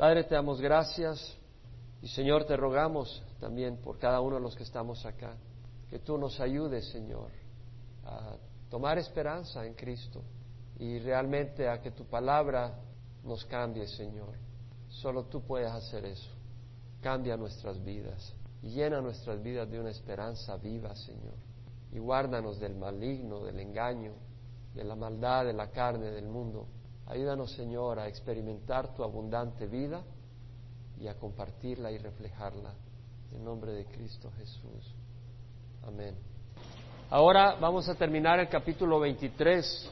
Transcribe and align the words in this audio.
Padre, 0.00 0.24
te 0.24 0.34
damos 0.34 0.62
gracias 0.62 1.36
y 2.00 2.08
Señor, 2.08 2.46
te 2.46 2.56
rogamos 2.56 3.22
también 3.38 3.76
por 3.82 3.98
cada 3.98 4.22
uno 4.22 4.36
de 4.36 4.40
los 4.40 4.56
que 4.56 4.62
estamos 4.62 5.04
acá, 5.04 5.36
que 5.90 5.98
tú 5.98 6.16
nos 6.16 6.40
ayudes, 6.40 6.88
Señor, 6.90 7.28
a 8.06 8.34
tomar 8.70 8.96
esperanza 8.96 9.66
en 9.66 9.74
Cristo 9.74 10.22
y 10.78 11.00
realmente 11.00 11.68
a 11.68 11.82
que 11.82 11.90
tu 11.90 12.06
palabra 12.06 12.80
nos 13.24 13.44
cambie, 13.44 13.86
Señor. 13.88 14.36
Solo 14.88 15.24
tú 15.24 15.42
puedes 15.42 15.70
hacer 15.70 16.06
eso. 16.06 16.30
Cambia 17.02 17.36
nuestras 17.36 17.78
vidas 17.84 18.34
llena 18.62 19.02
nuestras 19.02 19.42
vidas 19.42 19.70
de 19.70 19.80
una 19.80 19.90
esperanza 19.90 20.56
viva, 20.56 20.94
Señor. 20.94 21.36
Y 21.92 21.98
guárdanos 21.98 22.58
del 22.58 22.74
maligno, 22.74 23.44
del 23.44 23.60
engaño, 23.60 24.12
de 24.74 24.82
la 24.82 24.96
maldad, 24.96 25.44
de 25.44 25.52
la 25.52 25.70
carne, 25.70 26.10
del 26.10 26.26
mundo. 26.26 26.68
Ayúdanos, 27.10 27.50
Señor, 27.54 27.98
a 27.98 28.06
experimentar 28.06 28.94
tu 28.94 29.02
abundante 29.02 29.66
vida 29.66 30.00
y 30.96 31.08
a 31.08 31.18
compartirla 31.18 31.90
y 31.90 31.98
reflejarla. 31.98 32.72
En 33.34 33.44
nombre 33.44 33.72
de 33.72 33.84
Cristo 33.86 34.30
Jesús. 34.38 34.94
Amén. 35.84 36.14
Ahora 37.10 37.56
vamos 37.60 37.88
a 37.88 37.96
terminar 37.96 38.38
el 38.38 38.48
capítulo 38.48 39.00
23 39.00 39.90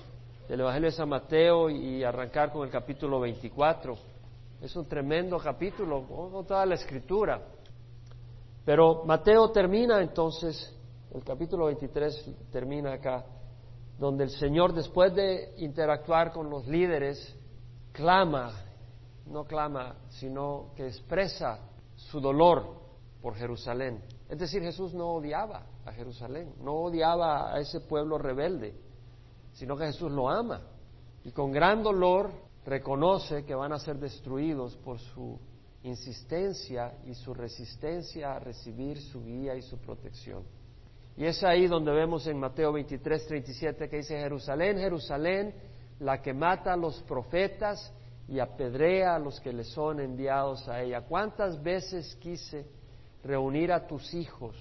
del 0.48 0.60
Evangelio 0.60 0.90
de 0.90 0.96
San 0.96 1.08
Mateo 1.08 1.68
y 1.68 2.04
arrancar 2.04 2.52
con 2.52 2.64
el 2.64 2.70
capítulo 2.70 3.18
24. 3.18 3.98
Es 4.62 4.76
un 4.76 4.86
tremendo 4.86 5.38
capítulo 5.38 6.06
con 6.06 6.46
toda 6.46 6.64
la 6.66 6.76
escritura. 6.76 7.42
Pero 8.64 9.02
Mateo 9.04 9.50
termina 9.50 10.00
entonces, 10.00 10.72
el 11.12 11.24
capítulo 11.24 11.64
23 11.66 12.52
termina 12.52 12.92
acá, 12.92 13.24
donde 13.98 14.24
el 14.24 14.30
Señor 14.30 14.72
después 14.72 15.14
de 15.14 15.54
interactuar 15.58 16.32
con 16.32 16.48
los 16.48 16.66
líderes, 16.66 17.36
clama, 17.92 18.52
no 19.26 19.44
clama, 19.44 19.96
sino 20.08 20.70
que 20.76 20.86
expresa 20.86 21.58
su 21.96 22.20
dolor 22.20 22.78
por 23.20 23.34
Jerusalén. 23.34 24.02
Es 24.28 24.38
decir, 24.38 24.62
Jesús 24.62 24.94
no 24.94 25.14
odiaba 25.14 25.66
a 25.84 25.92
Jerusalén, 25.92 26.54
no 26.60 26.74
odiaba 26.74 27.52
a 27.52 27.58
ese 27.58 27.80
pueblo 27.80 28.18
rebelde, 28.18 28.74
sino 29.52 29.76
que 29.76 29.86
Jesús 29.86 30.12
lo 30.12 30.28
ama 30.28 30.62
y 31.24 31.32
con 31.32 31.50
gran 31.50 31.82
dolor 31.82 32.30
reconoce 32.64 33.44
que 33.44 33.54
van 33.54 33.72
a 33.72 33.78
ser 33.78 33.98
destruidos 33.98 34.76
por 34.76 34.98
su 34.98 35.38
insistencia 35.82 36.94
y 37.06 37.14
su 37.14 37.34
resistencia 37.34 38.34
a 38.34 38.38
recibir 38.38 39.00
su 39.00 39.22
guía 39.24 39.54
y 39.56 39.62
su 39.62 39.78
protección. 39.78 40.44
Y 41.18 41.26
es 41.26 41.42
ahí 41.42 41.66
donde 41.66 41.90
vemos 41.90 42.28
en 42.28 42.38
Mateo 42.38 42.72
23, 42.72 43.26
37 43.26 43.88
que 43.88 43.96
dice, 43.96 44.16
Jerusalén, 44.16 44.78
Jerusalén, 44.78 45.52
la 45.98 46.22
que 46.22 46.32
mata 46.32 46.74
a 46.74 46.76
los 46.76 47.02
profetas 47.02 47.92
y 48.28 48.38
apedrea 48.38 49.16
a 49.16 49.18
los 49.18 49.40
que 49.40 49.52
le 49.52 49.64
son 49.64 49.98
enviados 49.98 50.68
a 50.68 50.80
ella. 50.80 51.00
¿Cuántas 51.00 51.60
veces 51.60 52.14
quise 52.20 52.70
reunir 53.24 53.72
a 53.72 53.84
tus 53.84 54.14
hijos 54.14 54.54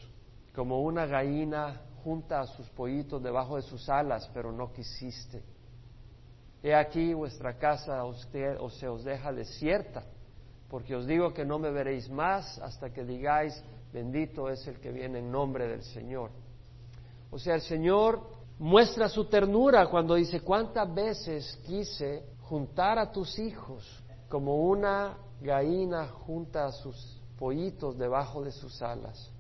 como 0.56 0.82
una 0.82 1.06
gallina 1.06 1.80
junta 2.04 2.40
a 2.40 2.48
sus 2.48 2.68
pollitos 2.72 3.22
debajo 3.22 3.58
de 3.58 3.62
sus 3.62 3.88
alas, 3.88 4.28
pero 4.34 4.52
no 4.52 4.74
quisiste? 4.74 5.44
He 6.64 6.74
aquí 6.74 7.14
vuestra 7.14 7.60
casa 7.60 8.04
usted, 8.04 8.58
o 8.60 8.72
se 8.72 8.88
os 8.88 9.04
deja 9.04 9.32
desierta, 9.32 10.06
porque 10.70 10.96
os 10.96 11.06
digo 11.06 11.36
que 11.36 11.46
no 11.46 11.60
me 11.60 11.70
veréis 11.70 12.10
más 12.10 12.58
hasta 12.58 12.92
que 12.92 13.06
digáis, 13.06 13.64
bendito 13.94 14.50
es 14.50 14.68
el 14.68 14.80
que 14.80 14.92
viene 14.92 15.20
en 15.20 15.32
nombre 15.32 15.68
del 15.68 15.84
Señor. 15.84 16.32
O 17.30 17.40
sea, 17.40 17.56
el 17.56 17.62
Señor 17.62 18.22
muestra 18.60 19.10
su 19.10 19.26
ternura 19.26 19.90
cuando 19.90 20.16
dice, 20.16 20.42
¿cuántas 20.42 20.94
veces 20.94 21.58
quise 21.66 22.26
juntar 22.42 22.98
a 22.98 23.12
tus 23.12 23.38
hijos 23.40 23.84
como 24.30 24.68
una 24.68 25.18
gallina 25.42 26.08
junta 26.08 26.66
a 26.66 26.72
sus 26.72 27.22
pollitos 27.38 27.98
debajo 27.98 28.44
de 28.44 28.52
sus 28.52 28.82
alas? 28.82 29.32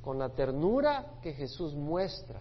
Con 0.00 0.18
la 0.18 0.30
ternura 0.30 1.18
que 1.22 1.32
Jesús 1.32 1.74
muestra, 1.74 2.40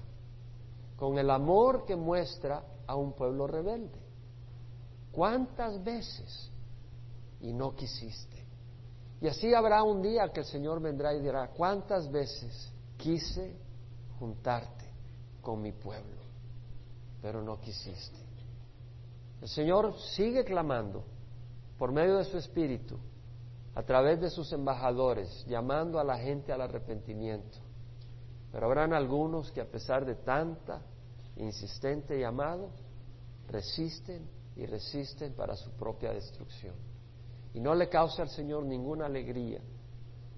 con 0.95 1.17
el 1.17 1.29
amor 1.29 1.85
que 1.85 1.95
muestra 1.95 2.63
a 2.87 2.95
un 2.95 3.13
pueblo 3.13 3.47
rebelde. 3.47 3.99
¿Cuántas 5.11 5.83
veces? 5.83 6.49
Y 7.41 7.53
no 7.53 7.75
quisiste. 7.75 8.45
Y 9.19 9.27
así 9.27 9.53
habrá 9.53 9.83
un 9.83 10.01
día 10.01 10.29
que 10.29 10.39
el 10.39 10.45
Señor 10.45 10.81
vendrá 10.81 11.13
y 11.13 11.21
dirá, 11.21 11.49
¿cuántas 11.49 12.11
veces 12.11 12.71
quise 12.97 13.55
juntarte 14.21 14.85
con 15.41 15.59
mi 15.59 15.71
pueblo? 15.71 16.21
Pero 17.23 17.41
no 17.41 17.59
quisiste. 17.59 18.19
El 19.41 19.47
Señor 19.47 19.97
sigue 20.15 20.45
clamando 20.45 21.03
por 21.79 21.91
medio 21.91 22.17
de 22.17 22.25
su 22.25 22.37
Espíritu, 22.37 22.99
a 23.73 23.81
través 23.81 24.21
de 24.21 24.29
sus 24.29 24.53
embajadores, 24.53 25.43
llamando 25.47 25.99
a 25.99 26.03
la 26.03 26.19
gente 26.19 26.53
al 26.53 26.61
arrepentimiento. 26.61 27.57
Pero 28.51 28.67
habrán 28.67 28.93
algunos 28.93 29.51
que 29.51 29.61
a 29.61 29.65
pesar 29.65 30.05
de 30.05 30.15
tanta 30.15 30.83
insistente 31.37 32.19
llamado, 32.19 32.69
resisten 33.47 34.29
y 34.55 34.67
resisten 34.67 35.33
para 35.33 35.55
su 35.55 35.71
propia 35.71 36.11
destrucción. 36.11 36.75
Y 37.55 37.59
no 37.59 37.73
le 37.73 37.89
causa 37.89 38.21
al 38.21 38.29
Señor 38.29 38.65
ninguna 38.65 39.07
alegría, 39.07 39.61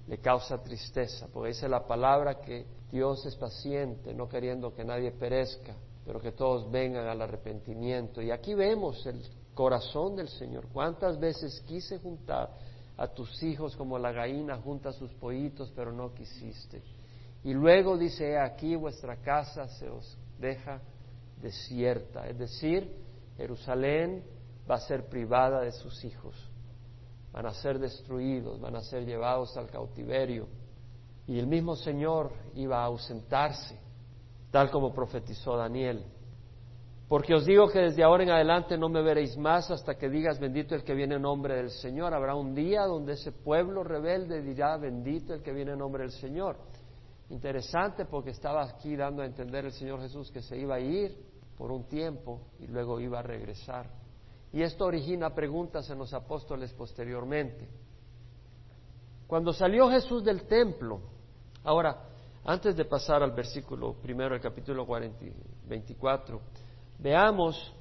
le 0.08 0.18
causa 0.18 0.62
tristeza, 0.62 1.28
porque 1.32 1.50
dice 1.50 1.70
la 1.70 1.86
palabra 1.88 2.42
que 2.42 2.66
Dios 2.92 3.26
es 3.26 3.36
paciente, 3.36 4.14
no 4.14 4.28
queriendo 4.28 4.74
que 4.74 4.84
nadie 4.84 5.12
perezca, 5.12 5.76
pero 6.06 6.20
que 6.20 6.34
todos 6.34 6.70
vengan 6.70 7.08
al 7.08 7.22
arrepentimiento. 7.22 8.22
Y 8.22 8.32
aquí 8.32 8.54
vemos 8.54 9.06
el 9.06 9.22
corazón 9.54 10.16
del 10.16 10.28
Señor. 10.28 10.68
¿Cuántas 10.72 11.20
veces 11.20 11.62
quise 11.62 12.00
juntar 12.00 12.50
a 12.98 13.08
tus 13.08 13.42
hijos 13.42 13.76
como 13.76 13.98
la 13.98 14.12
gallina 14.12 14.58
junta 14.58 14.92
sus 14.92 15.12
pollitos, 15.14 15.72
pero 15.76 15.92
no 15.92 16.14
quisiste? 16.14 16.82
Y 17.44 17.54
luego 17.54 17.98
dice, 17.98 18.38
aquí 18.38 18.76
vuestra 18.76 19.18
casa 19.18 19.68
se 19.68 19.90
os 19.90 20.18
deja 20.40 20.82
desierta, 21.42 22.28
es 22.28 22.38
decir, 22.38 22.90
Jerusalén 23.38 24.24
va 24.70 24.76
a 24.76 24.80
ser 24.80 25.08
privada 25.08 25.62
de 25.62 25.72
sus 25.72 26.04
hijos, 26.06 26.36
van 27.34 27.48
a 27.48 27.54
ser 27.54 27.80
destruidos, 27.80 28.62
van 28.62 28.76
a 28.76 28.82
ser 28.82 29.06
llevados 29.06 29.58
al 29.58 29.68
cautiverio. 29.70 30.48
Y 31.26 31.40
el 31.40 31.48
mismo 31.48 31.76
Señor 31.76 32.32
iba 32.54 32.82
a 32.82 32.86
ausentarse, 32.86 33.80
tal 34.52 34.70
como 34.70 34.94
profetizó 34.94 35.58
Daniel. 35.58 36.06
Porque 37.08 37.34
os 37.34 37.46
digo 37.46 37.68
que 37.68 37.80
desde 37.80 38.04
ahora 38.04 38.24
en 38.24 38.30
adelante 38.30 38.78
no 38.78 38.88
me 38.88 39.02
veréis 39.02 39.36
más 39.38 39.70
hasta 39.72 39.96
que 39.96 40.10
digas 40.10 40.40
bendito 40.40 40.76
el 40.76 40.84
que 40.84 40.94
viene 40.94 41.16
en 41.16 41.24
nombre 41.24 41.56
del 41.56 41.72
Señor. 41.72 42.14
Habrá 42.14 42.36
un 42.36 42.54
día 42.54 42.84
donde 42.84 43.14
ese 43.14 43.32
pueblo 43.32 43.84
rebelde 43.84 44.42
dirá 44.42 44.78
bendito 44.78 45.34
el 45.34 45.42
que 45.42 45.54
viene 45.54 45.72
en 45.72 45.80
nombre 45.80 46.04
del 46.04 46.12
Señor. 46.12 46.58
Interesante 47.30 48.06
porque 48.06 48.30
estaba 48.32 48.64
aquí 48.64 48.96
dando 48.96 49.22
a 49.22 49.26
entender 49.26 49.66
el 49.66 49.72
Señor 49.72 50.02
Jesús 50.02 50.32
que 50.32 50.42
se 50.42 50.58
iba 50.58 50.76
a 50.76 50.80
ir 50.80 51.16
por 51.58 51.72
un 51.72 51.88
tiempo 51.88 52.42
y 52.60 52.68
luego 52.68 53.00
iba 53.00 53.20
a 53.20 53.24
regresar. 53.24 54.03
Y 54.54 54.62
esto 54.62 54.86
origina 54.86 55.34
preguntas 55.34 55.90
en 55.90 55.98
los 55.98 56.14
apóstoles 56.14 56.72
posteriormente. 56.74 57.68
Cuando 59.26 59.52
salió 59.52 59.90
Jesús 59.90 60.24
del 60.24 60.44
templo, 60.44 61.02
ahora, 61.64 62.04
antes 62.46 62.76
de 62.76 62.86
pasar 62.86 63.24
al 63.24 63.32
versículo 63.32 63.94
primero 63.94 64.34
del 64.34 64.42
capítulo 64.42 64.86
24, 65.66 66.40
veamos 67.00 67.74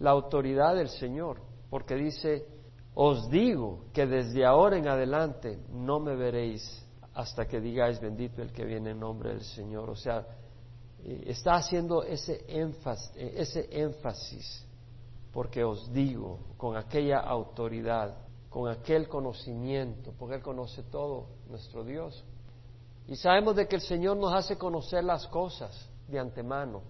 la 0.00 0.10
autoridad 0.10 0.74
del 0.74 0.90
Señor, 0.90 1.40
porque 1.70 1.94
dice, 1.94 2.46
os 2.94 3.30
digo 3.30 3.86
que 3.94 4.06
desde 4.06 4.44
ahora 4.44 4.76
en 4.76 4.86
adelante 4.86 5.58
no 5.70 5.98
me 5.98 6.14
veréis 6.14 6.86
hasta 7.14 7.46
que 7.46 7.60
digáis 7.60 8.00
bendito 8.00 8.42
el 8.42 8.52
que 8.52 8.66
viene 8.66 8.90
en 8.90 9.00
nombre 9.00 9.30
del 9.30 9.44
Señor. 9.44 9.88
O 9.88 9.96
sea, 9.96 10.26
eh, 11.02 11.24
está 11.26 11.54
haciendo 11.54 12.02
ese 12.02 12.44
énfasis, 12.48 13.16
eh, 13.16 13.34
ese 13.36 13.68
énfasis, 13.70 14.67
porque 15.38 15.62
os 15.62 15.92
digo, 15.92 16.40
con 16.56 16.76
aquella 16.76 17.20
autoridad, 17.20 18.12
con 18.50 18.68
aquel 18.68 19.06
conocimiento, 19.06 20.12
porque 20.18 20.34
Él 20.34 20.42
conoce 20.42 20.82
todo, 20.82 21.28
nuestro 21.48 21.84
Dios. 21.84 22.24
Y 23.06 23.14
sabemos 23.14 23.54
de 23.54 23.68
que 23.68 23.76
el 23.76 23.82
Señor 23.82 24.16
nos 24.16 24.34
hace 24.34 24.58
conocer 24.58 25.04
las 25.04 25.28
cosas 25.28 25.88
de 26.08 26.18
antemano. 26.18 26.82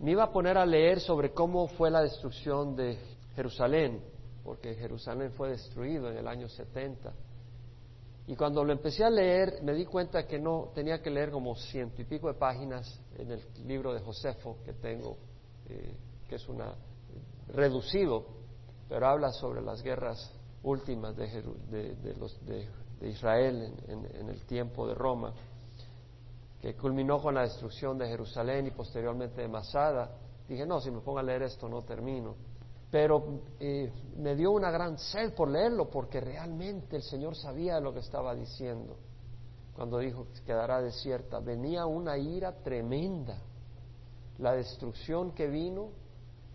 Me 0.00 0.10
iba 0.10 0.24
a 0.24 0.32
poner 0.32 0.58
a 0.58 0.66
leer 0.66 0.98
sobre 0.98 1.30
cómo 1.30 1.68
fue 1.68 1.92
la 1.92 2.02
destrucción 2.02 2.74
de 2.74 2.98
Jerusalén, 3.36 4.02
porque 4.42 4.74
Jerusalén 4.74 5.30
fue 5.30 5.50
destruido 5.50 6.10
en 6.10 6.16
el 6.16 6.26
año 6.26 6.48
70. 6.48 7.12
Y 8.26 8.34
cuando 8.34 8.64
lo 8.64 8.72
empecé 8.72 9.04
a 9.04 9.10
leer, 9.10 9.62
me 9.62 9.74
di 9.74 9.86
cuenta 9.86 10.26
que 10.26 10.40
no 10.40 10.72
tenía 10.74 11.00
que 11.00 11.08
leer 11.08 11.30
como 11.30 11.54
ciento 11.54 12.02
y 12.02 12.04
pico 12.04 12.26
de 12.26 12.34
páginas 12.34 13.00
en 13.16 13.30
el 13.30 13.40
libro 13.64 13.94
de 13.94 14.00
Josefo 14.00 14.56
que 14.64 14.72
tengo, 14.72 15.18
eh, 15.68 15.94
que 16.28 16.34
es 16.34 16.48
una 16.48 16.74
reducido, 17.48 18.26
pero 18.88 19.06
habla 19.06 19.30
sobre 19.30 19.62
las 19.62 19.82
guerras 19.82 20.32
últimas 20.62 21.16
de, 21.16 22.68
Israel 23.02 23.74
en, 23.88 24.28
el 24.28 24.44
tiempo 24.46 24.86
de 24.86 24.94
Roma, 24.94 25.32
que 26.60 26.74
culminó 26.74 27.20
con 27.20 27.34
la 27.34 27.42
destrucción 27.42 27.98
de 27.98 28.08
Jerusalén 28.08 28.66
y 28.66 28.70
posteriormente 28.70 29.42
de 29.42 29.48
Masada. 29.48 30.16
Dije, 30.48 30.66
no, 30.66 30.80
si 30.80 30.90
me 30.90 31.00
pongo 31.00 31.18
a 31.18 31.22
leer 31.22 31.42
esto 31.42 31.68
no 31.68 31.82
termino. 31.82 32.34
pero 32.90 33.40
eh, 33.58 33.90
me 34.16 34.34
dio 34.34 34.52
una 34.52 34.70
gran 34.70 34.98
sed 34.98 35.34
por 35.34 35.50
leerlo 35.50 35.90
porque 35.90 36.20
realmente 36.20 36.96
el 36.96 37.02
Señor 37.02 37.34
sabía 37.34 37.80
lo 37.80 37.92
que 37.92 38.00
estaba 38.00 38.34
diciendo 38.34 38.96
cuando 39.74 39.98
dijo 39.98 40.28
que 40.32 40.42
quedará 40.42 40.80
desierta. 40.80 41.40
Venía 41.40 41.86
una 41.86 42.16
ira 42.16 42.52
tremenda. 42.62 43.38
La 44.38 44.52
destrucción 44.52 45.32
que 45.32 45.48
vino, 45.48 45.90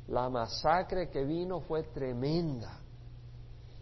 la 0.09 0.29
masacre 0.29 1.09
que 1.09 1.23
vino 1.23 1.61
fue 1.61 1.83
tremenda. 1.83 2.79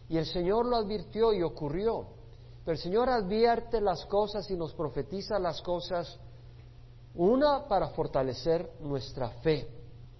Y 0.09 0.17
el 0.17 0.25
Señor 0.25 0.65
lo 0.65 0.77
advirtió 0.77 1.33
y 1.33 1.41
ocurrió. 1.41 2.07
Pero 2.63 2.75
el 2.75 2.81
Señor 2.81 3.09
advierte 3.09 3.79
las 3.79 4.05
cosas 4.05 4.49
y 4.51 4.55
nos 4.55 4.73
profetiza 4.73 5.39
las 5.39 5.61
cosas, 5.61 6.19
una 7.15 7.67
para 7.67 7.89
fortalecer 7.89 8.69
nuestra 8.81 9.29
fe, 9.41 9.67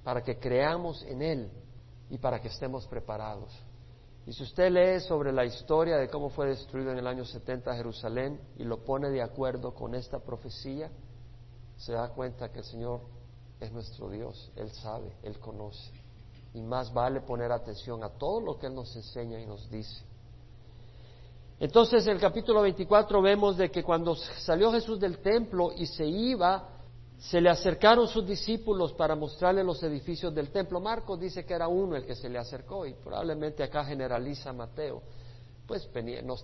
para 0.03 0.23
que 0.23 0.39
creamos 0.39 1.03
en 1.03 1.21
Él 1.21 1.51
y 2.09 2.17
para 2.17 2.39
que 2.39 2.47
estemos 2.47 2.87
preparados. 2.87 3.53
Y 4.25 4.33
si 4.33 4.43
usted 4.43 4.71
lee 4.71 5.01
sobre 5.01 5.31
la 5.31 5.45
historia 5.45 5.97
de 5.97 6.09
cómo 6.09 6.29
fue 6.29 6.47
destruido 6.47 6.91
en 6.91 6.97
el 6.97 7.07
año 7.07 7.25
70 7.25 7.75
Jerusalén 7.75 8.39
y 8.57 8.63
lo 8.63 8.83
pone 8.83 9.09
de 9.09 9.21
acuerdo 9.21 9.73
con 9.73 9.93
esta 9.93 10.19
profecía, 10.19 10.89
se 11.77 11.93
da 11.93 12.09
cuenta 12.09 12.49
que 12.49 12.59
el 12.59 12.65
Señor 12.65 13.01
es 13.59 13.71
nuestro 13.71 14.09
Dios, 14.09 14.51
Él 14.55 14.71
sabe, 14.71 15.11
Él 15.23 15.39
conoce. 15.39 15.91
Y 16.57 16.61
más 16.63 16.91
vale 16.91 17.21
poner 17.21 17.51
atención 17.51 18.03
a 18.03 18.09
todo 18.09 18.41
lo 18.41 18.57
que 18.57 18.65
Él 18.65 18.73
nos 18.73 18.95
enseña 18.95 19.39
y 19.39 19.45
nos 19.45 19.69
dice. 19.69 20.01
Entonces, 21.59 22.07
en 22.07 22.13
el 22.13 22.19
capítulo 22.19 22.63
24 22.63 23.21
vemos 23.21 23.57
de 23.57 23.69
que 23.69 23.83
cuando 23.83 24.15
salió 24.15 24.71
Jesús 24.71 24.99
del 24.99 25.19
templo 25.19 25.71
y 25.77 25.85
se 25.85 26.03
iba, 26.07 26.67
se 27.19 27.39
le 27.39 27.51
acercaron 27.51 28.07
sus 28.07 28.25
discípulos 28.25 28.91
para 28.93 29.15
mostrarle 29.15 29.63
los 29.63 29.83
edificios 29.83 30.33
del 30.33 30.49
templo. 30.49 30.79
Marcos 30.79 31.19
dice 31.19 31.45
que 31.45 31.53
era 31.53 31.67
uno 31.67 31.95
el 31.95 32.07
que 32.07 32.15
se 32.15 32.27
le 32.27 32.39
acercó 32.39 32.87
y 32.87 32.95
probablemente 32.95 33.61
acá 33.61 33.85
generaliza 33.85 34.51
Mateo. 34.51 35.03
Pues 35.67 35.87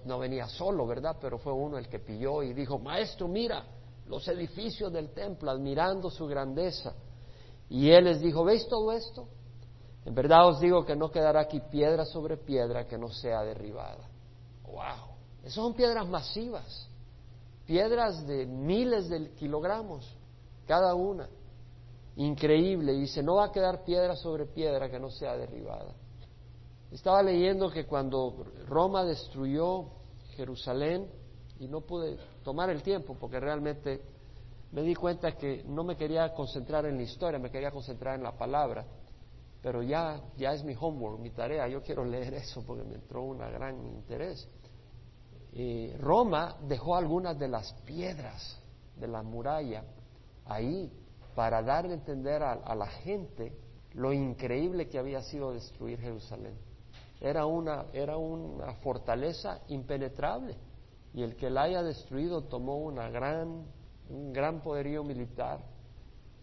no, 0.06 0.20
venía 0.20 0.48
solo, 0.48 0.86
¿verdad? 0.86 1.18
Pero 1.20 1.40
fue 1.40 1.54
uno 1.54 1.80
el 1.80 1.88
que 1.88 1.98
pilló 1.98 2.44
y 2.44 2.54
dijo, 2.54 2.78
Maestro, 2.78 3.28
mira 3.28 3.66
los 4.06 4.28
edificios 4.28 4.94
del 4.94 5.10
templo, 5.10 5.50
admirando 5.50 6.12
su 6.12 6.28
grandeza. 6.28 6.94
Y 7.68 7.90
él 7.90 8.04
les 8.04 8.22
dijo, 8.22 8.44
¿veis 8.44 8.68
todo 8.68 8.92
esto? 8.92 9.28
En 10.06 10.14
verdad 10.14 10.48
os 10.48 10.60
digo 10.60 10.86
que 10.86 10.96
no 10.96 11.12
quedará 11.12 11.42
aquí 11.42 11.62
piedra 11.72 12.06
sobre 12.06 12.38
piedra 12.38 12.88
que 12.88 12.98
no 12.98 13.10
sea 13.10 13.42
derribada. 13.44 14.10
¡Wow! 14.66 15.14
Esas 15.42 15.56
son 15.56 15.74
piedras 15.74 16.08
masivas, 16.08 16.90
piedras 17.66 18.26
de 18.28 18.46
miles 18.46 19.10
de 19.10 19.32
kilogramos 19.32 20.18
cada 20.68 20.94
una. 20.96 21.30
Increíble. 22.16 22.94
Y 22.94 23.02
dice, 23.02 23.24
no 23.24 23.36
va 23.36 23.46
a 23.46 23.52
quedar 23.52 23.84
piedra 23.84 24.16
sobre 24.16 24.46
piedra 24.46 24.90
que 24.90 25.00
no 25.00 25.10
sea 25.10 25.36
derribada. 25.36 25.94
Estaba 26.92 27.24
leyendo 27.24 27.72
que 27.72 27.86
cuando 27.86 28.46
Roma 28.68 29.04
destruyó 29.04 29.86
Jerusalén, 30.36 31.10
y 31.60 31.68
no 31.68 31.82
pude 31.82 32.18
tomar 32.44 32.70
el 32.70 32.82
tiempo 32.84 33.16
porque 33.20 33.40
realmente 33.40 34.02
me 34.72 34.82
di 34.82 34.96
cuenta 34.96 35.34
que 35.34 35.64
no 35.66 35.84
me 35.84 35.96
quería 35.96 36.34
concentrar 36.34 36.86
en 36.86 36.98
la 36.98 37.04
historia, 37.04 37.40
me 37.40 37.52
quería 37.52 37.72
concentrar 37.72 38.16
en 38.16 38.24
la 38.24 38.38
palabra. 38.38 38.86
Pero 39.64 39.82
ya, 39.82 40.22
ya 40.36 40.54
es 40.54 40.64
mi 40.64 40.76
homework, 40.78 41.20
mi 41.20 41.32
tarea, 41.32 41.70
yo 41.70 41.82
quiero 41.82 42.04
leer 42.04 42.34
eso 42.34 42.64
porque 42.68 42.84
me 42.84 42.96
entró 42.96 43.24
un 43.24 43.38
gran 43.38 43.82
interés. 43.88 44.46
Roma 46.00 46.58
dejó 46.68 46.98
algunas 46.98 47.40
de 47.40 47.48
las 47.48 47.72
piedras 47.86 48.62
de 48.98 49.08
la 49.08 49.24
muralla 49.24 49.86
ahí 50.46 50.92
para 51.34 51.64
dar 51.64 51.86
a 51.86 51.94
entender 51.94 52.44
a, 52.44 52.76
la 52.76 52.88
gente 52.88 53.58
lo 53.94 54.12
increíble 54.12 54.90
que 54.90 55.00
había 55.00 55.22
sido 55.22 55.54
destruir 55.54 56.00
Jerusalén. 56.00 56.58
Era 57.22 57.46
una, 57.46 57.86
era 57.94 58.18
una 58.18 58.74
fortaleza 58.76 59.62
impenetrable 59.70 60.58
y 61.14 61.24
el 61.24 61.38
que 61.38 61.50
la 61.50 61.64
haya 61.64 61.84
destruido 61.84 62.44
tomó 62.44 62.80
una 62.80 63.10
gran, 63.10 63.66
un 64.10 64.34
gran 64.34 64.62
poderío 64.62 65.06
militar, 65.06 65.64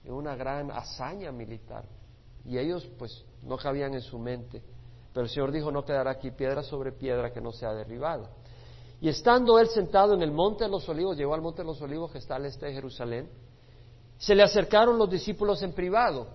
una 0.05 0.37
gran 0.37 0.71
hazaña 0.71 1.33
militar. 1.33 1.85
Y 2.45 2.59
ellos 2.59 2.89
pues 2.99 3.25
no 3.43 3.57
cabían 3.57 3.95
en 3.95 4.01
su 4.01 4.19
mente. 4.19 4.63
Pero 5.13 5.25
el 5.25 5.31
Señor 5.31 5.53
dijo, 5.53 5.71
no 5.71 5.85
quedará 5.85 6.13
aquí 6.13 6.31
piedra 6.31 6.63
sobre 6.63 6.93
piedra 6.93 7.33
que 7.33 7.41
no 7.41 7.53
sea 7.53 7.73
derribada. 7.73 8.31
Y 9.01 9.09
estando 9.09 9.59
él 9.59 9.69
sentado 9.69 10.15
en 10.15 10.23
el 10.23 10.31
monte 10.31 10.65
de 10.65 10.71
los 10.71 10.89
olivos, 10.89 11.17
llegó 11.17 11.35
al 11.35 11.41
monte 11.41 11.63
de 11.63 11.67
los 11.67 11.81
olivos 11.81 12.13
que 12.13 12.19
está 12.19 12.37
al 12.37 12.45
este 12.45 12.67
de 12.67 12.75
Jerusalén, 12.75 13.29
se 14.19 14.35
le 14.35 14.43
acercaron 14.43 14.99
los 14.99 15.11
discípulos 15.11 15.63
en 15.63 15.73
privado. 15.73 16.29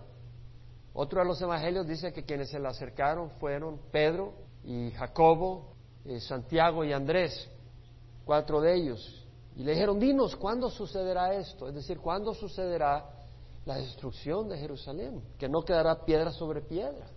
Otro 0.94 1.19
de 1.19 1.28
los 1.28 1.40
evangelios 1.42 1.86
dice 1.88 2.12
que 2.12 2.24
quienes 2.24 2.50
se 2.50 2.60
le 2.60 2.68
acercaron 2.68 3.30
fueron 3.40 3.80
Pedro 3.92 4.34
y 4.63 4.90
Jacobo, 4.92 5.75
eh, 6.04 6.19
Santiago 6.19 6.84
y 6.84 6.92
Andrés, 6.92 7.48
cuatro 8.25 8.60
de 8.60 8.74
ellos. 8.74 9.24
Y 9.56 9.63
le 9.63 9.74
dijeron, 9.74 10.00
dinos, 10.00 10.36
¿cuándo 10.36 10.69
sucederá 10.69 11.36
esto? 11.36 11.68
Es 11.68 11.75
decir, 11.75 12.00
¿cuándo 12.00 12.34
sucederá 12.34 13.08
la 13.65 13.77
destrucción 13.77 14.47
de 14.50 14.57
Jerusalén? 14.57 15.21
Que 15.38 15.50
no 15.50 15.63
quedará 15.63 16.06
piedra 16.06 16.31
sobre 16.31 16.62
piedra. 16.62 17.07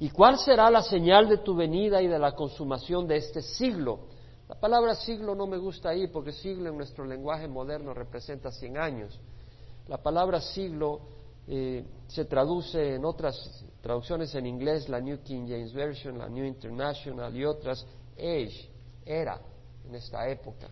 ¿Y 0.00 0.10
cuál 0.10 0.38
será 0.38 0.70
la 0.70 0.82
señal 0.82 1.28
de 1.28 1.38
tu 1.38 1.56
venida 1.56 2.00
y 2.00 2.06
de 2.06 2.18
la 2.18 2.32
consumación 2.32 3.06
de 3.08 3.16
este 3.16 3.42
siglo? 3.42 4.00
La 4.48 4.54
palabra 4.54 4.94
siglo 4.94 5.34
no 5.34 5.46
me 5.46 5.58
gusta 5.58 5.90
ahí 5.90 6.06
porque 6.06 6.32
siglo 6.32 6.70
en 6.70 6.76
nuestro 6.76 7.04
lenguaje 7.04 7.48
moderno 7.48 7.92
representa 7.92 8.50
cien 8.50 8.78
años. 8.78 9.18
La 9.88 9.98
palabra 9.98 10.40
siglo 10.40 11.00
eh, 11.48 11.84
se 12.06 12.24
traduce 12.26 12.94
en 12.94 13.04
otras 13.04 13.64
traducciones 13.80 14.34
en 14.34 14.46
inglés, 14.46 14.88
la 14.88 15.00
New 15.00 15.22
King 15.22 15.46
James 15.48 15.72
Version, 15.72 16.18
la 16.18 16.28
New 16.28 16.44
International 16.44 17.34
y 17.36 17.44
otras, 17.44 17.84
age, 18.16 18.70
era, 19.04 19.40
en 19.86 19.94
esta 19.94 20.28
época. 20.28 20.68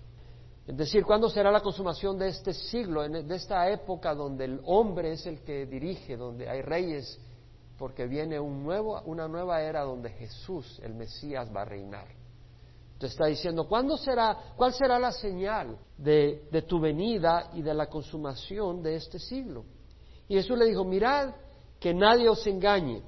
Es 0.66 0.76
decir, 0.76 1.04
¿cuándo 1.04 1.28
será 1.28 1.52
la 1.52 1.60
consumación 1.60 2.18
de 2.18 2.28
este 2.28 2.52
siglo, 2.52 3.08
de 3.08 3.34
esta 3.36 3.70
época 3.70 4.14
donde 4.14 4.46
el 4.46 4.60
hombre 4.64 5.12
es 5.12 5.24
el 5.26 5.42
que 5.42 5.64
dirige, 5.64 6.16
donde 6.16 6.48
hay 6.48 6.60
reyes, 6.60 7.20
porque 7.78 8.06
viene 8.06 8.40
un 8.40 8.64
nuevo, 8.64 9.00
una 9.04 9.28
nueva 9.28 9.62
era 9.62 9.82
donde 9.82 10.10
Jesús, 10.10 10.80
el 10.82 10.94
Mesías, 10.94 11.54
va 11.54 11.62
a 11.62 11.66
reinar? 11.66 12.08
Te 12.98 13.06
está 13.06 13.26
diciendo, 13.26 13.68
¿cuándo 13.68 13.96
será, 13.96 14.54
cuál 14.56 14.72
será 14.72 14.98
la 14.98 15.12
señal 15.12 15.78
de, 15.96 16.48
de, 16.50 16.62
tu 16.62 16.80
venida 16.80 17.50
y 17.52 17.62
de 17.62 17.74
la 17.74 17.86
consumación 17.86 18.82
de 18.82 18.96
este 18.96 19.20
siglo? 19.20 19.64
Y 20.26 20.34
Jesús 20.34 20.58
le 20.58 20.64
dijo, 20.64 20.84
mirad 20.84 21.32
que 21.78 21.94
nadie 21.94 22.28
os 22.28 22.44
engañe, 22.46 23.02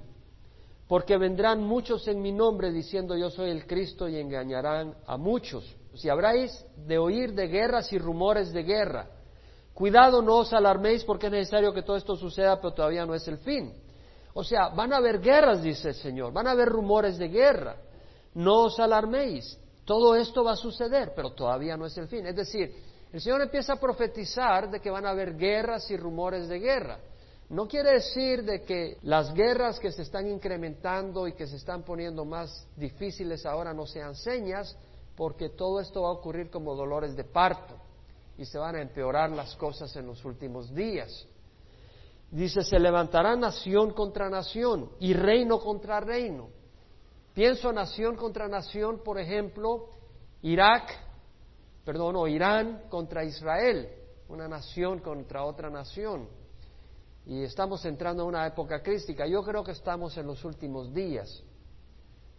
porque 0.87 1.17
vendrán 1.17 1.65
muchos 1.65 2.07
en 2.07 2.23
mi 2.23 2.31
nombre 2.31 2.71
diciendo 2.71 3.17
yo 3.17 3.31
soy 3.31 3.51
el 3.51 3.67
Cristo 3.67 4.09
y 4.09 4.17
engañarán 4.17 4.95
a 5.07 5.17
muchos. 5.17 5.65
Si 5.99 6.09
habráis 6.09 6.65
de 6.77 6.97
oír 6.97 7.35
de 7.35 7.49
guerras 7.49 7.93
y 7.93 7.99
rumores 7.99 8.53
de 8.53 8.63
guerra, 8.63 9.11
cuidado 9.75 10.23
no 10.23 10.37
os 10.37 10.53
alarméis 10.53 11.03
porque 11.03 11.27
es 11.27 11.33
necesario 11.33 11.73
que 11.73 11.83
todo 11.83 11.97
esto 11.97 12.15
suceda, 12.15 12.61
pero 12.61 12.73
todavía 12.73 13.05
no 13.05 13.17
es 13.17 13.27
el 13.27 13.39
fin. 13.39 13.73
O 14.33 14.45
sea, 14.45 14.69
van 14.69 14.93
a 14.93 14.99
haber 14.99 15.19
guerras, 15.19 15.61
dice 15.61 15.89
el 15.89 15.95
Señor, 15.97 16.33
van 16.33 16.47
a 16.47 16.53
haber 16.53 16.69
rumores 16.69 17.19
de 17.19 17.27
guerra. 17.27 17.77
No 18.35 18.67
os 18.67 18.79
alarméis, 18.79 19.59
todo 19.85 20.15
esto 20.15 20.45
va 20.45 20.53
a 20.53 20.57
suceder, 20.57 21.13
pero 21.17 21.31
todavía 21.33 21.77
no 21.77 21.85
es 21.85 21.99
el 21.99 22.07
fin. 22.07 22.27
Es 22.27 22.37
decir, 22.37 22.73
el 23.13 23.21
Señor 23.21 23.43
empieza 23.43 23.73
a 23.73 23.81
profetizar 23.81 24.71
de 24.71 24.79
que 24.79 24.91
van 24.91 25.05
a 25.05 25.11
haber 25.11 25.37
guerras 25.37 25.91
y 25.91 25.97
rumores 25.97 26.47
de 26.47 26.61
guerra. 26.61 27.01
No 27.49 27.67
quiere 27.67 27.95
decir 27.95 28.45
de 28.45 28.63
que 28.63 28.99
las 29.03 29.35
guerras 29.35 29.81
que 29.81 29.91
se 29.91 30.03
están 30.03 30.29
incrementando 30.29 31.27
y 31.27 31.33
que 31.33 31.49
se 31.49 31.57
están 31.57 31.83
poniendo 31.83 32.25
más 32.25 32.69
difíciles 32.77 33.45
ahora 33.45 33.75
no 33.75 33.85
sean 33.85 34.15
señas, 34.15 34.77
porque 35.19 35.49
todo 35.49 35.81
esto 35.81 36.03
va 36.03 36.11
a 36.11 36.13
ocurrir 36.13 36.49
como 36.49 36.77
dolores 36.77 37.17
de 37.17 37.25
parto 37.25 37.75
y 38.39 38.45
se 38.45 38.57
van 38.57 38.77
a 38.77 38.81
empeorar 38.81 39.31
las 39.33 39.57
cosas 39.57 39.95
en 39.97 40.07
los 40.07 40.25
últimos 40.25 40.73
días. 40.73 41.27
Dice, 42.31 42.63
se 42.63 42.79
levantará 42.79 43.35
nación 43.35 43.91
contra 43.95 44.31
nación 44.31 44.89
y 45.01 45.15
reino 45.15 45.59
contra 45.59 45.99
reino. 45.99 46.51
Pienso 47.35 47.73
nación 47.73 48.15
contra 48.15 48.47
nación, 48.47 49.03
por 49.05 49.19
ejemplo, 49.19 49.89
Irak, 50.43 50.89
perdón, 51.85 52.15
o 52.15 52.29
Irán 52.29 52.85
contra 52.89 53.25
Israel, 53.25 53.89
una 54.29 54.47
nación 54.47 55.01
contra 55.01 55.45
otra 55.45 55.69
nación. 55.69 56.29
Y 57.27 57.43
estamos 57.43 57.85
entrando 57.85 58.23
en 58.23 58.29
una 58.29 58.47
época 58.47 58.85
crítica. 58.85 59.27
Yo 59.27 59.43
creo 59.43 59.65
que 59.65 59.73
estamos 59.73 60.17
en 60.17 60.29
los 60.29 60.45
últimos 60.45 60.95
días. 60.95 61.43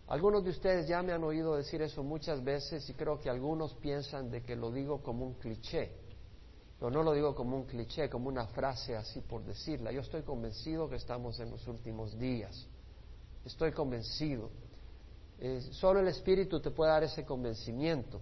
Algunos 0.09 0.43
de 0.43 0.49
ustedes 0.49 0.87
ya 0.87 1.03
me 1.03 1.13
han 1.13 1.23
oído 1.23 1.55
decir 1.55 1.83
eso 1.83 2.03
muchas 2.03 2.43
veces 2.43 2.89
y 2.89 2.95
creo 2.95 3.19
que 3.19 3.29
algunos 3.29 3.75
piensan 3.75 4.31
de 4.31 4.41
que 4.41 4.55
lo 4.55 4.71
digo 4.71 5.03
como 5.03 5.23
un 5.23 5.35
cliché. 5.35 5.91
Pero 6.79 6.89
no 6.89 7.03
lo 7.03 7.13
digo 7.13 7.35
como 7.35 7.55
un 7.55 7.65
cliché, 7.65 8.09
como 8.09 8.27
una 8.27 8.47
frase 8.47 8.95
así 8.95 9.21
por 9.21 9.43
decirla. 9.43 9.91
Yo 9.91 10.01
estoy 10.01 10.23
convencido 10.23 10.89
que 10.89 10.95
estamos 10.95 11.39
en 11.39 11.51
los 11.51 11.67
últimos 11.67 12.17
días. 12.17 12.65
Estoy 13.45 13.71
convencido. 13.71 14.49
Eh, 15.39 15.61
solo 15.73 15.99
el 15.99 16.07
Espíritu 16.07 16.59
te 16.59 16.71
puede 16.71 16.89
dar 16.89 17.03
ese 17.03 17.23
convencimiento. 17.23 18.19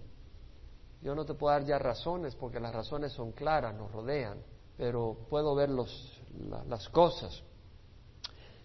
Yo 1.00 1.14
no 1.14 1.24
te 1.24 1.32
puedo 1.32 1.54
dar 1.54 1.64
ya 1.64 1.78
razones 1.78 2.34
porque 2.34 2.60
las 2.60 2.74
razones 2.74 3.12
son 3.12 3.32
claras, 3.32 3.74
nos 3.74 3.90
rodean, 3.92 4.38
pero 4.76 5.16
puedo 5.30 5.54
ver 5.54 5.70
las 5.70 6.88
cosas. 6.90 7.42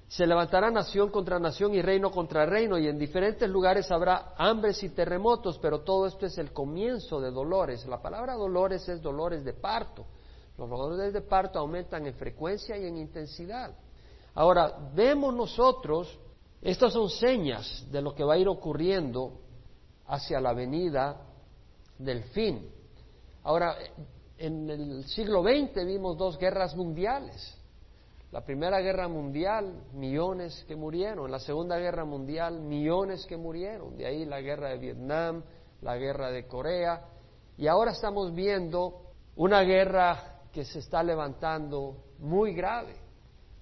Se 0.07 0.27
levantará 0.27 0.69
nación 0.69 1.09
contra 1.09 1.39
nación 1.39 1.73
y 1.73 1.81
reino 1.81 2.11
contra 2.11 2.45
reino, 2.45 2.77
y 2.77 2.87
en 2.87 2.99
diferentes 2.99 3.49
lugares 3.49 3.89
habrá 3.91 4.33
hambres 4.37 4.83
y 4.83 4.89
terremotos, 4.89 5.57
pero 5.59 5.81
todo 5.81 6.05
esto 6.05 6.25
es 6.25 6.37
el 6.37 6.51
comienzo 6.51 7.19
de 7.19 7.31
dolores. 7.31 7.85
La 7.87 8.01
palabra 8.01 8.35
dolores 8.35 8.87
es 8.89 9.01
dolores 9.01 9.43
de 9.43 9.53
parto. 9.53 10.05
Los 10.57 10.69
dolores 10.69 11.13
de 11.13 11.21
parto 11.21 11.57
aumentan 11.57 12.05
en 12.05 12.13
frecuencia 12.13 12.77
y 12.77 12.85
en 12.85 12.97
intensidad. 12.97 13.75
Ahora, 14.35 14.91
vemos 14.93 15.33
nosotros, 15.33 16.19
estas 16.61 16.93
son 16.93 17.09
señas 17.09 17.85
de 17.91 18.01
lo 18.01 18.13
que 18.13 18.23
va 18.23 18.35
a 18.35 18.37
ir 18.37 18.47
ocurriendo 18.47 19.39
hacia 20.07 20.39
la 20.39 20.53
venida 20.53 21.21
del 21.97 22.23
fin. 22.25 22.69
Ahora, 23.43 23.75
en 24.37 24.69
el 24.69 25.05
siglo 25.05 25.43
XX 25.43 25.85
vimos 25.85 26.17
dos 26.17 26.37
guerras 26.37 26.75
mundiales. 26.75 27.57
La 28.33 28.41
Primera 28.41 28.81
Guerra 28.81 29.07
Mundial, 29.07 29.83
millones 29.93 30.65
que 30.67 30.75
murieron. 30.75 31.29
La 31.29 31.37
Segunda 31.37 31.77
Guerra 31.77 32.03
Mundial, 32.03 32.61
millones 32.61 33.27
que 33.27 33.37
murieron. 33.37 33.95
De 33.95 34.07
ahí 34.07 34.25
la 34.25 34.41
guerra 34.41 34.69
de 34.69 34.79
Vietnam, 34.79 35.43
la 35.81 35.97
guerra 35.97 36.31
de 36.31 36.47
Corea. 36.47 37.05
Y 37.57 37.67
ahora 37.67 37.91
estamos 37.91 38.33
viendo 38.33 39.11
una 39.35 39.61
guerra 39.61 40.41
que 40.51 40.65
se 40.65 40.79
está 40.79 41.03
levantando 41.03 42.05
muy 42.17 42.55
grave. 42.55 42.95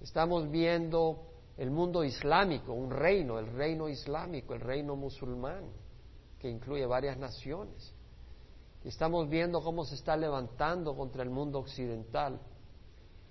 Estamos 0.00 0.50
viendo 0.50 1.26
el 1.58 1.70
mundo 1.70 2.02
islámico, 2.02 2.72
un 2.72 2.90
reino, 2.90 3.38
el 3.38 3.48
reino 3.48 3.90
islámico, 3.90 4.54
el 4.54 4.60
reino 4.62 4.96
musulmán, 4.96 5.66
que 6.38 6.48
incluye 6.48 6.86
varias 6.86 7.18
naciones. 7.18 7.94
Estamos 8.84 9.28
viendo 9.28 9.60
cómo 9.60 9.84
se 9.84 9.96
está 9.96 10.16
levantando 10.16 10.96
contra 10.96 11.22
el 11.22 11.28
mundo 11.28 11.58
occidental. 11.58 12.40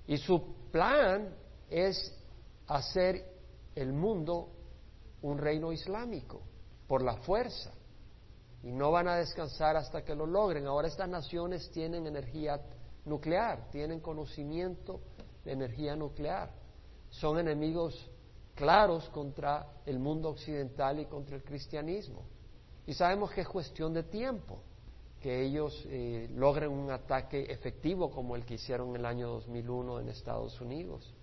Y 0.06 0.18
su 0.18 0.61
plan 0.72 1.36
es 1.70 2.14
hacer 2.68 3.26
el 3.76 3.94
mundo 3.94 4.50
un 5.22 5.38
reino 5.38 5.72
islámico 5.72 6.42
por 6.88 7.04
la 7.04 7.18
fuerza. 7.18 7.72
Y 8.64 8.72
no 8.72 8.92
van 8.92 9.08
a 9.08 9.16
descansar 9.16 9.76
hasta 9.76 10.04
que 10.04 10.16
lo 10.16 10.26
logren. 10.26 10.68
Ahora 10.68 10.88
estas 10.88 11.10
naciones 11.10 11.70
tienen 11.72 12.06
energía 12.06 12.62
nuclear, 13.06 13.70
tienen 13.72 14.00
conocimiento 14.00 15.02
de 15.44 15.54
energía 15.54 15.96
nuclear. 15.96 16.52
Son 17.10 17.40
enemigos 17.40 18.10
claros 18.56 19.10
contra 19.10 19.68
el 19.86 20.00
mundo 20.00 20.30
occidental 20.30 21.00
y 21.00 21.06
contra 21.06 21.36
el 21.36 21.44
cristianismo. 21.44 22.24
Y 22.86 22.94
sabemos 22.94 23.32
que 23.32 23.42
es 23.42 23.48
cuestión 23.48 23.94
de 23.94 24.04
tiempo 24.04 24.62
que 25.22 25.44
ellos 25.46 25.86
eh, 25.88 26.30
logren 26.36 26.72
un 26.72 26.90
ataque 26.90 27.44
efectivo 27.50 28.10
como 28.10 28.36
el 28.36 28.44
que 28.44 28.56
hicieron 28.56 28.90
en 28.90 28.96
el 28.98 29.06
año 29.06 29.30
2001 29.30 30.00
en 30.00 30.10
Estados 30.10 30.60
Unidos, 30.60 31.14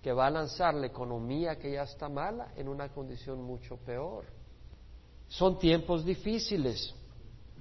que 0.00 0.12
va 0.12 0.26
a 0.26 0.30
lanzar 0.30 0.74
la 0.74 0.86
economía 0.86 1.58
que 1.58 1.72
ya 1.72 1.82
está 1.82 2.08
mala 2.08 2.52
en 2.56 2.68
una 2.68 2.90
condición 2.90 3.42
mucho 3.42 3.76
peor. 3.78 4.24
Son 5.28 5.58
tiempos 5.58 6.04
difíciles. 6.04 6.94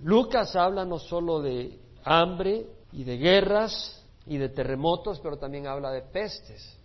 Lucas 0.02 0.56
habla 0.56 0.86
no 0.86 1.00
solo 1.00 1.42
de 1.42 1.80
hambre 2.04 2.68
y 2.92 3.04
de 3.04 3.18
guerras 3.18 4.06
y 4.28 4.38
de 4.38 4.50
terremotos, 4.50 5.20
pero 5.22 5.38
también 5.38 5.66
habla 5.66 5.92
de 5.92 6.02
pestes. 6.02 6.78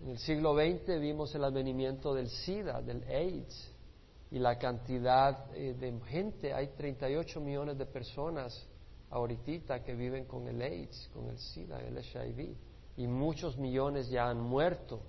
En 0.00 0.10
el 0.10 0.18
siglo 0.18 0.54
XX 0.54 1.00
vimos 1.00 1.34
el 1.34 1.44
advenimiento 1.44 2.14
del 2.14 2.30
SIDA, 2.30 2.80
del 2.80 3.04
AIDS, 3.04 3.71
y 4.32 4.38
la 4.38 4.56
cantidad 4.56 5.54
eh, 5.54 5.74
de 5.74 6.00
gente, 6.06 6.54
hay 6.54 6.68
38 6.68 7.38
millones 7.38 7.76
de 7.76 7.84
personas 7.84 8.66
ahorita 9.10 9.84
que 9.84 9.94
viven 9.94 10.24
con 10.24 10.48
el 10.48 10.62
AIDS, 10.62 11.10
con 11.12 11.28
el 11.28 11.38
SIDA, 11.38 11.78
el 11.82 11.98
HIV, 11.98 12.56
y 12.96 13.06
muchos 13.06 13.58
millones 13.58 14.08
ya 14.08 14.30
han 14.30 14.40
muerto. 14.40 15.02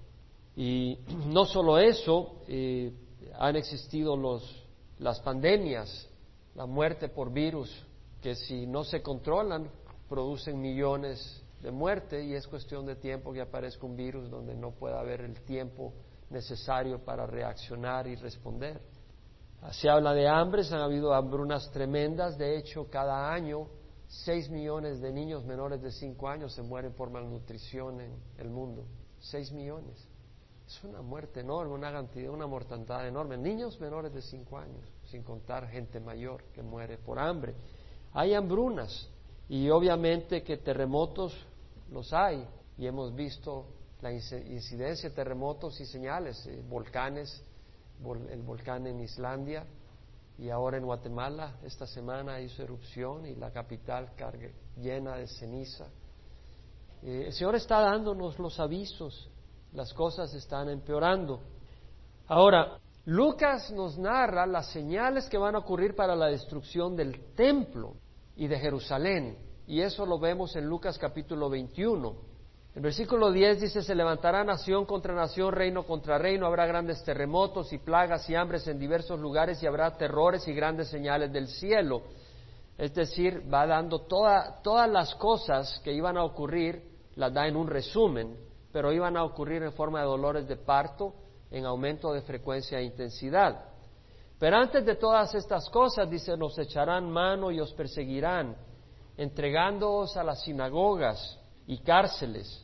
Y 0.58 1.00
no 1.28 1.46
solo 1.46 1.78
eso, 1.78 2.42
eh, 2.50 2.92
han 3.36 3.56
existido 3.56 4.18
los, 4.18 4.68
las 5.00 5.22
pandemias, 5.22 6.10
la 6.54 6.66
muerte 6.66 7.08
por 7.08 7.32
virus, 7.32 7.72
que 8.22 8.36
si 8.36 8.68
no 8.68 8.84
se 8.84 9.02
controlan 9.02 9.72
producen 10.10 10.60
millones 10.60 11.42
de 11.62 11.72
muerte 11.72 12.26
y 12.26 12.34
es 12.34 12.46
cuestión 12.46 12.86
de 12.86 12.98
tiempo 12.98 13.32
que 13.32 13.40
aparezca 13.40 13.86
un 13.86 13.96
virus 13.96 14.30
donde 14.30 14.54
no 14.54 14.72
pueda 14.72 15.00
haber 15.00 15.22
el 15.22 15.42
tiempo 15.44 15.94
necesario 16.30 17.00
para 17.06 17.26
reaccionar 17.26 18.06
y 18.06 18.16
responder. 18.16 18.82
Se 19.72 19.90
habla 19.90 20.14
de 20.14 20.28
hambre, 20.28 20.64
han 20.72 20.82
habido 20.82 21.14
hambrunas 21.14 21.72
tremendas, 21.72 22.38
de 22.38 22.58
hecho 22.58 22.90
cada 22.90 23.32
año 23.34 23.68
seis 24.08 24.50
millones 24.50 25.02
de 25.02 25.12
niños 25.12 25.44
menores 25.46 25.82
de 25.82 25.92
cinco 25.92 26.28
años 26.28 26.54
se 26.54 26.62
mueren 26.62 26.94
por 26.94 27.10
malnutrición 27.10 28.02
en 28.02 28.12
el 28.38 28.50
mundo, 28.50 28.86
seis 29.20 29.52
millones. 29.52 30.08
Es 30.68 30.84
una 30.84 31.02
muerte 31.02 31.42
enorme, 31.42 31.74
una 31.74 31.92
cantidad, 31.92 32.32
una 32.32 32.48
mortandad 32.48 33.08
enorme. 33.08 33.38
Niños 33.38 33.80
menores 33.80 34.14
de 34.14 34.22
cinco 34.22 34.58
años, 34.58 34.84
sin 35.06 35.24
contar 35.24 35.68
gente 35.68 36.00
mayor 36.00 36.44
que 36.54 36.62
muere 36.62 36.98
por 36.98 37.20
hambre. 37.20 37.54
Hay 38.14 38.34
hambrunas 38.34 39.10
y 39.50 39.70
obviamente 39.70 40.44
que 40.44 40.58
terremotos 40.58 41.36
los 41.92 42.14
hay 42.14 42.48
y 42.78 42.86
hemos 42.86 43.14
visto 43.16 43.66
la 44.02 44.12
incidencia 44.12 45.10
de 45.10 45.16
terremotos 45.16 45.80
y 45.80 45.86
señales, 45.86 46.46
eh, 46.48 46.62
volcanes 46.68 47.44
el 48.30 48.42
volcán 48.42 48.88
en 48.88 49.00
Islandia 49.00 49.66
y 50.38 50.50
ahora 50.50 50.78
en 50.78 50.86
Guatemala 50.86 51.58
esta 51.64 51.86
semana 51.86 52.40
hizo 52.42 52.64
erupción 52.64 53.26
y 53.26 53.36
la 53.36 53.52
capital 53.52 54.12
llena 54.78 55.16
de 55.16 55.28
ceniza. 55.28 55.88
Eh, 57.02 57.26
el 57.28 57.34
Señor 57.34 57.56
está 57.56 57.80
dándonos 57.80 58.40
los 58.40 58.60
avisos, 58.60 59.30
las 59.74 59.94
cosas 59.94 60.34
están 60.34 60.70
empeorando. 60.70 61.42
Ahora, 62.28 62.80
Lucas 63.06 63.72
nos 63.72 63.98
narra 63.98 64.46
las 64.46 64.72
señales 64.72 65.28
que 65.28 65.38
van 65.38 65.56
a 65.56 65.60
ocurrir 65.60 65.96
para 65.96 66.16
la 66.16 66.28
destrucción 66.28 66.96
del 66.96 67.34
templo 67.36 67.96
y 68.36 68.48
de 68.48 68.58
Jerusalén, 68.58 69.38
y 69.68 69.82
eso 69.82 70.06
lo 70.06 70.18
vemos 70.20 70.56
en 70.56 70.66
Lucas 70.66 70.98
capítulo 70.98 71.50
21. 71.50 72.33
El 72.76 72.82
versículo 72.82 73.32
10 73.32 73.62
dice, 73.62 73.84
se 73.84 73.94
levantará 73.94 74.44
nación 74.44 74.86
contra 74.86 75.14
nación, 75.14 75.52
reino 75.52 75.84
contra 75.84 76.18
reino, 76.18 76.48
habrá 76.48 76.66
grandes 76.66 77.04
terremotos 77.04 77.72
y 77.72 77.78
plagas 77.78 78.28
y 78.32 78.36
hambres 78.36 78.68
en 78.68 78.80
diversos 78.80 79.20
lugares 79.20 79.62
y 79.62 79.68
habrá 79.68 79.96
terrores 79.96 80.48
y 80.48 80.54
grandes 80.54 80.88
señales 80.88 81.32
del 81.32 81.48
cielo. 81.48 82.02
Es 82.76 82.96
decir, 82.96 83.44
va 83.54 83.68
dando 83.68 84.00
todas 84.00 84.90
las 84.90 85.14
cosas 85.16 85.80
que 85.84 85.94
iban 85.94 86.18
a 86.18 86.24
ocurrir, 86.24 86.82
las 87.16 87.32
da 87.32 87.48
en 87.48 87.56
un 87.56 87.68
resumen, 87.68 88.36
pero 88.72 88.92
iban 88.92 89.18
a 89.18 89.24
ocurrir 89.24 89.62
en 89.62 89.74
forma 89.74 90.00
de 90.00 90.08
dolores 90.08 90.48
de 90.48 90.56
parto, 90.56 91.14
en 91.52 91.66
aumento 91.66 92.12
de 92.12 92.24
frecuencia 92.24 92.80
e 92.80 92.86
intensidad. 92.86 93.66
Pero 94.40 94.58
antes 94.58 94.84
de 94.84 94.96
todas 94.96 95.36
estas 95.36 95.70
cosas, 95.70 96.10
dice, 96.10 96.36
nos 96.36 96.58
echarán 96.58 97.08
mano 97.08 97.52
y 97.52 97.60
os 97.60 97.72
perseguirán, 97.74 98.58
entregándoos 99.16 100.18
a 100.18 100.24
las 100.24 100.42
sinagogas 100.42 101.40
y 101.68 101.78
cárceles 101.78 102.63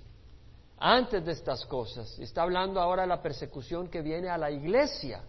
antes 0.80 1.24
de 1.26 1.34
estas 1.34 1.66
cosas. 1.66 2.18
Está 2.20 2.44
hablando 2.44 2.80
ahora 2.80 3.04
de 3.04 3.10
la 3.10 3.22
persecución 3.22 3.90
que 3.90 4.02
viene 4.02 4.30
a 4.30 4.38
la 4.38 4.50
iglesia, 4.50 5.24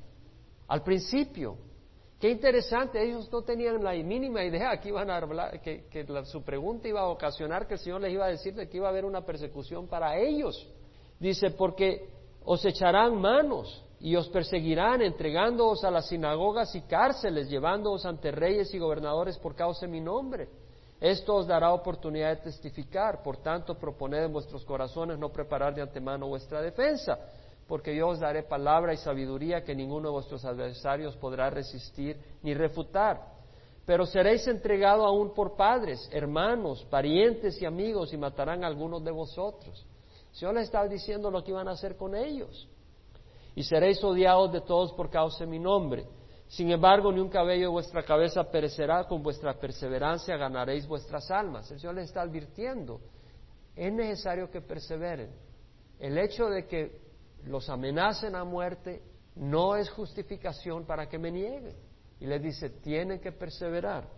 al 0.69 0.83
principio. 0.83 1.57
Qué 2.21 2.31
interesante, 2.31 3.03
ellos 3.03 3.31
no 3.33 3.43
tenían 3.43 3.83
la 3.83 3.93
mínima 3.95 4.45
idea 4.45 4.79
que 4.79 4.91
iban 4.91 5.11
a 5.11 5.17
hablar, 5.17 5.61
que, 5.61 6.07
su 6.25 6.43
pregunta 6.43 6.87
iba 6.87 7.01
a 7.01 7.09
ocasionar 7.09 7.67
que 7.67 7.75
el 7.75 7.81
Señor 7.81 8.03
les 8.03 8.13
iba 8.13 8.27
a 8.27 8.29
decir 8.29 8.55
de 8.55 8.69
que 8.69 8.77
iba 8.77 8.87
a 8.87 8.91
haber 8.91 9.05
una 9.05 9.25
persecución 9.25 9.89
para 9.89 10.19
ellos. 10.19 10.69
Dice, 11.19 11.51
porque 11.51 12.09
os 12.45 12.65
echarán 12.65 13.19
manos 13.19 13.85
y 14.01 14.17
os 14.17 14.29
perseguirán, 14.29 15.03
entregándoos 15.03 15.83
a 15.83 15.91
las 15.91 16.09
sinagogas 16.09 16.75
y 16.75 16.83
cárceles, 16.83 17.49
llevándoos 17.49 18.05
ante 18.05 18.31
reyes 18.31 18.73
y 18.75 18.79
gobernadores 18.79 19.39
por 19.39 19.55
causa 19.55 19.87
de 19.87 19.93
mi 19.93 20.01
nombre. 20.01 20.49
Esto 21.01 21.37
os 21.37 21.47
dará 21.47 21.73
oportunidad 21.73 22.37
de 22.37 22.43
testificar, 22.43 23.23
por 23.23 23.39
tanto 23.39 23.75
proponed 23.75 24.25
en 24.25 24.33
vuestros 24.33 24.65
corazones 24.67 25.19
no 25.19 25.31
preparar 25.31 25.75
de 25.75 25.81
antemano 25.81 26.29
vuestra 26.29 26.61
defensa, 26.61 27.19
porque 27.67 27.97
yo 27.97 28.09
os 28.09 28.21
daré 28.21 28.43
palabra 28.43 28.93
y 28.93 28.99
sabiduría 28.99 29.65
que 29.65 29.75
ninguno 29.75 30.09
de 30.09 30.13
vuestros 30.13 30.45
adversarios 30.45 31.17
podrá 31.17 31.49
resistir 31.49 32.19
ni 32.43 32.53
refutar. 32.53 33.41
Pero 33.87 34.05
seréis 34.05 34.47
entregados 34.47 35.07
aún 35.07 35.33
por 35.33 35.57
padres, 35.57 36.07
hermanos, 36.13 36.85
parientes 36.91 37.61
y 37.63 37.65
amigos, 37.65 38.13
y 38.13 38.19
matarán 38.19 38.63
a 38.63 38.67
algunos 38.67 39.03
de 39.03 39.11
vosotros. 39.11 39.87
El 40.33 40.37
Señor 40.37 40.55
les 40.55 40.65
está 40.65 40.87
diciendo 40.87 41.31
lo 41.31 41.43
que 41.43 41.51
iban 41.51 41.67
a 41.67 41.73
hacer 41.73 41.97
con 41.97 42.15
ellos. 42.15 42.69
Y 43.55 43.63
seréis 43.63 44.05
odiados 44.05 44.53
de 44.53 44.61
todos 44.61 44.93
por 44.93 45.09
causa 45.09 45.45
de 45.45 45.51
mi 45.51 45.59
nombre. 45.59 46.05
Sin 46.51 46.69
embargo, 46.73 47.13
ni 47.13 47.21
un 47.21 47.29
cabello 47.29 47.67
de 47.67 47.69
vuestra 47.69 48.03
cabeza 48.03 48.43
perecerá, 48.51 49.05
con 49.05 49.23
vuestra 49.23 49.55
perseverancia 49.55 50.37
ganaréis 50.37 50.85
vuestras 50.85 51.31
almas. 51.31 51.71
El 51.71 51.79
Señor 51.79 51.95
les 51.95 52.07
está 52.07 52.23
advirtiendo, 52.23 53.01
es 53.77 53.93
necesario 53.93 54.51
que 54.51 54.61
perseveren. 54.61 55.31
El 56.01 56.19
hecho 56.19 56.47
de 56.47 56.67
que 56.67 57.03
los 57.45 57.71
amenacen 57.71 58.35
a 58.35 58.43
muerte 58.43 59.01
no 59.37 59.77
es 59.77 59.89
justificación 59.91 60.87
para 60.87 61.09
que 61.09 61.19
me 61.19 61.31
nieguen. 61.31 61.77
Y 62.19 62.27
les 62.27 62.43
dice, 62.43 62.69
tienen 62.69 63.21
que 63.21 63.31
perseverar. 63.31 64.09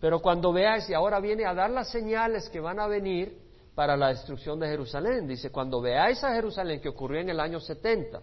Pero 0.00 0.20
cuando 0.20 0.52
veáis, 0.52 0.88
y 0.88 0.94
ahora 0.94 1.18
viene 1.18 1.44
a 1.44 1.52
dar 1.52 1.70
las 1.70 1.90
señales 1.90 2.48
que 2.48 2.60
van 2.60 2.78
a 2.78 2.86
venir 2.86 3.36
para 3.74 3.96
la 3.96 4.10
destrucción 4.10 4.60
de 4.60 4.68
Jerusalén, 4.68 5.26
dice, 5.26 5.50
cuando 5.50 5.80
veáis 5.80 6.22
a 6.22 6.32
Jerusalén 6.32 6.80
que 6.80 6.90
ocurrió 6.90 7.20
en 7.20 7.30
el 7.30 7.40
año 7.40 7.58
70, 7.58 8.22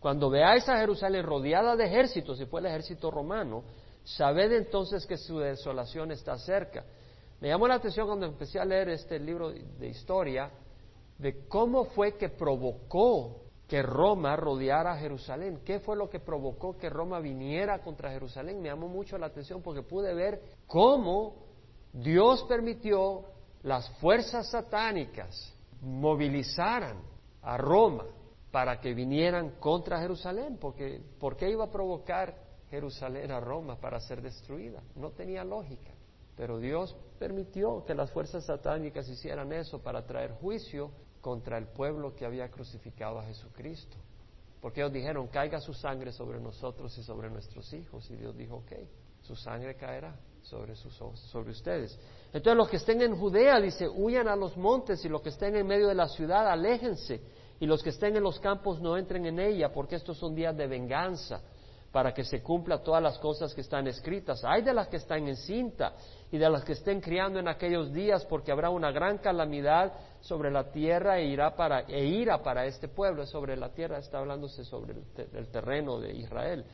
Cuando 0.00 0.30
veáis 0.30 0.66
a 0.68 0.78
Jerusalén 0.78 1.24
rodeada 1.24 1.76
de 1.76 1.84
ejércitos, 1.84 2.38
si 2.38 2.46
fue 2.46 2.60
el 2.60 2.66
ejército 2.66 3.10
romano, 3.10 3.62
sabed 4.02 4.50
entonces 4.52 5.06
que 5.06 5.18
su 5.18 5.38
desolación 5.38 6.10
está 6.10 6.38
cerca. 6.38 6.84
Me 7.38 7.48
llamó 7.48 7.68
la 7.68 7.74
atención 7.74 8.06
cuando 8.06 8.26
empecé 8.26 8.58
a 8.58 8.64
leer 8.64 8.88
este 8.88 9.18
libro 9.18 9.50
de 9.50 9.88
historia 9.88 10.50
de 11.18 11.46
cómo 11.46 11.84
fue 11.84 12.16
que 12.16 12.30
provocó 12.30 13.42
que 13.68 13.82
Roma 13.82 14.34
rodeara 14.36 14.92
a 14.92 14.98
Jerusalén. 14.98 15.60
¿Qué 15.64 15.80
fue 15.80 15.96
lo 15.96 16.08
que 16.08 16.18
provocó 16.18 16.76
que 16.78 16.88
Roma 16.88 17.20
viniera 17.20 17.82
contra 17.82 18.10
Jerusalén? 18.10 18.60
Me 18.60 18.68
llamó 18.68 18.88
mucho 18.88 19.18
la 19.18 19.26
atención 19.26 19.62
porque 19.62 19.82
pude 19.82 20.14
ver 20.14 20.40
cómo 20.66 21.34
Dios 21.92 22.44
permitió 22.48 23.24
las 23.62 23.88
fuerzas 23.98 24.50
satánicas 24.50 25.54
movilizaran 25.82 27.02
a 27.42 27.56
Roma 27.58 28.04
para 28.50 28.80
que 28.80 28.94
vinieran 28.94 29.50
contra 29.60 30.00
Jerusalén, 30.00 30.58
porque 30.60 31.00
¿por 31.18 31.36
qué 31.36 31.50
iba 31.50 31.64
a 31.64 31.70
provocar 31.70 32.34
Jerusalén 32.68 33.30
a 33.30 33.40
Roma 33.40 33.76
para 33.76 34.00
ser 34.00 34.22
destruida? 34.22 34.82
No 34.96 35.10
tenía 35.10 35.44
lógica. 35.44 35.92
Pero 36.36 36.58
Dios 36.58 36.96
permitió 37.18 37.84
que 37.84 37.94
las 37.94 38.10
fuerzas 38.10 38.46
satánicas 38.46 39.08
hicieran 39.08 39.52
eso 39.52 39.82
para 39.82 40.06
traer 40.06 40.32
juicio 40.32 40.90
contra 41.20 41.58
el 41.58 41.66
pueblo 41.66 42.14
que 42.14 42.24
había 42.24 42.50
crucificado 42.50 43.18
a 43.18 43.24
Jesucristo. 43.24 43.96
Porque 44.60 44.80
ellos 44.80 44.92
dijeron, 44.92 45.28
caiga 45.28 45.60
su 45.60 45.74
sangre 45.74 46.12
sobre 46.12 46.40
nosotros 46.40 46.96
y 46.98 47.02
sobre 47.02 47.30
nuestros 47.30 47.72
hijos. 47.72 48.10
Y 48.10 48.16
Dios 48.16 48.36
dijo, 48.36 48.56
ok, 48.56 48.72
su 49.20 49.36
sangre 49.36 49.74
caerá 49.76 50.16
sobre, 50.42 50.74
sus, 50.76 50.94
sobre 50.94 51.50
ustedes. 51.50 51.98
Entonces 52.32 52.56
los 52.56 52.68
que 52.68 52.76
estén 52.76 53.00
en 53.02 53.16
Judea, 53.16 53.60
dice, 53.60 53.88
huyan 53.88 54.28
a 54.28 54.36
los 54.36 54.56
montes 54.56 55.04
y 55.04 55.08
los 55.08 55.22
que 55.22 55.30
estén 55.30 55.56
en 55.56 55.66
medio 55.66 55.88
de 55.88 55.94
la 55.94 56.08
ciudad, 56.08 56.48
aléjense. 56.48 57.20
Y 57.60 57.66
los 57.66 57.82
que 57.82 57.90
estén 57.90 58.16
en 58.16 58.22
los 58.22 58.40
campos 58.40 58.80
no 58.80 58.96
entren 58.96 59.26
en 59.26 59.38
ella, 59.38 59.70
porque 59.70 59.96
estos 59.96 60.16
son 60.16 60.34
días 60.34 60.56
de 60.56 60.66
venganza, 60.66 61.42
para 61.92 62.14
que 62.14 62.24
se 62.24 62.42
cumpla 62.42 62.82
todas 62.82 63.02
las 63.02 63.18
cosas 63.18 63.52
que 63.52 63.60
están 63.60 63.86
escritas. 63.86 64.42
Hay 64.44 64.62
de 64.62 64.72
las 64.72 64.88
que 64.88 64.96
están 64.96 65.28
en 65.28 65.36
cinta 65.36 65.92
y 66.32 66.38
de 66.38 66.48
las 66.48 66.64
que 66.64 66.72
estén 66.72 67.00
criando 67.00 67.38
en 67.38 67.48
aquellos 67.48 67.92
días, 67.92 68.24
porque 68.24 68.50
habrá 68.50 68.70
una 68.70 68.90
gran 68.92 69.18
calamidad 69.18 69.92
sobre 70.20 70.50
la 70.50 70.70
tierra 70.70 71.18
e, 71.18 71.26
irá 71.26 71.54
para, 71.54 71.80
e 71.80 72.02
ira 72.06 72.42
para 72.42 72.64
este 72.64 72.88
pueblo. 72.88 73.26
Sobre 73.26 73.56
la 73.56 73.68
tierra 73.74 73.98
está 73.98 74.20
hablándose 74.20 74.64
sobre 74.64 74.94
el 75.34 75.48
terreno 75.48 76.00
de 76.00 76.16
Israel. 76.16 76.64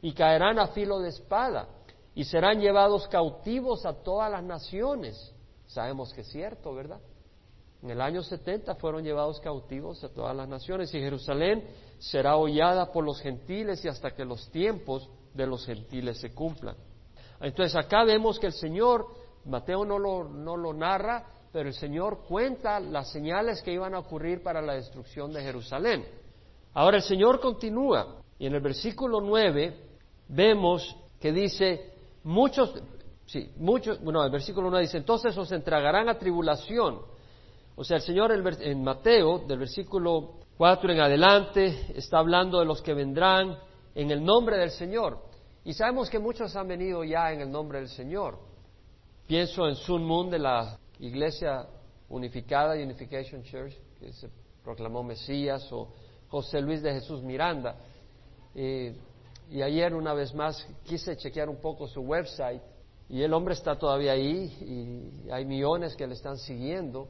Y 0.00 0.12
caerán 0.12 0.60
a 0.60 0.68
filo 0.68 1.00
de 1.00 1.08
espada 1.08 1.68
y 2.14 2.24
serán 2.24 2.60
llevados 2.60 3.08
cautivos 3.08 3.84
a 3.84 3.94
todas 3.94 4.30
las 4.30 4.44
naciones. 4.44 5.34
Sabemos 5.66 6.12
que 6.14 6.20
es 6.20 6.28
cierto, 6.28 6.72
¿verdad? 6.72 7.00
En 7.82 7.90
el 7.90 8.00
año 8.00 8.22
70 8.22 8.74
fueron 8.76 9.04
llevados 9.04 9.40
cautivos 9.40 10.02
a 10.02 10.08
todas 10.08 10.34
las 10.34 10.48
naciones 10.48 10.92
y 10.94 11.00
Jerusalén 11.00 11.64
será 11.98 12.36
hollada 12.36 12.90
por 12.90 13.04
los 13.04 13.20
gentiles 13.20 13.84
y 13.84 13.88
hasta 13.88 14.10
que 14.10 14.24
los 14.24 14.50
tiempos 14.50 15.08
de 15.34 15.46
los 15.46 15.64
gentiles 15.66 16.18
se 16.18 16.32
cumplan. 16.32 16.76
Entonces 17.40 17.76
acá 17.76 18.04
vemos 18.04 18.38
que 18.38 18.46
el 18.46 18.52
Señor, 18.52 19.06
Mateo 19.44 19.84
no 19.84 19.98
lo, 19.98 20.24
no 20.24 20.56
lo 20.56 20.72
narra, 20.72 21.26
pero 21.52 21.68
el 21.68 21.74
Señor 21.74 22.24
cuenta 22.26 22.80
las 22.80 23.10
señales 23.12 23.62
que 23.62 23.72
iban 23.72 23.94
a 23.94 24.00
ocurrir 24.00 24.42
para 24.42 24.60
la 24.60 24.74
destrucción 24.74 25.32
de 25.32 25.42
Jerusalén. 25.42 26.04
Ahora 26.74 26.96
el 26.96 27.02
Señor 27.02 27.40
continúa 27.40 28.16
y 28.38 28.46
en 28.46 28.54
el 28.54 28.60
versículo 28.60 29.20
9 29.20 29.74
vemos 30.28 30.96
que 31.20 31.32
dice, 31.32 31.92
muchos, 32.24 32.74
sí, 33.26 33.50
muchos, 33.56 34.02
bueno, 34.02 34.24
el 34.24 34.30
versículo 34.30 34.68
1 34.68 34.78
dice, 34.78 34.98
entonces 34.98 35.36
os 35.36 35.50
entregarán 35.52 36.08
a 36.08 36.18
tribulación. 36.18 37.00
O 37.76 37.84
sea, 37.84 37.98
el 37.98 38.02
Señor 38.02 38.32
en 38.32 38.82
Mateo, 38.82 39.40
del 39.40 39.58
versículo 39.58 40.40
4 40.56 40.92
en 40.92 41.00
adelante, 41.00 41.92
está 41.94 42.18
hablando 42.18 42.58
de 42.58 42.64
los 42.64 42.80
que 42.80 42.94
vendrán 42.94 43.58
en 43.94 44.10
el 44.10 44.24
nombre 44.24 44.56
del 44.56 44.70
Señor. 44.70 45.22
Y 45.62 45.74
sabemos 45.74 46.08
que 46.08 46.18
muchos 46.18 46.56
han 46.56 46.68
venido 46.68 47.04
ya 47.04 47.30
en 47.32 47.42
el 47.42 47.50
nombre 47.50 47.78
del 47.78 47.88
Señor. 47.88 48.38
Pienso 49.26 49.68
en 49.68 49.74
Sun 49.74 50.04
Moon 50.04 50.30
de 50.30 50.38
la 50.38 50.78
Iglesia 51.00 51.66
Unificada, 52.08 52.74
Unification 52.74 53.42
Church, 53.42 53.74
que 54.00 54.10
se 54.12 54.30
proclamó 54.64 55.02
Mesías, 55.02 55.70
o 55.70 55.88
José 56.28 56.62
Luis 56.62 56.82
de 56.82 56.94
Jesús 56.94 57.22
Miranda. 57.22 57.76
Eh, 58.54 58.96
y 59.50 59.60
ayer 59.60 59.94
una 59.94 60.14
vez 60.14 60.34
más 60.34 60.66
quise 60.84 61.14
chequear 61.16 61.50
un 61.50 61.60
poco 61.60 61.86
su 61.86 62.00
website 62.00 62.62
y 63.08 63.22
el 63.22 63.32
hombre 63.34 63.52
está 63.52 63.78
todavía 63.78 64.12
ahí 64.12 65.22
y 65.26 65.30
hay 65.30 65.44
millones 65.44 65.94
que 65.94 66.06
le 66.06 66.14
están 66.14 66.38
siguiendo 66.38 67.06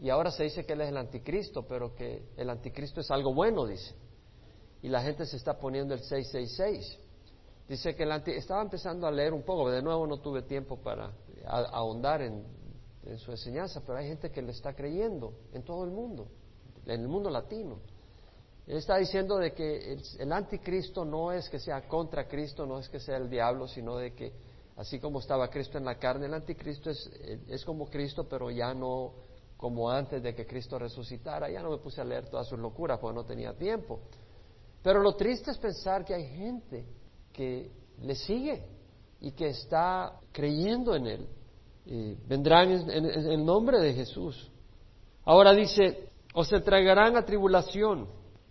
y 0.00 0.10
ahora 0.10 0.30
se 0.30 0.44
dice 0.44 0.64
que 0.64 0.72
él 0.72 0.80
es 0.80 0.88
el 0.88 0.96
anticristo, 0.96 1.66
pero 1.66 1.94
que 1.94 2.22
el 2.36 2.50
anticristo 2.50 3.00
es 3.00 3.10
algo 3.10 3.32
bueno, 3.32 3.66
dice. 3.66 3.94
Y 4.82 4.88
la 4.88 5.02
gente 5.02 5.24
se 5.24 5.36
está 5.36 5.58
poniendo 5.58 5.94
el 5.94 6.00
666. 6.00 6.98
Dice 7.68 7.94
que 7.94 8.02
el 8.02 8.12
anti... 8.12 8.32
estaba 8.32 8.60
empezando 8.60 9.06
a 9.06 9.10
leer 9.10 9.32
un 9.32 9.42
poco, 9.42 9.70
de 9.70 9.80
nuevo 9.80 10.06
no 10.06 10.18
tuve 10.18 10.42
tiempo 10.42 10.76
para 10.76 11.12
ahondar 11.46 12.20
en, 12.20 12.44
en 13.06 13.18
su 13.18 13.30
enseñanza, 13.30 13.82
pero 13.86 13.98
hay 13.98 14.08
gente 14.08 14.30
que 14.30 14.42
le 14.42 14.52
está 14.52 14.74
creyendo 14.74 15.32
en 15.52 15.62
todo 15.62 15.84
el 15.84 15.90
mundo, 15.90 16.28
en 16.86 17.00
el 17.00 17.08
mundo 17.08 17.30
latino. 17.30 17.78
Él 18.66 18.78
está 18.78 18.96
diciendo 18.96 19.36
de 19.36 19.52
que 19.52 19.98
el, 20.18 20.32
anticristo 20.32 21.04
no 21.04 21.32
es 21.32 21.48
que 21.50 21.58
sea 21.58 21.86
contra 21.86 22.26
Cristo, 22.26 22.64
no 22.64 22.78
es 22.78 22.88
que 22.88 22.98
sea 22.98 23.18
el 23.18 23.28
diablo, 23.28 23.68
sino 23.68 23.96
de 23.96 24.14
que 24.14 24.32
así 24.76 24.98
como 24.98 25.20
estaba 25.20 25.48
Cristo 25.48 25.76
en 25.76 25.84
la 25.84 25.98
carne, 25.98 26.26
el 26.26 26.34
anticristo 26.34 26.90
es, 26.90 27.10
es 27.48 27.64
como 27.64 27.86
Cristo, 27.86 28.26
pero 28.28 28.50
ya 28.50 28.72
no 28.72 29.12
como 29.56 29.90
antes 29.90 30.22
de 30.22 30.34
que 30.34 30.46
Cristo 30.46 30.78
resucitara. 30.78 31.50
Ya 31.50 31.62
no 31.62 31.70
me 31.70 31.78
puse 31.78 32.00
a 32.00 32.04
leer 32.04 32.28
todas 32.28 32.46
sus 32.48 32.58
locuras 32.58 32.98
porque 32.98 33.14
no 33.14 33.24
tenía 33.24 33.54
tiempo. 33.54 34.00
Pero 34.82 35.00
lo 35.00 35.14
triste 35.14 35.50
es 35.50 35.58
pensar 35.58 36.04
que 36.04 36.14
hay 36.14 36.26
gente 36.26 36.86
que 37.32 37.70
le 38.02 38.14
sigue 38.14 38.64
y 39.20 39.32
que 39.32 39.48
está 39.48 40.20
creyendo 40.32 40.94
en 40.94 41.06
Él. 41.06 41.28
Y 41.86 42.14
vendrán 42.26 42.70
en, 42.70 42.90
en 42.90 43.30
el 43.30 43.44
nombre 43.44 43.80
de 43.80 43.94
Jesús. 43.94 44.50
Ahora 45.24 45.52
dice, 45.52 46.10
os 46.34 46.52
entregarán 46.52 47.16
a 47.16 47.24
tribulación 47.24 48.08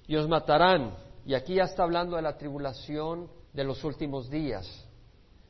y 0.08 0.16
os 0.16 0.28
matarán. 0.28 0.96
Y 1.26 1.34
aquí 1.36 1.56
ya 1.56 1.64
está 1.64 1.84
hablando 1.84 2.16
de 2.16 2.22
la 2.22 2.38
tribulación 2.38 3.30
de 3.54 3.64
los 3.64 3.84
últimos 3.84 4.30
días, 4.30 4.68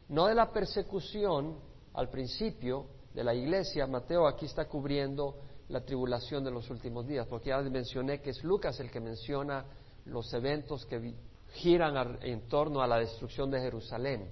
no 0.10 0.28
de 0.28 0.36
la 0.36 0.52
persecución 0.52 1.58
al 1.94 2.10
principio 2.10 2.86
de 3.14 3.24
la 3.24 3.34
iglesia. 3.34 3.88
Mateo 3.88 4.28
aquí 4.28 4.46
está 4.46 4.66
cubriendo 4.66 5.36
la 5.70 5.82
tribulación 5.82 6.44
de 6.44 6.52
los 6.52 6.70
últimos 6.70 7.08
días, 7.08 7.28
porque 7.28 7.50
ya 7.50 7.60
mencioné 7.62 8.22
que 8.22 8.32
es 8.32 8.44
Lucas 8.44 8.80
el 8.80 8.92
que 8.92 9.00
menciona 9.00 9.66
los 10.06 10.34
eventos 10.34 10.86
que 10.86 11.14
giran 11.54 12.20
en 12.22 12.48
torno 12.48 12.82
a 12.82 12.88
la 12.88 12.98
destrucción 13.00 13.50
de 13.50 13.62
Jerusalén. 13.62 14.30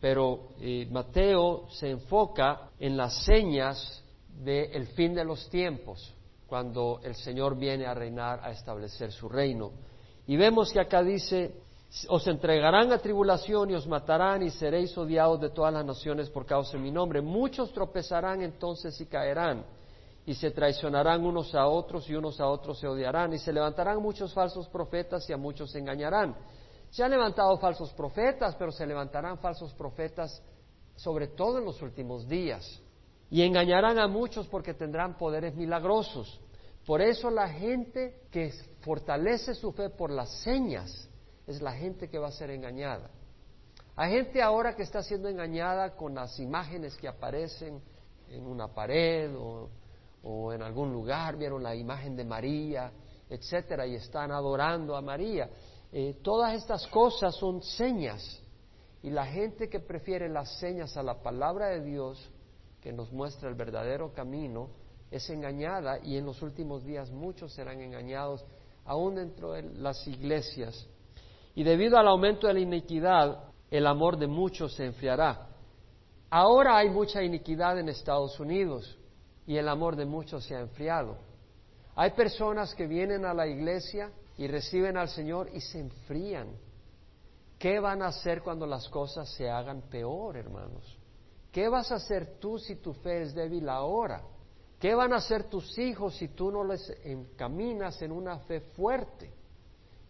Pero 0.00 0.50
eh, 0.60 0.86
Mateo 0.90 1.68
se 1.70 1.90
enfoca 1.90 2.70
en 2.78 2.96
las 2.96 3.24
señas 3.24 4.04
del 4.28 4.86
fin 4.88 5.14
de 5.14 5.24
los 5.24 5.48
tiempos 5.50 6.14
cuando 6.46 7.00
el 7.02 7.14
Señor 7.14 7.58
viene 7.58 7.86
a 7.86 7.94
reinar, 7.94 8.40
a 8.42 8.50
establecer 8.50 9.12
su 9.12 9.28
reino. 9.28 9.72
Y 10.26 10.36
vemos 10.36 10.72
que 10.72 10.80
acá 10.80 11.02
dice, 11.02 11.54
os 12.08 12.26
entregarán 12.26 12.92
a 12.92 12.98
tribulación 12.98 13.70
y 13.70 13.74
os 13.74 13.86
matarán 13.86 14.42
y 14.42 14.50
seréis 14.50 14.96
odiados 14.96 15.40
de 15.40 15.50
todas 15.50 15.72
las 15.72 15.84
naciones 15.84 16.28
por 16.28 16.44
causa 16.44 16.76
de 16.76 16.82
mi 16.82 16.90
nombre. 16.90 17.22
Muchos 17.22 17.72
tropezarán 17.72 18.42
entonces 18.42 19.00
y 19.00 19.06
caerán 19.06 19.64
y 20.26 20.34
se 20.34 20.50
traicionarán 20.50 21.24
unos 21.24 21.54
a 21.54 21.66
otros 21.66 22.08
y 22.10 22.14
unos 22.14 22.38
a 22.40 22.46
otros 22.46 22.78
se 22.78 22.86
odiarán 22.86 23.32
y 23.32 23.38
se 23.38 23.52
levantarán 23.52 24.02
muchos 24.02 24.34
falsos 24.34 24.68
profetas 24.68 25.28
y 25.30 25.32
a 25.32 25.38
muchos 25.38 25.70
se 25.70 25.78
engañarán. 25.78 26.36
Se 26.90 27.02
han 27.02 27.10
levantado 27.10 27.56
falsos 27.58 27.92
profetas, 27.94 28.54
pero 28.56 28.70
se 28.70 28.86
levantarán 28.86 29.38
falsos 29.38 29.72
profetas 29.72 30.42
sobre 30.96 31.28
todo 31.28 31.58
en 31.58 31.64
los 31.64 31.80
últimos 31.80 32.28
días 32.28 32.82
y 33.30 33.42
engañarán 33.42 33.98
a 33.98 34.08
muchos 34.08 34.46
porque 34.48 34.74
tendrán 34.74 35.16
poderes 35.16 35.54
milagrosos. 35.54 36.38
Por 36.84 37.00
eso 37.00 37.30
la 37.30 37.48
gente 37.48 38.24
que 38.30 38.52
fortalece 38.80 39.54
su 39.54 39.72
fe 39.72 39.88
por 39.88 40.10
las 40.10 40.30
señas 40.42 41.07
es 41.48 41.60
la 41.62 41.72
gente 41.72 42.08
que 42.08 42.18
va 42.18 42.28
a 42.28 42.32
ser 42.32 42.50
engañada. 42.50 43.10
Hay 43.96 44.12
gente 44.12 44.40
ahora 44.40 44.76
que 44.76 44.82
está 44.82 45.02
siendo 45.02 45.28
engañada 45.28 45.96
con 45.96 46.14
las 46.14 46.38
imágenes 46.38 46.96
que 46.96 47.08
aparecen 47.08 47.82
en 48.28 48.46
una 48.46 48.68
pared 48.68 49.34
o, 49.36 50.52
en 50.52 50.62
algún 50.62 50.92
lugar, 50.92 51.36
vieron 51.36 51.62
la 51.62 51.74
imagen 51.74 52.14
de 52.14 52.24
María, 52.24 52.92
etcétera, 53.28 53.86
y 53.86 53.94
están 53.94 54.30
adorando 54.30 54.94
a 54.94 55.00
María. 55.00 55.50
Eh, 55.90 56.18
todas 56.22 56.54
estas 56.54 56.86
cosas 56.88 57.34
son 57.34 57.62
señas. 57.62 58.40
Y 59.02 59.10
la 59.10 59.26
gente 59.26 59.68
que 59.68 59.80
prefiere 59.80 60.28
las 60.28 60.58
señas 60.58 60.96
a 60.96 61.02
la 61.02 61.22
palabra 61.22 61.68
de 61.68 61.80
Dios 61.82 62.30
que 62.80 62.92
nos 62.92 63.10
muestra 63.12 63.48
el 63.48 63.54
verdadero 63.54 64.12
camino, 64.12 64.68
es 65.10 65.28
engañada 65.30 65.98
y 66.00 66.16
en 66.16 66.26
los 66.26 66.42
últimos 66.42 66.84
días 66.84 67.10
muchos 67.10 67.52
serán 67.54 67.80
engañados, 67.80 68.44
aún 68.84 69.14
dentro 69.16 69.52
de 69.52 69.62
las 69.62 70.06
iglesias. 70.06 70.88
Y 71.58 71.64
debido 71.64 71.98
al 71.98 72.06
aumento 72.06 72.46
de 72.46 72.54
la 72.54 72.60
iniquidad, 72.60 73.50
el 73.68 73.88
amor 73.88 74.16
de 74.16 74.28
muchos 74.28 74.76
se 74.76 74.84
enfriará. 74.84 75.48
Ahora 76.30 76.76
hay 76.76 76.88
mucha 76.88 77.20
iniquidad 77.20 77.80
en 77.80 77.88
Estados 77.88 78.38
Unidos 78.38 78.96
y 79.44 79.56
el 79.56 79.68
amor 79.68 79.96
de 79.96 80.04
muchos 80.04 80.44
se 80.44 80.54
ha 80.54 80.60
enfriado. 80.60 81.18
Hay 81.96 82.12
personas 82.12 82.76
que 82.76 82.86
vienen 82.86 83.24
a 83.24 83.34
la 83.34 83.48
iglesia 83.48 84.12
y 84.36 84.46
reciben 84.46 84.96
al 84.96 85.08
Señor 85.08 85.50
y 85.52 85.60
se 85.60 85.80
enfrían. 85.80 86.46
¿Qué 87.58 87.80
van 87.80 88.02
a 88.02 88.10
hacer 88.10 88.40
cuando 88.42 88.64
las 88.64 88.88
cosas 88.88 89.28
se 89.34 89.50
hagan 89.50 89.82
peor, 89.90 90.36
hermanos? 90.36 90.96
¿Qué 91.50 91.68
vas 91.68 91.90
a 91.90 91.96
hacer 91.96 92.38
tú 92.38 92.60
si 92.60 92.76
tu 92.76 92.92
fe 92.92 93.22
es 93.22 93.34
débil 93.34 93.68
ahora? 93.68 94.22
¿Qué 94.78 94.94
van 94.94 95.12
a 95.12 95.16
hacer 95.16 95.50
tus 95.50 95.76
hijos 95.76 96.14
si 96.14 96.28
tú 96.28 96.52
no 96.52 96.62
les 96.62 96.88
encaminas 97.02 98.00
en 98.00 98.12
una 98.12 98.38
fe 98.38 98.60
fuerte? 98.60 99.37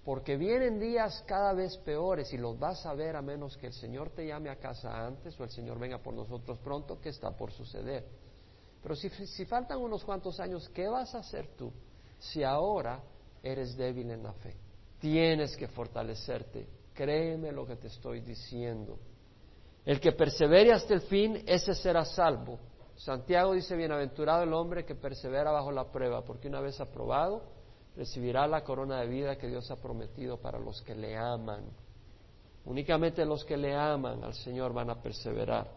Porque 0.08 0.38
vienen 0.38 0.80
días 0.80 1.22
cada 1.26 1.52
vez 1.52 1.76
peores 1.76 2.32
y 2.32 2.38
los 2.38 2.58
vas 2.58 2.86
a 2.86 2.94
ver 2.94 3.14
a 3.14 3.20
menos 3.20 3.58
que 3.58 3.66
el 3.66 3.74
Señor 3.74 4.08
te 4.08 4.26
llame 4.26 4.48
a 4.48 4.56
casa 4.56 5.06
antes 5.06 5.38
o 5.38 5.44
el 5.44 5.50
Señor 5.50 5.78
venga 5.78 5.98
por 5.98 6.14
nosotros 6.14 6.58
pronto, 6.60 6.98
que 6.98 7.10
está 7.10 7.36
por 7.36 7.52
suceder. 7.52 8.06
Pero 8.82 8.96
si, 8.96 9.10
si 9.10 9.44
faltan 9.44 9.76
unos 9.76 10.02
cuantos 10.06 10.40
años, 10.40 10.66
¿qué 10.70 10.88
vas 10.88 11.14
a 11.14 11.18
hacer 11.18 11.48
tú 11.58 11.70
si 12.18 12.42
ahora 12.42 13.02
eres 13.42 13.76
débil 13.76 14.10
en 14.10 14.22
la 14.22 14.32
fe? 14.32 14.56
Tienes 14.98 15.54
que 15.58 15.68
fortalecerte. 15.68 16.66
Créeme 16.94 17.52
lo 17.52 17.66
que 17.66 17.76
te 17.76 17.88
estoy 17.88 18.22
diciendo. 18.22 18.98
El 19.84 20.00
que 20.00 20.12
persevere 20.12 20.72
hasta 20.72 20.94
el 20.94 21.02
fin, 21.02 21.44
ese 21.46 21.74
será 21.74 22.06
salvo. 22.06 22.58
Santiago 22.96 23.52
dice, 23.52 23.76
bienaventurado 23.76 24.44
el 24.44 24.54
hombre 24.54 24.86
que 24.86 24.94
persevera 24.94 25.50
bajo 25.50 25.70
la 25.70 25.92
prueba, 25.92 26.24
porque 26.24 26.48
una 26.48 26.62
vez 26.62 26.80
aprobado, 26.80 27.57
recibirá 27.98 28.46
la 28.46 28.62
corona 28.62 29.00
de 29.00 29.08
vida 29.08 29.37
que 29.37 29.48
Dios 29.48 29.70
ha 29.70 29.76
prometido 29.76 30.38
para 30.38 30.58
los 30.58 30.80
que 30.82 30.94
le 30.94 31.16
aman. 31.16 31.64
Únicamente 32.64 33.24
los 33.26 33.44
que 33.44 33.56
le 33.56 33.74
aman 33.74 34.22
al 34.22 34.34
Señor 34.34 34.72
van 34.72 34.88
a 34.88 35.02
perseverar. 35.02 35.68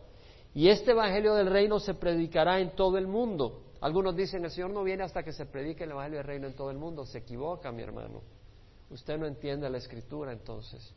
Y 0.53 0.69
este 0.69 0.91
Evangelio 0.91 1.34
del 1.34 1.47
Reino 1.47 1.79
se 1.79 1.95
predicará 1.95 2.60
en 2.60 2.75
todo 2.75 2.97
el 2.97 3.07
mundo. 3.07 3.63
Algunos 3.81 4.15
dicen, 4.15 4.45
el 4.45 4.51
Señor 4.51 4.69
no 4.69 4.84
viene 4.84 5.03
hasta 5.03 5.23
que 5.23 5.34
se 5.34 5.47
predique 5.47 5.84
el 5.84 5.91
Evangelio 5.91 6.19
del 6.19 6.27
Reino 6.27 6.47
en 6.47 6.55
todo 6.55 6.69
el 6.69 6.77
mundo. 6.77 7.05
Se 7.05 7.17
equivoca, 7.17 7.71
mi 7.71 7.81
hermano. 7.81 8.21
Usted 8.91 9.17
no 9.17 9.25
entiende 9.25 9.69
la 9.69 9.79
Escritura 9.79 10.31
entonces. 10.31 10.93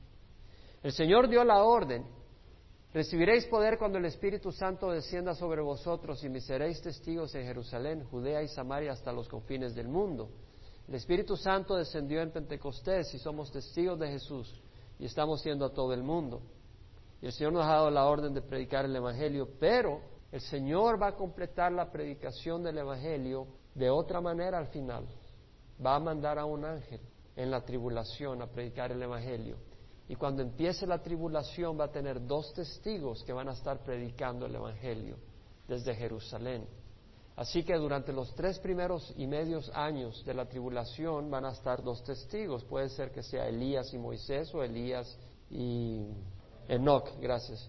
El 0.83 0.93
Señor 0.93 1.29
dio 1.29 1.43
la 1.43 1.65
orden 1.65 2.05
Recibiréis 2.95 3.45
poder 3.47 3.77
cuando 3.77 3.99
el 3.99 4.05
Espíritu 4.05 4.53
Santo 4.53 4.93
descienda 4.93 5.35
sobre 5.35 5.61
vosotros 5.61 6.23
y 6.23 6.29
me 6.29 6.41
seréis 6.41 6.81
testigos 6.81 7.35
en 7.35 7.45
Jerusalén, 7.45 8.05
Judea 8.05 8.41
y 8.41 8.47
Samaria 8.47 8.93
hasta 8.93 9.13
los 9.13 9.29
confines 9.29 9.75
del 9.75 9.89
mundo. 9.89 10.31
El 10.87 10.95
Espíritu 10.95 11.37
Santo 11.37 11.77
descendió 11.77 12.21
en 12.21 12.31
Pentecostés 12.31 13.15
y 13.15 13.19
somos 13.19 13.51
testigos 13.51 13.99
de 13.99 14.09
Jesús 14.09 14.53
y 14.99 15.07
estamos 15.07 15.41
siendo 15.41 15.65
a 15.65 15.73
todo 15.73 15.95
el 15.95 16.03
mundo. 16.03 16.43
Y 17.23 17.27
el 17.27 17.33
Señor 17.33 17.55
nos 17.55 17.65
ha 17.65 17.75
dado 17.75 17.91
la 17.91 18.05
orden 18.05 18.35
de 18.35 18.43
predicar 18.43 18.85
el 18.85 18.95
Evangelio, 18.95 19.49
pero 19.59 20.03
el 20.31 20.43
Señor 20.43 21.01
va 21.01 21.09
a 21.09 21.17
completar 21.17 21.73
la 21.73 21.91
predicación 21.91 22.63
del 22.63 22.79
Evangelio 22.79 23.47
de 23.75 23.89
otra 23.89 24.21
manera 24.21 24.59
al 24.59 24.67
final. 24.67 25.07
Va 25.85 25.97
a 25.97 26.01
mandar 26.01 26.39
a 26.39 26.45
un 26.45 26.65
ángel 26.65 27.01
en 27.35 27.51
la 27.51 27.65
tribulación 27.65 28.43
a 28.43 28.47
predicar 28.47 28.93
el 28.93 29.03
Evangelio. 29.03 29.57
Y 30.07 30.17
cuando 30.17 30.43
empiece 30.43 30.87
la 30.87 31.03
tribulación 31.03 31.81
va 31.81 31.85
a 31.85 31.91
tener 31.91 32.27
dos 32.27 32.53
testigos 32.53 33.25
que 33.25 33.33
van 33.33 33.49
a 33.49 33.53
estar 33.53 33.83
predicando 33.83 34.45
el 34.45 34.55
Evangelio 34.55 35.17
desde 35.67 35.95
Jerusalén. 35.95 36.67
Así 37.37 37.65
que 37.65 37.75
durante 37.75 38.13
los 38.13 38.33
tres 38.35 38.59
primeros 38.61 39.13
y 39.17 39.27
medios 39.27 39.71
años 39.75 40.25
de 40.25 40.35
la 40.35 40.47
tribulación 40.47 41.31
van 41.31 41.45
a 41.45 41.51
estar 41.51 41.83
dos 41.83 42.05
testigos. 42.05 42.65
Puede 42.65 42.89
ser 42.89 43.11
que 43.11 43.23
sea 43.23 43.49
Elías 43.49 43.93
y 43.93 43.99
Moisés 43.99 44.55
o 44.55 44.63
Elías 44.63 45.19
y 45.51 46.07
Enoch, 46.69 47.11
gracias. 47.21 47.69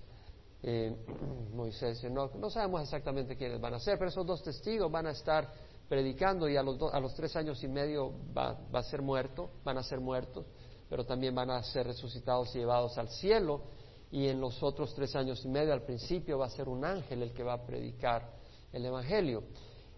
Eh, 0.61 0.95
Moisés 1.53 2.03
y 2.03 2.07
Enoch. 2.07 2.35
No 2.35 2.49
sabemos 2.49 2.81
exactamente 2.81 3.35
quiénes 3.35 3.59
van 3.59 3.73
a 3.73 3.79
ser, 3.79 3.97
pero 3.97 4.09
esos 4.09 4.25
dos 4.25 4.43
testigos 4.43 4.91
van 4.91 5.07
a 5.07 5.11
estar 5.11 5.51
predicando 5.89 6.47
y 6.47 6.57
a 6.57 6.63
los, 6.63 6.81
a 6.93 6.99
los 6.99 7.13
tres 7.15 7.35
años 7.35 7.63
y 7.63 7.67
medio 7.67 8.11
va, 8.35 8.57
va 8.73 8.79
a 8.79 8.83
ser 8.83 9.01
muerto, 9.01 9.49
van 9.63 9.77
a 9.77 9.83
ser 9.83 9.99
muertos 9.99 10.45
pero 10.89 11.05
también 11.05 11.33
van 11.33 11.49
a 11.49 11.63
ser 11.63 11.87
resucitados 11.87 12.55
y 12.55 12.59
llevados 12.59 12.97
al 12.97 13.09
cielo. 13.09 13.61
Y 14.11 14.27
en 14.27 14.39
los 14.39 14.61
otros 14.61 14.93
tres 14.93 15.15
años 15.15 15.43
y 15.43 15.49
medio, 15.49 15.73
al 15.73 15.83
principio, 15.83 16.37
va 16.37 16.45
a 16.45 16.49
ser 16.49 16.69
un 16.69 16.85
ángel 16.85 17.23
el 17.23 17.33
que 17.33 17.43
va 17.43 17.53
a 17.53 17.65
predicar 17.65 18.31
el 18.75 18.85
Evangelio. 18.85 19.43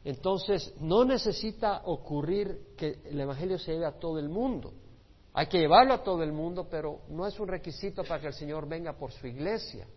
Entonces, 0.04 0.74
no 0.80 1.04
necesita 1.04 1.82
ocurrir 1.86 2.74
que 2.78 3.02
el 3.06 3.20
Evangelio 3.20 3.58
se 3.58 3.74
lleve 3.74 3.86
a 3.86 4.00
todo 4.00 4.20
el 4.20 4.30
mundo. 4.30 4.74
Hay 5.34 5.48
que 5.48 5.60
llevarlo 5.60 5.94
a 5.94 6.04
todo 6.04 6.24
el 6.24 6.32
mundo, 6.32 6.68
pero 6.70 7.02
no 7.10 7.28
es 7.28 7.40
un 7.40 7.48
requisito 7.48 8.04
para 8.04 8.22
que 8.22 8.28
el 8.28 8.34
Señor 8.34 8.68
venga 8.68 8.94
por 8.94 9.12
su 9.12 9.28
iglesia. 9.28 9.88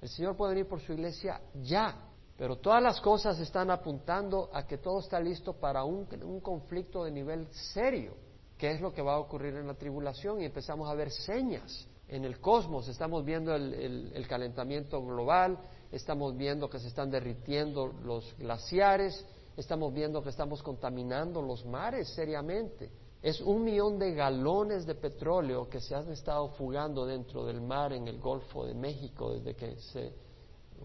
El 0.00 0.08
Señor 0.08 0.36
puede 0.36 0.54
venir 0.54 0.68
por 0.68 0.80
su 0.80 0.92
iglesia 0.92 1.40
ya, 1.62 1.96
pero 2.36 2.56
todas 2.56 2.82
las 2.82 3.00
cosas 3.00 3.38
están 3.38 3.70
apuntando 3.70 4.50
a 4.52 4.66
que 4.66 4.78
todo 4.78 4.98
está 4.98 5.20
listo 5.20 5.54
para 5.54 5.84
un, 5.84 6.06
un 6.24 6.40
conflicto 6.40 7.04
de 7.04 7.10
nivel 7.10 7.46
serio 7.52 8.24
qué 8.58 8.70
es 8.72 8.80
lo 8.80 8.92
que 8.92 9.02
va 9.02 9.14
a 9.14 9.18
ocurrir 9.18 9.54
en 9.56 9.66
la 9.66 9.74
tribulación 9.74 10.40
y 10.40 10.44
empezamos 10.44 10.88
a 10.88 10.94
ver 10.94 11.10
señas 11.10 11.86
en 12.08 12.24
el 12.24 12.40
cosmos. 12.40 12.88
Estamos 12.88 13.24
viendo 13.24 13.54
el, 13.54 14.26
calentamiento 14.28 15.04
global, 15.04 15.58
estamos 15.94 16.36
viendo 16.36 16.68
que 16.68 16.78
se 16.78 16.88
están 16.88 17.10
derritiendo 17.10 17.86
los 17.86 18.36
glaciares, 18.36 19.24
estamos 19.56 19.94
viendo 19.94 20.22
que 20.22 20.30
estamos 20.30 20.62
contaminando 20.62 21.40
los 21.40 21.64
mares 21.64 22.08
seriamente. 22.08 22.90
Es 23.22 23.40
un 23.40 23.64
millón 23.64 23.98
de 23.98 24.12
galones 24.12 24.84
de 24.86 24.96
petróleo 24.96 25.68
que 25.68 25.80
se 25.80 25.94
han 25.94 26.10
estado 26.10 26.48
fugando 26.50 27.06
dentro 27.06 27.44
del 27.46 27.60
mar 27.60 27.92
en 27.92 28.08
el 28.08 28.18
Golfo 28.18 28.66
de 28.66 28.74
México 28.74 29.32
desde 29.32 29.54
que 29.54 29.76
se 29.76 30.12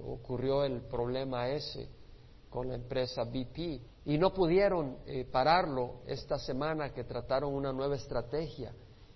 ocurrió 0.06 0.64
el 0.64 0.82
problema 0.82 1.50
ese 1.50 1.90
con 2.50 2.70
la 2.70 2.76
empresa 2.76 3.24
BP 3.24 3.82
y 4.06 4.18
no 4.18 4.34
pudieron 4.34 5.00
eh, 5.06 5.26
pararlo 5.30 6.02
esta 6.08 6.40
semana 6.40 6.94
que 6.94 7.04
trataron 7.04 7.54
una 7.54 7.74
nueva 7.74 7.96
estrategia 7.96 8.74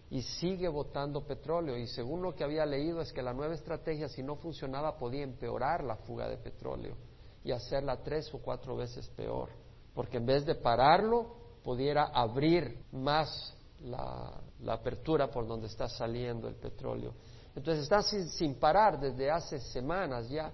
y 0.09 0.21
sigue 0.21 0.67
botando 0.67 1.25
petróleo. 1.25 1.77
Y 1.77 1.87
según 1.87 2.21
lo 2.21 2.35
que 2.35 2.43
había 2.43 2.65
leído 2.65 3.01
es 3.01 3.11
que 3.11 3.21
la 3.21 3.33
nueva 3.33 3.55
estrategia 3.55 4.07
si 4.07 4.23
no 4.23 4.35
funcionaba 4.35 4.97
podía 4.97 5.23
empeorar 5.23 5.83
la 5.83 5.95
fuga 5.95 6.29
de 6.29 6.37
petróleo 6.37 6.95
y 7.43 7.51
hacerla 7.51 8.01
tres 8.03 8.33
o 8.33 8.39
cuatro 8.39 8.75
veces 8.75 9.07
peor 9.09 9.63
porque 9.93 10.17
en 10.17 10.25
vez 10.25 10.45
de 10.45 10.55
pararlo 10.55 11.35
pudiera 11.63 12.05
abrir 12.05 12.85
más 12.91 13.55
la, 13.83 14.41
apertura 14.67 15.29
por 15.29 15.45
donde 15.45 15.67
está 15.67 15.87
saliendo 15.87 16.47
el 16.47 16.55
petróleo. 16.55 17.13
Entonces 17.55 17.83
está 17.83 18.01
sin 18.01 18.55
parar 18.55 18.99
desde 18.99 19.29
hace 19.29 19.59
semanas 19.59 20.29
ya 20.29 20.51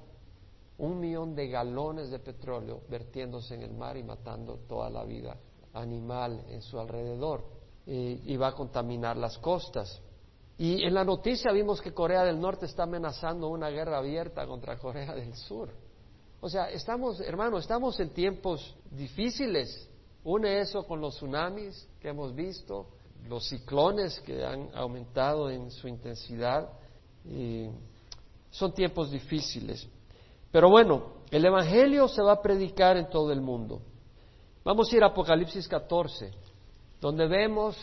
un 0.77 0.99
millón 0.99 1.35
de 1.35 1.47
galones 1.47 2.09
de 2.09 2.19
petróleo 2.19 2.81
vertiéndose 2.89 3.55
en 3.55 3.63
el 3.63 3.73
mar 3.73 3.97
y 3.97 4.03
matando 4.03 4.59
toda 4.67 4.89
la 4.89 5.03
vida 5.03 5.38
animal 5.73 6.45
en 6.49 6.62
su 6.62 6.79
alrededor 6.79 7.43
y 7.91 8.38
va 8.38 8.49
a 8.49 8.52
contaminar 8.54 9.17
las 9.17 9.38
costas. 9.39 9.99
Y 10.58 10.84
en 10.84 10.93
la 10.93 11.04
noticia 11.04 11.52
vimos 11.52 11.82
que 11.82 11.93
Corea 11.93 12.23
del 12.23 12.39
Norte 12.39 12.65
está 12.65 12.84
amenazando 12.84 13.47
una 13.47 13.69
guerra 13.69 13.97
abierta 13.97 14.45
contra 14.45 14.78
Corea 14.78 15.15
del 15.15 15.34
Sur. 15.34 15.69
O 16.41 16.49
sea, 16.49 16.69
estamos, 16.69 17.19
hermano, 17.21 17.58
estamos 17.58 17.99
en 17.99 18.10
tiempos 18.12 18.75
difíciles. 18.91 19.89
Une 20.23 20.60
eso 20.60 20.86
con 20.86 21.02
los 21.02 21.15
tsunamis 21.15 21.88
que 21.99 22.10
hemos 22.10 22.36
visto, 22.36 22.88
los 23.28 23.47
ciclones 23.47 24.19
que 24.19 24.45
han 24.45 24.69
aumentado 24.75 25.49
en 25.49 25.71
su 25.71 25.88
intensidad. 25.88 26.69
Y 27.25 27.69
son 28.52 28.73
tiempos 28.73 29.10
difíciles. 29.10 29.88
Pero 30.52 30.69
bueno, 30.69 31.23
el 31.32 31.45
Evangelio 31.45 32.08
se 32.08 32.21
va 32.21 32.34
a 32.34 32.41
predicar 32.41 32.97
en 32.97 33.10
todo 33.10 33.32
el 33.32 33.41
mundo. 33.41 33.82
Vamos 34.63 34.91
a 34.91 34.95
ir 34.95 35.04
a 35.04 35.08
Apocalipsis 35.08 35.67
14, 35.67 36.32
donde 36.99 37.27
vemos, 37.27 37.77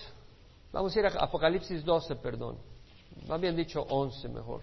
vamos 0.72 0.94
a 0.94 0.98
ir 0.98 1.07
a 1.07 1.24
Apocalipsis 1.24 1.85
12, 1.85 2.16
perdón, 2.16 2.59
más 3.29 3.40
bien 3.40 3.57
dicho 3.57 3.83
11 3.83 4.29
mejor. 4.29 4.62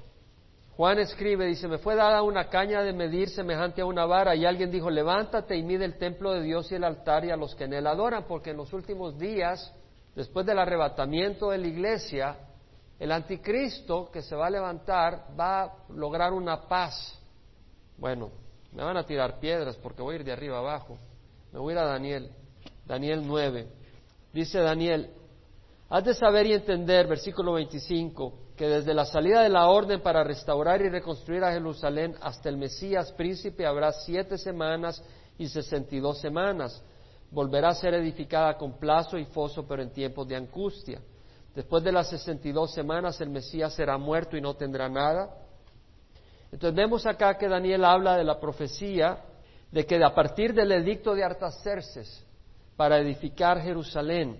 Juan 0.76 0.98
escribe, 1.00 1.46
dice, 1.46 1.68
me 1.68 1.78
fue 1.78 1.96
dada 1.96 2.24
una 2.24 2.50
caña 2.50 2.82
de 2.82 2.94
medir 2.94 3.30
semejante 3.30 3.82
a 3.82 3.86
una 3.86 4.06
vara 4.06 4.36
y 4.36 4.46
alguien 4.46 4.72
dijo, 4.72 4.90
levántate 4.90 5.56
y 5.56 5.62
mide 5.62 5.86
el 5.86 6.00
templo 6.00 6.32
de 6.32 6.42
Dios 6.42 6.72
y 6.72 6.76
el 6.76 6.84
altar 6.84 7.26
y 7.26 7.30
a 7.30 7.38
los 7.38 7.54
que 7.54 7.66
en 7.66 7.74
él 7.74 7.86
adoran, 7.86 8.26
porque 8.28 8.52
en 8.52 8.58
los 8.58 8.74
últimos 8.74 9.20
días, 9.20 9.72
después 10.16 10.48
del 10.48 10.58
arrebatamiento 10.58 11.52
de 11.52 11.60
la 11.60 11.68
iglesia, 11.68 12.38
el 13.00 13.12
anticristo 13.12 14.10
que 14.12 14.24
se 14.24 14.36
va 14.36 14.48
a 14.48 14.50
levantar 14.50 15.28
va 15.40 15.64
a 15.64 15.74
lograr 15.90 16.34
una 16.34 16.68
paz 16.68 17.20
bueno, 17.98 18.32
me 18.72 18.84
van 18.84 18.98
a 18.98 19.06
tirar 19.06 19.40
piedras 19.40 19.78
porque 19.78 20.02
voy 20.02 20.16
a 20.16 20.20
ir 20.20 20.24
de 20.26 20.32
arriba 20.32 20.60
abajo. 20.60 20.98
Me 21.52 21.60
voy 21.60 21.72
a 21.72 21.76
ir 21.76 21.80
a 21.80 21.86
Daniel, 21.86 22.32
Daniel 22.86 23.24
9. 23.26 23.68
Dice 24.34 24.60
Daniel, 24.60 25.12
has 25.90 26.04
de 26.04 26.14
saber 26.14 26.48
y 26.48 26.54
entender, 26.54 27.08
versículo 27.08 27.54
25, 27.54 28.34
que 28.58 28.68
desde 28.68 28.94
la 28.94 29.06
salida 29.06 29.42
de 29.42 29.50
la 29.50 29.68
orden 29.68 30.02
para 30.02 30.24
restaurar 30.24 30.82
y 30.82 30.90
reconstruir 30.90 31.44
a 31.44 31.52
Jerusalén 31.54 32.16
hasta 32.22 32.50
el 32.50 32.58
Mesías 32.58 33.12
príncipe 33.14 33.66
habrá 33.66 33.92
siete 33.92 34.38
semanas 34.38 35.02
y 35.38 35.48
sesenta 35.48 35.96
y 35.96 36.00
dos 36.00 36.20
semanas. 36.20 36.84
Volverá 37.32 37.70
a 37.70 37.76
ser 37.76 37.94
edificada 37.94 38.58
con 38.58 38.80
plazo 38.80 39.18
y 39.18 39.26
foso, 39.26 39.66
pero 39.66 39.82
en 39.82 39.92
tiempos 39.92 40.28
de 40.28 40.36
angustia. 40.36 41.00
Después 41.56 41.84
de 41.84 41.92
las 41.92 42.10
sesenta 42.10 42.48
y 42.48 42.52
dos 42.52 42.74
semanas 42.74 43.22
el 43.22 43.30
Mesías 43.30 43.74
será 43.74 43.98
muerto 43.98 44.36
y 44.36 44.42
no 44.42 44.56
tendrá 44.56 44.90
nada 44.90 45.44
entonces 46.54 46.76
vemos 46.76 47.04
acá 47.08 47.36
que 47.36 47.48
Daniel 47.48 47.84
habla 47.84 48.16
de 48.16 48.24
la 48.24 48.40
profecía 48.40 49.18
de 49.72 49.88
que 49.88 49.96
a 50.04 50.14
partir 50.14 50.54
del 50.54 50.72
edicto 50.72 51.16
de 51.16 51.24
Artaxerxes 51.24 52.23
para 52.76 53.00
edificar 53.00 53.62
Jerusalén 53.62 54.40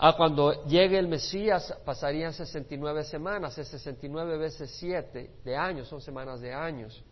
a 0.00 0.16
cuando 0.16 0.64
llegue 0.66 0.96
el 0.96 1.08
Mesías 1.08 1.74
pasarían 1.84 2.32
69 2.32 3.02
semanas, 3.02 3.58
es 3.58 3.66
69 3.68 4.38
veces 4.38 4.70
7 4.78 5.40
de 5.44 5.56
años, 5.56 5.88
son 5.88 6.00
semanas 6.00 6.40
de 6.40 6.54
años. 6.54 7.02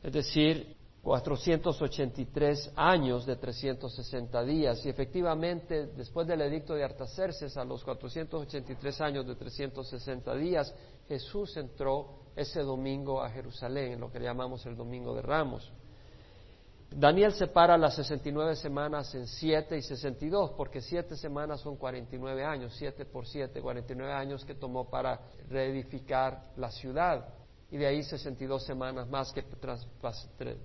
Es 0.00 0.12
decir, 0.12 0.76
483 1.02 2.74
años 2.76 3.26
de 3.26 3.34
360 3.34 4.44
días. 4.44 4.86
Y 4.86 4.88
efectivamente, 4.88 5.88
después 5.96 6.28
del 6.28 6.42
edicto 6.42 6.74
de 6.74 6.84
Artaxerxes, 6.84 7.56
a 7.56 7.64
los 7.64 7.82
483 7.82 9.00
años 9.00 9.26
de 9.26 9.34
360 9.34 10.34
días, 10.36 10.72
Jesús 11.08 11.56
entró 11.56 12.20
ese 12.36 12.60
domingo 12.60 13.20
a 13.20 13.30
Jerusalén, 13.30 13.94
en 13.94 14.00
lo 14.00 14.12
que 14.12 14.20
llamamos 14.20 14.64
el 14.66 14.76
Domingo 14.76 15.12
de 15.14 15.22
Ramos. 15.22 15.72
Daniel 16.96 17.32
separa 17.32 17.78
las 17.78 17.94
69 17.96 18.56
semanas 18.56 19.14
en 19.14 19.26
7 19.26 19.76
y 19.76 19.82
62, 19.82 20.52
porque 20.52 20.80
7 20.80 21.16
semanas 21.16 21.60
son 21.60 21.76
49 21.76 22.44
años, 22.44 22.74
7 22.76 23.04
por 23.06 23.26
7, 23.26 23.60
49 23.60 24.12
años 24.12 24.44
que 24.44 24.54
tomó 24.54 24.88
para 24.88 25.20
reedificar 25.48 26.52
la 26.56 26.70
ciudad 26.70 27.26
y 27.70 27.78
de 27.78 27.86
ahí 27.86 28.02
62 28.02 28.64
semanas 28.64 29.08
más 29.08 29.32
que 29.32 29.42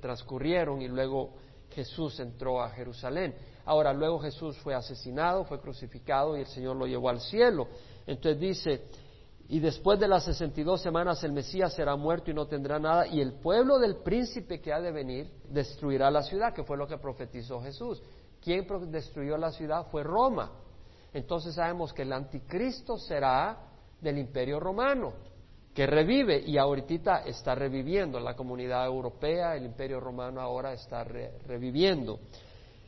transcurrieron 0.01 0.81
y 0.81 0.89
luego 0.89 1.33
Jesús 1.69 2.19
entró 2.19 2.61
a 2.61 2.69
Jerusalén. 2.69 3.33
Ahora, 3.65 3.93
luego 3.93 4.19
Jesús 4.19 4.57
fue 4.57 4.75
asesinado, 4.75 5.45
fue 5.45 5.59
crucificado 5.59 6.37
y 6.37 6.41
el 6.41 6.47
Señor 6.47 6.75
lo 6.75 6.85
llevó 6.85 7.09
al 7.09 7.21
cielo. 7.21 7.67
Entonces 8.05 8.39
dice, 8.39 8.81
y 9.49 9.59
después 9.59 9.99
de 9.99 10.07
las 10.07 10.25
62 10.25 10.81
semanas 10.81 11.23
el 11.23 11.31
Mesías 11.31 11.73
será 11.73 11.95
muerto 11.95 12.31
y 12.31 12.33
no 12.33 12.47
tendrá 12.47 12.79
nada, 12.79 13.07
y 13.07 13.21
el 13.21 13.33
pueblo 13.33 13.79
del 13.79 13.97
príncipe 13.97 14.59
que 14.59 14.73
ha 14.73 14.81
de 14.81 14.91
venir 14.91 15.31
destruirá 15.49 16.11
la 16.11 16.21
ciudad, 16.23 16.53
que 16.53 16.63
fue 16.63 16.77
lo 16.77 16.87
que 16.87 16.97
profetizó 16.97 17.61
Jesús. 17.61 18.01
¿Quién 18.41 18.67
destruyó 18.91 19.37
la 19.37 19.51
ciudad? 19.51 19.87
Fue 19.89 20.03
Roma. 20.03 20.51
Entonces 21.13 21.55
sabemos 21.55 21.93
que 21.93 22.01
el 22.01 22.13
anticristo 22.13 22.97
será 22.97 23.57
del 24.01 24.17
imperio 24.17 24.59
romano 24.59 25.13
que 25.77 25.85
revive 25.85 26.41
y 26.43 26.57
ahorita 26.57 27.19
está 27.19 27.53
reviviendo. 27.53 28.19
La 28.19 28.35
comunidad 28.35 28.87
europea, 28.87 29.55
el 29.55 29.63
imperio 29.63 29.99
romano 29.99 30.41
ahora 30.41 30.73
está 30.73 31.03
reviviendo. 31.03 32.19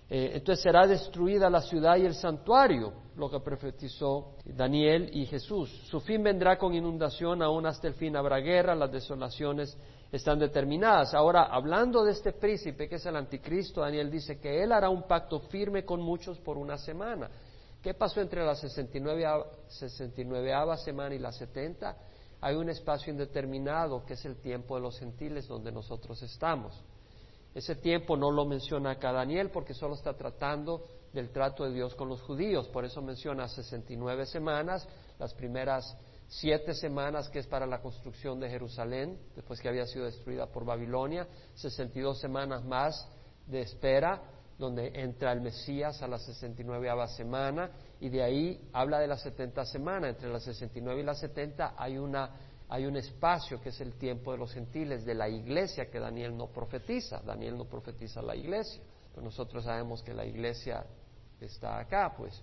Eh, 0.10 0.32
entonces 0.34 0.64
será 0.64 0.88
destruida 0.88 1.50
la 1.50 1.62
ciudad 1.62 1.98
y 1.98 2.06
el 2.06 2.16
santuario, 2.16 2.94
lo 3.16 3.30
que 3.30 3.40
profetizó 3.40 4.38
Daniel 4.44 5.10
y 5.14 5.26
Jesús. 5.28 5.70
Su 5.90 6.00
fin 6.00 6.24
vendrá 6.24 6.58
con 6.58 6.74
inundación, 6.74 7.44
aún 7.44 7.66
hasta 7.68 7.88
el 7.88 7.94
fin 7.94 8.16
habrá 8.16 8.38
guerra, 8.38 8.74
las 8.74 8.92
desolaciones 8.92 9.78
están 10.12 10.40
determinadas. 10.40 11.14
Ahora, 11.14 11.44
hablando 11.44 12.04
de 12.04 12.14
este 12.14 12.34
príncipe 12.34 12.90
que 12.90 12.96
es 12.96 13.06
el 13.06 13.16
anticristo, 13.16 13.82
Daniel 13.82 14.10
dice 14.10 14.40
que 14.40 14.64
él 14.64 14.72
hará 14.72 14.90
un 14.90 15.04
pacto 15.04 15.42
firme 15.42 15.86
con 15.86 16.02
muchos 16.02 16.40
por 16.40 16.58
una 16.58 16.78
semana. 16.78 17.30
¿Qué 17.82 17.94
pasó 17.94 18.20
entre 18.20 18.44
la 18.44 18.56
69, 18.56 19.46
69 19.68 20.78
semana 20.78 21.14
y 21.14 21.20
la 21.20 21.32
70? 21.32 21.96
hay 22.42 22.56
un 22.56 22.70
espacio 22.70 23.12
indeterminado 23.12 24.06
que 24.06 24.14
es 24.14 24.26
el 24.26 24.38
tiempo 24.38 24.76
de 24.76 24.82
los 24.82 24.98
gentiles 24.98 25.48
donde 25.48 25.72
nosotros 25.72 26.22
estamos. 26.24 26.74
Ese 27.54 27.76
tiempo 27.76 28.16
no 28.16 28.32
lo 28.32 28.46
menciona 28.46 28.92
acá 28.92 29.12
Daniel 29.12 29.50
porque 29.50 29.74
solo 29.74 29.96
está 29.96 30.14
tratando 30.14 30.86
del 31.14 31.32
trato 31.32 31.64
de 31.64 31.74
Dios 31.74 31.96
con 31.96 32.08
los 32.08 32.22
judíos, 32.22 32.68
por 32.70 32.86
eso 32.86 33.02
menciona 33.02 33.48
69 33.48 34.26
semanas, 34.28 34.88
las 35.18 35.34
primeras 35.34 35.98
siete 36.28 36.76
semanas 36.76 37.28
que 37.30 37.40
es 37.40 37.48
para 37.48 37.66
la 37.66 37.82
construcción 37.82 38.40
de 38.40 38.50
Jerusalén, 38.50 39.20
después 39.36 39.60
que 39.60 39.68
había 39.68 39.88
sido 39.88 40.06
destruida 40.06 40.46
por 40.46 40.64
Babilonia, 40.64 41.28
62 41.56 42.20
semanas 42.20 42.64
más 42.64 43.10
de 43.48 43.62
espera, 43.62 44.22
donde 44.60 44.92
entra 44.94 45.32
el 45.32 45.42
Mesías 45.42 46.02
a 46.04 46.08
la 46.08 46.20
69 46.20 47.08
semana, 47.08 47.72
y 48.00 48.10
de 48.10 48.22
ahí 48.22 48.70
habla 48.74 49.00
de 49.00 49.08
la 49.08 49.18
70 49.18 49.66
semana. 49.66 50.10
Entre 50.10 50.30
la 50.30 50.40
69 50.40 51.02
y 51.02 51.04
la 51.04 51.16
70 51.16 51.76
hay, 51.78 51.98
una, 51.98 52.30
hay 52.70 52.86
un 52.86 52.96
espacio 52.98 53.60
que 53.60 53.70
es 53.70 53.82
el 53.82 53.98
tiempo 53.98 54.32
de 54.32 54.38
los 54.38 54.54
gentiles, 54.54 55.04
de 55.04 55.16
la 55.16 55.28
iglesia 55.28 55.90
que 55.90 56.00
Daniel 56.00 56.38
no 56.38 56.48
profetiza. 56.48 57.20
Daniel 57.26 57.58
no 57.58 57.66
profetiza 57.66 58.22
la 58.22 58.36
iglesia, 58.36 58.82
pero 59.12 59.24
nosotros 59.24 59.64
sabemos 59.64 60.04
que 60.04 60.14
la 60.14 60.24
iglesia 60.24 60.86
está 61.42 61.80
acá, 61.80 62.14
pues. 62.16 62.40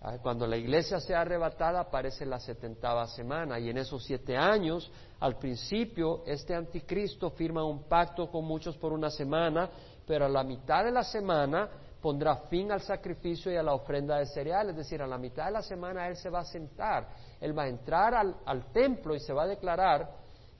Ah, 0.00 0.16
cuando 0.22 0.46
la 0.46 0.56
iglesia 0.56 1.00
sea 1.00 1.22
arrebatada 1.22 1.80
aparece 1.80 2.24
la 2.24 2.38
setentava 2.38 3.06
semana 3.08 3.58
y 3.58 3.68
en 3.68 3.78
esos 3.78 4.04
siete 4.04 4.36
años, 4.36 4.90
al 5.18 5.36
principio, 5.38 6.22
este 6.24 6.54
anticristo 6.54 7.30
firma 7.30 7.64
un 7.64 7.82
pacto 7.82 8.30
con 8.30 8.44
muchos 8.44 8.76
por 8.76 8.92
una 8.92 9.10
semana, 9.10 9.68
pero 10.06 10.24
a 10.24 10.28
la 10.28 10.44
mitad 10.44 10.84
de 10.84 10.92
la 10.92 11.02
semana 11.02 11.68
pondrá 12.00 12.36
fin 12.48 12.70
al 12.70 12.80
sacrificio 12.80 13.52
y 13.52 13.56
a 13.56 13.62
la 13.62 13.74
ofrenda 13.74 14.18
de 14.18 14.26
cereal, 14.26 14.70
es 14.70 14.76
decir, 14.76 15.02
a 15.02 15.06
la 15.06 15.18
mitad 15.18 15.46
de 15.46 15.52
la 15.52 15.62
semana 15.62 16.06
Él 16.08 16.16
se 16.16 16.30
va 16.30 16.40
a 16.40 16.44
sentar, 16.44 17.08
Él 17.40 17.56
va 17.56 17.64
a 17.64 17.68
entrar 17.68 18.14
al, 18.14 18.72
templo 18.72 19.14
y 19.14 19.20
se 19.20 19.32
va 19.32 19.44
a 19.44 19.46
declarar 19.46 20.10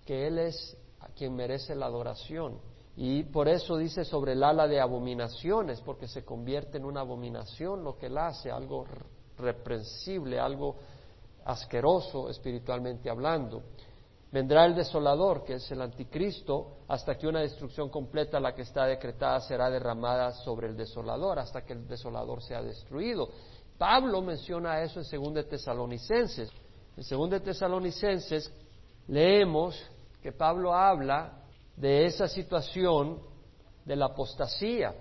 que 0.05 0.27
Él 0.27 0.39
es 0.39 0.77
quien 1.17 1.35
merece 1.35 1.75
la 1.75 1.87
adoración. 1.87 2.61
Y 2.97 3.25
por 3.25 3.49
eso 3.49 3.77
dice 3.77 4.05
sobre 4.05 4.33
el 4.33 4.43
ala 4.43 4.67
de 4.67 4.81
abominaciones, 4.81 5.81
porque 5.81 6.09
se 6.09 6.25
convierte 6.25 6.79
en 6.79 6.85
una 6.85 7.01
abominación 7.01 7.85
lo 7.85 7.97
que 7.97 8.07
Él 8.07 8.19
hace, 8.19 8.51
algo 8.51 8.87
reprensible, 9.37 10.39
algo 10.39 10.77
asqueroso 11.45 12.29
espiritualmente 12.29 13.09
hablando. 13.09 13.63
Vendrá 14.31 14.67
el 14.67 14.75
desolador, 14.75 15.43
que 15.43 15.55
es 15.55 15.71
el 15.71 15.81
anticristo, 15.81 16.81
hasta 16.89 17.17
que 17.17 17.27
una 17.27 17.41
destrucción 17.41 17.89
completa, 17.89 18.39
la 18.39 18.55
que 18.55 18.63
está 18.63 18.85
decretada, 18.85 19.41
será 19.41 19.71
derramada 19.71 20.33
sobre 20.33 20.69
el 20.69 20.77
desolador, 20.77 21.39
hasta 21.39 21.65
que 21.65 21.73
el 21.73 21.89
desolador 21.89 22.43
sea 22.43 22.63
destruido. 22.63 23.31
Pablo 23.79 24.21
menciona 24.21 24.83
eso 24.83 25.01
en 25.01 25.23
2 25.23 25.35
de 25.35 25.45
Tesalonicenses. 25.45 26.51
En 26.99 27.05
2 27.05 27.31
de 27.31 27.39
Tesalonicenses 27.39 28.53
leemos 29.07 29.81
que 30.21 30.33
Pablo 30.33 30.75
habla 30.75 31.45
de 31.77 32.07
esa 32.07 32.27
situación 32.27 33.21
de 33.85 33.95
la 33.95 34.07
apostasía. 34.07 34.93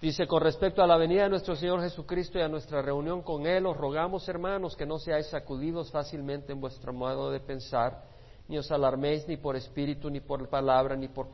Dice, 0.00 0.26
con 0.26 0.42
respecto 0.42 0.82
a 0.82 0.86
la 0.86 0.96
venida 0.96 1.22
de 1.22 1.28
nuestro 1.28 1.54
Señor 1.54 1.80
Jesucristo 1.80 2.40
y 2.40 2.42
a 2.42 2.48
nuestra 2.48 2.82
reunión 2.82 3.22
con 3.22 3.46
Él, 3.46 3.66
os 3.66 3.76
rogamos, 3.76 4.28
hermanos, 4.28 4.74
que 4.74 4.84
no 4.84 4.98
seáis 4.98 5.28
sacudidos 5.28 5.92
fácilmente 5.92 6.50
en 6.52 6.60
vuestro 6.60 6.92
modo 6.92 7.30
de 7.30 7.38
pensar, 7.38 8.02
ni 8.48 8.58
os 8.58 8.72
alarméis 8.72 9.28
ni 9.28 9.36
por 9.36 9.54
espíritu, 9.54 10.10
ni 10.10 10.18
por 10.18 10.48
palabra, 10.48 10.96
ni 10.96 11.06
por, 11.06 11.28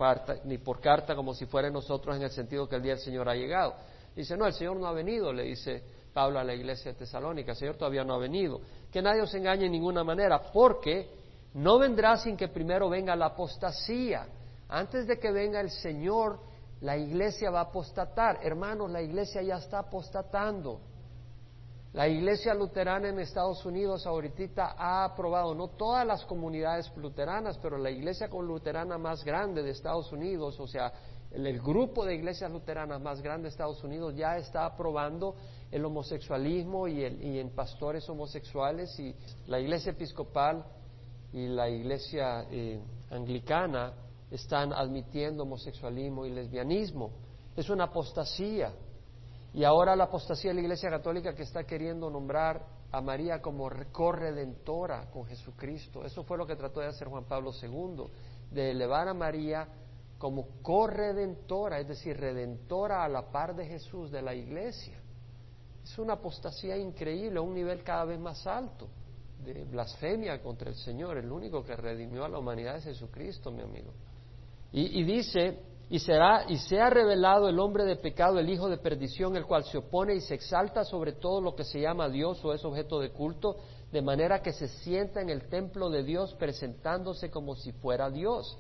ni 0.45 0.59
por 0.59 0.83
carta, 0.83 1.17
como 1.17 1.33
si 1.33 1.47
fuera 1.47 1.71
nosotros 1.71 2.15
en 2.15 2.25
el 2.25 2.31
sentido 2.31 2.69
que 2.69 2.77
el 2.77 2.83
día 2.83 2.93
del 2.93 3.03
Señor 3.03 3.27
ha 3.27 3.35
llegado. 3.35 3.75
Dice, 4.15 4.37
no, 4.37 4.47
el 4.47 4.53
Señor 4.53 4.77
no 4.77 4.87
ha 4.87 4.93
venido, 4.93 5.33
le 5.33 5.45
dice 5.45 5.83
Pablo 6.19 6.41
a 6.41 6.43
la 6.43 6.53
iglesia 6.53 6.91
de 6.91 6.99
Tesalónica, 6.99 7.53
el 7.53 7.57
Señor 7.57 7.77
todavía 7.77 8.03
no 8.03 8.15
ha 8.15 8.19
venido. 8.19 8.61
Que 8.91 9.01
nadie 9.01 9.23
os 9.23 9.33
engañe 9.35 9.67
en 9.67 9.71
ninguna 9.71 10.03
manera, 10.03 10.51
porque 10.53 11.09
no 11.55 11.79
vendrá 11.79 12.17
sin 12.17 12.37
que 12.37 12.49
primero 12.49 12.89
venga 12.89 13.15
la 13.15 13.27
apostasía. 13.27 14.27
Antes 14.69 15.07
de 15.07 15.17
que 15.17 15.31
venga 15.31 15.61
el 15.61 15.71
Señor, 15.71 16.41
la 16.81 16.97
iglesia 16.97 17.53
va 17.53 17.61
a 17.61 17.71
apostatar. 17.71 18.41
Hermanos, 18.43 18.91
la 18.91 19.01
iglesia 19.01 19.43
ya 19.43 19.59
está 19.59 19.79
apostatando. 19.79 20.81
La 21.93 22.09
iglesia 22.09 22.53
luterana 22.53 23.11
en 23.11 23.21
Estados 23.21 23.65
Unidos 23.65 24.05
ahorita 24.05 24.75
ha 24.77 25.05
aprobado, 25.05 25.55
no 25.55 25.69
todas 25.69 26.05
las 26.05 26.25
comunidades 26.25 26.91
luteranas, 26.97 27.59
pero 27.59 27.79
la 27.79 27.91
iglesia 27.91 28.29
con 28.29 28.45
luterana 28.45 28.99
más 28.99 29.25
grande 29.25 29.63
de 29.63 29.71
Estados 29.71 30.11
Unidos, 30.11 30.59
o 30.59 30.67
sea, 30.67 30.93
el, 31.31 31.61
grupo 31.61 32.05
de 32.05 32.15
iglesias 32.15 32.51
luteranas 32.51 33.01
más 33.01 33.21
grande 33.21 33.45
de 33.45 33.49
Estados 33.51 33.83
Unidos 33.85 34.15
ya 34.17 34.37
está 34.37 34.65
aprobando 34.65 35.35
el 35.71 35.85
homosexualismo 35.85 36.89
y, 36.89 37.05
en 37.05 37.51
pastores 37.51 38.09
homosexuales 38.09 38.99
y 38.99 39.15
la 39.47 39.61
iglesia 39.61 39.93
episcopal 39.93 40.65
y 41.33 41.47
la 41.49 41.69
iglesia 41.69 42.47
eh, 42.51 42.81
anglicana 43.11 43.93
están 44.31 44.73
admitiendo 44.73 45.43
homosexualismo 45.43 46.27
y 46.27 46.31
lesbianismo. 46.31 47.11
Es 47.57 47.69
una 47.71 47.85
apostasía. 47.85 48.73
Y 49.53 49.65
ahora 49.65 49.97
la 49.97 50.05
apostasía 50.05 50.51
de 50.51 50.57
la 50.57 50.61
Iglesia 50.61 50.91
Católica 50.91 51.35
que 51.35 51.43
está 51.43 51.65
queriendo 51.65 52.11
nombrar 52.11 52.65
a 52.91 53.01
María 53.01 53.41
como 53.41 53.69
corredentora 53.93 55.11
con 55.11 55.25
Jesucristo. 55.27 56.05
Eso 56.05 56.23
fue 56.25 56.39
lo 56.39 56.47
que 56.47 56.57
trató 56.57 56.81
de 56.81 56.87
hacer 56.87 57.09
Juan 57.09 57.25
Pablo 57.25 57.53
II, 57.61 58.05
de 58.51 58.71
elevar 58.71 59.09
a 59.09 59.15
María 59.15 59.67
como 60.19 60.61
corredentora, 60.63 61.79
es 61.79 61.89
decir, 61.89 62.17
redentora 62.17 63.05
a 63.05 63.09
la 63.09 63.31
par 63.31 63.55
de 63.55 63.67
Jesús 63.67 64.11
de 64.11 64.21
la 64.21 64.35
Iglesia. 64.35 65.01
Es 65.83 65.99
una 65.99 66.15
apostasía 66.15 66.77
increíble, 66.77 67.39
a 67.39 67.43
un 67.43 67.55
nivel 67.55 67.83
cada 67.83 68.05
vez 68.05 68.19
más 68.19 68.47
alto 68.47 68.89
de 69.45 69.65
blasfemia 69.65 70.43
contra 70.43 70.69
el 70.69 70.77
Señor. 70.77 71.17
El 71.19 71.31
único 71.31 71.65
que 71.65 71.77
redimió 71.77 72.25
a 72.25 72.29
la 72.29 72.39
humanidad 72.39 72.77
es 72.77 72.85
Jesucristo, 72.85 73.51
mi 73.51 73.63
amigo. 73.63 73.93
Y, 74.73 75.03
dice 75.05 75.61
y 75.89 75.99
será 76.01 76.45
y 76.47 76.59
sea 76.59 76.91
revelado 76.91 77.49
el 77.49 77.59
hombre 77.59 77.85
de 77.85 77.97
pecado, 77.97 78.39
el 78.39 78.51
hijo 78.51 78.69
de 78.69 78.77
perdición, 78.77 79.35
el 79.37 79.47
cual 79.47 79.65
se 79.65 79.79
opone 79.79 80.15
y 80.15 80.21
se 80.21 80.35
exalta 80.35 80.85
sobre 80.85 81.13
todo 81.13 81.41
lo 81.41 81.55
que 81.55 81.65
se 81.65 81.81
llama 81.81 82.11
Dios 82.11 82.45
o 82.45 82.53
es 82.53 82.63
objeto 82.65 83.01
de 83.01 83.11
culto, 83.11 83.57
de 83.91 84.03
manera 84.03 84.43
que 84.43 84.53
se 84.53 84.69
sienta 84.69 85.23
en 85.23 85.31
el 85.31 85.49
templo 85.49 85.89
de 85.89 86.03
Dios 86.03 86.35
presentándose 86.35 87.31
como 87.31 87.55
si 87.55 87.73
fuera 87.73 88.11
Dios. 88.11 88.59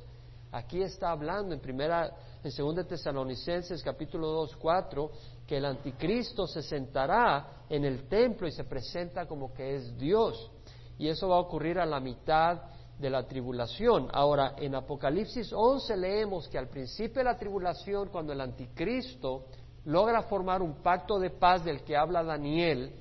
Aquí 0.50 0.82
está 0.82 1.10
hablando 1.10 1.54
en 1.54 1.60
primera, 1.60 2.10
en 2.42 2.50
segunda 2.50 2.82
Tesalonicenses 2.82 3.82
capítulo 3.82 4.28
2, 4.28 4.56
4, 4.56 5.10
que 5.46 5.58
el 5.58 5.66
anticristo 5.66 6.46
se 6.46 6.62
sentará 6.62 7.64
en 7.68 7.84
el 7.84 8.08
templo 8.08 8.48
y 8.48 8.52
se 8.52 8.64
presenta 8.64 9.26
como 9.26 9.52
que 9.52 9.76
es 9.76 9.98
Dios. 9.98 10.50
Y 10.96 11.08
eso 11.08 11.28
va 11.28 11.36
a 11.36 11.40
ocurrir 11.40 11.78
a 11.78 11.84
la 11.84 12.00
mitad 12.00 12.62
de 12.98 13.10
la 13.10 13.26
tribulación. 13.26 14.08
Ahora, 14.10 14.54
en 14.56 14.74
Apocalipsis 14.74 15.52
11 15.52 15.96
leemos 15.98 16.48
que 16.48 16.56
al 16.56 16.68
principio 16.68 17.18
de 17.18 17.24
la 17.24 17.36
tribulación, 17.36 18.08
cuando 18.08 18.32
el 18.32 18.40
anticristo 18.40 19.44
logra 19.84 20.22
formar 20.22 20.62
un 20.62 20.82
pacto 20.82 21.18
de 21.18 21.28
paz 21.28 21.62
del 21.62 21.82
que 21.82 21.94
habla 21.94 22.22
Daniel, 22.22 22.94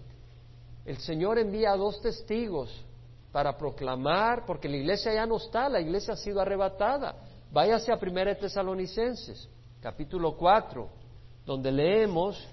el 0.83 0.97
Señor 0.97 1.39
envía 1.39 1.71
a 1.71 1.77
dos 1.77 2.01
testigos 2.01 2.85
para 3.31 3.57
proclamar, 3.57 4.45
porque 4.45 4.67
la 4.67 4.77
iglesia 4.77 5.13
ya 5.13 5.25
no 5.25 5.37
está, 5.37 5.69
la 5.69 5.79
iglesia 5.79 6.13
ha 6.13 6.17
sido 6.17 6.41
arrebatada. 6.41 7.15
Váyase 7.51 7.91
a 7.91 7.95
1 7.95 8.35
Tesalonicenses, 8.35 9.49
capítulo 9.79 10.35
4, 10.35 10.89
donde 11.45 11.71
leemos, 11.71 12.45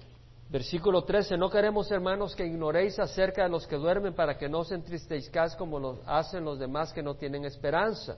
versículo 0.49 1.03
13, 1.03 1.35
no 1.37 1.49
queremos 1.49 1.91
hermanos 1.91 2.33
que 2.33 2.45
ignoréis 2.45 2.97
acerca 2.97 3.43
de 3.43 3.49
los 3.49 3.67
que 3.67 3.75
duermen 3.75 4.13
para 4.13 4.37
que 4.37 4.47
no 4.47 4.59
os 4.59 4.71
entristezcáis 4.71 5.53
como 5.55 5.79
lo 5.79 5.99
hacen 6.05 6.45
los 6.45 6.59
demás 6.59 6.93
que 6.93 7.03
no 7.03 7.15
tienen 7.15 7.43
esperanza. 7.43 8.15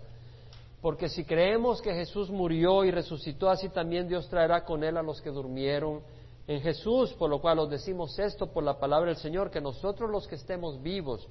Porque 0.80 1.10
si 1.10 1.26
creemos 1.26 1.82
que 1.82 1.94
Jesús 1.94 2.30
murió 2.30 2.86
y 2.86 2.92
resucitó, 2.92 3.50
así 3.50 3.70
también 3.70 4.08
Dios 4.08 4.30
traerá 4.30 4.64
con 4.64 4.84
él 4.84 4.98
a 4.98 5.04
los 5.04 5.20
que 5.20 5.32
durmieron 5.32 6.02
en 6.46 6.62
Jesús, 6.62 7.12
por 7.14 7.32
lo 7.32 7.42
cual 7.42 7.58
os 7.58 7.72
decimos 7.72 8.18
esto 8.20 8.54
por 8.54 8.64
la 8.64 8.78
palabra 8.78 9.08
del 9.08 9.18
Señor, 9.18 9.50
que 9.50 9.60
nosotros 9.60 10.12
los 10.12 10.28
que 10.28 10.36
estemos 10.36 10.80
vivos 10.84 11.28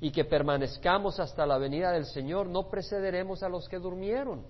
y 0.00 0.10
que 0.10 0.24
permanezcamos 0.24 1.20
hasta 1.20 1.44
la 1.44 1.58
venida 1.58 1.92
del 1.92 2.06
Señor, 2.06 2.46
no 2.46 2.70
precederemos 2.70 3.42
a 3.42 3.50
los 3.50 3.68
que 3.68 3.78
durmieron. 3.78 4.42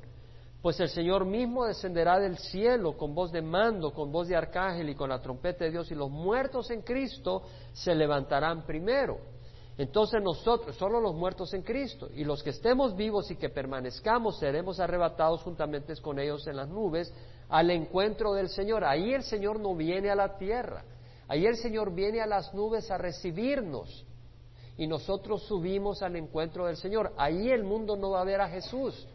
Pues 0.66 0.80
el 0.80 0.88
Señor 0.88 1.24
mismo 1.24 1.64
descenderá 1.64 2.18
del 2.18 2.38
cielo 2.38 2.96
con 2.96 3.14
voz 3.14 3.30
de 3.30 3.40
mando, 3.40 3.92
con 3.92 4.10
voz 4.10 4.26
de 4.26 4.34
arcángel 4.34 4.88
y 4.88 4.96
con 4.96 5.10
la 5.10 5.20
trompeta 5.20 5.64
de 5.64 5.70
Dios, 5.70 5.92
y 5.92 5.94
los 5.94 6.10
muertos 6.10 6.72
en 6.72 6.82
Cristo 6.82 7.44
se 7.72 7.94
levantarán 7.94 8.66
primero. 8.66 9.16
Entonces 9.78 10.20
nosotros, 10.20 10.74
solo 10.74 11.00
los 11.00 11.14
muertos 11.14 11.54
en 11.54 11.62
Cristo, 11.62 12.08
y 12.12 12.24
los 12.24 12.42
que 12.42 12.50
estemos 12.50 12.96
vivos 12.96 13.30
y 13.30 13.36
que 13.36 13.48
permanezcamos, 13.48 14.40
seremos 14.40 14.80
arrebatados 14.80 15.40
juntamente 15.42 15.94
con 16.02 16.18
ellos 16.18 16.44
en 16.48 16.56
las 16.56 16.68
nubes 16.68 17.14
al 17.48 17.70
encuentro 17.70 18.32
del 18.32 18.48
Señor. 18.48 18.82
Ahí 18.82 19.14
el 19.14 19.22
Señor 19.22 19.60
no 19.60 19.72
viene 19.76 20.10
a 20.10 20.16
la 20.16 20.36
tierra, 20.36 20.82
ahí 21.28 21.46
el 21.46 21.58
Señor 21.58 21.94
viene 21.94 22.20
a 22.20 22.26
las 22.26 22.52
nubes 22.54 22.90
a 22.90 22.98
recibirnos, 22.98 24.04
y 24.76 24.88
nosotros 24.88 25.44
subimos 25.44 26.02
al 26.02 26.16
encuentro 26.16 26.66
del 26.66 26.76
Señor. 26.76 27.12
Ahí 27.16 27.50
el 27.50 27.62
mundo 27.62 27.94
no 27.94 28.10
va 28.10 28.22
a 28.22 28.24
ver 28.24 28.40
a 28.40 28.48
Jesús. 28.48 29.06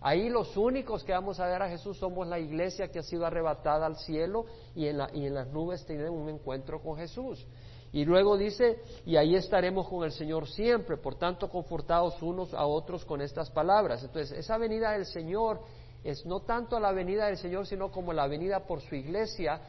Ahí 0.00 0.28
los 0.28 0.56
únicos 0.56 1.02
que 1.02 1.12
vamos 1.12 1.40
a 1.40 1.46
ver 1.46 1.60
a 1.60 1.68
Jesús 1.68 1.96
somos 1.98 2.26
la 2.26 2.38
iglesia 2.38 2.88
que 2.88 3.00
ha 3.00 3.02
sido 3.02 3.26
arrebatada 3.26 3.86
al 3.86 3.96
cielo 3.96 4.46
y 4.74 4.86
en, 4.86 5.00
y 5.12 5.26
en 5.26 5.34
las 5.34 5.48
nubes 5.48 5.84
tienen 5.86 6.10
un 6.10 6.28
encuentro 6.28 6.80
con 6.80 6.96
Jesús. 6.96 7.44
Y 7.92 8.04
luego 8.04 8.36
dice, 8.36 8.80
y 9.06 9.16
ahí 9.16 9.34
estaremos 9.34 9.88
con 9.88 10.04
el 10.04 10.12
Señor 10.12 10.46
siempre, 10.46 10.98
por 10.98 11.16
tanto 11.16 11.48
confortados 11.48 12.22
unos 12.22 12.52
a 12.54 12.66
otros 12.66 13.04
con 13.04 13.20
estas 13.22 13.50
palabras. 13.50 14.04
Entonces, 14.04 14.38
esa 14.38 14.58
venida 14.58 14.92
del 14.92 15.06
Señor 15.06 15.60
es 16.04 16.24
no 16.26 16.40
tanto 16.40 16.78
la 16.78 16.92
venida 16.92 17.26
del 17.26 17.38
Señor, 17.38 17.66
sino 17.66 17.90
como 17.90 18.12
la 18.12 18.26
venida 18.26 18.60
por 18.60 18.80
su 18.82 18.94
iglesia, 18.94 19.60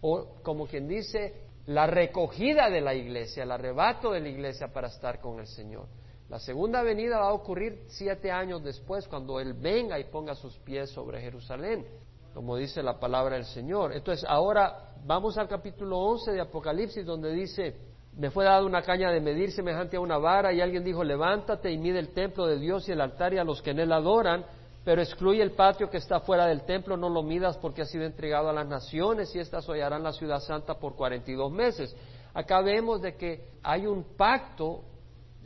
o 0.00 0.26
como 0.42 0.66
quien 0.66 0.88
dice, 0.88 1.34
la 1.66 1.86
recogida 1.86 2.70
de 2.70 2.80
la 2.80 2.94
iglesia, 2.94 3.42
el 3.42 3.52
arrebato 3.52 4.12
de 4.12 4.20
la 4.20 4.28
iglesia 4.28 4.68
para 4.68 4.88
estar 4.88 5.20
con 5.20 5.38
el 5.38 5.46
Señor. 5.46 5.86
La 6.28 6.38
segunda 6.38 6.82
venida 6.82 7.18
va 7.18 7.28
a 7.28 7.34
ocurrir 7.34 7.84
siete 7.88 8.30
años 8.30 8.62
después, 8.62 9.06
cuando 9.06 9.38
Él 9.38 9.52
venga 9.54 9.98
y 9.98 10.04
ponga 10.04 10.34
sus 10.34 10.58
pies 10.58 10.90
sobre 10.90 11.20
Jerusalén, 11.20 11.86
como 12.34 12.56
dice 12.56 12.82
la 12.82 12.98
palabra 12.98 13.36
del 13.36 13.44
Señor. 13.44 13.92
Entonces, 13.92 14.26
ahora 14.28 14.86
Vamos 15.06 15.38
al 15.38 15.46
capítulo 15.46 15.98
11 15.98 16.32
de 16.32 16.40
Apocalipsis 16.40 17.06
donde 17.06 17.32
dice, 17.32 17.76
me 18.16 18.28
fue 18.32 18.44
dada 18.44 18.64
una 18.64 18.82
caña 18.82 19.12
de 19.12 19.20
medir 19.20 19.52
semejante 19.52 19.96
a 19.96 20.00
una 20.00 20.18
vara 20.18 20.52
y 20.52 20.60
alguien 20.60 20.82
dijo, 20.82 21.04
levántate 21.04 21.70
y 21.70 21.78
mide 21.78 22.00
el 22.00 22.08
templo 22.08 22.44
de 22.48 22.58
Dios 22.58 22.88
y 22.88 22.92
el 22.92 23.00
altar 23.00 23.32
y 23.32 23.38
a 23.38 23.44
los 23.44 23.62
que 23.62 23.70
en 23.70 23.78
él 23.78 23.92
adoran, 23.92 24.44
pero 24.84 25.00
excluye 25.00 25.40
el 25.40 25.52
patio 25.52 25.88
que 25.88 25.98
está 25.98 26.18
fuera 26.18 26.46
del 26.46 26.62
templo, 26.62 26.96
no 26.96 27.08
lo 27.08 27.22
midas 27.22 27.56
porque 27.58 27.82
ha 27.82 27.84
sido 27.84 28.02
entregado 28.02 28.48
a 28.48 28.52
las 28.52 28.66
naciones 28.66 29.32
y 29.32 29.38
éstas 29.38 29.68
hollarán 29.68 30.02
la 30.02 30.12
ciudad 30.12 30.40
santa 30.40 30.74
por 30.74 30.96
cuarenta 30.96 31.30
y 31.30 31.34
dos 31.34 31.52
meses. 31.52 31.94
Acá 32.34 32.60
vemos 32.60 33.00
de 33.00 33.14
que 33.14 33.44
hay 33.62 33.86
un 33.86 34.02
pacto, 34.16 34.82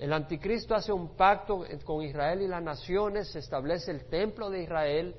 el 0.00 0.14
anticristo 0.14 0.74
hace 0.74 0.92
un 0.94 1.14
pacto 1.14 1.62
con 1.84 2.02
Israel 2.02 2.40
y 2.40 2.48
las 2.48 2.62
naciones, 2.62 3.30
se 3.30 3.38
establece 3.38 3.90
el 3.90 4.06
templo 4.06 4.48
de 4.48 4.62
Israel 4.62 5.14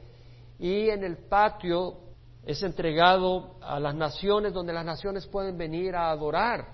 y 0.58 0.89
en 0.89 1.04
el 1.04 1.17
patio 1.17 2.00
es 2.44 2.63
entregado 2.63 3.58
a 3.62 3.80
las 3.80 3.94
naciones 3.94 4.54
donde 4.54 4.74
las 4.74 4.84
naciones 4.84 5.28
pueden 5.28 5.56
venir 5.56 5.96
a 5.96 6.10
adorar, 6.10 6.67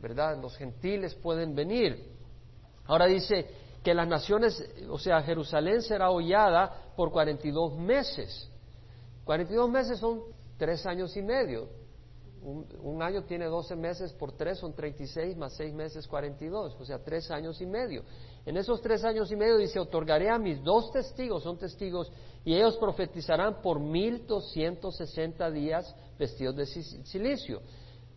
¿verdad? 0.00 0.40
Los 0.40 0.56
gentiles 0.56 1.16
pueden 1.16 1.56
venir. 1.56 2.12
Ahora 2.84 3.06
dice 3.06 3.50
que 3.82 3.92
las 3.92 4.06
naciones, 4.06 4.64
o 4.88 4.98
sea, 4.98 5.20
Jerusalén 5.22 5.82
será 5.82 6.10
hollada 6.10 6.92
por 6.94 7.10
42 7.10 7.76
meses. 7.76 8.48
42 9.24 9.68
meses 9.68 9.98
son 9.98 10.22
tres 10.56 10.86
años 10.86 11.16
y 11.16 11.22
medio. 11.22 11.68
Un, 12.42 13.02
año 13.02 13.24
tiene 13.24 13.46
12 13.46 13.76
meses 13.76 14.12
por 14.12 14.32
tres, 14.32 14.58
son 14.58 14.72
36 14.72 15.36
más 15.36 15.54
seis 15.54 15.72
meses 15.72 16.06
42, 16.06 16.76
o 16.78 16.84
sea, 16.84 16.98
tres 17.02 17.30
años 17.30 17.60
y 17.60 17.66
medio. 17.66 18.04
En 18.46 18.56
esos 18.56 18.80
tres 18.80 19.04
años 19.04 19.30
y 19.30 19.36
medio 19.36 19.56
dice, 19.56 19.78
otorgaré 19.78 20.30
a 20.30 20.38
mis 20.38 20.62
dos 20.62 20.90
testigos, 20.92 21.42
son 21.42 21.58
testigos, 21.58 22.10
y 22.44 22.54
ellos 22.54 22.76
profetizarán 22.78 23.60
por 23.60 23.80
mil 23.80 24.26
doscientos 24.26 24.96
sesenta 24.96 25.50
días 25.50 25.94
vestidos 26.18 26.56
de 26.56 26.66
silicio. 26.66 27.60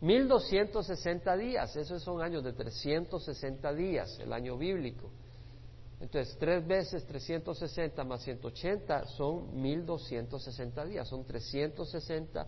Mil 0.02 0.28
doscientos 0.28 0.88
sesenta 0.88 1.36
días, 1.36 1.76
esos 1.76 2.02
son 2.02 2.22
años 2.22 2.44
de 2.44 2.54
trescientos 2.54 3.24
sesenta 3.24 3.74
días, 3.74 4.20
el 4.20 4.34
año 4.34 4.58
bíblico. 4.58 5.12
Entonces, 6.00 6.36
tres 6.40 6.66
veces 6.66 7.06
360 7.06 8.04
más 8.04 8.24
180 8.24 9.06
son 9.06 9.62
1260 9.62 10.86
días, 10.86 11.08
son 11.08 11.24
360 11.24 12.48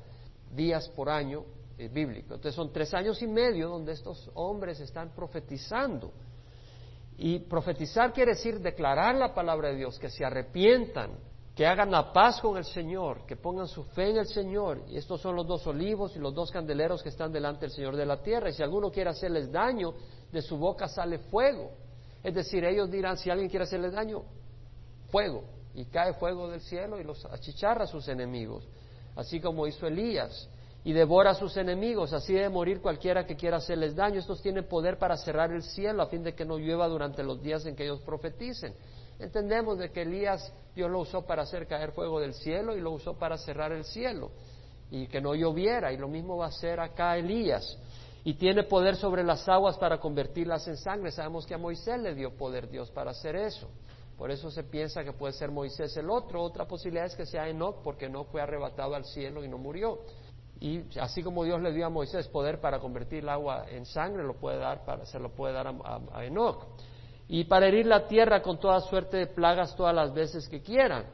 días 0.56 0.90
por 0.90 1.10
año 1.10 1.46
bíblico. 1.78 2.36
Entonces, 2.36 2.56
son 2.56 2.72
tres 2.72 2.94
años 2.94 3.22
y 3.22 3.28
medio 3.28 3.70
donde 3.70 3.94
estos 3.94 4.30
hombres 4.36 4.80
están 4.80 5.14
profetizando. 5.14 6.12
Y 7.18 7.40
profetizar 7.40 8.12
quiere 8.14 8.32
decir 8.32 8.60
declarar 8.60 9.16
la 9.16 9.34
palabra 9.34 9.70
de 9.70 9.78
Dios, 9.78 10.00
que 10.00 10.10
se 10.10 10.26
arrepientan, 10.26 11.12
que 11.56 11.68
hagan 11.68 11.92
la 11.92 12.12
paz 12.12 12.42
con 12.42 12.58
el 12.58 12.66
Señor, 12.66 13.26
que 13.28 13.36
pongan 13.36 13.68
su 13.68 13.84
fe 13.84 14.10
en 14.10 14.18
el 14.18 14.28
Señor. 14.28 14.84
Y 14.88 14.98
estos 14.98 15.22
son 15.22 15.36
los 15.36 15.46
dos 15.46 15.66
olivos 15.68 16.16
y 16.16 16.20
los 16.20 16.34
dos 16.34 16.52
candeleros 16.52 17.04
que 17.04 17.10
están 17.10 17.32
delante 17.32 17.62
del 17.62 17.72
Señor 17.72 17.96
de 17.96 18.06
la 18.06 18.22
tierra. 18.22 18.50
Y 18.50 18.54
si 18.54 18.64
alguno 18.64 18.90
quiere 18.92 19.12
hacerles 19.12 19.52
daño, 19.52 19.94
de 20.32 20.42
su 20.42 20.58
boca 20.58 20.88
sale 20.88 21.20
fuego. 21.20 21.72
Es 22.24 22.34
decir, 22.34 22.64
ellos 22.66 22.90
dirán, 22.90 23.18
si 23.18 23.30
alguien 23.30 23.50
quiere 23.50 23.66
hacerles 23.66 23.94
daño, 23.94 24.24
fuego. 25.12 25.44
Y 25.76 25.86
cae 25.86 26.14
fuego 26.14 26.50
del 26.50 26.62
cielo 26.62 27.00
y 27.00 27.04
los 27.04 27.24
achicharra 27.26 27.84
a 27.84 27.88
sus 27.88 28.08
enemigos. 28.08 28.68
Así 29.16 29.40
como 29.40 29.68
hizo 29.68 29.86
Elías 29.86 30.50
y 30.86 30.92
devora 30.92 31.32
a 31.32 31.36
sus 31.36 31.56
enemigos, 31.56 32.12
así 32.12 32.34
debe 32.34 32.50
morir 32.50 32.82
cualquiera 32.82 33.26
que 33.26 33.36
quiera 33.36 33.58
hacerles 33.58 33.96
daño. 33.96 34.20
Estos 34.20 34.42
tienen 34.42 34.66
poder 34.66 34.98
para 34.98 35.16
cerrar 35.16 35.52
el 35.52 35.64
cielo 35.64 36.04
a 36.04 36.08
fin 36.08 36.24
de 36.24 36.34
que 36.34 36.44
no 36.44 36.58
llueva 36.58 36.88
durante 36.88 37.24
los 37.24 37.42
días 37.42 37.66
en 37.66 37.76
que 37.76 37.84
ellos 37.84 38.02
profeticen. 38.02 38.74
Entendemos 39.20 39.78
de 39.78 39.92
que 39.92 40.02
Elías 40.02 40.52
Dios 40.76 40.92
lo 40.92 41.00
usó 41.00 41.22
para 41.22 41.44
hacer 41.44 41.68
caer 41.68 41.92
fuego 41.92 42.20
del 42.20 42.34
cielo 42.34 42.76
y 42.76 42.82
lo 42.82 42.92
usó 42.92 43.14
para 43.14 43.38
cerrar 43.38 43.72
el 43.72 43.86
cielo 43.86 44.32
y 44.92 45.08
que 45.08 45.22
no 45.22 45.34
lloviera 45.34 45.94
y 45.94 45.98
lo 45.98 46.08
mismo 46.08 46.38
va 46.38 46.46
a 46.46 46.50
hacer 46.50 46.80
acá 46.80 47.18
Elías. 47.18 47.78
Y 48.26 48.36
tiene 48.36 48.64
poder 48.64 48.96
sobre 48.96 49.24
las 49.24 49.48
aguas 49.50 49.78
para 49.78 50.00
convertirlas 50.00 50.68
en 50.68 50.78
sangre. 50.78 51.12
Sabemos 51.12 51.46
que 51.46 51.54
a 51.54 51.58
Moisés 51.58 52.00
le 52.00 52.16
dio 52.16 52.36
poder 52.36 52.70
Dios 52.70 52.90
para 52.92 53.12
hacer 53.12 53.36
eso. 53.36 53.68
Por 54.18 54.32
eso 54.32 54.52
se 54.52 54.64
piensa 54.64 55.04
que 55.04 55.12
puede 55.12 55.34
ser 55.34 55.52
Moisés 55.52 55.98
el 55.98 56.10
otro. 56.10 56.42
Otra 56.42 56.66
posibilidad 56.66 57.06
es 57.06 57.16
que 57.16 57.26
sea 57.26 57.50
Enoch, 57.50 57.82
porque 57.84 58.06
Enoch 58.06 58.28
fue 58.32 58.42
arrebatado 58.42 58.96
al 58.96 59.04
cielo 59.06 59.44
y 59.44 59.50
no 59.50 59.58
murió. 59.58 60.00
Y 60.60 60.84
así 61.00 61.22
como 61.24 61.44
Dios 61.44 61.62
le 61.62 61.72
dio 61.72 61.86
a 61.86 61.90
Moisés 61.90 62.28
poder 62.28 62.62
para 62.62 62.80
convertir 62.80 63.20
el 63.20 63.30
agua 63.30 63.66
en 63.70 63.86
sangre, 63.86 64.24
lo 64.24 64.36
puede 64.36 64.58
dar 64.58 64.86
para, 64.86 65.06
se 65.06 65.20
lo 65.20 65.30
puede 65.30 65.54
dar 65.54 65.68
a, 65.68 66.26
Enoch. 66.26 66.66
Y 67.28 67.46
para 67.46 67.68
herir 67.68 67.86
la 67.86 68.08
tierra 68.08 68.42
con 68.42 68.60
toda 68.60 68.80
suerte 68.82 69.18
de 69.18 69.28
plagas 69.28 69.76
todas 69.76 69.94
las 69.94 70.14
veces 70.14 70.48
que 70.48 70.62
quieran. 70.62 71.06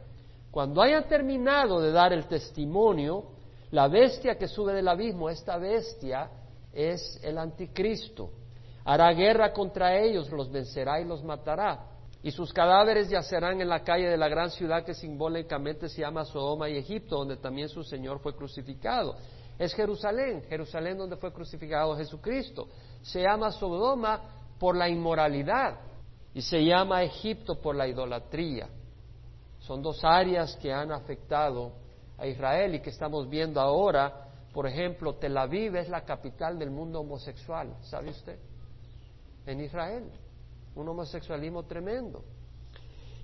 Cuando 0.52 0.82
hayan 0.82 1.08
terminado 1.08 1.82
de 1.82 1.92
dar 1.92 2.14
el 2.14 2.28
testimonio, 2.28 3.26
la 3.72 3.88
bestia 3.88 4.38
que 4.38 4.48
sube 4.48 4.74
del 4.74 4.88
abismo, 4.88 5.30
esta 5.30 5.58
bestia 5.58 6.30
es 6.74 7.20
el 7.24 7.38
anticristo. 7.38 8.32
Hará 8.86 9.12
guerra 9.14 9.54
contra 9.54 9.96
ellos, 9.98 10.32
los 10.32 10.52
vencerá 10.52 11.00
y 11.00 11.06
los 11.06 11.24
matará. 11.24 11.86
Y 12.22 12.32
sus 12.32 12.52
cadáveres 12.52 13.10
yacerán 13.10 13.62
en 13.62 13.70
la 13.70 13.84
calle 13.84 14.10
de 14.10 14.18
la 14.18 14.28
gran 14.28 14.50
ciudad 14.50 14.84
que 14.84 14.94
simbólicamente 14.94 15.88
se 15.88 16.02
llama 16.02 16.26
Sodoma 16.26 16.70
y 16.70 16.78
Egipto, 16.78 17.18
donde 17.18 17.38
también 17.38 17.70
su 17.70 17.84
Señor 17.84 18.20
fue 18.20 18.36
crucificado 18.36 19.16
es 19.60 19.76
Jerusalén, 19.76 20.42
Jerusalén 20.48 20.98
donde 20.98 21.18
fue 21.18 21.34
crucificado 21.34 21.96
Jesucristo. 21.98 22.70
Se 23.02 23.22
llama 23.22 23.52
Sodoma 23.52 24.22
por 24.58 24.76
la 24.76 24.88
inmoralidad 24.88 25.82
y 26.34 26.42
se 26.42 26.64
llama 26.64 27.04
Egipto 27.04 27.60
por 27.60 27.76
la 27.76 27.86
idolatría. 27.86 28.70
Son 29.60 29.82
dos 29.82 30.02
áreas 30.06 30.56
que 30.56 30.72
han 30.72 30.94
afectado 30.94 31.74
a 32.18 32.26
Israel 32.26 32.76
y 32.76 32.80
que 32.80 32.90
estamos 32.90 33.30
viendo 33.30 33.60
ahora. 33.60 34.28
Por 34.54 34.66
ejemplo, 34.66 35.16
Tel 35.16 35.38
Aviv 35.38 35.76
es 35.76 35.90
la 35.90 36.06
capital 36.06 36.58
del 36.58 36.72
mundo 36.72 37.02
homosexual, 37.02 37.76
¿sabe 37.82 38.12
usted? 38.12 38.40
En 39.46 39.60
Israel, 39.60 40.10
un 40.76 40.88
homosexualismo 40.88 41.64
tremendo. 41.64 42.24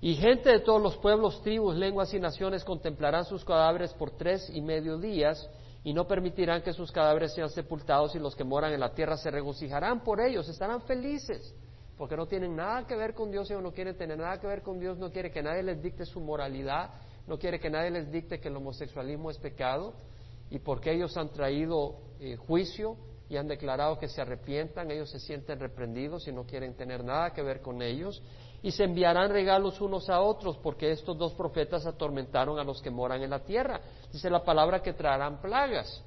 Y 0.01 0.15
gente 0.15 0.49
de 0.49 0.59
todos 0.59 0.81
los 0.81 0.97
pueblos, 0.97 1.41
tribus, 1.41 1.75
lenguas 1.75 2.13
y 2.13 2.19
naciones 2.19 2.63
contemplarán 2.63 3.25
sus 3.25 3.43
cadáveres 3.43 3.93
por 3.93 4.11
tres 4.11 4.49
y 4.53 4.61
medio 4.61 4.97
días 4.97 5.49
y 5.83 5.93
no 5.93 6.07
permitirán 6.07 6.61
que 6.61 6.73
sus 6.73 6.91
cadáveres 6.91 7.33
sean 7.33 7.49
sepultados 7.49 8.15
y 8.15 8.19
los 8.19 8.35
que 8.35 8.43
moran 8.43 8.73
en 8.73 8.79
la 8.79 8.93
tierra 8.93 9.17
se 9.17 9.31
regocijarán 9.31 10.03
por 10.03 10.19
ellos, 10.19 10.49
estarán 10.49 10.81
felices, 10.81 11.55
porque 11.97 12.17
no 12.17 12.25
tienen 12.25 12.55
nada 12.55 12.85
que 12.85 12.95
ver 12.95 13.13
con 13.13 13.31
Dios 13.31 13.49
y 13.49 13.53
no 13.53 13.71
quieren 13.71 13.95
tener 13.95 14.17
nada 14.17 14.39
que 14.39 14.47
ver 14.47 14.61
con 14.61 14.79
Dios, 14.79 14.97
no 14.97 15.11
quiere 15.11 15.31
que 15.31 15.41
nadie 15.41 15.63
les 15.63 15.81
dicte 15.81 16.05
su 16.05 16.19
moralidad, 16.19 16.89
no 17.27 17.37
quiere 17.37 17.59
que 17.59 17.69
nadie 17.69 17.91
les 17.91 18.11
dicte 18.11 18.39
que 18.39 18.49
el 18.49 18.55
homosexualismo 18.57 19.29
es 19.29 19.37
pecado 19.37 19.93
y 20.49 20.59
porque 20.59 20.91
ellos 20.91 21.15
han 21.17 21.29
traído 21.29 21.99
eh, 22.19 22.35
juicio 22.35 22.97
y 23.29 23.37
han 23.37 23.47
declarado 23.47 23.97
que 23.97 24.07
se 24.07 24.21
arrepientan, 24.21 24.91
ellos 24.91 25.09
se 25.09 25.19
sienten 25.19 25.59
reprendidos 25.59 26.27
y 26.27 26.31
no 26.31 26.45
quieren 26.45 26.75
tener 26.75 27.03
nada 27.03 27.31
que 27.31 27.41
ver 27.41 27.61
con 27.61 27.81
ellos 27.81 28.21
y 28.61 28.71
se 28.71 28.83
enviarán 28.83 29.29
regalos 29.29 29.79
unos 29.79 30.09
a 30.09 30.21
otros, 30.21 30.57
porque 30.57 30.91
estos 30.91 31.17
dos 31.17 31.33
profetas 31.33 31.85
atormentaron 31.85 32.57
a 32.57 32.63
los 32.63 32.81
que 32.81 32.89
moran 32.89 33.21
en 33.21 33.29
la 33.29 33.43
tierra. 33.43 33.79
Dice 34.11 34.29
la 34.29 34.43
palabra 34.43 34.81
que 34.81 34.93
traerán 34.93 35.39
plagas. 35.39 36.03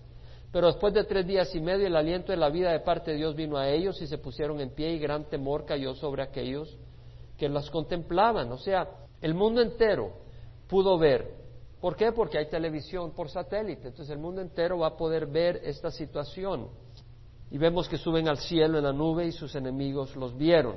Pero 0.51 0.67
después 0.67 0.95
de 0.95 1.05
tres 1.05 1.27
días 1.27 1.55
y 1.55 1.61
medio 1.61 1.87
el 1.87 1.95
aliento 1.95 2.33
de 2.33 2.39
la 2.39 2.49
vida 2.49 2.73
de 2.73 2.81
parte 2.81 3.13
de 3.13 3.19
Dios 3.19 3.37
vino 3.37 3.59
a 3.59 3.69
ellos 3.69 4.01
y 4.01 4.07
se 4.07 4.19
pusieron 4.19 4.61
en 4.61 4.71
pie 4.71 4.91
y 4.93 4.99
gran 4.99 5.25
temor 5.29 5.67
cayó 5.67 5.95
sobre 5.95 6.23
aquellos 6.23 6.77
que 7.37 7.49
las 7.49 7.71
contemplaban. 7.71 8.51
O 8.51 8.59
sea, 8.59 8.89
el 9.21 9.35
mundo 9.35 9.61
entero 9.61 10.13
pudo 10.69 10.99
ver. 10.99 11.37
¿Por 11.81 11.97
qué? 11.97 12.13
Porque 12.13 12.39
hay 12.39 12.49
televisión 12.49 13.13
por 13.13 13.29
satélite. 13.31 13.89
Entonces 13.89 14.11
el 14.11 14.19
mundo 14.19 14.41
entero 14.41 14.79
va 14.79 14.89
a 14.89 14.97
poder 14.97 15.27
ver 15.27 15.61
esta 15.63 15.91
situación. 15.91 16.69
Y 17.51 17.59
vemos 17.59 17.89
que 17.89 17.97
suben 17.97 18.29
al 18.29 18.39
cielo 18.39 18.79
en 18.79 18.85
la 18.85 18.93
nube 18.93 19.27
y 19.27 19.33
sus 19.33 19.55
enemigos 19.55 20.15
los 20.17 20.37
vieron. 20.37 20.77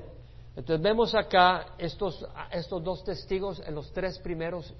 Entonces 0.55 0.81
vemos 0.81 1.15
acá 1.15 1.75
estos, 1.77 2.25
estos 2.51 2.83
dos 2.83 3.03
testigos 3.03 3.61
en 3.65 3.75
los 3.75 3.91
tres 3.93 4.19
primeros 4.19 4.73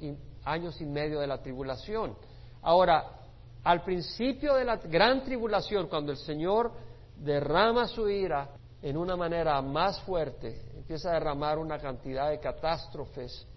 años 0.43 0.79
y 0.81 0.85
medio 0.85 1.19
de 1.19 1.27
la 1.27 1.41
tribulación. 1.41 2.15
Ahora, 2.61 3.21
al 3.63 3.83
principio 3.83 4.55
de 4.55 4.65
la 4.65 4.77
gran 4.77 5.23
tribulación, 5.23 5.87
cuando 5.87 6.11
el 6.11 6.17
Señor 6.17 6.71
derrama 7.15 7.87
su 7.87 8.09
ira 8.09 8.49
en 8.81 8.97
una 8.97 9.15
manera 9.15 9.61
más 9.61 10.01
fuerte, 10.01 10.61
empieza 10.75 11.11
a 11.11 11.13
derramar 11.13 11.57
una 11.57 11.77
cantidad 11.77 12.29
de 12.29 12.39
catástrofes 12.39 13.47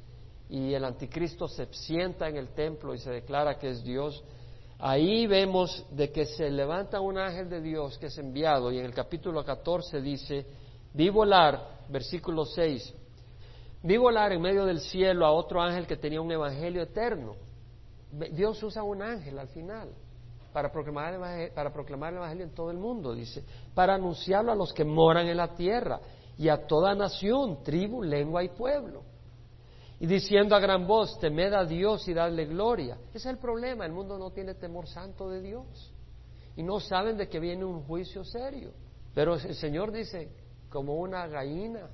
y 0.48 0.74
el 0.74 0.84
anticristo 0.84 1.48
se 1.48 1.66
sienta 1.72 2.28
en 2.28 2.36
el 2.36 2.48
templo 2.48 2.94
y 2.94 2.98
se 2.98 3.10
declara 3.10 3.58
que 3.58 3.70
es 3.70 3.82
Dios, 3.82 4.22
ahí 4.78 5.26
vemos 5.26 5.84
de 5.90 6.10
que 6.10 6.26
se 6.26 6.50
levanta 6.50 7.00
un 7.00 7.18
ángel 7.18 7.48
de 7.48 7.60
Dios 7.60 7.98
que 7.98 8.06
es 8.06 8.18
enviado 8.18 8.70
y 8.72 8.78
en 8.78 8.84
el 8.84 8.94
capítulo 8.94 9.44
14 9.44 10.00
dice, 10.00 10.46
vi 10.92 11.08
volar 11.10 11.74
versículo 11.88 12.44
6. 12.44 12.94
Vi 13.82 13.96
volar 13.96 14.32
en 14.32 14.40
medio 14.40 14.64
del 14.64 14.80
cielo 14.80 15.26
a 15.26 15.32
otro 15.32 15.60
ángel 15.60 15.86
que 15.86 15.96
tenía 15.96 16.20
un 16.20 16.32
evangelio 16.32 16.82
eterno. 16.82 17.36
Dios 18.32 18.62
usa 18.62 18.82
un 18.82 19.02
ángel 19.02 19.38
al 19.38 19.48
final 19.48 19.90
para 20.52 20.70
proclamar, 20.70 21.08
el 21.08 21.14
evangelio, 21.16 21.54
para 21.54 21.72
proclamar 21.72 22.12
el 22.12 22.18
evangelio 22.18 22.44
en 22.44 22.54
todo 22.54 22.70
el 22.70 22.78
mundo, 22.78 23.12
dice, 23.12 23.44
para 23.74 23.94
anunciarlo 23.94 24.52
a 24.52 24.54
los 24.54 24.72
que 24.72 24.84
moran 24.84 25.26
en 25.26 25.36
la 25.36 25.48
tierra 25.54 26.00
y 26.38 26.48
a 26.48 26.66
toda 26.66 26.94
nación, 26.94 27.62
tribu, 27.62 28.02
lengua 28.02 28.42
y 28.44 28.48
pueblo. 28.50 29.02
Y 30.00 30.06
diciendo 30.06 30.56
a 30.56 30.60
gran 30.60 30.86
voz, 30.86 31.18
temed 31.18 31.52
a 31.52 31.64
Dios 31.64 32.06
y 32.08 32.14
dadle 32.14 32.46
gloria. 32.46 32.98
Ese 33.10 33.18
es 33.18 33.26
el 33.26 33.38
problema, 33.38 33.86
el 33.86 33.92
mundo 33.92 34.18
no 34.18 34.30
tiene 34.30 34.54
temor 34.54 34.86
santo 34.86 35.28
de 35.28 35.40
Dios. 35.40 35.92
Y 36.56 36.62
no 36.62 36.80
saben 36.80 37.16
de 37.16 37.28
que 37.28 37.40
viene 37.40 37.64
un 37.64 37.82
juicio 37.82 38.24
serio. 38.24 38.72
Pero 39.14 39.34
el 39.34 39.54
Señor 39.54 39.92
dice, 39.92 40.30
como 40.68 40.96
una 40.96 41.26
gallina 41.26 41.88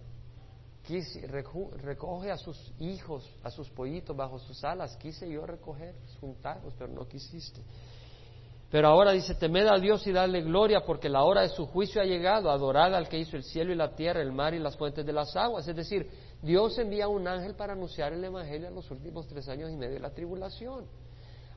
recoge 1.82 2.30
a 2.30 2.36
sus 2.36 2.72
hijos, 2.78 3.28
a 3.42 3.50
sus 3.50 3.70
pollitos 3.70 4.16
bajo 4.16 4.38
sus 4.38 4.64
alas. 4.64 4.96
Quise 4.96 5.30
yo 5.30 5.46
recoger, 5.46 5.94
juntarlos, 6.20 6.74
pero 6.78 6.92
no 6.92 7.06
quisiste. 7.06 7.62
Pero 8.70 8.88
ahora 8.88 9.10
dice, 9.12 9.34
temed 9.34 9.66
a 9.66 9.78
Dios 9.78 10.06
y 10.06 10.12
dale 10.12 10.42
gloria, 10.42 10.84
porque 10.84 11.08
la 11.08 11.24
hora 11.24 11.42
de 11.42 11.48
su 11.48 11.66
juicio 11.66 12.00
ha 12.00 12.04
llegado, 12.04 12.50
adorad 12.50 12.94
al 12.94 13.08
que 13.08 13.18
hizo 13.18 13.36
el 13.36 13.42
cielo 13.42 13.72
y 13.72 13.76
la 13.76 13.96
tierra, 13.96 14.22
el 14.22 14.32
mar 14.32 14.54
y 14.54 14.60
las 14.60 14.76
fuentes 14.76 15.04
de 15.04 15.12
las 15.12 15.34
aguas. 15.34 15.66
Es 15.66 15.74
decir, 15.74 16.08
Dios 16.42 16.78
envía 16.78 17.08
un 17.08 17.26
ángel 17.28 17.54
para 17.54 17.74
anunciar 17.74 18.12
el 18.12 18.24
Evangelio 18.24 18.68
en 18.68 18.74
los 18.74 18.90
últimos 18.90 19.26
tres 19.26 19.48
años 19.48 19.70
y 19.70 19.76
medio 19.76 19.94
de 19.94 20.00
la 20.00 20.10
tribulación. 20.10 20.86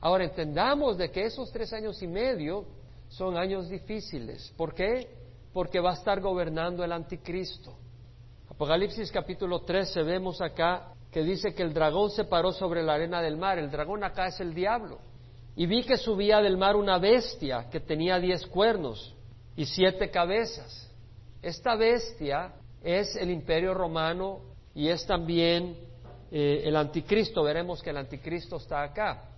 Ahora 0.00 0.24
entendamos 0.24 0.98
de 0.98 1.10
que 1.10 1.24
esos 1.24 1.50
tres 1.50 1.72
años 1.72 2.02
y 2.02 2.06
medio 2.06 2.66
son 3.08 3.36
años 3.36 3.68
difíciles. 3.68 4.52
¿Por 4.56 4.74
qué? 4.74 5.24
porque 5.54 5.78
va 5.78 5.92
a 5.92 5.94
estar 5.94 6.20
gobernando 6.20 6.84
el 6.84 6.92
anticristo. 6.92 7.72
Apocalipsis 8.50 9.10
capítulo 9.10 9.60
13 9.60 10.02
vemos 10.02 10.42
acá 10.42 10.92
que 11.12 11.22
dice 11.22 11.54
que 11.54 11.62
el 11.62 11.72
dragón 11.72 12.10
se 12.10 12.24
paró 12.24 12.52
sobre 12.52 12.82
la 12.82 12.94
arena 12.94 13.22
del 13.22 13.36
mar. 13.36 13.56
El 13.58 13.70
dragón 13.70 14.02
acá 14.02 14.26
es 14.26 14.40
el 14.40 14.52
diablo. 14.52 14.98
Y 15.54 15.66
vi 15.66 15.84
que 15.84 15.96
subía 15.96 16.40
del 16.40 16.56
mar 16.56 16.74
una 16.74 16.98
bestia 16.98 17.70
que 17.70 17.78
tenía 17.78 18.18
diez 18.18 18.44
cuernos 18.48 19.14
y 19.54 19.64
siete 19.64 20.10
cabezas. 20.10 20.90
Esta 21.40 21.76
bestia 21.76 22.52
es 22.82 23.14
el 23.14 23.30
imperio 23.30 23.74
romano 23.74 24.40
y 24.74 24.88
es 24.88 25.06
también 25.06 25.76
eh, 26.30 26.62
el 26.64 26.76
anticristo. 26.76 27.42
Veremos 27.42 27.82
que 27.82 27.90
el 27.90 27.96
anticristo 27.96 28.56
está 28.56 28.82
acá. 28.82 29.30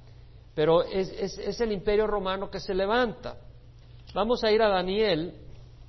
Pero 0.55 0.83
es, 0.83 1.11
es 1.11 1.61
el 1.61 1.73
imperio 1.73 2.07
romano 2.07 2.51
que 2.51 2.61
se 2.61 2.75
levanta. 2.75 3.37
Vamos 4.15 4.43
a 4.43 4.51
ir 4.51 4.63
a 4.63 4.69
Daniel 4.69 5.47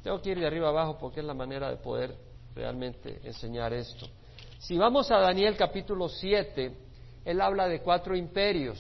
tengo 0.08 0.22
que 0.22 0.30
ir 0.30 0.40
de 0.40 0.48
arriba 0.48 0.70
abajo 0.70 0.98
porque 0.98 1.20
es 1.20 1.26
la 1.26 1.34
manera 1.34 1.70
de 1.70 1.76
poder 1.76 2.16
realmente 2.56 3.20
enseñar 3.26 3.74
esto. 3.74 4.08
Si 4.58 4.78
vamos 4.78 5.12
a 5.12 5.18
Daniel 5.18 5.58
capítulo 5.58 6.08
7, 6.08 6.72
él 7.26 7.42
habla 7.42 7.68
de 7.68 7.82
cuatro 7.82 8.16
imperios. 8.16 8.80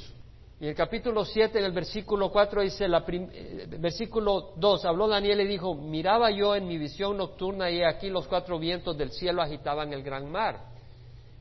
Y 0.60 0.68
el 0.68 0.74
capítulo 0.74 1.24
7, 1.24 1.60
en 1.60 1.66
el 1.66 1.72
versículo 1.72 2.32
4 2.32 2.64
dice, 2.64 2.88
la 2.88 3.05
eh, 3.08 3.68
versículo 3.78 4.53
2, 4.55 4.86
habló 4.86 5.08
Daniel 5.08 5.41
y 5.41 5.47
dijo, 5.47 5.76
miraba 5.76 6.32
yo 6.32 6.55
en 6.55 6.68
mi 6.68 6.80
visión 6.80 7.16
nocturna 7.16 7.70
y 7.70 7.84
aquí 7.84 8.10
los 8.10 8.28
cuatro 8.28 8.58
vientos 8.58 8.97
del 8.97 9.12
cielo 9.12 9.43
agitaban 9.43 9.93
el 9.93 10.01
gran 10.01 10.32
mar. 10.32 10.60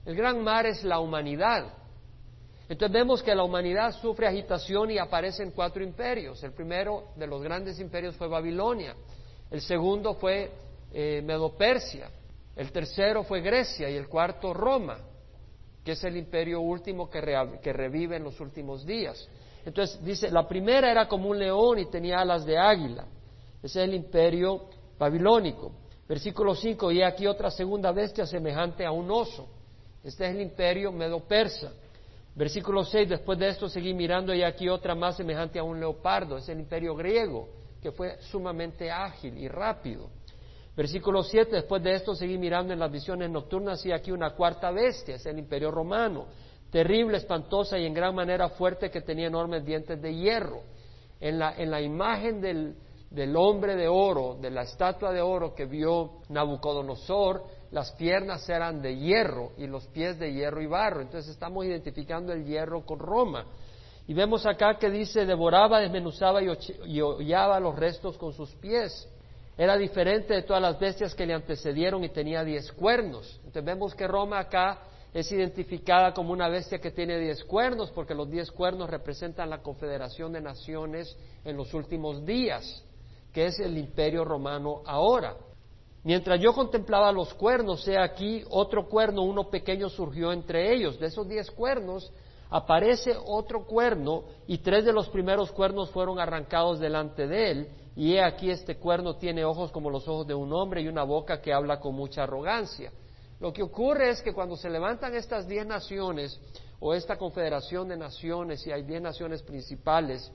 El 0.05 0.15
gran 0.17 0.45
mar 0.45 0.67
es 0.67 0.85
la 0.85 1.01
humanidad. 1.01 1.73
Entonces 2.69 2.93
vemos 2.93 3.23
que 3.23 3.35
la 3.35 3.43
humanidad 3.43 3.93
sufre 4.03 4.27
agitación 4.27 4.91
y 4.91 4.99
aparecen 4.99 5.51
cuatro 5.51 5.83
imperios. 5.83 6.43
El 6.43 6.53
primero 6.53 7.05
de 7.17 7.27
los 7.27 7.43
grandes 7.43 7.81
imperios 7.81 8.17
fue 8.17 8.29
Babilonia. 8.29 8.95
El 9.51 9.63
segundo 9.63 10.15
fue 10.15 10.51
eh, 10.93 11.23
Medopersia. 11.25 12.11
El 12.55 12.71
tercero 12.71 13.23
fue 13.23 13.41
Grecia 13.41 13.89
y 13.89 13.97
el 13.97 14.09
cuarto 14.09 14.53
Roma, 14.53 14.99
que 15.87 15.93
es 15.93 16.03
el 16.03 16.17
imperio 16.17 16.63
último 16.63 17.09
que, 17.09 17.21
revive 17.21 18.17
en 18.17 18.25
los 18.25 18.41
últimos 18.41 18.85
días. 18.85 19.29
Entonces 19.65 20.05
dice, 20.05 20.33
la 20.33 20.49
primera 20.49 20.91
era 20.91 21.07
como 21.07 21.29
un 21.29 21.39
león 21.39 21.79
y 21.79 21.87
tenía 21.87 22.19
alas 22.19 22.45
de 22.45 22.59
águila. 22.59 23.07
Ese 23.63 23.83
es 23.83 23.89
el 23.89 23.95
imperio 23.95 24.65
babilónico. 24.99 25.71
Versículo 26.09 26.57
5, 26.57 26.91
y 26.91 27.03
aquí 27.03 27.29
otra 27.29 27.53
segunda 27.53 27.93
bestia 27.93 28.27
semejante 28.27 28.85
a 28.85 28.91
un 28.91 29.09
oso. 29.13 29.47
Este 30.03 30.27
es 30.27 30.35
el 30.35 30.41
imperio 30.41 30.91
medo-persa. 30.91 31.73
Versículo 32.35 32.85
6, 32.85 33.09
después 33.09 33.39
de 33.39 33.51
esto 33.51 33.69
seguí 33.69 33.95
mirando 33.95 34.35
y 34.35 34.43
aquí 34.43 34.69
otra 34.69 34.97
más 34.97 35.17
semejante 35.17 35.61
a 35.61 35.63
un 35.63 35.79
leopardo. 35.79 36.37
Es 36.37 36.49
el 36.49 36.59
imperio 36.59 36.97
griego 36.97 37.49
que 37.81 37.93
fue 37.93 38.21
sumamente 38.23 38.91
ágil 38.91 39.39
y 39.39 39.47
rápido. 39.47 40.11
Versículo 40.77 41.23
7, 41.23 41.57
después 41.57 41.83
de 41.83 41.95
esto 41.95 42.15
seguí 42.15 42.37
mirando 42.37 42.75
en 42.75 42.79
las 42.79 42.93
visiones 42.93 43.31
nocturnas 43.31 43.85
y 43.87 43.93
aquí 43.93 44.13
una 44.13 44.35
cuarta 44.35 44.71
bestia, 44.71 45.15
es 45.15 45.25
el 45.25 45.39
imperio 45.39 45.71
romano, 45.71 46.27
terrible, 46.71 47.17
espantosa 47.17 47.79
y 47.79 47.87
en 47.87 47.95
gran 47.95 48.15
manera 48.15 48.51
fuerte 48.51 48.91
que 48.91 49.01
tenía 49.01 49.29
enormes 49.29 49.65
dientes 49.65 50.01
de 50.03 50.15
hierro. 50.15 50.61
En 51.19 51.39
la, 51.39 51.57
en 51.57 51.71
la 51.71 51.81
imagen 51.81 52.43
del, 52.43 52.77
del 53.11 53.35
hombre 53.37 53.75
de 53.75 53.89
oro, 53.89 54.37
de 54.39 54.51
la 54.51 54.63
estatua 54.63 55.13
de 55.13 55.23
oro 55.23 55.55
que 55.55 55.65
vio 55.65 56.21
Nabucodonosor, 56.29 57.43
las 57.71 57.93
piernas 57.93 58.47
eran 58.51 58.83
de 58.83 58.99
hierro 58.99 59.53
y 59.57 59.67
los 59.67 59.87
pies 59.87 60.19
de 60.19 60.31
hierro 60.31 60.61
y 60.61 60.67
barro. 60.67 61.01
Entonces 61.01 61.31
estamos 61.31 61.65
identificando 61.65 62.35
el 62.35 62.45
hierro 62.45 62.85
con 62.85 62.99
Roma. 62.99 63.47
Y 64.07 64.13
vemos 64.13 64.45
acá 64.45 64.77
que 64.79 64.91
dice, 64.91 65.25
devoraba, 65.25 65.81
desmenuzaba 65.81 66.43
y 66.43 67.01
hollaba 67.01 67.59
los 67.61 67.75
restos 67.75 68.19
con 68.19 68.35
sus 68.35 68.55
pies. 68.57 69.09
Era 69.59 69.77
diferente 69.79 70.35
de 70.35 70.43
todas 70.43 70.61
las 70.61 70.79
bestias 70.79 71.15
que 71.15 71.25
le 71.25 71.33
antecedieron 71.33 72.05
y 72.05 72.11
tenía 72.11 72.45
diez 72.45 72.71
cuernos. 72.73 73.37
Entonces 73.39 73.65
vemos 73.65 73.95
que 73.95 74.07
Roma 74.07 74.39
acá 74.39 74.81
es 75.15 75.33
identificada 75.33 76.13
como 76.13 76.33
una 76.33 76.49
bestia 76.49 76.79
que 76.79 76.91
tiene 76.91 77.19
diez 77.19 77.43
cuernos, 77.45 77.91
porque 77.91 78.15
los 78.15 78.31
diez 78.31 78.51
cuernos 78.51 78.91
representan 78.91 79.49
la 79.49 79.63
confederación 79.63 80.33
de 80.33 80.43
naciones 80.43 81.17
en 81.43 81.57
los 81.57 81.73
últimos 81.73 82.27
días, 82.27 82.85
que 83.33 83.47
es 83.47 83.59
el 83.59 83.79
imperio 83.79 84.27
romano 84.27 84.83
ahora. 84.85 85.37
Mientras 86.05 86.39
yo 86.39 86.53
contemplaba 86.53 87.11
los 87.11 87.33
cuernos, 87.33 87.89
he 87.89 87.99
aquí 87.99 88.45
otro 88.51 88.89
cuerno, 88.89 89.23
uno 89.23 89.49
pequeño 89.49 89.89
surgió 89.89 90.33
entre 90.33 90.75
ellos. 90.75 91.01
De 91.01 91.07
esos 91.07 91.27
diez 91.27 91.51
cuernos 91.51 92.13
aparece 92.51 93.17
otro 93.25 93.65
cuerno 93.65 94.25
y 94.47 94.59
tres 94.59 94.85
de 94.85 94.93
los 94.93 95.09
primeros 95.09 95.51
cuernos 95.51 95.91
fueron 95.91 96.21
arrancados 96.21 96.79
delante 96.79 97.27
de 97.27 97.51
él. 97.51 97.69
Y 97.97 98.15
he 98.15 98.23
aquí 98.23 98.51
este 98.51 98.77
cuerno 98.77 99.17
tiene 99.17 99.45
ojos 99.45 99.73
como 99.73 99.91
los 99.91 100.07
ojos 100.07 100.27
de 100.27 100.35
un 100.35 100.53
hombre 100.53 100.83
y 100.83 100.89
una 100.89 101.03
boca 101.03 101.41
que 101.41 101.53
habla 101.53 101.81
con 101.81 101.95
mucha 101.95 102.25
arrogancia. 102.25 102.93
Lo 103.41 103.53
que 103.53 103.63
ocurre 103.63 104.11
es 104.11 104.21
que 104.21 104.35
cuando 104.35 104.57
se 104.57 104.69
levantan 104.69 105.15
estas 105.15 105.49
diez 105.49 105.67
naciones 105.67 106.39
o 106.79 106.95
esta 106.95 107.17
confederación 107.17 107.89
de 107.89 107.97
naciones 107.97 108.67
y 108.67 108.73
hay 108.73 108.83
diez 108.83 109.01
naciones 109.01 109.43
principales 109.43 110.31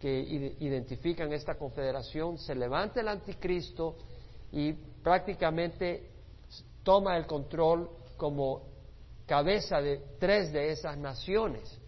que 0.00 0.20
identifican 0.58 1.32
esta 1.32 1.54
confederación, 1.54 2.38
se 2.38 2.54
levanta 2.54 3.00
el 3.00 3.08
anticristo 3.08 3.96
y 4.50 4.72
prácticamente 4.72 6.10
toma 6.82 7.16
el 7.16 7.26
control 7.26 7.88
como 8.16 8.62
cabeza 9.26 9.80
de 9.80 10.02
tres 10.18 10.52
de 10.52 10.70
esas 10.70 10.96
naciones. 10.96 11.78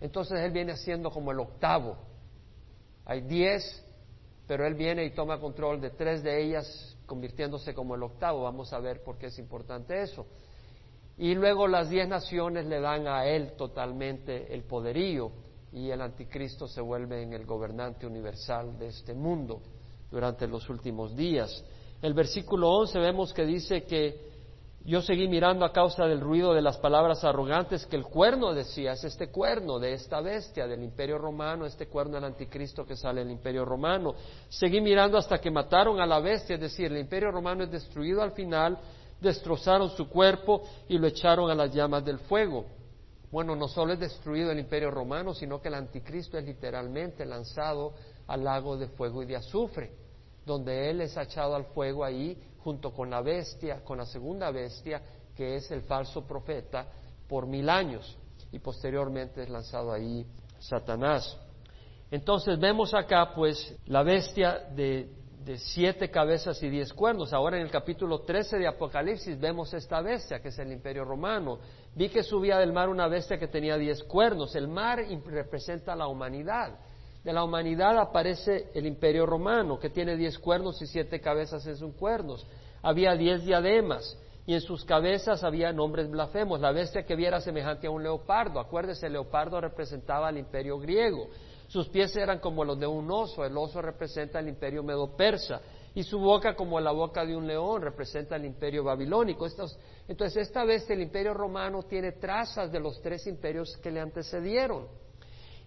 Entonces 0.00 0.38
él 0.40 0.50
viene 0.50 0.76
siendo 0.76 1.10
como 1.10 1.32
el 1.32 1.40
octavo. 1.40 1.96
Hay 3.04 3.22
diez, 3.22 3.85
pero 4.46 4.66
él 4.66 4.74
viene 4.74 5.04
y 5.04 5.10
toma 5.10 5.40
control 5.40 5.80
de 5.80 5.90
tres 5.90 6.22
de 6.22 6.42
ellas, 6.42 6.96
convirtiéndose 7.06 7.74
como 7.74 7.94
el 7.94 8.02
octavo. 8.02 8.42
Vamos 8.42 8.72
a 8.72 8.78
ver 8.78 9.02
por 9.02 9.18
qué 9.18 9.26
es 9.26 9.38
importante 9.38 10.00
eso. 10.00 10.26
Y 11.18 11.34
luego 11.34 11.66
las 11.66 11.88
diez 11.88 12.08
naciones 12.08 12.66
le 12.66 12.80
dan 12.80 13.06
a 13.08 13.26
él 13.26 13.52
totalmente 13.56 14.52
el 14.54 14.64
poderío 14.64 15.30
y 15.72 15.90
el 15.90 16.00
anticristo 16.00 16.68
se 16.68 16.80
vuelve 16.80 17.22
en 17.22 17.32
el 17.32 17.44
gobernante 17.44 18.06
universal 18.06 18.78
de 18.78 18.88
este 18.88 19.14
mundo 19.14 19.60
durante 20.10 20.46
los 20.46 20.68
últimos 20.68 21.16
días 21.16 21.64
el 22.02 22.14
versículo 22.14 22.70
11 22.70 22.98
vemos 22.98 23.32
que 23.32 23.44
dice 23.44 23.82
que 23.84 24.35
yo 24.86 25.02
seguí 25.02 25.26
mirando 25.26 25.64
a 25.64 25.72
causa 25.72 26.06
del 26.06 26.20
ruido 26.20 26.54
de 26.54 26.62
las 26.62 26.78
palabras 26.78 27.24
arrogantes 27.24 27.84
que 27.86 27.96
el 27.96 28.04
cuerno 28.04 28.54
decía, 28.54 28.92
es 28.92 29.02
este 29.02 29.32
cuerno 29.32 29.80
de 29.80 29.94
esta 29.94 30.20
bestia 30.20 30.68
del 30.68 30.84
imperio 30.84 31.18
romano, 31.18 31.66
este 31.66 31.88
cuerno 31.88 32.14
del 32.14 32.24
anticristo 32.24 32.86
que 32.86 32.94
sale 32.94 33.22
del 33.22 33.32
imperio 33.32 33.64
romano. 33.64 34.14
Seguí 34.48 34.80
mirando 34.80 35.18
hasta 35.18 35.38
que 35.38 35.50
mataron 35.50 36.00
a 36.00 36.06
la 36.06 36.20
bestia, 36.20 36.54
es 36.54 36.60
decir, 36.60 36.86
el 36.92 36.98
imperio 36.98 37.32
romano 37.32 37.64
es 37.64 37.70
destruido 37.72 38.22
al 38.22 38.30
final, 38.30 38.78
destrozaron 39.20 39.90
su 39.90 40.08
cuerpo 40.08 40.62
y 40.88 40.98
lo 40.98 41.08
echaron 41.08 41.50
a 41.50 41.54
las 41.56 41.74
llamas 41.74 42.04
del 42.04 42.20
fuego. 42.20 42.66
Bueno, 43.32 43.56
no 43.56 43.66
solo 43.66 43.92
es 43.92 43.98
destruido 43.98 44.52
el 44.52 44.60
imperio 44.60 44.92
romano, 44.92 45.34
sino 45.34 45.60
que 45.60 45.66
el 45.66 45.74
anticristo 45.74 46.38
es 46.38 46.44
literalmente 46.44 47.26
lanzado 47.26 47.92
al 48.28 48.44
lago 48.44 48.76
de 48.76 48.86
fuego 48.86 49.24
y 49.24 49.26
de 49.26 49.34
azufre 49.34 50.06
donde 50.46 50.88
Él 50.88 51.00
es 51.00 51.16
echado 51.16 51.56
al 51.56 51.64
fuego 51.64 52.04
ahí 52.04 52.38
junto 52.66 52.92
con 52.92 53.08
la 53.08 53.22
bestia, 53.22 53.84
con 53.84 53.98
la 53.98 54.06
segunda 54.06 54.50
bestia, 54.50 55.00
que 55.36 55.54
es 55.54 55.70
el 55.70 55.82
falso 55.82 56.26
profeta, 56.26 56.84
por 57.28 57.46
mil 57.46 57.68
años. 57.68 58.18
Y 58.50 58.58
posteriormente 58.58 59.44
es 59.44 59.48
lanzado 59.48 59.92
ahí 59.92 60.26
Satanás. 60.58 61.38
Entonces 62.10 62.58
vemos 62.58 62.92
acá 62.92 63.32
pues 63.36 63.72
la 63.86 64.02
bestia 64.02 64.66
de, 64.74 65.08
de, 65.44 65.58
siete 65.58 66.10
cabezas 66.10 66.60
y 66.64 66.68
diez 66.68 66.92
cuernos. 66.92 67.32
Ahora 67.32 67.56
en 67.56 67.62
el 67.62 67.70
capítulo 67.70 68.22
13 68.22 68.58
de 68.58 68.66
Apocalipsis 68.66 69.38
vemos 69.38 69.72
esta 69.72 70.00
bestia 70.00 70.40
que 70.40 70.48
es 70.48 70.58
el 70.58 70.72
imperio 70.72 71.04
romano. 71.04 71.60
Vi 71.94 72.08
que 72.08 72.24
subía 72.24 72.58
del 72.58 72.72
mar 72.72 72.88
una 72.88 73.06
bestia 73.06 73.38
que 73.38 73.46
tenía 73.46 73.78
diez 73.78 74.02
cuernos. 74.02 74.56
El 74.56 74.66
mar 74.66 75.06
representa 75.26 75.92
a 75.92 75.96
la 75.96 76.08
humanidad 76.08 76.76
de 77.26 77.32
la 77.32 77.42
humanidad 77.42 77.98
aparece 77.98 78.70
el 78.72 78.86
imperio 78.86 79.26
romano, 79.26 79.80
que 79.80 79.90
tiene 79.90 80.16
diez 80.16 80.38
cuernos 80.38 80.80
y 80.80 80.86
siete 80.86 81.20
cabezas 81.20 81.66
en 81.66 81.76
sus 81.76 81.92
cuernos. 81.96 82.46
Había 82.82 83.16
diez 83.16 83.44
diademas 83.44 84.16
y 84.46 84.54
en 84.54 84.60
sus 84.60 84.84
cabezas 84.84 85.42
había 85.42 85.72
nombres 85.72 86.08
blasfemos. 86.08 86.60
La 86.60 86.70
bestia 86.70 87.04
que 87.04 87.16
viera 87.16 87.40
semejante 87.40 87.88
a 87.88 87.90
un 87.90 88.04
leopardo. 88.04 88.60
Acuérdese, 88.60 89.08
el 89.08 89.14
leopardo 89.14 89.60
representaba 89.60 90.28
al 90.28 90.38
imperio 90.38 90.78
griego. 90.78 91.26
Sus 91.66 91.88
pies 91.88 92.14
eran 92.14 92.38
como 92.38 92.64
los 92.64 92.78
de 92.78 92.86
un 92.86 93.10
oso. 93.10 93.44
El 93.44 93.56
oso 93.56 93.82
representa 93.82 94.38
el 94.38 94.46
imperio 94.46 94.84
medo-persa. 94.84 95.60
Y 95.96 96.04
su 96.04 96.20
boca 96.20 96.54
como 96.54 96.78
la 96.78 96.92
boca 96.92 97.26
de 97.26 97.34
un 97.34 97.48
león 97.48 97.82
representa 97.82 98.36
el 98.36 98.44
imperio 98.44 98.84
babilónico. 98.84 99.48
entonces, 100.06 100.46
esta 100.46 100.64
bestia, 100.64 100.94
el 100.94 101.02
imperio 101.02 101.34
romano, 101.34 101.82
tiene 101.82 102.12
trazas 102.12 102.70
de 102.70 102.78
los 102.78 103.02
tres 103.02 103.26
imperios 103.26 103.76
que 103.78 103.90
le 103.90 103.98
antecedieron. 103.98 104.86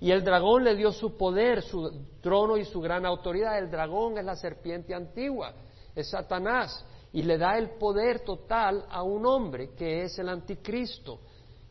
Y 0.01 0.11
el 0.11 0.23
dragón 0.23 0.63
le 0.63 0.75
dio 0.75 0.91
su 0.91 1.17
poder, 1.17 1.61
su 1.61 1.91
trono 2.21 2.57
y 2.57 2.65
su 2.65 2.79
gran 2.79 3.05
autoridad. 3.05 3.57
El 3.57 3.69
dragón 3.69 4.17
es 4.17 4.25
la 4.25 4.35
serpiente 4.35 4.93
antigua, 4.93 5.53
es 5.93 6.09
Satanás, 6.09 6.85
y 7.11 7.23
le 7.23 7.37
da 7.37 7.57
el 7.57 7.71
poder 7.71 8.21
total 8.21 8.85
a 8.89 9.03
un 9.03 9.25
hombre 9.25 9.71
que 9.75 10.03
es 10.03 10.17
el 10.19 10.29
anticristo, 10.29 11.19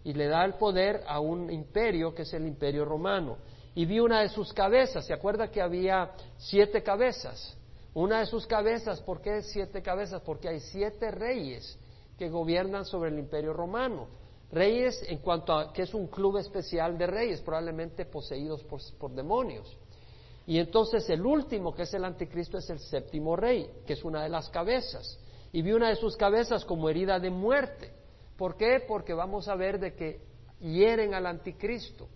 y 0.04 0.12
le 0.12 0.26
da 0.26 0.44
el 0.44 0.54
poder 0.54 1.02
a 1.06 1.20
un 1.20 1.50
imperio 1.50 2.14
que 2.14 2.22
es 2.22 2.32
el 2.34 2.46
imperio 2.46 2.84
romano. 2.84 3.38
Y 3.74 3.86
vi 3.86 4.00
una 4.00 4.20
de 4.20 4.28
sus 4.28 4.52
cabezas, 4.52 5.06
¿se 5.06 5.14
acuerda 5.14 5.50
que 5.50 5.62
había 5.62 6.10
siete 6.36 6.82
cabezas? 6.82 7.56
Una 7.94 8.20
de 8.20 8.26
sus 8.26 8.46
cabezas, 8.46 9.00
¿por 9.00 9.20
qué 9.20 9.42
siete 9.42 9.82
cabezas? 9.82 10.20
Porque 10.22 10.48
hay 10.48 10.60
siete 10.60 11.10
reyes 11.10 11.78
que 12.18 12.28
gobiernan 12.28 12.84
sobre 12.84 13.10
el 13.10 13.18
imperio 13.18 13.52
romano. 13.52 14.08
Reyes 14.50 15.04
en 15.06 15.18
cuanto 15.18 15.52
a 15.52 15.72
que 15.72 15.82
es 15.82 15.92
un 15.92 16.06
club 16.06 16.38
especial 16.38 16.96
de 16.96 17.06
reyes, 17.06 17.42
probablemente 17.42 18.06
poseídos 18.06 18.64
por, 18.64 19.10
demonios. 19.10 19.76
Y 20.46 20.58
entonces 20.58 21.08
el 21.10 21.24
último, 21.24 21.74
que 21.74 21.82
es 21.82 21.92
el 21.92 22.04
anticristo, 22.04 22.56
es 22.56 22.70
el 22.70 22.78
séptimo 22.78 23.36
rey, 23.36 23.70
que 23.86 23.92
es 23.92 24.04
una 24.04 24.22
de 24.22 24.30
las 24.30 24.48
cabezas. 24.48 25.18
Y 25.52 25.60
vi 25.60 25.72
una 25.72 25.90
de 25.90 25.96
sus 25.96 26.16
cabezas 26.16 26.64
como 26.64 26.88
herida 26.88 27.18
de 27.18 27.30
muerte. 27.30 27.92
¿Por 28.36 28.56
qué? 28.56 28.82
Porque 28.88 29.12
vamos 29.12 29.48
a 29.48 29.54
ver 29.54 29.78
de 29.78 29.94
que 29.94 30.20
hieren 30.60 31.12
al 31.12 31.26
anticristo, 31.26 32.08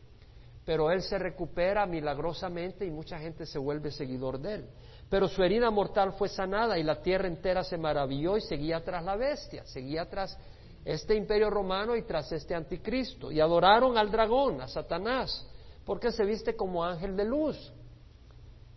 pero 0.65 0.91
él 0.91 1.03
se 1.03 1.19
recupera 1.19 1.85
milagrosamente 1.85 2.87
y 2.87 2.91
mucha 2.91 3.19
gente 3.19 3.45
se 3.45 3.59
vuelve 3.59 3.91
seguidor 3.91 4.39
de 4.39 4.55
él. 4.55 4.67
Pero 5.11 5.29
su 5.29 5.43
herida 5.43 5.71
mortal 5.71 6.15
fue 6.15 6.31
sanada 6.31 6.79
y 6.79 6.83
la 6.83 7.03
tierra 7.03 7.29
entera 7.29 7.63
se 7.65 7.77
maravilló 7.77 8.39
y 8.39 8.41
seguía 8.41 8.83
tras 8.83 9.05
la 9.05 9.17
bestia, 9.17 9.67
seguía 9.67 10.09
tras 10.09 10.39
este 10.85 11.15
imperio 11.15 11.51
romano 11.51 11.97
y 11.97 12.03
tras 12.03 12.31
este 12.33 12.55
anticristo. 12.55 13.31
Y 13.31 13.41
adoraron 13.41 13.97
al 13.97 14.11
dragón, 14.11 14.61
a 14.61 14.69
Satanás, 14.69 15.47
porque 15.85 16.13
se 16.13 16.25
viste 16.25 16.57
como 16.57 16.85
ángel 16.85 17.17
de 17.17 17.25
luz. 17.25 17.73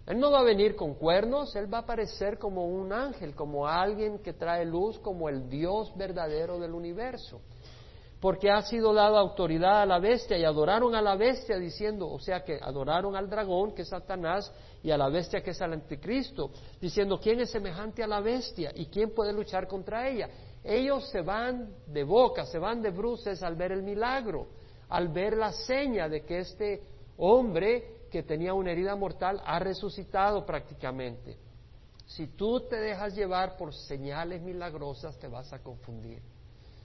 Él 0.05 0.19
no 0.19 0.29
va 0.29 0.41
a 0.41 0.43
venir 0.43 0.75
con 0.75 0.93
cuernos, 0.93 1.55
él 1.55 1.71
va 1.73 1.79
a 1.79 1.81
aparecer 1.81 2.37
como 2.37 2.67
un 2.67 2.93
ángel, 2.93 3.33
como 3.33 3.67
alguien 3.67 4.19
que 4.19 4.33
trae 4.33 4.63
luz, 4.63 4.99
como 4.99 5.29
el 5.29 5.49
Dios 5.49 5.95
verdadero 5.97 6.59
del 6.59 6.73
universo. 6.75 7.41
Porque 8.21 8.51
ha 8.51 8.61
sido 8.61 8.93
dada 8.93 9.19
autoridad 9.19 9.81
a 9.81 9.85
la 9.85 9.99
bestia 9.99 10.37
y 10.37 10.45
adoraron 10.45 10.93
a 10.95 11.01
la 11.01 11.15
bestia 11.15 11.57
diciendo, 11.57 12.07
o 12.07 12.19
sea 12.19 12.43
que 12.43 12.59
adoraron 12.61 13.15
al 13.15 13.29
dragón 13.29 13.73
que 13.73 13.81
es 13.81 13.89
Satanás 13.89 14.51
y 14.83 14.91
a 14.91 14.97
la 14.97 15.09
bestia 15.09 15.41
que 15.41 15.51
es 15.51 15.61
el 15.61 15.73
anticristo, 15.73 16.51
diciendo, 16.79 17.19
¿quién 17.19 17.39
es 17.39 17.51
semejante 17.51 18.03
a 18.03 18.07
la 18.07 18.21
bestia 18.21 18.71
y 18.75 18.85
quién 18.85 19.13
puede 19.13 19.33
luchar 19.33 19.67
contra 19.67 20.07
ella? 20.07 20.29
Ellos 20.65 21.07
se 21.11 21.21
van 21.21 21.75
de 21.85 22.03
boca, 22.03 22.45
se 22.45 22.57
van 22.57 22.81
de 22.81 22.89
bruces 22.89 23.43
al 23.43 23.55
ver 23.55 23.71
el 23.71 23.83
milagro, 23.83 24.47
al 24.89 25.09
ver 25.09 25.37
la 25.37 25.51
seña 25.51 26.09
de 26.09 26.25
que 26.25 26.39
este 26.39 26.81
hombre 27.17 28.07
que 28.09 28.23
tenía 28.23 28.53
una 28.55 28.71
herida 28.71 28.95
mortal 28.95 29.39
ha 29.45 29.59
resucitado 29.59 30.43
prácticamente. 30.43 31.37
Si 32.07 32.27
tú 32.27 32.61
te 32.61 32.77
dejas 32.77 33.15
llevar 33.15 33.57
por 33.57 33.75
señales 33.75 34.41
milagrosas, 34.41 35.17
te 35.19 35.27
vas 35.27 35.53
a 35.53 35.59
confundir. 35.61 36.21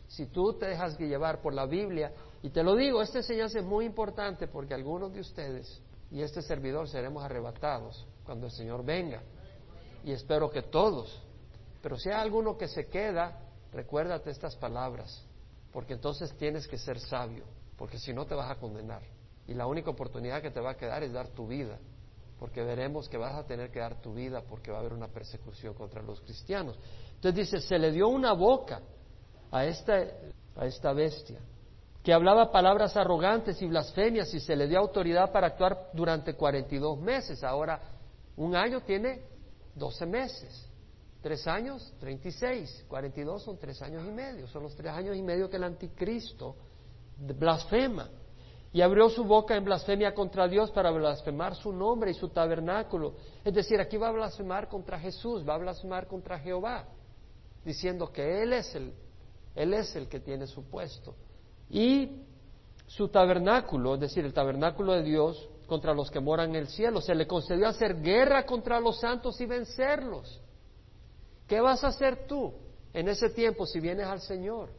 Si 0.08 0.26
tú 0.26 0.54
te 0.54 0.66
dejas 0.66 0.98
llevar 0.98 1.40
por 1.40 1.54
la 1.54 1.64
Biblia, 1.64 2.12
y 2.42 2.50
te 2.50 2.62
lo 2.62 2.74
digo, 2.74 3.00
esta 3.00 3.18
enseñanza 3.18 3.60
es 3.60 3.64
muy 3.64 3.86
importante 3.86 4.46
porque 4.46 4.74
algunos 4.74 5.12
de 5.12 5.20
ustedes 5.20 5.80
y 6.10 6.20
este 6.20 6.42
servidor 6.42 6.88
seremos 6.88 7.22
arrebatados 7.24 8.06
cuando 8.24 8.46
el 8.46 8.52
Señor 8.52 8.84
venga. 8.84 9.22
Y 10.04 10.12
espero 10.12 10.50
que 10.50 10.62
todos. 10.62 11.22
Pero 11.80 11.96
si 11.96 12.10
hay 12.10 12.16
alguno 12.16 12.58
que 12.58 12.68
se 12.68 12.88
queda, 12.88 13.38
recuérdate 13.72 14.30
estas 14.30 14.56
palabras, 14.56 15.24
porque 15.72 15.94
entonces 15.94 16.32
tienes 16.36 16.66
que 16.66 16.78
ser 16.78 16.98
sabio, 16.98 17.44
porque 17.76 17.98
si 17.98 18.12
no 18.12 18.26
te 18.26 18.34
vas 18.34 18.50
a 18.50 18.56
condenar. 18.56 19.02
Y 19.46 19.54
la 19.54 19.66
única 19.66 19.90
oportunidad 19.90 20.42
que 20.42 20.50
te 20.50 20.60
va 20.60 20.72
a 20.72 20.76
quedar 20.76 21.02
es 21.02 21.12
dar 21.12 21.28
tu 21.28 21.46
vida, 21.46 21.78
porque 22.38 22.62
veremos 22.62 23.08
que 23.08 23.18
vas 23.18 23.34
a 23.34 23.44
tener 23.44 23.70
que 23.70 23.80
dar 23.80 24.00
tu 24.00 24.14
vida 24.14 24.42
porque 24.48 24.70
va 24.70 24.78
a 24.78 24.80
haber 24.80 24.92
una 24.92 25.08
persecución 25.08 25.74
contra 25.74 26.02
los 26.02 26.20
cristianos. 26.20 26.78
Entonces 27.14 27.50
dice, 27.50 27.60
se 27.60 27.78
le 27.78 27.92
dio 27.92 28.08
una 28.08 28.32
boca 28.32 28.80
a 29.50 29.64
esta, 29.64 30.06
a 30.56 30.66
esta 30.66 30.92
bestia, 30.92 31.40
que 32.02 32.14
hablaba 32.14 32.50
palabras 32.50 32.96
arrogantes 32.96 33.60
y 33.60 33.66
blasfemias 33.66 34.32
y 34.32 34.40
se 34.40 34.56
le 34.56 34.66
dio 34.66 34.78
autoridad 34.78 35.30
para 35.32 35.48
actuar 35.48 35.90
durante 35.92 36.34
42 36.34 36.98
meses. 36.98 37.44
Ahora, 37.44 37.80
un 38.36 38.56
año 38.56 38.80
tiene 38.80 39.22
12 39.74 40.06
meses. 40.06 40.69
Tres 41.22 41.46
años, 41.46 41.92
treinta 42.00 42.28
y 42.28 42.32
seis. 42.32 42.84
Cuarenta 42.88 43.20
y 43.20 43.24
dos 43.24 43.42
son 43.42 43.58
tres 43.58 43.80
años 43.82 44.04
y 44.06 44.10
medio. 44.10 44.46
Son 44.48 44.62
los 44.62 44.74
tres 44.74 44.92
años 44.92 45.16
y 45.16 45.22
medio 45.22 45.50
que 45.50 45.56
el 45.56 45.64
anticristo 45.64 46.56
blasfema. 47.18 48.08
Y 48.72 48.80
abrió 48.82 49.10
su 49.10 49.24
boca 49.24 49.56
en 49.56 49.64
blasfemia 49.64 50.14
contra 50.14 50.46
Dios 50.46 50.70
para 50.70 50.90
blasfemar 50.90 51.56
su 51.56 51.72
nombre 51.72 52.12
y 52.12 52.14
su 52.14 52.28
tabernáculo. 52.28 53.14
Es 53.44 53.52
decir, 53.52 53.80
aquí 53.80 53.96
va 53.96 54.08
a 54.08 54.12
blasfemar 54.12 54.68
contra 54.68 54.98
Jesús, 54.98 55.46
va 55.46 55.56
a 55.56 55.58
blasfemar 55.58 56.06
contra 56.06 56.38
Jehová. 56.38 56.86
diciendo 57.64 58.10
que 58.12 58.42
Él 58.42 58.52
es 58.52 58.74
el, 58.74 58.92
Él 59.54 59.74
es 59.74 59.94
el 59.96 60.08
que 60.08 60.20
tiene 60.20 60.46
su 60.46 60.64
puesto. 60.64 61.14
Y 61.68 62.22
su 62.86 63.08
tabernáculo, 63.08 63.94
es 63.94 64.00
decir, 64.00 64.24
el 64.24 64.32
tabernáculo 64.32 64.94
de 64.94 65.02
Dios 65.02 65.48
contra 65.66 65.94
los 65.94 66.10
que 66.10 66.20
moran 66.20 66.50
en 66.50 66.56
el 66.56 66.68
cielo, 66.68 67.00
se 67.00 67.14
le 67.14 67.26
concedió 67.26 67.68
hacer 67.68 68.00
guerra 68.00 68.44
contra 68.44 68.80
los 68.80 68.98
santos 68.98 69.40
y 69.40 69.46
vencerlos. 69.46 70.40
¿Qué 71.51 71.61
vas 71.61 71.82
a 71.82 71.88
hacer 71.88 72.28
tú 72.28 72.53
en 72.92 73.09
ese 73.09 73.28
tiempo 73.28 73.66
si 73.66 73.80
vienes 73.80 74.07
al 74.07 74.20
Señor? 74.20 74.70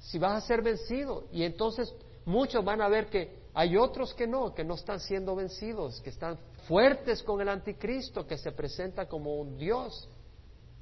Si 0.00 0.18
vas 0.18 0.42
a 0.42 0.44
ser 0.44 0.60
vencido. 0.60 1.28
Y 1.30 1.44
entonces 1.44 1.94
muchos 2.24 2.64
van 2.64 2.80
a 2.80 2.88
ver 2.88 3.08
que 3.08 3.38
hay 3.54 3.76
otros 3.76 4.12
que 4.14 4.26
no, 4.26 4.52
que 4.52 4.64
no 4.64 4.74
están 4.74 4.98
siendo 4.98 5.36
vencidos, 5.36 6.00
que 6.00 6.10
están 6.10 6.36
fuertes 6.66 7.22
con 7.22 7.40
el 7.40 7.48
anticristo, 7.48 8.26
que 8.26 8.36
se 8.38 8.50
presenta 8.50 9.06
como 9.06 9.36
un 9.36 9.56
Dios. 9.56 10.08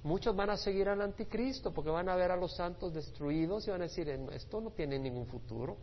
Muchos 0.02 0.34
van 0.34 0.48
a 0.48 0.56
seguir 0.56 0.88
al 0.88 1.02
anticristo 1.02 1.74
porque 1.74 1.90
van 1.90 2.08
a 2.08 2.16
ver 2.16 2.30
a 2.30 2.36
los 2.36 2.56
santos 2.56 2.94
destruidos 2.94 3.68
y 3.68 3.70
van 3.70 3.82
a 3.82 3.84
decir, 3.84 4.08
esto 4.32 4.62
no 4.62 4.70
tiene 4.70 4.98
ningún 4.98 5.26
futuro. 5.26 5.76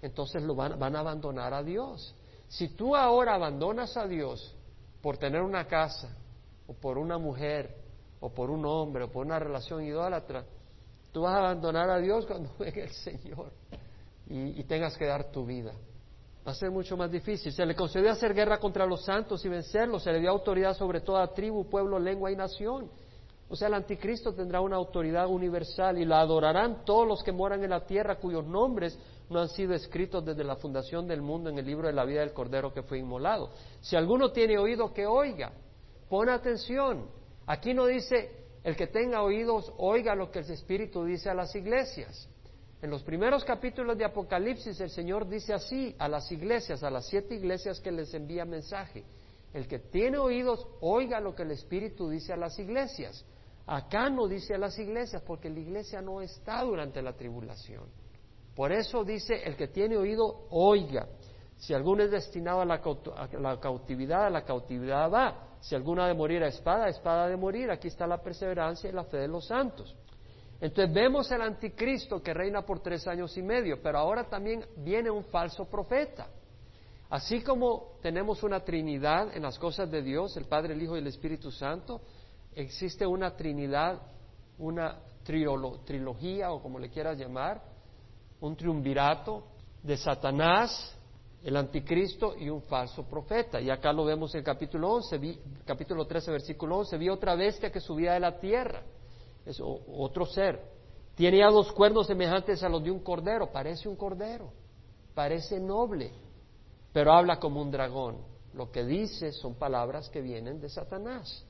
Entonces 0.00 0.44
lo 0.44 0.54
van, 0.54 0.78
van 0.78 0.94
a 0.94 1.00
abandonar 1.00 1.52
a 1.54 1.64
Dios. 1.64 2.14
Si 2.46 2.68
tú 2.76 2.94
ahora 2.94 3.34
abandonas 3.34 3.96
a 3.96 4.06
Dios 4.06 4.54
por 5.00 5.18
tener 5.18 5.42
una 5.42 5.66
casa, 5.66 6.16
o 6.68 6.74
por 6.74 6.98
una 6.98 7.18
mujer, 7.18 7.81
o 8.22 8.30
por 8.30 8.50
un 8.50 8.64
hombre, 8.64 9.04
o 9.04 9.10
por 9.10 9.26
una 9.26 9.38
relación 9.38 9.84
idólatra, 9.84 10.44
tú 11.10 11.22
vas 11.22 11.34
a 11.34 11.38
abandonar 11.38 11.90
a 11.90 11.98
Dios 11.98 12.24
cuando 12.24 12.50
venga 12.58 12.84
el 12.84 12.92
Señor 12.92 13.52
y, 14.26 14.62
tengas 14.64 14.96
que 14.96 15.04
dar 15.04 15.30
tu 15.30 15.44
vida 15.44 15.72
va 16.44 16.50
a 16.50 16.54
ser 16.56 16.72
mucho 16.72 16.96
más 16.96 17.08
difícil. 17.08 17.52
Se 17.52 17.64
le 17.64 17.76
concedió 17.76 18.10
hacer 18.10 18.34
guerra 18.34 18.58
contra 18.58 18.84
los 18.84 19.04
santos 19.04 19.44
y 19.44 19.48
vencerlos, 19.48 20.02
se 20.02 20.10
le 20.10 20.18
dio 20.18 20.30
autoridad 20.30 20.74
sobre 20.74 21.00
toda 21.00 21.24
tribu, 21.28 21.68
pueblo, 21.70 22.00
lengua 22.00 22.32
y 22.32 22.36
nación. 22.36 22.90
O 23.48 23.54
sea, 23.54 23.68
el 23.68 23.74
anticristo 23.74 24.34
tendrá 24.34 24.60
una 24.60 24.74
autoridad 24.74 25.28
universal 25.28 25.98
y 25.98 26.04
la 26.04 26.20
adorarán 26.20 26.84
todos 26.84 27.06
los 27.06 27.22
que 27.22 27.30
moran 27.30 27.62
en 27.62 27.70
la 27.70 27.86
tierra 27.86 28.16
cuyos 28.16 28.44
nombres 28.44 28.98
no 29.30 29.40
han 29.40 29.50
sido 29.50 29.72
escritos 29.72 30.24
desde 30.24 30.42
la 30.42 30.56
fundación 30.56 31.06
del 31.06 31.22
mundo 31.22 31.48
en 31.48 31.58
el 31.58 31.66
libro 31.66 31.86
de 31.86 31.92
la 31.92 32.04
vida 32.04 32.20
del 32.20 32.32
Cordero 32.32 32.72
que 32.72 32.82
fue 32.82 32.98
inmolado. 32.98 33.50
Si 33.80 33.94
alguno 33.94 34.32
tiene 34.32 34.58
oído, 34.58 34.92
que 34.92 35.06
oiga. 35.06 35.52
Pon 36.08 36.28
atención. 36.28 37.21
Aquí 37.46 37.74
no 37.74 37.86
dice 37.86 38.30
el 38.62 38.76
que 38.76 38.86
tenga 38.86 39.22
oídos, 39.22 39.72
oiga 39.78 40.14
lo 40.14 40.30
que 40.30 40.40
el 40.40 40.50
Espíritu 40.50 41.04
dice 41.04 41.30
a 41.30 41.34
las 41.34 41.54
iglesias. 41.54 42.28
En 42.80 42.90
los 42.90 43.02
primeros 43.02 43.44
capítulos 43.44 43.96
de 43.96 44.04
Apocalipsis 44.04 44.80
el 44.80 44.90
Señor 44.90 45.28
dice 45.28 45.54
así 45.54 45.94
a 45.98 46.08
las 46.08 46.30
iglesias, 46.32 46.82
a 46.82 46.90
las 46.90 47.06
siete 47.06 47.34
iglesias 47.34 47.80
que 47.80 47.92
les 47.92 48.12
envía 48.14 48.44
mensaje. 48.44 49.04
El 49.52 49.68
que 49.68 49.78
tiene 49.78 50.18
oídos, 50.18 50.66
oiga 50.80 51.20
lo 51.20 51.34
que 51.34 51.42
el 51.42 51.50
Espíritu 51.50 52.08
dice 52.08 52.32
a 52.32 52.36
las 52.36 52.58
iglesias. 52.58 53.24
Acá 53.66 54.10
no 54.10 54.26
dice 54.26 54.54
a 54.54 54.58
las 54.58 54.78
iglesias 54.78 55.22
porque 55.22 55.48
la 55.48 55.60
iglesia 55.60 56.00
no 56.00 56.20
está 56.20 56.62
durante 56.62 57.02
la 57.02 57.12
tribulación. 57.12 57.84
Por 58.54 58.72
eso 58.72 59.04
dice, 59.04 59.42
el 59.44 59.56
que 59.56 59.68
tiene 59.68 59.96
oído, 59.96 60.46
oiga. 60.50 61.06
Si 61.62 61.72
alguno 61.72 62.02
es 62.02 62.10
destinado 62.10 62.60
a 62.60 62.64
la, 62.64 62.80
cautividad, 63.60 64.26
a 64.26 64.30
la 64.30 64.42
cautividad 64.42 65.08
va. 65.08 65.58
Si 65.60 65.76
alguno 65.76 66.02
ha 66.02 66.08
de 66.08 66.14
morir 66.14 66.42
a 66.42 66.48
espada, 66.48 66.86
a 66.86 66.88
espada 66.88 67.28
de 67.28 67.36
morir. 67.36 67.70
Aquí 67.70 67.86
está 67.86 68.04
la 68.04 68.20
perseverancia 68.20 68.90
y 68.90 68.92
la 68.92 69.04
fe 69.04 69.18
de 69.18 69.28
los 69.28 69.46
santos. 69.46 69.94
Entonces 70.60 70.92
vemos 70.92 71.30
el 71.30 71.40
anticristo 71.40 72.20
que 72.20 72.34
reina 72.34 72.62
por 72.62 72.80
tres 72.80 73.06
años 73.06 73.36
y 73.36 73.42
medio, 73.42 73.80
pero 73.80 73.98
ahora 73.98 74.24
también 74.28 74.66
viene 74.78 75.08
un 75.08 75.22
falso 75.26 75.64
profeta. 75.66 76.26
Así 77.10 77.44
como 77.44 77.92
tenemos 78.02 78.42
una 78.42 78.58
Trinidad 78.64 79.36
en 79.36 79.44
las 79.44 79.56
cosas 79.56 79.88
de 79.88 80.02
Dios, 80.02 80.36
el 80.36 80.46
Padre, 80.46 80.74
el 80.74 80.82
Hijo 80.82 80.96
y 80.96 80.98
el 80.98 81.06
Espíritu 81.06 81.52
Santo, 81.52 82.00
existe 82.56 83.06
una 83.06 83.36
Trinidad, 83.36 84.02
una 84.58 84.98
trilogía 85.22 86.50
o 86.50 86.60
como 86.60 86.80
le 86.80 86.90
quieras 86.90 87.16
llamar, 87.16 87.62
un 88.40 88.56
triunvirato 88.56 89.44
de 89.80 89.96
Satanás, 89.96 90.98
el 91.44 91.56
anticristo 91.56 92.34
y 92.38 92.48
un 92.48 92.62
falso 92.62 93.04
profeta. 93.04 93.60
Y 93.60 93.70
acá 93.70 93.92
lo 93.92 94.04
vemos 94.04 94.34
en 94.34 94.42
capítulo 94.42 94.92
11, 94.92 95.38
capítulo 95.64 96.06
13, 96.06 96.30
versículo 96.30 96.78
11, 96.78 96.96
vi 96.98 97.08
otra 97.08 97.34
bestia 97.34 97.70
que 97.70 97.80
subía 97.80 98.12
de 98.12 98.20
la 98.20 98.38
tierra 98.38 98.82
es 99.44 99.60
otro 99.60 100.26
ser. 100.26 100.60
Tiene 101.14 101.38
ya 101.38 101.50
dos 101.50 101.72
cuernos 101.72 102.06
semejantes 102.06 102.62
a 102.62 102.68
los 102.68 102.82
de 102.82 102.90
un 102.90 103.00
cordero, 103.00 103.50
parece 103.50 103.88
un 103.88 103.96
cordero, 103.96 104.50
parece 105.14 105.60
noble, 105.60 106.10
pero 106.92 107.12
habla 107.12 107.38
como 107.38 107.60
un 107.60 107.70
dragón. 107.70 108.18
Lo 108.54 108.70
que 108.70 108.84
dice 108.84 109.32
son 109.32 109.54
palabras 109.54 110.08
que 110.08 110.20
vienen 110.20 110.60
de 110.60 110.68
Satanás. 110.68 111.44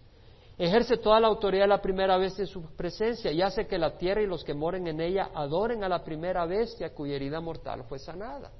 Ejerce 0.59 0.97
toda 0.99 1.19
la 1.19 1.29
autoridad 1.29 1.67
la 1.67 1.81
primera 1.81 2.17
vez 2.17 2.39
en 2.39 2.47
su 2.47 2.63
presencia 2.77 3.33
y 3.33 3.41
hace 3.41 3.67
que 3.67 3.79
la 3.79 3.97
tierra 3.97 4.23
y 4.23 4.27
los 4.27 4.45
que 4.45 4.55
moren 4.55 4.87
en 4.87 5.01
ella 5.01 5.31
adoren 5.35 5.83
a 5.83 5.89
la 5.89 6.05
primera 6.05 6.45
bestia 6.45 6.95
cuya 6.95 7.17
herida 7.17 7.41
mortal 7.41 7.85
fue 7.85 7.99
sanada. 7.99 8.51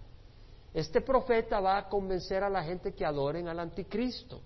Este 0.73 1.01
profeta 1.01 1.61
va 1.61 1.79
a 1.79 1.89
convencer 1.89 2.43
a 2.43 2.51
la 2.51 2.63
gente 2.63 2.95
que 2.95 3.05
adoren 3.05 3.49
al 3.49 3.61
anticristo. 3.61 4.41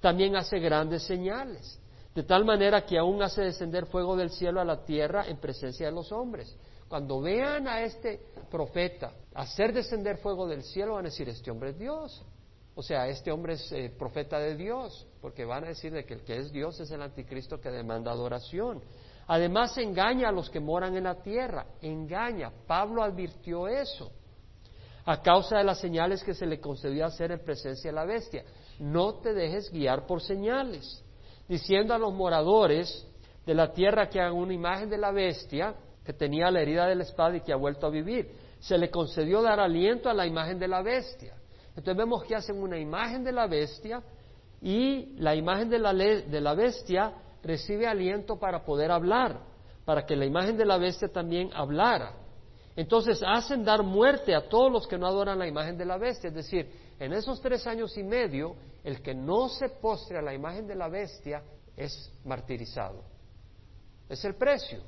También 0.00 0.36
hace 0.36 0.58
grandes 0.58 1.02
señales 1.02 1.80
de 2.14 2.22
tal 2.22 2.44
manera 2.44 2.86
que 2.86 2.96
aún 2.96 3.22
hace 3.22 3.42
descender 3.42 3.86
fuego 3.86 4.16
del 4.16 4.30
cielo 4.30 4.60
a 4.60 4.64
la 4.64 4.84
tierra 4.84 5.26
en 5.26 5.38
presencia 5.38 5.86
de 5.86 5.92
los 5.92 6.12
hombres. 6.12 6.56
Cuando 6.88 7.20
vean 7.20 7.66
a 7.66 7.82
este 7.82 8.20
profeta 8.50 9.12
hacer 9.34 9.72
descender 9.72 10.18
fuego 10.18 10.46
del 10.46 10.62
cielo, 10.62 10.94
van 10.94 11.06
a 11.06 11.08
decir, 11.08 11.28
este 11.28 11.50
hombre 11.50 11.70
es 11.70 11.78
Dios. 11.78 12.24
O 12.76 12.82
sea, 12.82 13.08
este 13.08 13.32
hombre 13.32 13.54
es 13.54 13.72
eh, 13.72 13.92
profeta 13.96 14.38
de 14.38 14.56
Dios, 14.56 15.06
porque 15.20 15.44
van 15.44 15.64
a 15.64 15.68
decir 15.68 15.92
de 15.92 16.04
que 16.04 16.14
el 16.14 16.24
que 16.24 16.38
es 16.38 16.52
Dios 16.52 16.78
es 16.80 16.90
el 16.90 17.02
anticristo 17.02 17.60
que 17.60 17.70
demanda 17.70 18.12
adoración. 18.12 18.80
Además, 19.26 19.76
engaña 19.78 20.28
a 20.28 20.32
los 20.32 20.50
que 20.50 20.60
moran 20.60 20.96
en 20.96 21.04
la 21.04 21.22
tierra, 21.22 21.66
engaña. 21.80 22.52
Pablo 22.66 23.02
advirtió 23.02 23.66
eso 23.66 24.12
a 25.06 25.20
causa 25.20 25.58
de 25.58 25.64
las 25.64 25.80
señales 25.80 26.24
que 26.24 26.34
se 26.34 26.46
le 26.46 26.60
concedió 26.60 27.06
hacer 27.06 27.32
en 27.32 27.44
presencia 27.44 27.90
de 27.90 27.94
la 27.94 28.04
bestia. 28.04 28.44
No 28.78 29.14
te 29.14 29.34
dejes 29.34 29.70
guiar 29.70 30.06
por 30.06 30.20
señales 30.20 31.02
diciendo 31.48 31.94
a 31.94 31.98
los 31.98 32.12
moradores 32.12 33.06
de 33.44 33.54
la 33.54 33.72
tierra 33.72 34.08
que 34.08 34.20
hagan 34.20 34.34
una 34.34 34.54
imagen 34.54 34.88
de 34.88 34.98
la 34.98 35.12
bestia 35.12 35.74
que 36.04 36.12
tenía 36.12 36.50
la 36.50 36.60
herida 36.60 36.86
de 36.86 36.94
la 36.94 37.02
espada 37.02 37.36
y 37.36 37.40
que 37.40 37.52
ha 37.52 37.56
vuelto 37.56 37.86
a 37.86 37.90
vivir. 37.90 38.30
Se 38.60 38.78
le 38.78 38.90
concedió 38.90 39.42
dar 39.42 39.60
aliento 39.60 40.08
a 40.08 40.14
la 40.14 40.26
imagen 40.26 40.58
de 40.58 40.68
la 40.68 40.82
bestia. 40.82 41.34
Entonces 41.68 41.96
vemos 41.96 42.24
que 42.24 42.36
hacen 42.36 42.62
una 42.62 42.78
imagen 42.78 43.24
de 43.24 43.32
la 43.32 43.46
bestia 43.46 44.02
y 44.62 45.16
la 45.16 45.34
imagen 45.34 45.68
de 45.68 45.78
la, 45.78 45.92
de 45.92 46.40
la 46.40 46.54
bestia 46.54 47.12
recibe 47.42 47.86
aliento 47.86 48.38
para 48.38 48.64
poder 48.64 48.90
hablar, 48.90 49.40
para 49.84 50.06
que 50.06 50.16
la 50.16 50.24
imagen 50.24 50.56
de 50.56 50.64
la 50.64 50.78
bestia 50.78 51.08
también 51.08 51.50
hablara. 51.54 52.12
Entonces 52.76 53.22
hacen 53.24 53.64
dar 53.64 53.82
muerte 53.82 54.34
a 54.34 54.48
todos 54.48 54.70
los 54.70 54.86
que 54.86 54.98
no 54.98 55.06
adoran 55.06 55.38
la 55.38 55.46
imagen 55.46 55.78
de 55.78 55.84
la 55.84 55.96
bestia, 55.96 56.28
es 56.28 56.34
decir, 56.34 56.68
en 56.98 57.12
esos 57.12 57.40
tres 57.40 57.66
años 57.66 57.96
y 57.96 58.02
medio, 58.02 58.56
el 58.82 59.00
que 59.00 59.14
no 59.14 59.48
se 59.48 59.68
postre 59.68 60.18
a 60.18 60.22
la 60.22 60.34
imagen 60.34 60.66
de 60.66 60.74
la 60.74 60.88
bestia 60.88 61.42
es 61.76 62.12
martirizado. 62.24 63.02
Es 64.08 64.24
el 64.24 64.34
precio. 64.34 64.80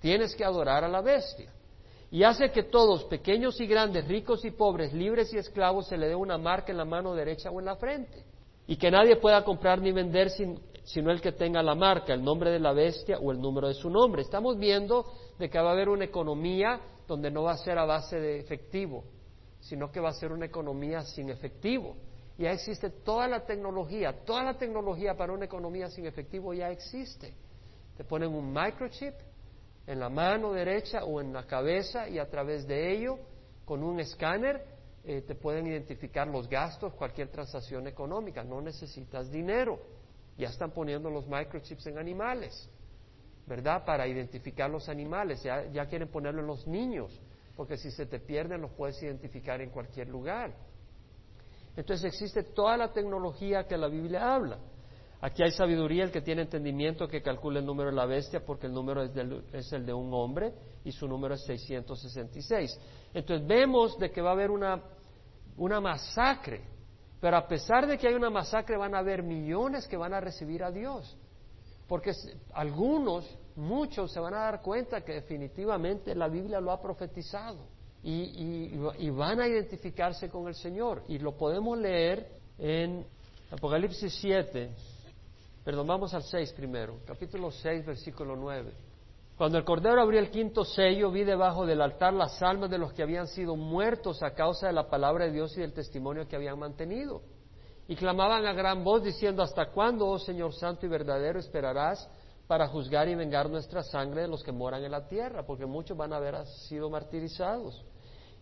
Tienes 0.00 0.34
que 0.34 0.44
adorar 0.44 0.84
a 0.84 0.88
la 0.88 1.00
bestia. 1.00 1.52
Y 2.10 2.22
hace 2.22 2.50
que 2.50 2.64
todos, 2.64 3.04
pequeños 3.04 3.60
y 3.60 3.66
grandes, 3.66 4.06
ricos 4.06 4.44
y 4.44 4.50
pobres, 4.50 4.92
libres 4.92 5.32
y 5.34 5.38
esclavos, 5.38 5.88
se 5.88 5.96
le 5.96 6.08
dé 6.08 6.14
una 6.14 6.38
marca 6.38 6.70
en 6.70 6.78
la 6.78 6.84
mano 6.84 7.14
derecha 7.14 7.50
o 7.50 7.58
en 7.58 7.66
la 7.66 7.76
frente. 7.76 8.24
Y 8.66 8.76
que 8.76 8.90
nadie 8.90 9.16
pueda 9.16 9.44
comprar 9.44 9.80
ni 9.80 9.92
vender 9.92 10.30
sin, 10.30 10.60
sino 10.84 11.10
el 11.10 11.20
que 11.20 11.32
tenga 11.32 11.62
la 11.62 11.74
marca, 11.74 12.14
el 12.14 12.22
nombre 12.22 12.50
de 12.50 12.60
la 12.60 12.72
bestia 12.72 13.18
o 13.18 13.32
el 13.32 13.40
número 13.40 13.68
de 13.68 13.74
su 13.74 13.90
nombre. 13.90 14.22
Estamos 14.22 14.56
viendo 14.56 15.04
de 15.38 15.50
que 15.50 15.58
va 15.58 15.70
a 15.70 15.72
haber 15.72 15.88
una 15.88 16.04
economía 16.04 16.80
donde 17.06 17.30
no 17.30 17.44
va 17.44 17.52
a 17.52 17.58
ser 17.58 17.78
a 17.78 17.84
base 17.84 18.18
de 18.18 18.38
efectivo, 18.38 19.04
sino 19.60 19.90
que 19.90 20.00
va 20.00 20.10
a 20.10 20.14
ser 20.14 20.32
una 20.32 20.46
economía 20.46 21.02
sin 21.02 21.30
efectivo. 21.30 21.96
Ya 22.38 22.52
existe 22.52 22.90
toda 22.90 23.28
la 23.28 23.44
tecnología, 23.46 24.24
toda 24.24 24.42
la 24.42 24.58
tecnología 24.58 25.14
para 25.16 25.32
una 25.32 25.46
economía 25.46 25.88
sin 25.88 26.06
efectivo 26.06 26.52
ya 26.52 26.70
existe. 26.70 27.34
Te 27.96 28.04
ponen 28.04 28.34
un 28.34 28.52
microchip 28.52 29.14
en 29.86 30.00
la 30.00 30.08
mano 30.08 30.52
derecha 30.52 31.04
o 31.04 31.20
en 31.20 31.32
la 31.32 31.46
cabeza 31.46 32.08
y 32.08 32.18
a 32.18 32.28
través 32.28 32.66
de 32.66 32.92
ello, 32.92 33.18
con 33.64 33.82
un 33.82 34.00
escáner, 34.00 34.64
eh, 35.04 35.22
te 35.22 35.34
pueden 35.34 35.66
identificar 35.66 36.26
los 36.26 36.48
gastos, 36.48 36.92
cualquier 36.94 37.28
transacción 37.28 37.86
económica. 37.86 38.42
No 38.42 38.60
necesitas 38.60 39.30
dinero. 39.30 39.78
Ya 40.36 40.48
están 40.48 40.72
poniendo 40.72 41.08
los 41.08 41.26
microchips 41.26 41.86
en 41.86 41.98
animales, 41.98 42.68
¿verdad? 43.46 43.84
Para 43.84 44.06
identificar 44.06 44.68
los 44.68 44.88
animales. 44.88 45.42
Ya, 45.42 45.86
quieren 45.86 46.08
ponerlo 46.08 46.40
en 46.40 46.46
los 46.46 46.66
niños 46.66 47.20
porque 47.56 47.76
si 47.78 47.90
se 47.90 48.06
te 48.06 48.20
pierden 48.20 48.60
los 48.60 48.70
puedes 48.72 49.02
identificar 49.02 49.60
en 49.62 49.70
cualquier 49.70 50.08
lugar. 50.08 50.54
Entonces 51.74 52.12
existe 52.12 52.42
toda 52.42 52.76
la 52.76 52.92
tecnología 52.92 53.64
que 53.64 53.76
la 53.76 53.88
Biblia 53.88 54.34
habla. 54.34 54.58
Aquí 55.20 55.42
hay 55.42 55.50
sabiduría, 55.50 56.04
el 56.04 56.10
que 56.10 56.20
tiene 56.20 56.42
entendimiento 56.42 57.08
que 57.08 57.22
calcule 57.22 57.60
el 57.60 57.66
número 57.66 57.88
de 57.90 57.96
la 57.96 58.04
bestia, 58.04 58.44
porque 58.44 58.66
el 58.66 58.74
número 58.74 59.02
es, 59.02 59.72
el 59.72 59.86
de 59.86 59.92
un 59.94 60.12
hombre 60.12 60.52
y 60.84 60.92
su 60.92 61.08
número 61.08 61.34
es 61.34 61.44
666. 61.46 62.78
Entonces 63.14 63.46
vemos 63.46 63.98
de 63.98 64.10
que 64.10 64.20
va 64.20 64.30
a 64.30 64.32
haber 64.34 64.50
una, 64.50 64.82
una 65.56 65.80
masacre, 65.80 66.62
pero 67.20 67.38
a 67.38 67.48
pesar 67.48 67.86
de 67.86 67.96
que 67.96 68.08
hay 68.08 68.14
una 68.14 68.28
masacre 68.28 68.76
van 68.76 68.94
a 68.94 68.98
haber 68.98 69.22
millones 69.22 69.86
que 69.88 69.96
van 69.96 70.12
a 70.12 70.20
recibir 70.20 70.62
a 70.62 70.70
Dios. 70.70 71.16
Porque 71.88 72.12
algunos, 72.52 73.24
muchos 73.54 74.12
se 74.12 74.20
van 74.20 74.34
a 74.34 74.38
dar 74.38 74.62
cuenta 74.62 75.02
que 75.02 75.12
definitivamente 75.12 76.14
la 76.14 76.28
Biblia 76.28 76.60
lo 76.60 76.72
ha 76.72 76.80
profetizado 76.80 77.58
y, 78.02 79.10
van 79.10 79.40
a 79.40 79.48
identificarse 79.48 80.28
con 80.28 80.46
el 80.48 80.54
Señor. 80.54 81.02
Y 81.08 81.18
lo 81.18 81.36
podemos 81.36 81.78
leer 81.78 82.28
en 82.58 83.04
Apocalipsis 83.50 84.14
7, 84.20 84.70
perdón, 85.64 85.86
vamos 85.86 86.14
al 86.14 86.22
6 86.22 86.52
primero, 86.52 86.98
capítulo 87.06 87.50
6, 87.50 87.86
versículo 87.86 88.36
9. 88.36 88.72
Cuando 89.36 89.58
el 89.58 89.64
Cordero 89.64 90.00
abrió 90.00 90.18
el 90.18 90.30
quinto 90.30 90.64
sello, 90.64 91.10
vi 91.10 91.22
debajo 91.22 91.66
del 91.66 91.82
altar 91.82 92.14
las 92.14 92.40
almas 92.42 92.70
de 92.70 92.78
los 92.78 92.92
que 92.94 93.02
habían 93.02 93.26
sido 93.26 93.54
muertos 93.54 94.22
a 94.22 94.30
causa 94.30 94.68
de 94.68 94.72
la 94.72 94.88
palabra 94.88 95.26
de 95.26 95.32
Dios 95.32 95.56
y 95.56 95.60
del 95.60 95.74
testimonio 95.74 96.26
que 96.26 96.36
habían 96.36 96.58
mantenido. 96.58 97.20
Y 97.88 97.94
clamaban 97.94 98.46
a 98.46 98.52
gran 98.52 98.82
voz 98.82 99.02
diciendo, 99.02 99.42
¿hasta 99.42 99.70
cuándo, 99.70 100.06
oh 100.08 100.18
Señor 100.18 100.52
Santo 100.54 100.86
y 100.86 100.88
verdadero, 100.88 101.38
esperarás 101.38 102.08
para 102.46 102.66
juzgar 102.68 103.08
y 103.08 103.14
vengar 103.14 103.48
nuestra 103.48 103.82
sangre 103.82 104.22
de 104.22 104.28
los 104.28 104.42
que 104.42 104.52
moran 104.52 104.82
en 104.84 104.90
la 104.90 105.06
tierra? 105.06 105.44
Porque 105.46 105.66
muchos 105.66 105.96
van 105.96 106.12
a 106.12 106.16
haber 106.16 106.44
sido 106.68 106.90
martirizados. 106.90 107.84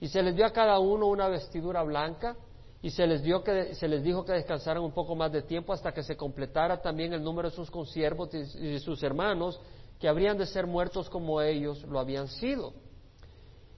Y 0.01 0.09
se 0.09 0.22
les 0.22 0.34
dio 0.34 0.47
a 0.47 0.53
cada 0.53 0.78
uno 0.78 1.07
una 1.07 1.28
vestidura 1.28 1.82
blanca 1.82 2.36
y 2.80 2.90
se 2.90 3.07
les, 3.07 3.22
dio 3.22 3.42
que, 3.42 3.74
se 3.74 3.88
les 3.88 4.03
dijo 4.03 4.24
que 4.24 4.32
descansaran 4.32 4.82
un 4.82 4.92
poco 4.92 5.14
más 5.14 5.32
de 5.32 5.42
tiempo 5.42 5.72
hasta 5.72 5.92
que 5.92 6.03
se 6.03 6.16
completara 6.16 6.82
también 6.82 7.12
el 7.12 7.22
número 7.22 7.49
de 7.49 7.57
sus 7.57 7.70
consiervos 7.70 8.28
y 8.34 8.72
de 8.72 8.80
sus 8.80 9.03
hermanos 9.03 9.61
que 9.99 10.09
habrían 10.09 10.36
de 10.36 10.47
ser 10.47 10.66
muertos 10.66 11.09
como 11.09 11.40
ellos 11.40 11.82
lo 11.84 11.99
habían 11.99 12.28
sido. 12.28 12.74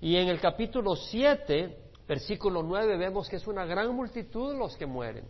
Y 0.01 0.17
en 0.17 0.29
el 0.29 0.41
capítulo 0.41 0.97
7, 0.97 1.77
versículo 2.09 2.63
9, 2.63 2.97
vemos 2.97 3.29
que 3.29 3.37
es 3.37 3.47
una 3.47 3.65
gran 3.65 3.95
multitud 3.95 4.57
los 4.57 4.77
que 4.77 4.87
mueren. 4.87 5.25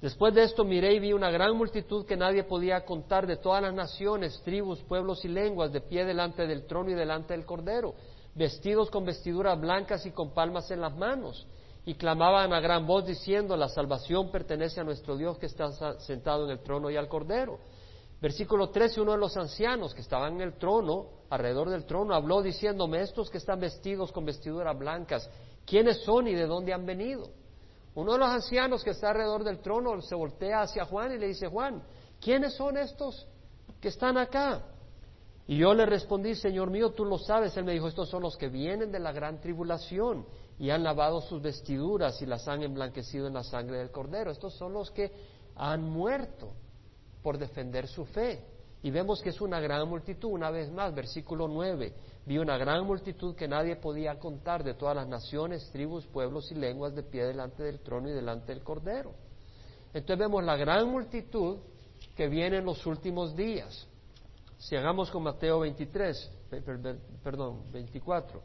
Después 0.00 0.34
de 0.34 0.44
esto 0.44 0.64
miré 0.64 0.94
y 0.94 0.98
vi 0.98 1.12
una 1.12 1.30
gran 1.30 1.54
multitud 1.54 2.06
que 2.06 2.16
nadie 2.16 2.44
podía 2.44 2.86
contar 2.86 3.26
de 3.26 3.36
todas 3.36 3.62
las 3.62 3.74
naciones, 3.74 4.40
tribus, 4.42 4.82
pueblos 4.84 5.22
y 5.26 5.28
lenguas, 5.28 5.72
de 5.72 5.82
pie 5.82 6.06
delante 6.06 6.46
del 6.46 6.66
trono 6.66 6.90
y 6.90 6.94
delante 6.94 7.34
del 7.34 7.44
Cordero, 7.44 7.94
vestidos 8.34 8.90
con 8.90 9.04
vestiduras 9.04 9.60
blancas 9.60 10.06
y 10.06 10.12
con 10.12 10.32
palmas 10.32 10.70
en 10.70 10.80
las 10.80 10.96
manos, 10.96 11.46
y 11.84 11.94
clamaban 11.94 12.54
a 12.54 12.60
gran 12.60 12.86
voz 12.86 13.04
diciendo, 13.04 13.58
la 13.58 13.68
salvación 13.68 14.30
pertenece 14.30 14.80
a 14.80 14.84
nuestro 14.84 15.18
Dios 15.18 15.36
que 15.38 15.46
está 15.46 15.70
sentado 16.00 16.46
en 16.46 16.52
el 16.52 16.62
trono 16.62 16.90
y 16.90 16.96
al 16.96 17.08
Cordero. 17.08 17.58
Versículo 18.22 18.70
13, 18.70 19.02
uno 19.02 19.12
de 19.12 19.18
los 19.18 19.36
ancianos 19.36 19.92
que 19.92 20.00
estaban 20.00 20.36
en 20.36 20.40
el 20.40 20.54
trono, 20.54 21.08
alrededor 21.28 21.68
del 21.68 21.84
trono, 21.84 22.14
habló 22.14 22.40
diciéndome, 22.40 23.02
estos 23.02 23.28
que 23.28 23.38
están 23.38 23.60
vestidos 23.60 24.12
con 24.12 24.24
vestiduras 24.24 24.78
blancas, 24.78 25.28
¿quiénes 25.66 26.02
son 26.04 26.26
y 26.26 26.34
de 26.34 26.46
dónde 26.46 26.72
han 26.72 26.86
venido? 26.86 27.28
Uno 27.94 28.12
de 28.12 28.18
los 28.18 28.28
ancianos 28.28 28.84
que 28.84 28.90
está 28.90 29.10
alrededor 29.10 29.44
del 29.44 29.60
trono 29.60 30.00
se 30.00 30.14
voltea 30.14 30.62
hacia 30.62 30.84
Juan 30.84 31.12
y 31.12 31.18
le 31.18 31.28
dice, 31.28 31.48
Juan, 31.48 31.82
¿quiénes 32.20 32.54
son 32.54 32.76
estos 32.76 33.26
que 33.80 33.88
están 33.88 34.16
acá? 34.16 34.62
Y 35.46 35.56
yo 35.56 35.74
le 35.74 35.84
respondí, 35.84 36.36
Señor 36.36 36.70
mío, 36.70 36.92
tú 36.92 37.04
lo 37.04 37.18
sabes. 37.18 37.56
Él 37.56 37.64
me 37.64 37.72
dijo, 37.72 37.88
estos 37.88 38.08
son 38.08 38.22
los 38.22 38.36
que 38.36 38.48
vienen 38.48 38.92
de 38.92 39.00
la 39.00 39.10
gran 39.10 39.40
tribulación 39.40 40.24
y 40.60 40.70
han 40.70 40.84
lavado 40.84 41.20
sus 41.22 41.42
vestiduras 41.42 42.22
y 42.22 42.26
las 42.26 42.46
han 42.46 42.62
emblanquecido 42.62 43.26
en 43.26 43.34
la 43.34 43.42
sangre 43.42 43.78
del 43.78 43.90
cordero. 43.90 44.30
Estos 44.30 44.54
son 44.54 44.72
los 44.72 44.92
que 44.92 45.10
han 45.56 45.82
muerto 45.82 46.52
por 47.22 47.38
defender 47.38 47.88
su 47.88 48.04
fe. 48.04 48.44
Y 48.82 48.90
vemos 48.90 49.20
que 49.22 49.28
es 49.28 49.40
una 49.40 49.60
gran 49.60 49.86
multitud, 49.88 50.30
una 50.30 50.50
vez 50.50 50.70
más, 50.70 50.94
versículo 50.94 51.46
9, 51.48 51.92
vi 52.24 52.38
una 52.38 52.56
gran 52.56 52.86
multitud 52.86 53.34
que 53.34 53.46
nadie 53.46 53.76
podía 53.76 54.18
contar 54.18 54.64
de 54.64 54.74
todas 54.74 54.96
las 54.96 55.06
naciones, 55.06 55.70
tribus, 55.70 56.06
pueblos 56.06 56.50
y 56.50 56.54
lenguas 56.54 56.94
de 56.94 57.02
pie 57.02 57.24
delante 57.24 57.62
del 57.62 57.80
trono 57.80 58.08
y 58.08 58.12
delante 58.12 58.54
del 58.54 58.62
Cordero. 58.62 59.12
Entonces 59.92 60.18
vemos 60.18 60.42
la 60.44 60.56
gran 60.56 60.88
multitud 60.88 61.58
que 62.16 62.28
viene 62.28 62.58
en 62.58 62.64
los 62.64 62.86
últimos 62.86 63.36
días. 63.36 63.86
Si 64.56 64.76
hagamos 64.76 65.10
con 65.10 65.24
Mateo 65.24 65.60
23, 65.60 66.30
perdón, 67.22 67.70
24. 67.70 68.42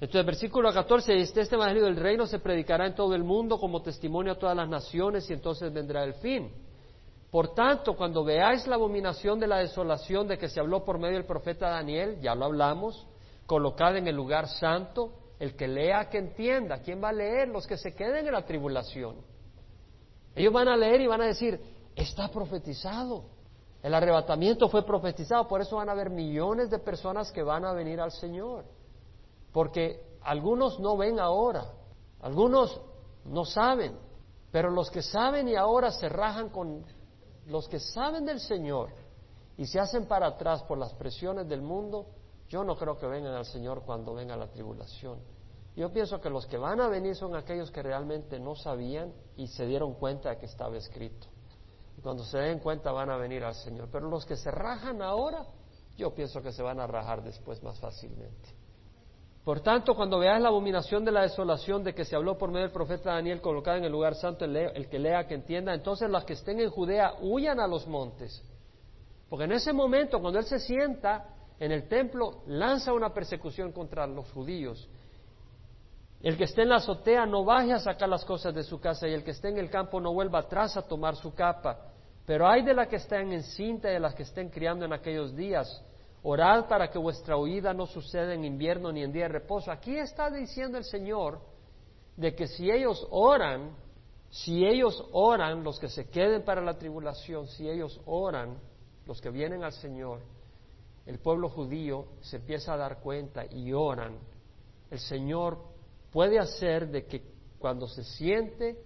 Entonces, 0.00 0.26
versículo 0.26 0.72
14, 0.72 1.20
este, 1.20 1.40
este 1.40 1.54
Evangelio 1.54 1.84
del 1.84 1.96
Reino 1.96 2.26
se 2.26 2.38
predicará 2.38 2.86
en 2.86 2.94
todo 2.94 3.14
el 3.14 3.24
mundo 3.24 3.58
como 3.58 3.82
testimonio 3.82 4.32
a 4.32 4.38
todas 4.38 4.56
las 4.56 4.68
naciones 4.68 5.28
y 5.30 5.32
entonces 5.32 5.72
vendrá 5.72 6.04
el 6.04 6.14
fin. 6.14 6.52
Por 7.36 7.48
tanto, 7.48 7.94
cuando 7.98 8.24
veáis 8.24 8.66
la 8.66 8.76
abominación 8.76 9.38
de 9.38 9.46
la 9.46 9.58
desolación 9.58 10.26
de 10.26 10.38
que 10.38 10.48
se 10.48 10.58
habló 10.58 10.86
por 10.86 10.98
medio 10.98 11.16
del 11.16 11.26
profeta 11.26 11.68
Daniel, 11.68 12.18
ya 12.22 12.34
lo 12.34 12.46
hablamos, 12.46 13.06
colocada 13.44 13.98
en 13.98 14.08
el 14.08 14.16
lugar 14.16 14.48
santo, 14.48 15.12
el 15.38 15.54
que 15.54 15.68
lea, 15.68 16.08
que 16.08 16.16
entienda. 16.16 16.78
¿Quién 16.78 17.04
va 17.04 17.10
a 17.10 17.12
leer? 17.12 17.48
Los 17.48 17.66
que 17.66 17.76
se 17.76 17.94
queden 17.94 18.26
en 18.26 18.32
la 18.32 18.46
tribulación. 18.46 19.16
Ellos 20.34 20.50
van 20.50 20.66
a 20.68 20.78
leer 20.78 21.02
y 21.02 21.08
van 21.08 21.20
a 21.20 21.26
decir, 21.26 21.60
está 21.94 22.28
profetizado. 22.28 23.24
El 23.82 23.92
arrebatamiento 23.92 24.70
fue 24.70 24.86
profetizado, 24.86 25.46
por 25.46 25.60
eso 25.60 25.76
van 25.76 25.90
a 25.90 25.92
haber 25.92 26.08
millones 26.08 26.70
de 26.70 26.78
personas 26.78 27.30
que 27.32 27.42
van 27.42 27.66
a 27.66 27.74
venir 27.74 28.00
al 28.00 28.12
Señor. 28.12 28.64
Porque 29.52 30.00
algunos 30.22 30.80
no 30.80 30.96
ven 30.96 31.20
ahora, 31.20 31.66
algunos 32.22 32.80
no 33.26 33.44
saben, 33.44 33.94
pero 34.50 34.70
los 34.70 34.90
que 34.90 35.02
saben 35.02 35.48
y 35.48 35.54
ahora 35.54 35.90
se 35.90 36.08
rajan 36.08 36.48
con 36.48 36.95
los 37.46 37.68
que 37.68 37.80
saben 37.80 38.24
del 38.26 38.40
Señor 38.40 38.90
y 39.56 39.66
se 39.66 39.80
hacen 39.80 40.06
para 40.06 40.26
atrás 40.26 40.62
por 40.64 40.78
las 40.78 40.92
presiones 40.94 41.48
del 41.48 41.62
mundo, 41.62 42.06
yo 42.48 42.62
no 42.64 42.76
creo 42.76 42.98
que 42.98 43.06
vengan 43.06 43.34
al 43.34 43.46
Señor 43.46 43.82
cuando 43.84 44.14
venga 44.14 44.36
la 44.36 44.48
tribulación. 44.48 45.18
Yo 45.74 45.92
pienso 45.92 46.20
que 46.20 46.30
los 46.30 46.46
que 46.46 46.56
van 46.56 46.80
a 46.80 46.88
venir 46.88 47.14
son 47.16 47.36
aquellos 47.36 47.70
que 47.70 47.82
realmente 47.82 48.40
no 48.40 48.54
sabían 48.54 49.12
y 49.36 49.46
se 49.48 49.66
dieron 49.66 49.94
cuenta 49.94 50.30
de 50.30 50.38
que 50.38 50.46
estaba 50.46 50.76
escrito. 50.76 51.26
Y 51.98 52.00
cuando 52.00 52.24
se 52.24 52.38
den 52.38 52.60
cuenta 52.60 52.92
van 52.92 53.10
a 53.10 53.16
venir 53.16 53.44
al 53.44 53.54
Señor. 53.54 53.88
Pero 53.90 54.08
los 54.08 54.24
que 54.24 54.36
se 54.36 54.50
rajan 54.50 55.02
ahora, 55.02 55.46
yo 55.96 56.14
pienso 56.14 56.40
que 56.42 56.52
se 56.52 56.62
van 56.62 56.80
a 56.80 56.86
rajar 56.86 57.22
después 57.22 57.62
más 57.62 57.78
fácilmente. 57.78 58.55
Por 59.46 59.60
tanto, 59.60 59.94
cuando 59.94 60.18
veas 60.18 60.42
la 60.42 60.48
abominación 60.48 61.04
de 61.04 61.12
la 61.12 61.22
desolación 61.22 61.84
de 61.84 61.94
que 61.94 62.04
se 62.04 62.16
habló 62.16 62.36
por 62.36 62.50
medio 62.50 62.62
del 62.62 62.72
profeta 62.72 63.12
Daniel 63.12 63.40
colocada 63.40 63.76
en 63.76 63.84
el 63.84 63.92
lugar 63.92 64.16
santo, 64.16 64.44
el, 64.44 64.88
que 64.88 64.98
lea, 64.98 65.28
que 65.28 65.34
entienda, 65.34 65.72
entonces 65.72 66.10
los 66.10 66.24
que 66.24 66.32
estén 66.32 66.58
en 66.58 66.68
Judea 66.68 67.14
huyan 67.20 67.60
a 67.60 67.68
los 67.68 67.86
montes. 67.86 68.42
Porque 69.30 69.44
en 69.44 69.52
ese 69.52 69.72
momento, 69.72 70.18
cuando 70.18 70.40
él 70.40 70.46
se 70.46 70.58
sienta 70.58 71.28
en 71.60 71.70
el 71.70 71.86
templo, 71.86 72.42
lanza 72.48 72.92
una 72.92 73.14
persecución 73.14 73.70
contra 73.70 74.04
los 74.08 74.28
judíos. 74.32 74.88
El 76.22 76.36
que 76.36 76.42
esté 76.42 76.62
en 76.62 76.70
la 76.70 76.78
azotea 76.78 77.24
no 77.24 77.44
baje 77.44 77.72
a 77.72 77.78
sacar 77.78 78.08
las 78.08 78.24
cosas 78.24 78.52
de 78.52 78.64
su 78.64 78.80
casa 78.80 79.06
y 79.06 79.12
el 79.12 79.22
que 79.22 79.30
esté 79.30 79.50
en 79.50 79.58
el 79.58 79.70
campo 79.70 80.00
no 80.00 80.12
vuelva 80.12 80.40
atrás 80.40 80.76
a 80.76 80.82
tomar 80.82 81.14
su 81.14 81.32
capa. 81.36 81.92
Pero 82.26 82.48
hay 82.48 82.64
de 82.64 82.74
las 82.74 82.88
que 82.88 82.96
estén 82.96 83.32
en 83.32 83.44
cinta 83.44 83.90
y 83.90 83.92
de 83.92 84.00
las 84.00 84.16
que 84.16 84.24
estén 84.24 84.48
criando 84.48 84.84
en 84.84 84.92
aquellos 84.92 85.36
días 85.36 85.85
Orad 86.28 86.66
para 86.66 86.90
que 86.90 86.98
vuestra 86.98 87.36
huida 87.36 87.72
no 87.72 87.86
suceda 87.86 88.34
en 88.34 88.44
invierno 88.44 88.90
ni 88.90 89.00
en 89.04 89.12
día 89.12 89.26
de 89.26 89.28
reposo. 89.28 89.70
Aquí 89.70 89.96
está 89.96 90.28
diciendo 90.28 90.76
el 90.76 90.82
Señor 90.82 91.38
de 92.16 92.34
que 92.34 92.48
si 92.48 92.68
ellos 92.68 93.06
oran, 93.12 93.76
si 94.28 94.66
ellos 94.66 95.06
oran, 95.12 95.62
los 95.62 95.78
que 95.78 95.88
se 95.88 96.10
queden 96.10 96.42
para 96.42 96.62
la 96.62 96.76
tribulación, 96.76 97.46
si 97.46 97.70
ellos 97.70 98.00
oran, 98.06 98.58
los 99.06 99.20
que 99.20 99.30
vienen 99.30 99.62
al 99.62 99.72
Señor, 99.72 100.18
el 101.06 101.20
pueblo 101.20 101.48
judío 101.48 102.06
se 102.22 102.38
empieza 102.38 102.74
a 102.74 102.76
dar 102.76 102.98
cuenta 102.98 103.44
y 103.48 103.72
oran. 103.72 104.18
El 104.90 104.98
Señor 104.98 105.58
puede 106.10 106.40
hacer 106.40 106.88
de 106.88 107.06
que 107.06 107.22
cuando 107.60 107.86
se 107.86 108.02
siente 108.02 108.82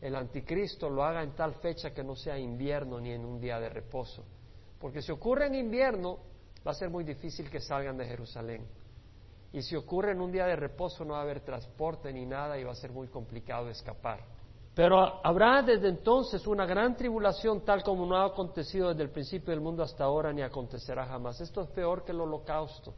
el 0.00 0.14
anticristo 0.14 0.88
lo 0.88 1.02
haga 1.02 1.24
en 1.24 1.34
tal 1.34 1.54
fecha 1.54 1.92
que 1.92 2.04
no 2.04 2.14
sea 2.14 2.38
invierno 2.38 3.00
ni 3.00 3.10
en 3.10 3.24
un 3.24 3.40
día 3.40 3.58
de 3.58 3.70
reposo. 3.70 4.22
Porque 4.78 5.02
si 5.02 5.10
ocurre 5.10 5.48
en 5.48 5.56
invierno, 5.56 6.35
va 6.66 6.72
a 6.72 6.74
ser 6.74 6.90
muy 6.90 7.04
difícil 7.04 7.48
que 7.48 7.60
salgan 7.60 7.96
de 7.96 8.06
Jerusalén. 8.06 8.66
Y 9.52 9.62
si 9.62 9.76
ocurre 9.76 10.12
en 10.12 10.20
un 10.20 10.32
día 10.32 10.46
de 10.46 10.56
reposo 10.56 11.04
no 11.04 11.12
va 11.12 11.20
a 11.20 11.22
haber 11.22 11.40
transporte 11.40 12.12
ni 12.12 12.26
nada 12.26 12.58
y 12.58 12.64
va 12.64 12.72
a 12.72 12.76
ser 12.76 12.90
muy 12.90 13.08
complicado 13.08 13.70
escapar. 13.70 14.20
Pero 14.74 15.24
habrá 15.24 15.62
desde 15.62 15.88
entonces 15.88 16.46
una 16.46 16.66
gran 16.66 16.96
tribulación 16.96 17.64
tal 17.64 17.82
como 17.82 18.04
no 18.04 18.16
ha 18.16 18.26
acontecido 18.26 18.90
desde 18.90 19.04
el 19.04 19.10
principio 19.10 19.52
del 19.52 19.62
mundo 19.62 19.82
hasta 19.82 20.04
ahora 20.04 20.32
ni 20.32 20.42
acontecerá 20.42 21.06
jamás. 21.06 21.40
Esto 21.40 21.62
es 21.62 21.68
peor 21.68 22.04
que 22.04 22.12
el 22.12 22.20
holocausto. 22.20 22.92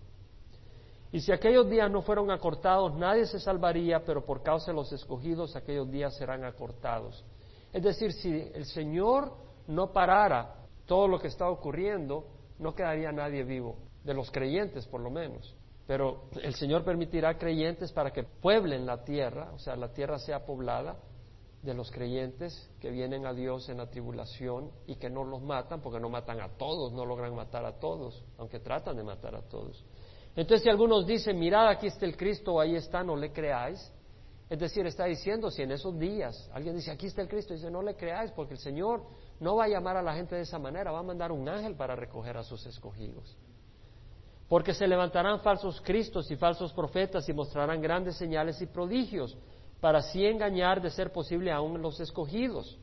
Y 1.13 1.21
si 1.21 1.31
aquellos 1.31 1.71
días 1.71 1.91
no 1.91 2.03
fueron 2.03 2.31
acortados, 2.31 2.95
nadie 2.97 3.27
se 3.27 3.39
salvaría, 3.39 4.05
pero 4.05 4.25
por 4.25 4.43
causa 4.43 4.73
de 4.73 4.77
los 4.77 4.93
escogidos 4.93 5.55
aquellos 5.55 5.91
días 5.91 6.17
serán 6.17 6.45
acortados. 6.45 7.25
Es 7.73 7.83
decir, 7.83 8.13
si 8.13 8.51
el 8.55 8.65
Señor 8.65 9.33
no 9.69 9.93
parara 9.93 10.57
todo 10.85 11.07
lo 11.07 11.19
que 11.19 11.29
está 11.29 11.49
ocurriendo, 11.49 12.25
no 12.59 12.75
quedaría 12.75 13.13
nadie 13.13 13.45
vivo, 13.45 13.77
de 14.05 14.15
los 14.15 14.31
creyentes 14.31 14.87
por 14.87 15.01
lo 15.01 15.11
menos. 15.11 15.55
Pero 15.87 16.29
el 16.43 16.55
Señor 16.55 16.85
permitirá 16.85 17.39
creyentes 17.39 17.93
para 17.93 18.11
que 18.11 18.23
pueblen 18.23 18.85
la 18.85 19.05
tierra, 19.05 19.51
o 19.55 19.59
sea, 19.59 19.75
la 19.75 19.93
tierra 19.93 20.19
sea 20.19 20.45
poblada 20.45 20.97
de 21.63 21.75
los 21.75 21.91
creyentes 21.91 22.71
que 22.81 22.91
vienen 22.91 23.27
a 23.27 23.33
Dios 23.33 23.69
en 23.69 23.79
la 23.79 23.91
tribulación 23.91 24.71
y 24.87 24.97
que 24.97 25.11
no 25.11 25.25
los 25.25 25.43
matan, 25.43 25.81
porque 25.81 25.99
no 25.99 26.09
matan 26.09 26.41
a 26.41 26.49
todos, 26.51 26.93
no 26.93 27.05
logran 27.05 27.35
matar 27.35 27.65
a 27.65 27.79
todos, 27.79 28.23
aunque 28.37 28.61
tratan 28.61 28.97
de 28.97 29.03
matar 29.03 29.35
a 29.35 29.43
todos. 29.43 29.85
Entonces, 30.37 30.63
si 30.63 30.69
algunos 30.69 31.07
dicen, 31.07 31.39
mirad, 31.39 31.69
aquí 31.69 31.89
está 31.89 32.07
el 32.07 32.17
Cristo, 32.17 32.61
ahí 32.61 32.77
está, 32.77 33.03
no 33.03 33.17
le 33.17 33.33
creáis. 33.33 33.93
Es 34.49 34.59
decir, 34.59 34.87
está 34.87 35.05
diciendo, 35.05 35.51
si 35.51 35.63
en 35.63 35.73
esos 35.73 35.99
días 35.99 36.49
alguien 36.53 36.77
dice, 36.77 36.91
aquí 36.91 37.07
está 37.07 37.23
el 37.23 37.29
Cristo, 37.29 37.55
dice, 37.55 37.71
no 37.71 37.83
le 37.83 37.97
creáis, 37.97 38.31
porque 38.33 38.55
el 38.55 38.61
Señor 38.61 39.03
no 39.41 39.57
va 39.57 39.65
a 39.65 39.69
llamar 39.69 39.97
a 39.97 40.03
la 40.03 40.15
gente 40.15 40.35
de 40.35 40.43
esa 40.43 40.59
manera, 40.59 40.91
va 40.91 40.99
a 41.01 41.05
mandar 41.05 41.31
un 41.33 41.49
ángel 41.49 41.75
para 41.75 41.95
recoger 41.95 42.37
a 42.37 42.43
sus 42.43 42.67
escogidos. 42.67 43.37
Porque 44.49 44.75
se 44.75 44.89
levantarán 44.89 45.41
falsos 45.41 45.81
cristos 45.81 46.31
y 46.31 46.37
falsos 46.37 46.73
profetas 46.73 47.29
y 47.29 47.33
mostrarán 47.33 47.81
grandes 47.81 48.17
señales 48.17 48.61
y 48.63 48.67
prodigios, 48.67 49.37
para 49.81 49.99
así 49.99 50.27
engañar, 50.27 50.81
de 50.81 50.91
ser 50.91 51.13
posible, 51.13 51.53
aún 51.53 51.81
los 51.81 52.01
escogidos. 52.01 52.79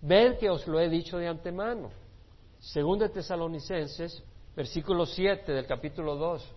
Ved 0.00 0.38
que 0.38 0.50
os 0.50 0.66
lo 0.66 0.80
he 0.80 0.88
dicho 0.88 1.18
de 1.18 1.28
antemano. 1.28 1.90
Según 2.58 2.98
de 2.98 3.08
Tesalonicenses, 3.08 4.22
versículo 4.56 5.06
7 5.06 5.52
del 5.52 5.66
capítulo 5.66 6.16
2, 6.16 6.54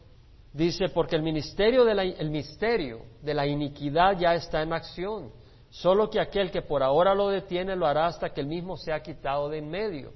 dice, 0.53 0.89
porque 0.89 1.15
el, 1.15 1.21
ministerio 1.21 1.87
el 1.87 2.29
misterio 2.31 3.01
de 3.21 3.33
la 3.33 3.45
iniquidad 3.45 4.17
ya 4.17 4.33
está 4.33 4.63
en 4.63 4.73
acción, 4.73 5.31
solo 5.70 6.09
que 6.09 6.20
aquel 6.20 6.51
que 6.51 6.61
por 6.61 6.84
ahora 6.84 7.13
lo 7.13 7.30
detiene 7.30 7.76
lo 7.76 7.86
hará 7.86 8.07
hasta 8.07 8.34
que 8.34 8.41
el 8.41 8.47
mismo 8.47 8.78
sea 8.78 9.01
quitado 9.01 9.49
de 9.49 9.57
en 9.59 9.70
medio. 9.70 10.13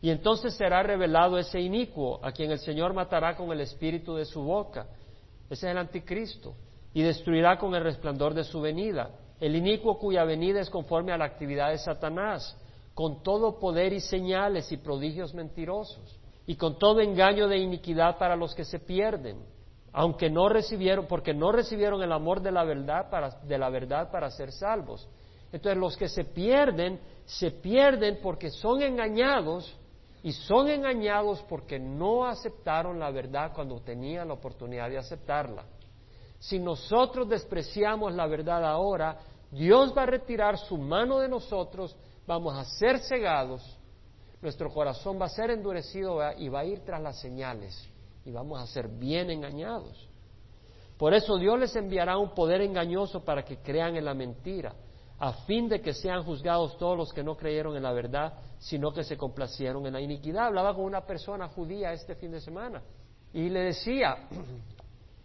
Y 0.00 0.10
entonces 0.10 0.54
será 0.54 0.82
revelado 0.82 1.38
ese 1.38 1.60
inicuo, 1.60 2.18
a 2.22 2.32
quien 2.32 2.50
el 2.50 2.58
Señor 2.58 2.92
matará 2.92 3.36
con 3.36 3.52
el 3.52 3.60
espíritu 3.60 4.14
de 4.14 4.24
su 4.24 4.42
boca. 4.42 4.86
Ese 5.48 5.66
es 5.66 5.70
el 5.72 5.78
anticristo. 5.78 6.54
Y 6.92 7.02
destruirá 7.02 7.56
con 7.58 7.74
el 7.74 7.84
resplandor 7.84 8.34
de 8.34 8.44
su 8.44 8.60
venida. 8.60 9.10
El 9.40 9.56
inicuo 9.56 9.98
cuya 9.98 10.24
venida 10.24 10.60
es 10.60 10.70
conforme 10.70 11.12
a 11.12 11.16
la 11.16 11.24
actividad 11.24 11.70
de 11.70 11.78
Satanás, 11.78 12.56
con 12.94 13.22
todo 13.22 13.58
poder 13.58 13.92
y 13.92 14.00
señales 14.00 14.70
y 14.72 14.76
prodigios 14.76 15.34
mentirosos, 15.34 16.18
y 16.46 16.56
con 16.56 16.78
todo 16.78 17.00
engaño 17.00 17.48
de 17.48 17.58
iniquidad 17.58 18.18
para 18.18 18.36
los 18.36 18.54
que 18.54 18.64
se 18.64 18.78
pierden 18.78 19.51
aunque 19.92 20.30
no 20.30 20.48
recibieron, 20.48 21.06
porque 21.06 21.34
no 21.34 21.52
recibieron 21.52 22.02
el 22.02 22.12
amor 22.12 22.40
de 22.40 22.50
la 22.50 22.64
verdad 22.64 23.10
para, 23.10 23.30
de 23.42 23.58
la 23.58 23.68
verdad 23.68 24.10
para 24.10 24.30
ser 24.30 24.50
salvos. 24.50 25.06
Entonces 25.52 25.78
los 25.78 25.96
que 25.96 26.08
se 26.08 26.24
pierden, 26.24 26.98
se 27.26 27.50
pierden 27.50 28.18
porque 28.22 28.50
son 28.50 28.82
engañados 28.82 29.78
y 30.22 30.32
son 30.32 30.68
engañados 30.68 31.42
porque 31.42 31.78
no 31.78 32.24
aceptaron 32.24 32.98
la 32.98 33.10
verdad 33.10 33.52
cuando 33.54 33.80
tenían 33.80 34.28
la 34.28 34.34
oportunidad 34.34 34.88
de 34.88 34.98
aceptarla. 34.98 35.64
Si 36.38 36.58
nosotros 36.58 37.28
despreciamos 37.28 38.14
la 38.14 38.26
verdad 38.26 38.64
ahora, 38.64 39.18
Dios 39.50 39.92
va 39.96 40.04
a 40.04 40.06
retirar 40.06 40.56
su 40.56 40.78
mano 40.78 41.18
de 41.18 41.28
nosotros, 41.28 41.94
vamos 42.26 42.56
a 42.56 42.64
ser 42.64 42.98
cegados, 43.00 43.78
nuestro 44.40 44.70
corazón 44.70 45.20
va 45.20 45.26
a 45.26 45.28
ser 45.28 45.50
endurecido 45.50 46.18
y 46.38 46.48
va 46.48 46.60
a 46.60 46.64
ir 46.64 46.80
tras 46.80 47.00
las 47.02 47.20
señales 47.20 47.91
y 48.24 48.30
vamos 48.30 48.60
a 48.60 48.66
ser 48.66 48.88
bien 48.88 49.30
engañados. 49.30 50.08
Por 50.98 51.14
eso 51.14 51.36
Dios 51.36 51.58
les 51.58 51.74
enviará 51.74 52.16
un 52.16 52.34
poder 52.34 52.60
engañoso 52.60 53.24
para 53.24 53.44
que 53.44 53.58
crean 53.58 53.96
en 53.96 54.04
la 54.04 54.14
mentira, 54.14 54.74
a 55.18 55.32
fin 55.44 55.68
de 55.68 55.80
que 55.80 55.94
sean 55.94 56.22
juzgados 56.22 56.76
todos 56.78 56.96
los 56.96 57.12
que 57.12 57.24
no 57.24 57.36
creyeron 57.36 57.76
en 57.76 57.82
la 57.82 57.92
verdad, 57.92 58.34
sino 58.58 58.92
que 58.92 59.04
se 59.04 59.16
complacieron 59.16 59.86
en 59.86 59.94
la 59.94 60.00
iniquidad. 60.00 60.46
Hablaba 60.46 60.74
con 60.74 60.84
una 60.84 61.04
persona 61.04 61.48
judía 61.48 61.92
este 61.92 62.14
fin 62.14 62.30
de 62.30 62.40
semana 62.40 62.82
y 63.32 63.48
le 63.48 63.60
decía, 63.60 64.28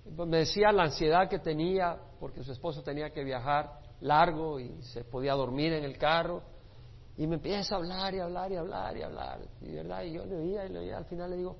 me 0.18 0.38
decía 0.38 0.72
la 0.72 0.84
ansiedad 0.84 1.30
que 1.30 1.40
tenía 1.40 1.98
porque 2.20 2.44
su 2.44 2.52
esposo 2.52 2.82
tenía 2.82 3.12
que 3.12 3.24
viajar 3.24 3.80
largo 4.02 4.60
y 4.60 4.82
se 4.82 5.04
podía 5.04 5.34
dormir 5.34 5.74
en 5.74 5.84
el 5.84 5.98
carro. 5.98 6.42
Y 7.18 7.26
me 7.26 7.36
empieza 7.36 7.76
a 7.76 7.78
hablar 7.80 8.14
y 8.14 8.20
hablar 8.20 8.52
y 8.52 8.56
hablar 8.56 8.98
y 8.98 9.02
hablar. 9.02 9.40
Y, 9.62 9.72
¿verdad? 9.74 10.04
y 10.04 10.14
yo 10.14 10.26
le 10.26 10.36
oía 10.38 10.66
y 10.66 10.70
le 10.70 10.80
oía. 10.80 10.98
Al 10.98 11.06
final 11.06 11.32
le 11.32 11.38
digo, 11.38 11.56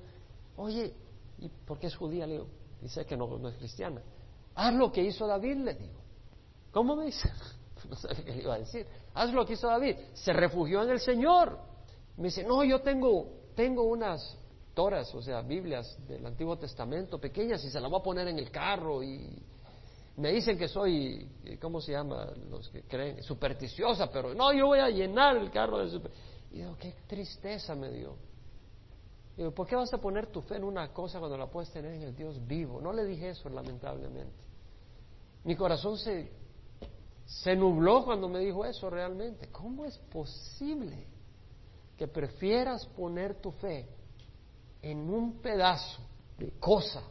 oye, 0.56 0.94
¿Y 1.38 1.48
por 1.48 1.78
qué 1.78 1.86
es 1.86 1.96
judía? 1.96 2.26
Le 2.26 2.34
digo, 2.34 2.46
dice 2.80 3.04
que 3.04 3.16
no, 3.16 3.48
es 3.48 3.56
cristiana. 3.56 4.02
Haz 4.54 4.74
lo 4.74 4.90
que 4.90 5.02
hizo 5.02 5.26
David, 5.26 5.56
le 5.56 5.74
digo. 5.74 6.00
¿Cómo 6.72 6.96
me 6.96 7.06
dice? 7.06 7.30
No 7.88 7.94
sé 7.94 8.08
qué 8.24 8.34
le 8.34 8.42
iba 8.42 8.54
a 8.54 8.58
decir. 8.58 8.84
Haz 9.14 9.32
lo 9.32 9.46
que 9.46 9.52
hizo 9.52 9.68
David. 9.68 9.96
Se 10.12 10.32
refugió 10.32 10.82
en 10.82 10.90
el 10.90 10.98
Señor. 10.98 11.58
Me 12.16 12.24
dice, 12.24 12.42
no, 12.42 12.64
yo 12.64 12.80
tengo, 12.80 13.28
tengo 13.54 13.84
unas 13.84 14.36
toras, 14.74 15.14
o 15.14 15.22
sea, 15.22 15.42
Biblias 15.42 15.96
del 16.06 16.26
Antiguo 16.26 16.58
Testamento 16.58 17.20
pequeñas 17.20 17.64
y 17.64 17.70
se 17.70 17.80
las 17.80 17.88
voy 17.90 18.00
a 18.00 18.02
poner 18.02 18.28
en 18.28 18.38
el 18.38 18.50
carro 18.50 19.02
y 19.02 19.42
me 20.16 20.32
dicen 20.32 20.58
que 20.58 20.66
soy, 20.66 21.28
¿cómo 21.60 21.80
se 21.80 21.92
llama? 21.92 22.32
Los 22.50 22.68
que 22.68 22.82
creen, 22.82 23.22
supersticiosa, 23.22 24.10
pero 24.10 24.34
no, 24.34 24.52
yo 24.52 24.66
voy 24.66 24.80
a 24.80 24.88
llenar 24.88 25.36
el 25.36 25.50
carro 25.50 25.78
de 25.78 25.90
super... 25.90 26.10
Y 26.50 26.56
digo, 26.56 26.76
qué 26.78 26.92
tristeza 27.06 27.76
me 27.76 27.90
dio. 27.90 28.16
¿Por 29.54 29.66
qué 29.66 29.76
vas 29.76 29.92
a 29.94 29.98
poner 29.98 30.26
tu 30.26 30.40
fe 30.42 30.56
en 30.56 30.64
una 30.64 30.92
cosa 30.92 31.18
cuando 31.20 31.36
la 31.36 31.46
puedes 31.46 31.70
tener 31.70 31.94
en 31.94 32.02
el 32.02 32.16
Dios 32.16 32.44
vivo? 32.46 32.80
No 32.80 32.92
le 32.92 33.04
dije 33.04 33.30
eso, 33.30 33.48
lamentablemente. 33.48 34.44
Mi 35.44 35.54
corazón 35.54 35.96
se, 35.96 36.30
se 37.24 37.54
nubló 37.54 38.04
cuando 38.04 38.28
me 38.28 38.40
dijo 38.40 38.64
eso 38.64 38.90
realmente. 38.90 39.48
¿Cómo 39.52 39.84
es 39.84 39.96
posible 40.10 41.06
que 41.96 42.08
prefieras 42.08 42.84
poner 42.86 43.40
tu 43.40 43.52
fe 43.52 43.88
en 44.82 45.08
un 45.08 45.40
pedazo 45.40 46.02
de 46.36 46.50
cosa 46.58 47.02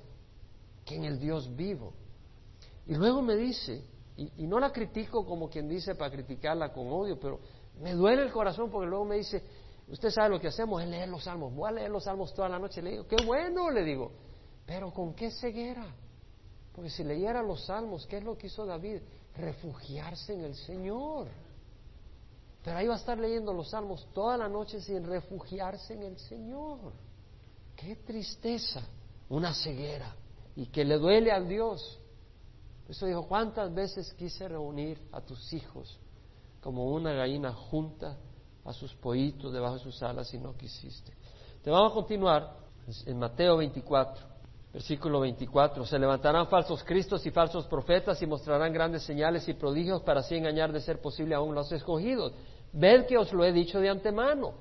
que 0.84 0.96
en 0.96 1.06
el 1.06 1.20
Dios 1.20 1.56
vivo? 1.56 1.94
Y 2.88 2.96
luego 2.96 3.22
me 3.22 3.38
dice, 3.38 3.86
y 4.18 4.48
no 4.48 4.60
la 4.60 4.72
critico 4.72 5.26
como 5.26 5.50
quien 5.50 5.70
dice 5.70 5.96
para 5.96 6.12
criticarla 6.12 6.74
con 6.74 6.92
odio, 6.92 7.18
pero 7.18 7.40
me 7.82 7.94
duele 7.94 8.24
el 8.24 8.32
corazón 8.32 8.70
porque 8.70 8.90
luego 8.90 9.06
me 9.06 9.18
dice, 9.18 9.44
Usted 9.90 10.10
sabe 10.10 10.30
lo 10.30 10.40
que 10.40 10.48
hacemos 10.48 10.82
es 10.82 10.90
leer 10.90 11.08
los 11.08 11.24
salmos. 11.24 11.54
Voy 11.54 11.70
a 11.70 11.72
leer 11.72 11.90
los 11.90 12.04
salmos 12.04 12.34
toda 12.34 12.50
la 12.50 12.60
noche. 12.60 12.82
Le 12.82 12.92
digo, 12.92 13.08
qué 13.08 13.18
bueno, 13.26 13.70
le 13.72 13.84
digo. 13.84 14.12
Pero 14.66 14.92
¿con 14.92 15.14
qué 15.14 15.32
ceguera? 15.32 15.86
Porque 16.74 16.90
si 16.90 17.04
leyera 17.04 17.42
los 17.42 17.66
salmos, 17.66 18.06
¿qué 18.06 18.18
es 18.18 18.24
lo 18.24 18.38
que 18.38 18.48
hizo 18.48 18.66
David? 18.66 19.02
Refugiarse 19.36 20.34
en 20.34 20.44
el 20.44 20.56
Señor. 20.56 21.28
Pero 22.64 22.78
ahí 22.78 22.88
va 22.88 22.96
a 22.96 22.98
estar 22.98 23.18
leyendo 23.18 23.54
los 23.54 23.70
salmos 23.70 24.08
toda 24.14 24.36
la 24.36 24.50
noche 24.50 24.82
sin 24.82 25.06
refugiarse 25.06 25.94
en 25.94 26.04
el 26.04 26.18
Señor. 26.20 26.92
Qué 27.78 27.96
tristeza, 27.96 28.82
una 29.30 29.54
ceguera 29.54 30.14
y 30.56 30.66
que 30.66 30.84
le 30.84 30.98
duele 30.98 31.32
a 31.32 31.40
Dios. 31.40 31.98
Eso 32.90 33.06
dijo, 33.06 33.26
¿cuántas 33.28 33.74
veces 33.74 34.14
quise 34.16 34.50
reunir 34.50 35.02
a 35.14 35.22
tus 35.22 35.54
hijos 35.54 35.98
como 36.62 36.92
una 36.92 37.14
gallina 37.14 37.54
junta 37.54 38.18
a 38.68 38.74
sus 38.74 38.94
pollitos 38.96 39.54
debajo 39.54 39.76
de 39.76 39.80
sus 39.80 40.04
alas 40.04 40.32
y 40.34 40.38
no 40.38 40.56
quisiste. 40.56 41.14
Te 41.64 41.72
vamos 41.72 41.92
a 41.92 41.96
continuar 41.96 42.54
en 43.06 43.18
Mateo 43.18 43.58
24, 43.58 44.26
versículo 44.74 45.22
24. 45.22 45.86
Se 45.86 45.98
levantarán 45.98 46.48
falsos 46.48 46.84
cristos 46.84 47.26
y 47.26 47.32
falsos 47.32 47.66
profetas 47.66 48.22
y 48.22 48.28
mostrarán 48.28 48.74
grandes 48.74 49.04
señales 49.04 49.48
y 49.48 49.54
prodigios 49.54 50.02
para 50.02 50.20
así 50.20 50.36
engañar 50.36 50.74
de 50.74 50.82
ser 50.82 51.00
posible 51.00 51.34
aún 51.34 51.56
los 51.56 51.72
escogidos. 51.72 52.34
Ved 52.74 53.06
que 53.06 53.18
os 53.18 53.32
lo 53.32 53.46
he 53.46 53.54
dicho 53.54 53.80
de 53.80 53.90
antemano. 53.90 54.54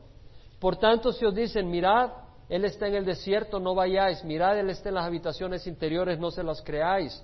Por 0.61 0.77
tanto, 0.77 1.13
si 1.13 1.25
os 1.25 1.35
dicen, 1.35 1.69
mirad, 1.69 2.11
Él 2.49 2.65
está 2.65 2.87
en 2.87 2.95
el 2.95 3.05
desierto, 3.05 3.59
no 3.59 3.75
vayáis, 3.75 4.25
mirad, 4.25 4.57
Él 4.57 4.71
está 4.71 4.89
en 4.89 4.95
las 4.95 5.07
habitaciones 5.07 5.67
interiores, 5.67 6.19
no 6.21 6.31
se 6.31 6.45
las 6.45 6.63
creáis. 6.63 7.21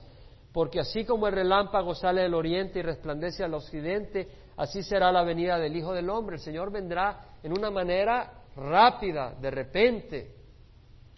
Porque 0.52 0.80
así 0.80 1.04
como 1.04 1.28
el 1.28 1.32
relámpago 1.32 1.94
sale 1.94 2.22
del 2.22 2.34
oriente 2.34 2.80
y 2.80 2.82
resplandece 2.82 3.42
al 3.42 3.54
occidente, 3.54 4.28
así 4.56 4.82
será 4.82 5.10
la 5.12 5.22
venida 5.22 5.58
del 5.58 5.76
Hijo 5.76 5.92
del 5.92 6.10
Hombre. 6.10 6.36
El 6.36 6.42
Señor 6.42 6.70
vendrá 6.70 7.20
en 7.42 7.52
una 7.52 7.70
manera 7.70 8.42
rápida, 8.56 9.34
de 9.40 9.50
repente. 9.50 10.36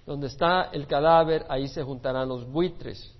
Donde 0.07 0.27
está 0.27 0.65
el 0.73 0.87
cadáver, 0.87 1.47
ahí 1.49 1.67
se 1.67 1.83
juntarán 1.83 2.29
los 2.29 2.47
buitres. 2.47 3.15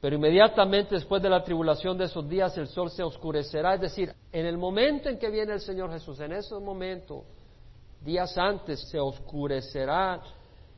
Pero 0.00 0.16
inmediatamente 0.16 0.94
después 0.94 1.22
de 1.22 1.30
la 1.30 1.42
tribulación 1.42 1.96
de 1.96 2.04
esos 2.04 2.28
días 2.28 2.56
el 2.58 2.68
sol 2.68 2.90
se 2.90 3.02
oscurecerá. 3.02 3.74
Es 3.74 3.80
decir, 3.80 4.12
en 4.32 4.46
el 4.46 4.58
momento 4.58 5.08
en 5.08 5.18
que 5.18 5.30
viene 5.30 5.54
el 5.54 5.60
Señor 5.60 5.90
Jesús, 5.92 6.20
en 6.20 6.32
ese 6.32 6.54
momento, 6.56 7.24
días 8.02 8.36
antes, 8.36 8.88
se 8.90 8.98
oscurecerá 8.98 10.20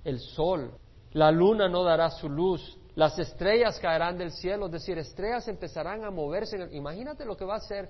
el 0.05 0.21
sol. 0.21 0.71
La 1.13 1.31
luna 1.31 1.69
no 1.69 1.83
dará 1.83 2.11
su 2.11 2.29
luz. 2.29 2.79
Las 2.95 3.19
estrellas 3.19 3.79
caerán 3.81 4.19
del 4.19 4.33
cielo. 4.33 4.67
Es 4.67 4.73
decir, 4.73 4.99
estrellas 4.99 5.49
empezarán 5.49 6.05
a 6.05 6.11
moverse. 6.11 6.57
Imagínate 6.73 7.25
lo 7.25 7.37
que 7.37 7.45
va 7.45 7.57
a 7.57 7.61
ser 7.61 7.89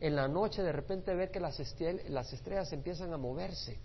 en 0.00 0.16
la 0.16 0.28
noche 0.28 0.62
de 0.62 0.72
repente 0.72 1.14
ver 1.14 1.30
que 1.30 1.40
las, 1.40 1.58
estrellas 1.58 2.72
empiezan 2.72 3.12
a 3.12 3.16
moverse. 3.16 3.78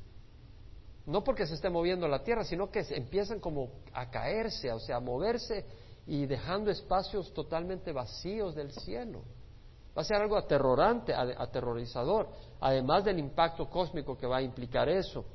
No 1.06 1.24
porque 1.24 1.48
se 1.48 1.56
esté 1.56 1.70
moviendo 1.70 2.08
la 2.08 2.24
Tierra, 2.24 2.44
sino 2.44 2.70
que 2.70 2.86
empiezan 2.90 3.40
como 3.40 3.70
a 3.94 4.10
caerse, 4.10 4.72
o 4.72 4.80
sea, 4.80 4.98
a 4.98 5.00
moverse 5.00 5.66
y 6.06 6.26
dejando 6.26 6.72
espacios 6.72 7.34
totalmente 7.34 7.92
vacíos 7.92 8.56
del 8.56 8.72
cielo. 8.72 9.22
Va 9.98 10.02
a 10.02 10.06
ser 10.06 10.18
algo 10.18 10.38
aterrorante, 10.38 11.14
aterrorizador, 11.14 12.30
además 12.62 13.04
del 13.04 13.20
impacto 13.20 13.70
cósmico 13.70 14.18
que 14.18 14.28
va 14.28 14.38
a 14.38 14.42
implicar 14.42 14.88
eso. 14.88 15.26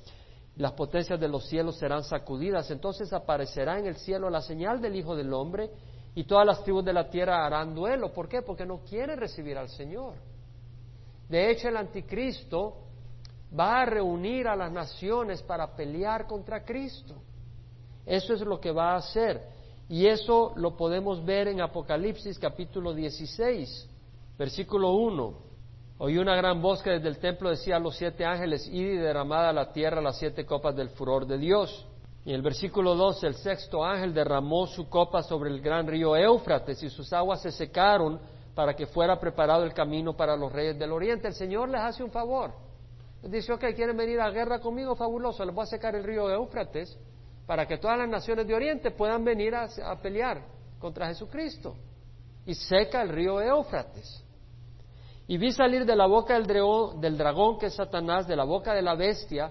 Las 0.57 0.72
potencias 0.72 1.18
de 1.18 1.29
los 1.29 1.49
cielos 1.49 1.77
serán 1.77 2.05
sacudidas, 2.05 2.70
entonces 2.70 3.12
aparecerá 3.12 3.79
en 3.79 3.87
el 3.87 3.97
cielo 3.97 4.31
la 4.31 4.41
señal 4.41 4.81
del 4.81 4.95
Hijo 4.95 5.16
del 5.16 5.33
Hombre 5.33 5.70
y 6.14 6.25
todas 6.25 6.47
las 6.47 6.62
tribus 6.62 6.85
de 6.85 6.93
la 6.93 7.11
tierra 7.11 7.45
harán 7.45 7.75
duelo. 7.75 8.12
¿Por 8.12 8.29
qué? 8.29 8.43
Porque 8.43 8.64
no 8.64 8.85
quieren 8.85 9.18
recibir 9.18 9.59
al 9.59 9.68
Señor. 9.68 10.14
De 11.29 11.51
hecho, 11.51 11.68
el 11.68 11.77
anticristo 11.77 12.77
va 13.59 13.83
a 13.83 13.87
reunir 13.87 14.49
a 14.49 14.57
las 14.57 14.70
naciones 14.72 15.43
para 15.43 15.75
pelear 15.75 16.27
contra 16.27 16.64
Cristo. 16.64 17.14
Eso 18.05 18.35
es 18.35 18.41
lo 18.41 18.61
que 18.61 18.70
va 18.70 18.93
a 18.93 18.97
hacer. 18.97 19.43
Y 19.89 20.07
eso 20.07 20.53
lo 20.57 20.77
podemos 20.77 21.25
ver 21.25 21.49
en 21.49 21.61
Apocalipsis 21.61 22.39
capítulo 22.39 22.93
16. 22.93 23.89
Versículo 24.39 24.93
1. 24.93 25.45
Oí 25.99 26.18
una 26.18 26.35
gran 26.35 26.61
voz 26.61 26.83
que 26.83 26.91
desde 26.91 27.09
el 27.09 27.18
templo 27.18 27.51
decía 27.51 27.77
a 27.77 27.81
los 27.81 27.97
siete 27.97 28.25
ángeles, 28.25 28.66
id 28.66 28.95
y 28.95 28.97
derramada 28.97 29.51
a 29.51 29.53
la 29.53 29.72
tierra 29.72 30.01
las 30.01 30.18
siete 30.18 30.45
copas 30.45 30.75
del 30.75 30.89
furor 30.91 31.27
de 31.27 31.39
Dios. 31.39 31.87
Y 32.25 32.31
en 32.31 32.37
el 32.37 32.43
versículo 32.43 32.97
2, 32.97 33.22
el 33.25 33.35
sexto 33.35 33.85
ángel 33.85 34.12
derramó 34.12 34.66
su 34.66 34.89
copa 34.89 35.22
sobre 35.22 35.51
el 35.51 35.61
gran 35.61 35.87
río 35.87 36.16
Éufrates 36.16 36.83
y 36.83 36.91
sus 36.91 37.12
aguas 37.12 37.43
se 37.43 37.53
secaron 37.53 38.18
para 38.55 38.74
que 38.74 38.86
fuera 38.86 39.18
preparado 39.18 39.64
el 39.64 39.74
camino 39.74 40.16
para 40.16 40.36
los 40.36 40.52
reyes 40.52 40.78
del 40.78 40.92
oriente. 40.92 41.28
El 41.28 41.34
Señor 41.34 41.68
les 41.68 41.80
hace 41.80 42.02
un 42.02 42.11
favor. 42.11 42.52
Les 43.22 43.32
dice, 43.32 43.52
ok, 43.52 43.64
quieren 43.74 43.96
venir 43.96 44.20
a 44.20 44.30
guerra 44.30 44.61
conmigo, 44.61 44.94
fabuloso, 44.94 45.44
les 45.44 45.55
voy 45.55 45.64
a 45.64 45.66
secar 45.66 45.94
el 45.94 46.05
río 46.05 46.30
Éufrates 46.30 46.96
para 47.46 47.66
que 47.66 47.78
todas 47.78 47.98
las 47.98 48.09
naciones 48.09 48.46
de 48.46 48.55
oriente 48.55 48.90
puedan 48.90 49.24
venir 49.24 49.55
a, 49.55 49.68
pelear 50.00 50.42
contra 50.78 51.09
Jesucristo. 51.09 51.74
Y 52.46 52.55
seca 52.55 53.02
el 53.02 53.09
río 53.09 53.40
Éufrates. 53.40 54.22
Y 55.26 55.38
vi 55.38 55.52
salir 55.52 55.86
de 55.86 55.96
la 55.96 56.07
boca 56.07 56.34
del 56.34 56.46
dragón, 56.46 57.00
del 57.00 57.59
que 57.59 57.66
es 57.66 57.74
Satanás, 57.74 58.26
de 58.26 58.36
la 58.36 58.44
boca 58.44 58.74
de 58.74 58.82
la 58.82 58.94
bestia, 58.94 59.50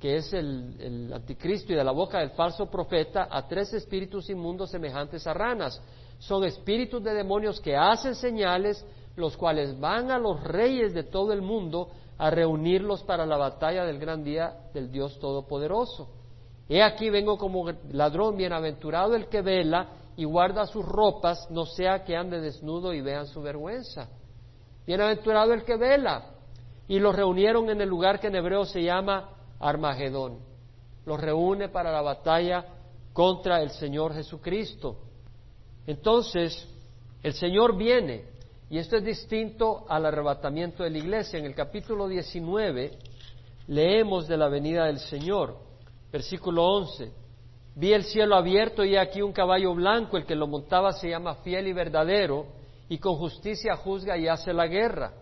que 0.00 0.16
es 0.16 0.32
el, 0.32 0.76
el, 0.80 1.12
anticristo, 1.12 1.72
y 1.72 1.76
de 1.76 1.84
la 1.84 1.92
boca 1.92 2.18
del 2.18 2.30
falso 2.30 2.66
profeta, 2.66 3.28
a 3.30 3.46
tres 3.46 3.72
espíritus 3.72 4.28
inmundos 4.28 4.70
semejantes 4.70 5.24
a 5.26 5.32
ranas. 5.32 5.80
Son 6.18 6.44
espíritus 6.44 7.02
de 7.02 7.14
demonios 7.14 7.60
que 7.60 7.76
hacen 7.76 8.14
señales, 8.14 8.84
los 9.16 9.36
cuales 9.36 9.78
van 9.78 10.10
a 10.10 10.18
los 10.18 10.42
reyes 10.42 10.94
de 10.94 11.04
todo 11.04 11.32
el 11.32 11.42
mundo 11.42 11.90
a 12.18 12.30
reunirlos 12.30 13.02
para 13.02 13.26
la 13.26 13.36
batalla 13.36 13.84
del 13.84 13.98
gran 13.98 14.24
día 14.24 14.68
del 14.72 14.90
Dios 14.90 15.18
Todopoderoso. 15.18 16.08
He 16.68 16.82
aquí 16.82 17.10
vengo 17.10 17.36
como 17.36 17.70
ladrón, 17.92 18.36
bienaventurado 18.36 19.14
el 19.14 19.28
que 19.28 19.42
vela 19.42 19.88
y 20.16 20.24
guarda 20.24 20.66
sus 20.66 20.84
ropas, 20.84 21.50
no 21.50 21.66
sea 21.66 22.04
que 22.04 22.16
ande 22.16 22.40
desnudo 22.40 22.94
y 22.94 23.00
vean 23.00 23.26
su 23.26 23.42
vergüenza. 23.42 24.08
Bienaventurado 24.86 25.52
el 25.52 25.64
que 25.64 25.76
vela. 25.76 26.30
Y 26.86 26.98
los 26.98 27.14
reunieron 27.16 27.70
en 27.70 27.80
el 27.80 27.88
lugar 27.88 28.20
que 28.20 28.26
en 28.26 28.36
hebreo 28.36 28.64
se 28.66 28.82
llama 28.82 29.30
Armagedón. 29.58 30.40
Los 31.06 31.20
reúne 31.20 31.68
para 31.68 31.90
la 31.90 32.02
batalla 32.02 32.66
contra 33.12 33.62
el 33.62 33.70
Señor 33.70 34.14
Jesucristo. 34.14 34.96
Entonces, 35.86 36.68
el 37.22 37.34
Señor 37.34 37.76
viene, 37.76 38.24
y 38.70 38.78
esto 38.78 38.96
es 38.96 39.04
distinto 39.04 39.84
al 39.88 40.06
arrebatamiento 40.06 40.82
de 40.82 40.90
la 40.90 40.98
iglesia. 40.98 41.38
En 41.38 41.44
el 41.44 41.54
capítulo 41.54 42.08
19 42.08 42.98
leemos 43.68 44.26
de 44.26 44.36
la 44.36 44.48
venida 44.48 44.86
del 44.86 44.98
Señor, 44.98 45.56
versículo 46.10 46.64
11. 46.64 47.12
Vi 47.76 47.92
el 47.92 48.04
cielo 48.04 48.36
abierto 48.36 48.84
y 48.84 48.96
aquí 48.96 49.20
un 49.20 49.32
caballo 49.32 49.74
blanco, 49.74 50.16
el 50.16 50.26
que 50.26 50.34
lo 50.34 50.46
montaba 50.46 50.92
se 50.92 51.08
llama 51.08 51.36
fiel 51.36 51.66
y 51.66 51.72
verdadero 51.72 52.46
y 52.88 52.98
con 52.98 53.16
justicia 53.16 53.76
juzga 53.76 54.16
y 54.16 54.28
hace 54.28 54.52
la 54.52 54.66
guerra. 54.66 55.12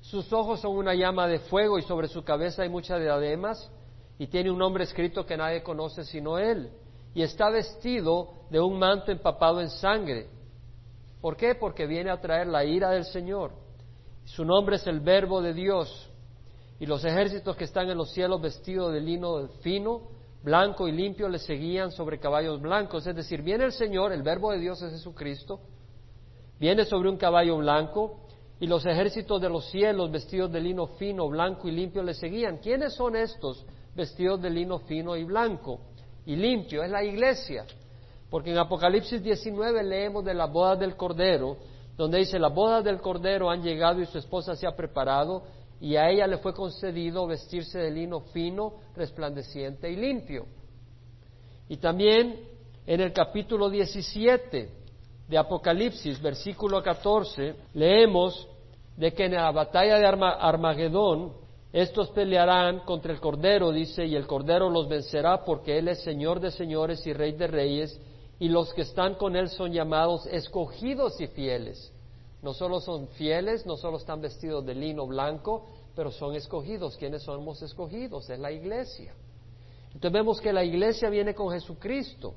Sus 0.00 0.32
ojos 0.32 0.60
son 0.60 0.76
una 0.76 0.94
llama 0.94 1.26
de 1.26 1.38
fuego 1.40 1.78
y 1.78 1.82
sobre 1.82 2.08
su 2.08 2.22
cabeza 2.22 2.62
hay 2.62 2.68
muchas 2.68 3.00
diademas 3.00 3.70
y 4.18 4.26
tiene 4.26 4.50
un 4.50 4.58
nombre 4.58 4.84
escrito 4.84 5.26
que 5.26 5.36
nadie 5.36 5.62
conoce 5.62 6.04
sino 6.04 6.38
él. 6.38 6.70
Y 7.18 7.22
está 7.22 7.50
vestido 7.50 8.28
de 8.48 8.60
un 8.60 8.78
manto 8.78 9.10
empapado 9.10 9.60
en 9.60 9.70
sangre. 9.70 10.28
¿Por 11.20 11.36
qué? 11.36 11.56
Porque 11.56 11.84
viene 11.84 12.12
a 12.12 12.20
traer 12.20 12.46
la 12.46 12.64
ira 12.64 12.90
del 12.90 13.06
Señor. 13.06 13.50
Su 14.24 14.44
nombre 14.44 14.76
es 14.76 14.86
el 14.86 15.00
Verbo 15.00 15.42
de 15.42 15.52
Dios. 15.52 16.08
Y 16.78 16.86
los 16.86 17.04
ejércitos 17.04 17.56
que 17.56 17.64
están 17.64 17.90
en 17.90 17.98
los 17.98 18.12
cielos 18.12 18.40
vestidos 18.40 18.92
de 18.92 19.00
lino 19.00 19.48
fino, 19.62 20.02
blanco 20.44 20.86
y 20.86 20.92
limpio 20.92 21.28
le 21.28 21.40
seguían 21.40 21.90
sobre 21.90 22.20
caballos 22.20 22.62
blancos. 22.62 23.04
Es 23.04 23.16
decir, 23.16 23.42
viene 23.42 23.64
el 23.64 23.72
Señor, 23.72 24.12
el 24.12 24.22
Verbo 24.22 24.52
de 24.52 24.60
Dios 24.60 24.80
es 24.82 24.92
Jesucristo, 24.92 25.58
Viene 26.60 26.84
sobre 26.84 27.08
un 27.08 27.16
caballo 27.16 27.56
blanco 27.56 28.20
y 28.60 28.68
los 28.68 28.86
ejércitos 28.86 29.42
de 29.42 29.48
los 29.48 29.68
cielos 29.72 30.12
vestidos 30.12 30.52
de 30.52 30.60
lino 30.60 30.86
fino, 30.86 31.28
blanco 31.28 31.66
y 31.66 31.72
limpio 31.72 32.04
le 32.04 32.14
seguían. 32.14 32.58
¿Quiénes 32.58 32.94
son 32.94 33.16
estos 33.16 33.66
vestidos 33.96 34.40
de 34.40 34.50
lino 34.50 34.78
fino 34.78 35.16
y 35.16 35.24
blanco 35.24 35.80
y 36.28 36.36
limpio? 36.36 36.82
Es 36.82 36.90
la 36.90 37.02
iglesia. 37.02 37.64
Porque 38.28 38.50
en 38.50 38.58
Apocalipsis 38.58 39.22
19 39.22 39.82
leemos 39.82 40.22
de 40.24 40.34
las 40.34 40.52
bodas 40.52 40.78
del 40.78 40.94
Cordero, 40.94 41.56
donde 41.96 42.18
dice, 42.18 42.38
las 42.38 42.54
bodas 42.54 42.84
del 42.84 43.00
Cordero 43.00 43.50
han 43.50 43.62
llegado 43.62 44.02
y 44.02 44.06
su 44.06 44.18
esposa 44.18 44.54
se 44.54 44.66
ha 44.66 44.76
preparado 44.76 45.42
y 45.80 45.96
a 45.96 46.10
ella 46.10 46.26
le 46.26 46.36
fue 46.36 46.52
concedido 46.52 47.26
vestirse 47.26 47.78
de 47.78 47.90
lino 47.90 48.20
fino, 48.20 48.74
resplandeciente 48.94 49.90
y 49.90 49.96
limpio. 49.96 50.44
Y 51.66 51.78
también 51.78 52.38
en 52.86 53.00
el 53.00 53.12
capítulo 53.14 53.70
17 53.70 54.68
de 55.28 55.38
Apocalipsis, 55.38 56.20
versículo 56.20 56.82
14, 56.82 57.54
leemos 57.72 58.46
de 58.98 59.14
que 59.14 59.24
en 59.24 59.34
la 59.34 59.50
batalla 59.50 59.98
de 59.98 60.06
Armagedón 60.06 61.32
estos 61.72 62.10
pelearán 62.10 62.80
contra 62.80 63.12
el 63.12 63.20
Cordero, 63.20 63.72
dice, 63.72 64.06
y 64.06 64.16
el 64.16 64.26
Cordero 64.26 64.70
los 64.70 64.88
vencerá 64.88 65.44
porque 65.44 65.78
Él 65.78 65.88
es 65.88 66.02
Señor 66.02 66.40
de 66.40 66.50
señores 66.50 67.06
y 67.06 67.12
Rey 67.12 67.32
de 67.32 67.46
reyes, 67.46 68.00
y 68.38 68.48
los 68.48 68.72
que 68.72 68.82
están 68.82 69.16
con 69.16 69.36
Él 69.36 69.48
son 69.48 69.72
llamados 69.72 70.26
escogidos 70.26 71.20
y 71.20 71.26
fieles. 71.26 71.92
No 72.40 72.54
solo 72.54 72.80
son 72.80 73.08
fieles, 73.08 73.66
no 73.66 73.76
solo 73.76 73.98
están 73.98 74.20
vestidos 74.20 74.64
de 74.64 74.74
lino 74.74 75.06
blanco, 75.06 75.66
pero 75.94 76.10
son 76.10 76.36
escogidos. 76.36 76.96
¿Quiénes 76.96 77.24
somos 77.24 77.60
escogidos? 77.62 78.30
Es 78.30 78.38
la 78.38 78.52
iglesia. 78.52 79.12
Entonces 79.86 80.12
vemos 80.12 80.40
que 80.40 80.52
la 80.52 80.62
iglesia 80.62 81.10
viene 81.10 81.34
con 81.34 81.50
Jesucristo. 81.50 82.34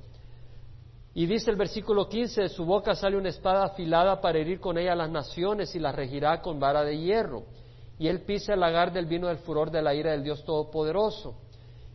Y 1.13 1.25
dice 1.25 1.51
el 1.51 1.57
versículo 1.57 2.09
15, 2.09 2.41
de 2.41 2.49
su 2.49 2.65
boca 2.65 2.95
sale 2.95 3.17
una 3.17 3.29
espada 3.29 3.65
afilada 3.65 4.19
para 4.19 4.39
herir 4.39 4.59
con 4.59 4.77
ella 4.77 4.93
a 4.93 4.95
las 4.95 5.11
naciones 5.11 5.75
y 5.75 5.79
las 5.79 5.93
regirá 5.93 6.41
con 6.41 6.59
vara 6.59 6.83
de 6.83 6.97
hierro. 6.97 7.43
Y 8.01 8.07
él 8.07 8.21
pisa 8.21 8.55
el 8.55 8.61
lagar 8.61 8.91
del 8.91 9.05
vino 9.05 9.27
del 9.27 9.37
furor 9.37 9.69
de 9.69 9.79
la 9.79 9.93
ira 9.93 10.09
del 10.09 10.23
Dios 10.23 10.43
Todopoderoso. 10.43 11.35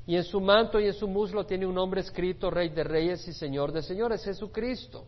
Y 0.07 0.15
en 0.15 0.23
su 0.23 0.41
manto 0.41 0.79
y 0.79 0.87
en 0.87 0.93
su 0.93 1.09
muslo 1.09 1.45
tiene 1.45 1.67
un 1.67 1.75
nombre 1.75 2.01
escrito, 2.01 2.49
Rey 2.49 2.69
de 2.69 2.85
Reyes 2.85 3.27
y 3.27 3.33
Señor 3.33 3.73
de 3.73 3.83
Señores, 3.83 4.23
Jesucristo. 4.23 5.03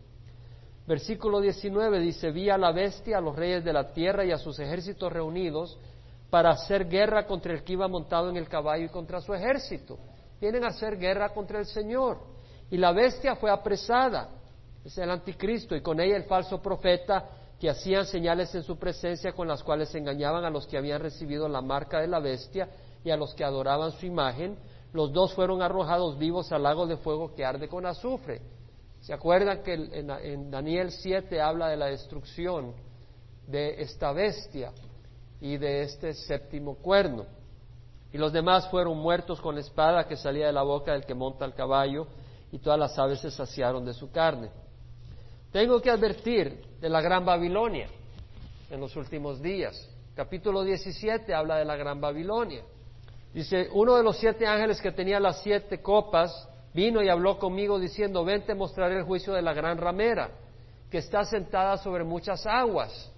Versículo 0.85 1.39
19 1.39 2.01
dice, 2.01 2.31
vi 2.31 2.49
a 2.49 2.57
la 2.57 2.73
bestia, 2.73 3.19
a 3.19 3.21
los 3.21 3.33
reyes 3.33 3.63
de 3.63 3.71
la 3.71 3.93
tierra 3.93 4.25
y 4.25 4.31
a 4.33 4.37
sus 4.37 4.59
ejércitos 4.59 5.09
reunidos 5.09 5.79
para 6.29 6.49
hacer 6.49 6.89
guerra 6.89 7.25
contra 7.25 7.53
el 7.53 7.63
que 7.63 7.73
iba 7.73 7.87
montado 7.87 8.29
en 8.29 8.35
el 8.35 8.49
caballo 8.49 8.83
y 8.83 8.89
contra 8.89 9.21
su 9.21 9.33
ejército. 9.33 9.97
Vienen 10.41 10.65
a 10.65 10.67
hacer 10.67 10.97
guerra 10.97 11.29
contra 11.29 11.59
el 11.59 11.65
Señor. 11.65 12.17
Y 12.69 12.75
la 12.75 12.91
bestia 12.91 13.37
fue 13.37 13.49
apresada, 13.49 14.31
es 14.83 14.97
el 14.97 15.09
anticristo, 15.09 15.77
y 15.77 15.81
con 15.81 16.01
ella 16.01 16.17
el 16.17 16.23
falso 16.23 16.61
profeta 16.61 17.38
que 17.59 17.69
hacían 17.69 18.05
señales 18.05 18.55
en 18.55 18.63
su 18.63 18.77
presencia 18.77 19.33
con 19.33 19.47
las 19.47 19.63
cuales 19.63 19.93
engañaban 19.93 20.45
a 20.45 20.49
los 20.49 20.65
que 20.65 20.77
habían 20.77 21.01
recibido 21.01 21.49
la 21.49 21.61
marca 21.61 21.99
de 21.99 22.07
la 22.07 22.19
bestia 22.19 22.69
y 23.03 23.09
a 23.09 23.17
los 23.17 23.35
que 23.35 23.43
adoraban 23.43 23.91
su 23.91 24.05
imagen. 24.05 24.57
Los 24.93 25.11
dos 25.11 25.33
fueron 25.33 25.61
arrojados 25.61 26.17
vivos 26.17 26.51
al 26.51 26.63
lago 26.63 26.87
de 26.87 26.97
fuego 26.97 27.35
que 27.35 27.43
arde 27.43 27.67
con 27.67 27.85
azufre. 27.85 28.41
¿Se 29.01 29.13
acuerdan 29.13 29.61
que 29.61 29.73
en, 29.73 30.49
Daniel 30.49 30.91
7 30.91 31.41
habla 31.41 31.67
de 31.67 31.77
la 31.77 31.87
destrucción 31.87 32.73
de 33.45 33.81
esta 33.81 34.11
bestia 34.13 34.71
y 35.41 35.57
de 35.57 35.83
este 35.83 36.13
séptimo 36.13 36.75
cuerno? 36.75 37.25
Y 38.11 38.17
los 38.17 38.31
demás 38.31 38.69
fueron 38.69 38.97
muertos 38.97 39.39
con 39.41 39.55
la 39.55 39.61
espada 39.61 40.07
que 40.07 40.15
salía 40.15 40.47
de 40.47 40.53
la 40.53 40.63
boca 40.63 40.93
del 40.93 41.05
que 41.05 41.13
monta 41.13 41.45
el 41.45 41.53
caballo 41.53 42.07
y 42.51 42.59
todas 42.59 42.79
las 42.79 42.97
aves 42.97 43.19
se 43.19 43.31
saciaron 43.31 43.85
de 43.85 43.93
su 43.93 44.11
carne. 44.11 44.49
Tengo 45.51 45.81
que 45.81 45.89
advertir 45.89 46.61
de 46.79 46.89
la 46.89 47.01
gran 47.01 47.25
Babilonia 47.25 47.87
en 48.69 48.79
los 48.79 48.95
últimos 48.95 49.41
días. 49.41 49.89
Capítulo 50.15 50.63
17 50.63 51.33
habla 51.33 51.57
de 51.57 51.65
la 51.65 51.75
gran 51.75 51.99
Babilonia. 51.99 52.61
Dice, 53.33 53.67
uno 53.73 53.95
de 53.95 54.03
los 54.03 54.17
siete 54.17 54.45
ángeles 54.45 54.79
que 54.79 54.91
tenía 54.91 55.19
las 55.19 55.41
siete 55.41 55.81
copas 55.81 56.47
vino 56.73 57.01
y 57.01 57.09
habló 57.09 57.39
conmigo 57.39 57.79
diciendo, 57.79 58.23
ven 58.23 58.45
te 58.45 58.53
mostraré 58.53 58.97
el 58.97 59.03
juicio 59.03 59.33
de 59.33 59.41
la 59.41 59.53
gran 59.53 59.79
ramera, 59.79 60.29
que 60.91 60.99
está 60.99 61.25
sentada 61.25 61.77
sobre 61.77 62.03
muchas 62.03 62.45
aguas. 62.45 63.11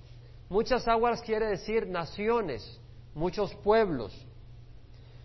Muchas 0.48 0.88
aguas 0.88 1.22
quiere 1.22 1.48
decir 1.48 1.88
naciones, 1.88 2.80
muchos 3.14 3.54
pueblos. 3.56 4.14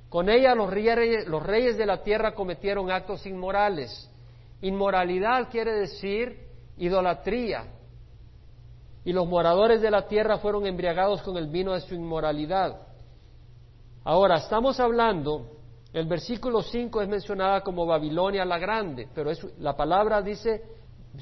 Con 0.08 0.28
ella 0.28 0.56
los 0.56 0.70
reyes, 0.70 1.76
de 1.76 1.86
la 1.86 2.02
tierra 2.02 2.34
cometieron 2.34 2.90
actos 2.90 3.26
inmorales. 3.26 4.10
Inmoralidad 4.60 5.50
quiere 5.50 5.72
decir 5.72 6.45
idolatría. 6.78 7.64
Y 9.04 9.12
los 9.12 9.28
moradores 9.28 9.80
de 9.80 9.90
la 9.90 10.08
tierra 10.08 10.38
fueron 10.38 10.66
embriagados 10.66 11.22
con 11.22 11.36
el 11.36 11.46
vino 11.46 11.72
de 11.72 11.80
su 11.80 11.94
inmoralidad. 11.94 12.80
Ahora, 14.04 14.36
estamos 14.36 14.78
hablando, 14.80 15.46
el 15.92 16.06
versículo 16.06 16.62
5 16.62 17.02
es 17.02 17.08
mencionada 17.08 17.60
como 17.62 17.86
Babilonia 17.86 18.44
la 18.44 18.58
Grande, 18.58 19.08
pero 19.14 19.30
la 19.58 19.76
palabra 19.76 20.22
dice, 20.22 20.62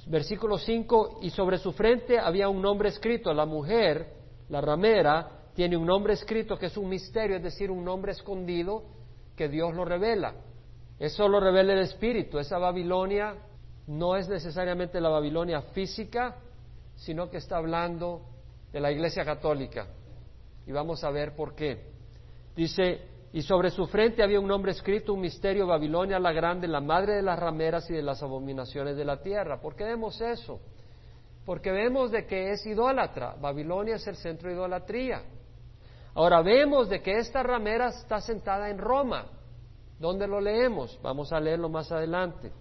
versículo 0.06 0.58
5, 0.58 1.20
y 1.22 1.30
sobre 1.30 1.58
su 1.58 1.72
frente 1.72 2.18
había 2.18 2.48
un 2.48 2.60
nombre 2.60 2.88
escrito, 2.88 3.32
la 3.32 3.46
mujer, 3.46 4.14
la 4.48 4.60
ramera, 4.60 5.30
tiene 5.54 5.76
un 5.76 5.86
nombre 5.86 6.14
escrito 6.14 6.56
que 6.56 6.66
es 6.66 6.76
un 6.76 6.88
misterio, 6.88 7.36
es 7.36 7.42
decir, 7.42 7.70
un 7.70 7.84
nombre 7.84 8.12
escondido 8.12 8.82
que 9.36 9.48
Dios 9.48 9.74
lo 9.74 9.84
revela. 9.84 10.34
Eso 10.98 11.28
lo 11.28 11.40
revela 11.40 11.72
el 11.72 11.80
Espíritu. 11.80 12.38
Esa 12.38 12.58
Babilonia 12.58 13.36
no 13.86 14.16
es 14.16 14.28
necesariamente 14.28 15.00
la 15.00 15.08
Babilonia 15.08 15.60
física, 15.60 16.36
sino 16.96 17.28
que 17.28 17.38
está 17.38 17.56
hablando 17.56 18.22
de 18.72 18.80
la 18.80 18.90
Iglesia 18.90 19.24
Católica. 19.24 19.86
Y 20.66 20.72
vamos 20.72 21.04
a 21.04 21.10
ver 21.10 21.34
por 21.34 21.54
qué. 21.54 21.92
Dice, 22.56 23.02
y 23.32 23.42
sobre 23.42 23.70
su 23.70 23.86
frente 23.86 24.22
había 24.22 24.40
un 24.40 24.48
nombre 24.48 24.72
escrito, 24.72 25.12
un 25.12 25.20
misterio, 25.20 25.66
Babilonia 25.66 26.18
la 26.18 26.32
grande, 26.32 26.68
la 26.68 26.80
madre 26.80 27.16
de 27.16 27.22
las 27.22 27.38
rameras 27.38 27.90
y 27.90 27.94
de 27.94 28.02
las 28.02 28.22
abominaciones 28.22 28.96
de 28.96 29.04
la 29.04 29.20
tierra. 29.20 29.60
¿Por 29.60 29.74
qué 29.74 29.84
vemos 29.84 30.20
eso? 30.20 30.60
Porque 31.44 31.70
vemos 31.70 32.10
de 32.10 32.26
que 32.26 32.52
es 32.52 32.64
idólatra. 32.64 33.34
Babilonia 33.40 33.96
es 33.96 34.06
el 34.06 34.16
centro 34.16 34.48
de 34.48 34.54
idolatría. 34.54 35.22
Ahora 36.14 36.40
vemos 36.42 36.88
de 36.88 37.02
que 37.02 37.18
esta 37.18 37.42
ramera 37.42 37.88
está 37.88 38.20
sentada 38.20 38.70
en 38.70 38.78
Roma. 38.78 39.26
¿Dónde 39.98 40.26
lo 40.26 40.40
leemos? 40.40 40.98
Vamos 41.02 41.32
a 41.32 41.40
leerlo 41.40 41.68
más 41.68 41.90
adelante. 41.92 42.52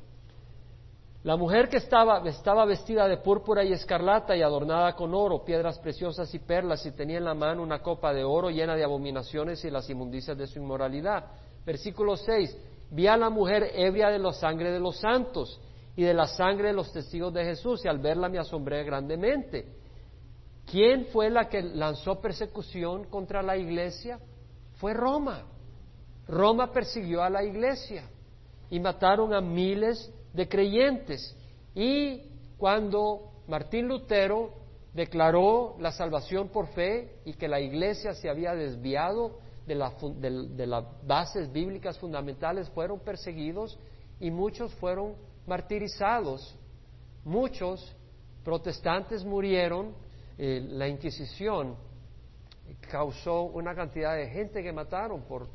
La 1.23 1.37
mujer 1.37 1.69
que 1.69 1.77
estaba, 1.77 2.19
vestida 2.65 3.07
de 3.07 3.15
púrpura 3.15 3.63
y 3.63 3.71
escarlata 3.71 4.35
y 4.35 4.41
adornada 4.41 4.93
con 4.93 5.13
oro, 5.13 5.45
piedras 5.45 5.79
preciosas 5.79 6.33
y 6.33 6.39
perlas, 6.39 6.85
y 6.85 6.91
tenía 6.91 7.17
en 7.17 7.23
la 7.23 7.33
mano 7.33 7.63
una 7.63 7.79
copa 7.79 8.13
de 8.13 8.25
oro 8.25 8.49
llena 8.49 8.75
de 8.75 8.83
abominaciones 8.83 9.63
y 9.63 9.69
las 9.69 9.89
inmundicias 9.89 10.37
de 10.37 10.47
su 10.47 10.59
inmoralidad. 10.59 11.25
Versículo 11.65 12.17
6. 12.17 12.57
Vi 12.91 13.07
a 13.07 13.15
la 13.15 13.29
mujer 13.29 13.71
ebria 13.73 14.09
de 14.09 14.19
la 14.19 14.33
sangre 14.33 14.69
de 14.69 14.81
los 14.81 14.97
santos 14.97 15.61
y 15.95 16.03
de 16.03 16.13
la 16.13 16.27
sangre 16.27 16.67
de 16.67 16.73
los 16.73 16.91
testigos 16.91 17.33
de 17.33 17.45
Jesús, 17.45 17.85
y 17.85 17.87
al 17.87 17.99
verla 17.99 18.27
me 18.27 18.39
asombré 18.39 18.83
grandemente. 18.83 19.77
¿Quién 20.69 21.05
fue 21.05 21.29
la 21.29 21.47
que 21.47 21.61
lanzó 21.61 22.19
persecución 22.19 23.05
contra 23.05 23.41
la 23.41 23.55
iglesia? 23.55 24.19
Fue 24.73 24.93
Roma. 24.93 25.45
Roma 26.27 26.69
persiguió 26.73 27.23
a 27.23 27.29
la 27.29 27.45
iglesia 27.45 28.09
y 28.69 28.77
mataron 28.81 29.33
a 29.33 29.39
miles 29.39 30.11
de 30.33 30.49
creyentes. 30.49 31.35
Y 31.75 32.21
cuando 32.57 33.31
Martín 33.47 33.87
Lutero 33.87 34.51
declaró 34.93 35.75
la 35.79 35.91
salvación 35.91 36.49
por 36.49 36.67
fe 36.67 37.19
y 37.25 37.33
que 37.33 37.47
la 37.47 37.59
iglesia 37.59 38.13
se 38.13 38.29
había 38.29 38.53
desviado 38.53 39.39
de, 39.65 39.75
las 39.75 40.85
bases 41.05 41.51
bíblicas 41.51 41.97
fundamentales, 41.97 42.69
fueron 42.69 42.99
perseguidos 42.99 43.79
y 44.19 44.29
muchos 44.29 44.73
fueron 44.75 45.15
martirizados. 45.47 46.55
Muchos 47.23 47.95
protestantes 48.43 49.23
murieron. 49.23 49.95
Eh, 50.37 50.65
la 50.69 50.87
Inquisición 50.87 51.75
causó 52.91 53.43
una 53.43 53.73
cantidad 53.73 54.15
de 54.15 54.27
gente 54.29 54.61
que 54.61 54.73
mataron 54.73 55.21
por, 55.23 55.47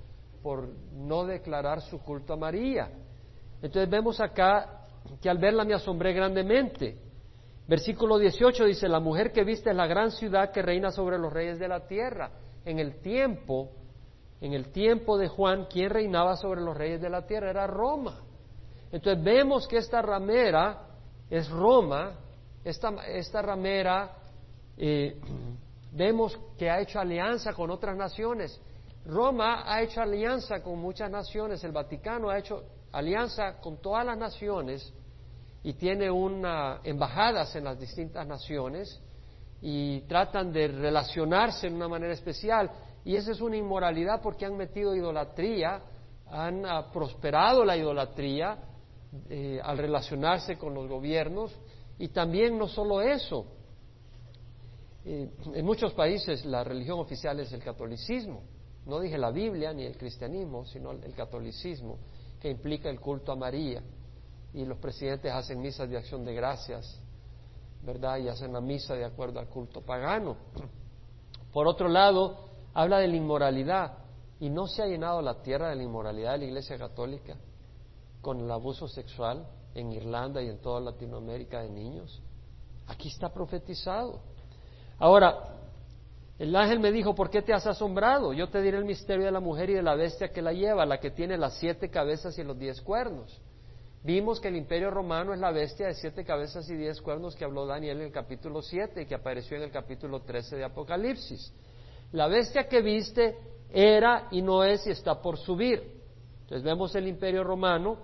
por 0.43 0.69
no 0.93 1.25
declarar 1.25 1.81
su 1.83 1.99
culto 2.01 2.33
a 2.33 2.37
María. 2.37 2.91
Entonces 3.63 3.91
vemos 3.91 4.21
acá 4.21 4.87
que 5.21 5.29
al 5.29 5.39
verla 5.39 5.65
me 5.65 5.75
asombré 5.75 6.13
grandemente. 6.13 6.97
Versículo 7.67 8.19
18 8.19 8.65
dice, 8.65 8.89
la 8.89 9.01
mujer 9.01 9.33
que 9.33 9.45
viste 9.45 9.71
es 9.71 9.77
la 9.77 9.87
gran 9.87 10.11
ciudad 10.11 10.51
que 10.53 10.63
reina 10.63 10.91
sobre 10.91 11.19
los 11.19 11.33
reyes 11.33 11.59
de 11.59 11.69
la 11.69 11.87
tierra. 11.87 12.31
En 12.65 12.79
el 12.79 13.01
tiempo, 13.01 13.71
en 14.41 14.55
el 14.55 14.71
tiempo 14.71 15.19
de 15.19 15.29
Juan, 15.29 15.67
¿quién 15.71 15.91
reinaba 15.91 16.37
sobre 16.37 16.61
los 16.61 16.77
reyes 16.77 17.01
de 17.01 17.11
la 17.11 17.27
tierra? 17.27 17.51
Era 17.51 17.67
Roma. 17.67 18.21
Entonces 18.91 19.23
vemos 19.23 19.67
que 19.69 19.77
esta 19.77 20.01
ramera 20.01 20.87
es 21.29 21.49
Roma, 21.51 22.13
esta, 22.65 23.07
esta 23.07 23.43
ramera 23.43 24.13
eh, 24.77 25.21
vemos 25.93 26.39
que 26.57 26.71
ha 26.71 26.81
hecho 26.81 26.99
alianza 27.01 27.53
con 27.53 27.71
otras 27.71 27.97
naciones. 27.97 28.61
Roma 29.05 29.65
ha 29.67 29.83
hecho 29.83 30.01
alianza 30.01 30.63
con 30.63 30.79
muchas 30.79 31.11
naciones, 31.11 31.63
el 31.65 31.73
Vaticano 31.73 32.31
ha 32.31 32.39
hecho 32.39 32.63
alianza 32.93 33.61
con 33.61 33.81
todas 33.81 34.05
las 34.05 34.19
naciones 34.19 34.93
y 35.63 35.75
tiene 35.75 36.11
una, 36.11 36.81
embajadas 36.85 37.55
en 37.57 37.65
las 37.65 37.79
distintas 37.79 38.27
naciones 38.27 39.01
y 39.61 40.01
tratan 40.03 40.53
de 40.53 40.69
relacionarse 40.69 41.67
en 41.67 41.75
una 41.75 41.89
manera 41.89 42.13
especial. 42.13 42.71
Y 43.05 43.17
esa 43.17 43.33
es 43.33 43.41
una 43.41 43.57
inmoralidad 43.57 44.23
porque 44.23 44.47
han 44.47 44.57
metido 44.57 44.95
idolatría, 44.95 45.83
han 46.31 46.65
ah, 46.65 46.91
prosperado 46.93 47.65
la 47.65 47.77
idolatría 47.77 48.59
eh, 49.29 49.61
al 49.63 49.79
relacionarse 49.79 50.57
con 50.57 50.75
los 50.75 50.89
gobiernos. 50.89 51.59
Y 51.99 52.09
también 52.09 52.57
no 52.57 52.69
solo 52.69 53.01
eso, 53.01 53.47
eh, 55.05 55.29
en 55.55 55.65
muchos 55.65 55.93
países 55.95 56.45
la 56.45 56.63
religión 56.63 57.01
oficial 57.01 57.41
es 57.41 57.53
el 57.53 57.63
catolicismo. 57.63 58.43
No 58.87 59.01
dije 59.01 59.19
la 59.19 59.31
Biblia 59.33 59.73
ni 59.73 59.85
el 59.85 59.97
cristianismo, 59.99 60.65
sino 60.65 60.93
el 60.93 61.15
catolicismo 61.15 61.99
que 62.41 62.51
implica 62.51 62.89
el 62.89 63.01
culto 63.01 63.33
a 63.33 63.37
María. 63.37 63.83
Y 64.55 64.65
los 64.65 64.79
presidentes 64.79 65.33
hacen 65.33 65.61
misas 65.61 65.89
de 65.89 65.97
acción 65.97 66.25
de 66.25 66.35
gracias, 66.35 67.01
¿verdad? 67.83 68.19
Y 68.19 68.29
hacen 68.29 68.53
la 68.53 68.61
misa 68.61 68.95
de 68.95 69.05
acuerdo 69.05 69.41
al 69.41 69.49
culto 69.49 69.83
pagano. 69.83 70.37
Por 71.53 71.67
otro 71.67 71.89
lado, 71.89 72.49
habla 72.75 72.99
de 72.99 73.09
la 73.09 73.17
inmoralidad. 73.17 73.99
¿Y 74.41 74.51
no 74.51 74.67
se 74.67 74.83
ha 74.83 74.87
llenado 74.87 75.21
la 75.21 75.43
tierra 75.43 75.71
de 75.71 75.77
la 75.77 75.83
inmoralidad 75.83 76.33
de 76.33 76.39
la 76.39 76.45
Iglesia 76.45 76.79
Católica 76.79 77.37
con 78.21 78.41
el 78.41 78.51
abuso 78.51 78.87
sexual 78.87 79.47
en 79.75 79.93
Irlanda 79.93 80.41
y 80.43 80.49
en 80.49 80.59
toda 80.59 80.81
Latinoamérica 80.81 81.63
de 81.63 81.71
niños? 81.71 82.23
Aquí 82.87 83.09
está 83.09 83.33
profetizado. 83.33 84.21
Ahora, 84.99 85.58
el 86.39 86.55
ángel 86.55 86.79
me 86.79 86.93
dijo, 86.93 87.15
¿por 87.15 87.31
qué 87.31 87.43
te 87.43 87.53
has 87.53 87.67
asombrado? 87.67 88.33
Yo 88.33 88.49
te 88.49 88.63
diré 88.63 88.79
el 88.79 88.85
misterio 88.85 89.25
de 89.25 89.33
la 89.33 89.41
mujer 89.41 89.71
y 89.71 89.75
de 89.75 89.83
la 89.83 89.97
bestia 89.97 90.29
que 90.29 90.41
la 90.41 90.53
lleva, 90.53 90.87
la 90.87 91.01
que 91.01 91.11
tiene 91.11 91.37
las 91.37 91.59
siete 91.59 91.91
cabezas 91.91 92.39
y 92.39 92.45
los 92.45 92.57
diez 92.57 92.81
cuernos. 92.81 93.41
Vimos 94.05 94.41
que 94.41 94.47
el 94.47 94.55
imperio 94.55 94.93
romano 94.93 95.35
es 95.35 95.41
la 95.41 95.51
bestia 95.51 95.89
de 95.89 95.95
siete 95.95 96.25
cabezas 96.25 96.71
y 96.71 96.77
diez 96.77 97.03
cuernos 97.03 97.35
que 97.35 97.45
habló 97.45 97.67
Daniel 97.67 97.99
en 97.99 98.07
el 98.07 98.13
capítulo 98.13 98.63
siete 98.63 99.03
y 99.03 99.07
que 99.07 99.17
apareció 99.17 99.57
en 99.57 99.65
el 99.65 99.73
capítulo 99.73 100.21
trece 100.21 100.57
de 100.57 100.65
Apocalipsis. 100.65 101.53
La 102.13 102.29
bestia 102.29 102.69
que 102.69 102.83
viste 102.83 103.37
era 103.71 104.29
y 104.31 104.41
no 104.41 104.63
es 104.63 104.87
y 104.87 104.91
está 104.91 105.21
por 105.21 105.39
subir. 105.39 105.83
Entonces 106.43 106.63
vemos 106.63 106.95
el 106.95 107.09
imperio 107.09 107.43
romano 107.43 107.99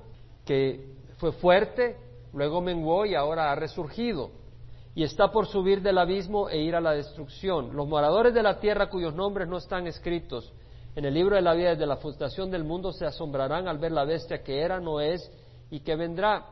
que 0.45 0.89
fue 1.19 1.31
fuerte, 1.33 1.97
luego 2.33 2.61
menguó 2.61 3.07
y 3.07 3.15
ahora 3.15 3.53
ha 3.53 3.55
resurgido 3.55 4.31
y 4.95 5.03
está 5.03 5.31
por 5.31 5.47
subir 5.47 5.83
del 5.83 5.99
abismo 5.99 6.49
e 6.49 6.59
ir 6.59 6.75
a 6.75 6.81
la 6.81 6.93
destrucción. 6.93 7.75
Los 7.75 7.89
moradores 7.89 8.33
de 8.35 8.43
la 8.43 8.61
tierra 8.61 8.89
cuyos 8.89 9.15
nombres 9.15 9.49
no 9.49 9.59
están 9.59 9.87
escritos 9.87 10.53
en 10.97 11.05
el 11.05 11.15
libro 11.15 11.35
de 11.35 11.43
la 11.43 11.55
vida 11.55 11.71
desde 11.71 11.87
la 11.87 11.97
fundación 11.97 12.51
del 12.51 12.63
mundo 12.63 12.93
se 12.93 13.05
asombrarán 13.05 13.67
al 13.67 13.79
ver 13.79 13.91
la 13.91 14.05
bestia 14.05 14.43
que 14.45 14.61
era, 14.61 14.79
no 14.79 15.01
es 15.01 15.29
y 15.71 15.81
que 15.81 15.97
vendrá. 15.97 16.47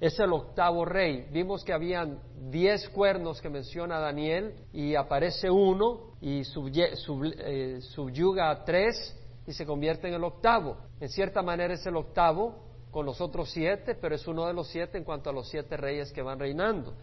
Es 0.00 0.20
el 0.20 0.32
octavo 0.32 0.84
rey. 0.84 1.26
Vimos 1.32 1.64
que 1.64 1.72
habían 1.72 2.20
diez 2.48 2.88
cuernos 2.90 3.40
que 3.40 3.48
menciona 3.48 3.98
Daniel 3.98 4.54
y 4.72 4.94
aparece 4.94 5.50
uno 5.50 6.12
y 6.20 6.42
eh, 6.42 7.80
subyuga 7.80 8.50
a 8.50 8.64
tres 8.64 9.16
y 9.44 9.52
se 9.52 9.66
convierte 9.66 10.06
en 10.06 10.14
el 10.14 10.22
octavo. 10.22 10.76
En 11.00 11.08
cierta 11.08 11.42
manera 11.42 11.74
es 11.74 11.84
el 11.84 11.96
octavo 11.96 12.54
con 12.92 13.04
los 13.04 13.20
otros 13.20 13.50
siete, 13.50 13.96
pero 13.96 14.14
es 14.14 14.28
uno 14.28 14.46
de 14.46 14.52
los 14.52 14.68
siete 14.68 14.96
en 14.96 15.02
cuanto 15.02 15.30
a 15.30 15.32
los 15.32 15.48
siete 15.48 15.76
reyes 15.76 16.12
que 16.12 16.22
van 16.22 16.38
reinando. 16.38 16.94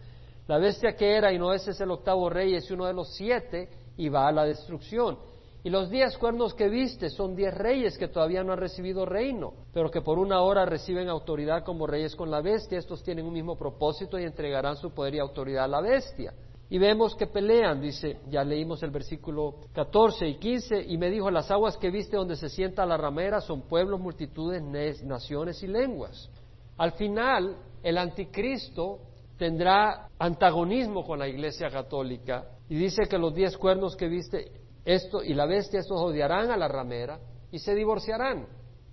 La 0.46 0.58
bestia 0.58 0.94
que 0.94 1.16
era 1.16 1.32
y 1.32 1.38
no 1.38 1.52
es, 1.52 1.66
es 1.66 1.80
el 1.80 1.90
octavo 1.90 2.30
rey, 2.30 2.54
es 2.54 2.70
uno 2.70 2.86
de 2.86 2.92
los 2.92 3.14
siete 3.14 3.68
y 3.96 4.08
va 4.08 4.28
a 4.28 4.32
la 4.32 4.44
destrucción. 4.44 5.18
Y 5.64 5.70
los 5.70 5.90
diez 5.90 6.16
cuernos 6.16 6.54
que 6.54 6.68
viste 6.68 7.10
son 7.10 7.34
diez 7.34 7.52
reyes 7.52 7.98
que 7.98 8.06
todavía 8.06 8.44
no 8.44 8.52
han 8.52 8.60
recibido 8.60 9.04
reino, 9.04 9.52
pero 9.72 9.90
que 9.90 10.00
por 10.00 10.16
una 10.16 10.40
hora 10.40 10.64
reciben 10.64 11.08
autoridad 11.08 11.64
como 11.64 11.88
reyes 11.88 12.14
con 12.14 12.30
la 12.30 12.40
bestia. 12.40 12.78
Estos 12.78 13.02
tienen 13.02 13.26
un 13.26 13.32
mismo 13.32 13.56
propósito 13.56 14.16
y 14.16 14.22
entregarán 14.22 14.76
su 14.76 14.92
poder 14.92 15.16
y 15.16 15.18
autoridad 15.18 15.64
a 15.64 15.68
la 15.68 15.80
bestia. 15.80 16.32
Y 16.68 16.78
vemos 16.78 17.16
que 17.16 17.26
pelean, 17.26 17.80
dice, 17.80 18.20
ya 18.28 18.44
leímos 18.44 18.80
el 18.84 18.90
versículo 18.90 19.56
14 19.72 20.28
y 20.28 20.34
15, 20.36 20.82
y 20.82 20.98
me 20.98 21.10
dijo, 21.10 21.32
las 21.32 21.50
aguas 21.50 21.76
que 21.76 21.90
viste 21.90 22.16
donde 22.16 22.36
se 22.36 22.48
sienta 22.48 22.86
la 22.86 22.96
ramera 22.96 23.40
son 23.40 23.62
pueblos, 23.62 23.98
multitudes, 23.98 24.62
naciones 25.02 25.62
y 25.64 25.66
lenguas. 25.66 26.30
Al 26.76 26.92
final, 26.92 27.56
el 27.82 27.98
anticristo 27.98 29.00
tendrá 29.36 30.08
antagonismo 30.18 31.04
con 31.04 31.18
la 31.18 31.28
Iglesia 31.28 31.70
Católica 31.70 32.44
y 32.68 32.76
dice 32.76 33.02
que 33.08 33.18
los 33.18 33.34
diez 33.34 33.56
cuernos 33.56 33.96
que 33.96 34.08
viste 34.08 34.50
esto 34.84 35.22
y 35.22 35.34
la 35.34 35.46
bestia 35.46 35.80
estos 35.80 36.00
odiarán 36.00 36.50
a 36.50 36.56
la 36.56 36.68
ramera 36.68 37.18
y 37.50 37.58
se 37.58 37.74
divorciarán 37.74 38.46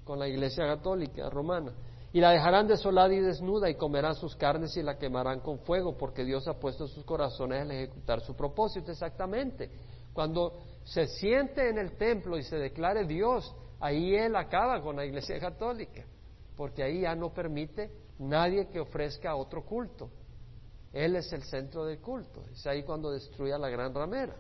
con 0.04 0.20
la 0.20 0.28
Iglesia 0.28 0.66
Católica 0.66 1.30
romana 1.30 1.74
y 2.12 2.20
la 2.20 2.32
dejarán 2.32 2.68
desolada 2.68 3.14
y 3.14 3.20
desnuda 3.20 3.70
y 3.70 3.76
comerán 3.76 4.16
sus 4.16 4.36
carnes 4.36 4.78
y 4.78 4.84
la 4.84 4.98
quemarán 4.98 5.40
con 5.40 5.60
fuego 5.60 5.98
porque 5.98 6.24
Dios 6.24 6.48
ha 6.48 6.60
puesto 6.60 6.84
en 6.84 6.90
sus 6.90 7.04
corazones 7.04 7.62
al 7.62 7.72
ejecutar 7.72 8.22
su 8.22 8.36
propósito 8.36 8.92
exactamente. 8.92 9.72
Cuando 10.14 10.60
se 10.84 11.08
siente 11.08 11.70
en 11.70 11.80
el 11.80 11.98
templo 11.98 12.38
y 12.38 12.44
se 12.44 12.58
declare 12.58 13.06
Dios, 13.06 13.56
ahí 13.80 14.14
Él 14.16 14.36
acaba 14.36 14.80
con 14.82 14.96
la 14.96 15.06
Iglesia 15.06 15.40
Católica, 15.40 16.06
porque 16.56 16.84
ahí 16.84 17.02
ya 17.02 17.16
no 17.16 17.34
permite 17.34 17.90
nadie 18.20 18.68
que 18.68 18.80
ofrezca 18.80 19.36
otro 19.36 19.66
culto. 19.66 20.12
Él 20.94 21.16
es 21.16 21.34
el 21.34 21.42
centro 21.44 21.86
del 21.86 22.00
culto. 22.00 22.44
Es 22.52 22.66
ahí 22.68 22.84
cuando 22.84 23.12
destruye 23.12 23.52
a 23.52 23.58
la 23.58 23.70
gran 23.70 23.94
ramera. 23.94 24.36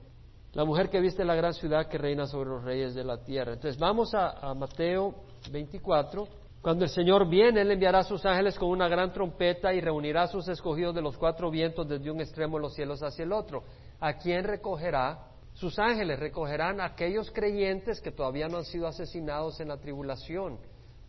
La 0.53 0.65
mujer 0.65 0.89
que 0.89 1.01
viste 1.01 1.25
la 1.25 1.33
gran 1.33 1.53
ciudad 1.55 1.87
que 1.87 1.97
reina 1.97 2.27
sobre 2.27 2.51
los 2.51 2.63
reyes 2.63 2.93
de 2.93 3.03
la 3.03 3.17
tierra. 3.17 3.53
Entonces 3.53 3.79
vamos 3.79 4.13
a, 4.13 4.53
Mateo 4.53 5.15
24. 5.51 6.27
Cuando 6.61 6.85
el 6.85 6.91
Señor 6.91 7.27
viene, 7.27 7.61
Él 7.61 7.71
enviará 7.71 7.99
a 7.99 8.03
sus 8.03 8.23
ángeles 8.23 8.57
con 8.57 8.69
una 8.69 8.87
gran 8.87 9.11
trompeta 9.11 9.73
y 9.73 9.81
reunirá 9.81 10.23
a 10.23 10.27
sus 10.27 10.47
escogidos 10.47 10.93
de 10.93 11.01
los 11.01 11.17
cuatro 11.17 11.49
vientos 11.49 11.89
desde 11.89 12.11
un 12.11 12.21
extremo 12.21 12.57
de 12.57 12.61
los 12.61 12.75
cielos 12.75 13.01
hacia 13.01 13.23
el 13.23 13.33
otro. 13.33 13.63
a 13.99 14.13
quien 14.17 14.43
recogerá 14.43 15.27
sus 15.53 15.77
ángeles, 15.79 16.19
recogerán 16.19 16.81
a 16.81 16.85
aquellos 16.85 17.31
creyentes 17.31 18.01
que 18.01 18.11
todavía 18.11 18.47
no 18.47 18.57
han 18.57 18.65
sido 18.65 18.87
asesinados 18.87 19.59
en 19.59 19.69
la 19.69 19.77
tribulación, 19.77 20.59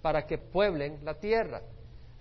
para 0.00 0.26
que 0.26 0.38
pueblen 0.38 1.04
la 1.04 1.14
tierra. 1.14 1.62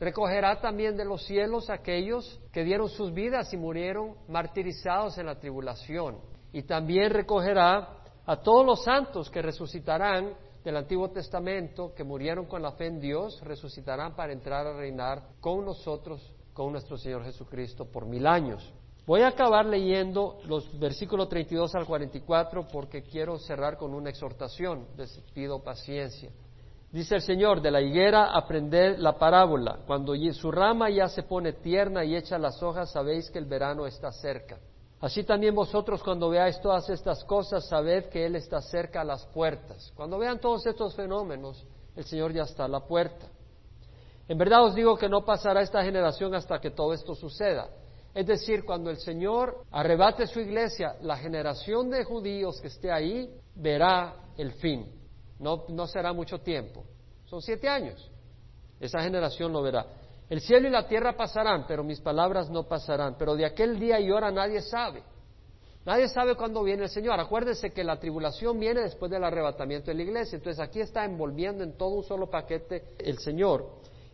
Recogerá 0.03 0.59
también 0.59 0.97
de 0.97 1.05
los 1.05 1.23
cielos 1.23 1.69
aquellos 1.69 2.37
que 2.51 2.65
dieron 2.65 2.89
sus 2.89 3.13
vidas 3.13 3.53
y 3.53 3.57
murieron 3.57 4.17
martirizados 4.27 5.17
en 5.17 5.27
la 5.27 5.39
tribulación. 5.39 6.17
Y 6.51 6.63
también 6.63 7.09
recogerá 7.09 7.99
a 8.25 8.35
todos 8.41 8.65
los 8.65 8.83
santos 8.83 9.29
que 9.29 9.41
resucitarán 9.41 10.33
del 10.61 10.75
Antiguo 10.75 11.09
Testamento, 11.11 11.93
que 11.95 12.03
murieron 12.03 12.47
con 12.47 12.61
la 12.61 12.73
fe 12.73 12.87
en 12.87 12.99
Dios, 12.99 13.39
resucitarán 13.45 14.13
para 14.13 14.33
entrar 14.33 14.67
a 14.67 14.75
reinar 14.75 15.23
con 15.39 15.63
nosotros, 15.63 16.33
con 16.51 16.73
nuestro 16.73 16.97
Señor 16.97 17.23
Jesucristo, 17.23 17.85
por 17.85 18.05
mil 18.05 18.27
años. 18.27 18.73
Voy 19.05 19.21
a 19.21 19.29
acabar 19.29 19.65
leyendo 19.65 20.41
los 20.47 20.77
versículos 20.77 21.29
32 21.29 21.75
al 21.75 21.85
44 21.85 22.67
porque 22.67 23.03
quiero 23.03 23.37
cerrar 23.39 23.77
con 23.77 23.93
una 23.93 24.09
exhortación. 24.09 24.85
Les 24.97 25.17
pido 25.33 25.63
paciencia. 25.63 26.29
Dice 26.93 27.15
el 27.15 27.23
Señor, 27.23 27.59
de 27.59 27.71
la 27.71 27.81
higuera 27.81 28.37
aprended 28.37 28.99
la 28.99 29.17
parábola. 29.17 29.79
Cuando 29.87 30.13
su 30.31 30.51
rama 30.51 30.91
ya 30.91 31.07
se 31.07 31.23
pone 31.23 31.53
tierna 31.53 32.05
y 32.05 32.15
echa 32.15 32.37
las 32.37 32.61
hojas, 32.61 32.91
sabéis 32.91 33.31
que 33.31 33.39
el 33.39 33.45
verano 33.45 33.87
está 33.87 34.11
cerca. 34.11 34.59
Así 35.01 35.23
también 35.23 35.55
vosotros 35.55 36.03
cuando 36.03 36.29
veáis 36.29 36.61
todas 36.61 36.87
estas 36.91 37.23
cosas, 37.23 37.67
sabed 37.67 38.09
que 38.09 38.23
Él 38.27 38.35
está 38.35 38.61
cerca 38.61 39.01
a 39.01 39.03
las 39.03 39.25
puertas. 39.25 39.91
Cuando 39.95 40.19
vean 40.19 40.39
todos 40.39 40.67
estos 40.67 40.95
fenómenos, 40.95 41.65
el 41.95 42.03
Señor 42.03 42.31
ya 42.31 42.43
está 42.43 42.65
a 42.65 42.67
la 42.67 42.81
puerta. 42.81 43.25
En 44.27 44.37
verdad 44.37 44.63
os 44.63 44.75
digo 44.75 44.95
que 44.95 45.09
no 45.09 45.25
pasará 45.25 45.63
esta 45.63 45.83
generación 45.83 46.35
hasta 46.35 46.59
que 46.59 46.69
todo 46.69 46.93
esto 46.93 47.15
suceda. 47.15 47.69
Es 48.13 48.27
decir, 48.27 48.63
cuando 48.65 48.91
el 48.91 48.97
Señor 48.97 49.63
arrebate 49.71 50.27
su 50.27 50.39
iglesia, 50.39 50.95
la 51.01 51.17
generación 51.17 51.89
de 51.89 52.03
judíos 52.03 52.61
que 52.61 52.67
esté 52.67 52.91
ahí 52.91 53.33
verá 53.55 54.13
el 54.37 54.51
fin. 54.53 55.02
No, 55.39 55.65
no 55.69 55.87
será 55.87 56.13
mucho 56.13 56.39
tiempo. 56.39 56.83
Son 57.25 57.41
siete 57.41 57.67
años. 57.67 58.09
Esa 58.79 59.01
generación 59.01 59.51
lo 59.51 59.61
verá. 59.61 59.85
El 60.29 60.41
cielo 60.41 60.67
y 60.67 60.71
la 60.71 60.87
tierra 60.87 61.15
pasarán, 61.15 61.65
pero 61.67 61.83
mis 61.83 61.99
palabras 61.99 62.49
no 62.49 62.63
pasarán. 62.63 63.15
Pero 63.17 63.35
de 63.35 63.45
aquel 63.45 63.79
día 63.79 63.99
y 63.99 64.11
hora 64.11 64.31
nadie 64.31 64.61
sabe. 64.61 65.03
Nadie 65.85 66.07
sabe 66.07 66.35
cuándo 66.35 66.63
viene 66.63 66.83
el 66.83 66.89
Señor. 66.89 67.19
Acuérdese 67.19 67.71
que 67.71 67.83
la 67.83 67.99
tribulación 67.99 68.59
viene 68.59 68.81
después 68.81 69.11
del 69.11 69.23
arrebatamiento 69.23 69.91
de 69.91 69.95
la 69.95 70.03
iglesia. 70.03 70.37
Entonces 70.37 70.63
aquí 70.63 70.79
está 70.79 71.03
envolviendo 71.03 71.63
en 71.63 71.77
todo 71.77 71.89
un 71.89 72.03
solo 72.03 72.29
paquete 72.29 72.95
el 72.99 73.17
Señor. 73.19 73.67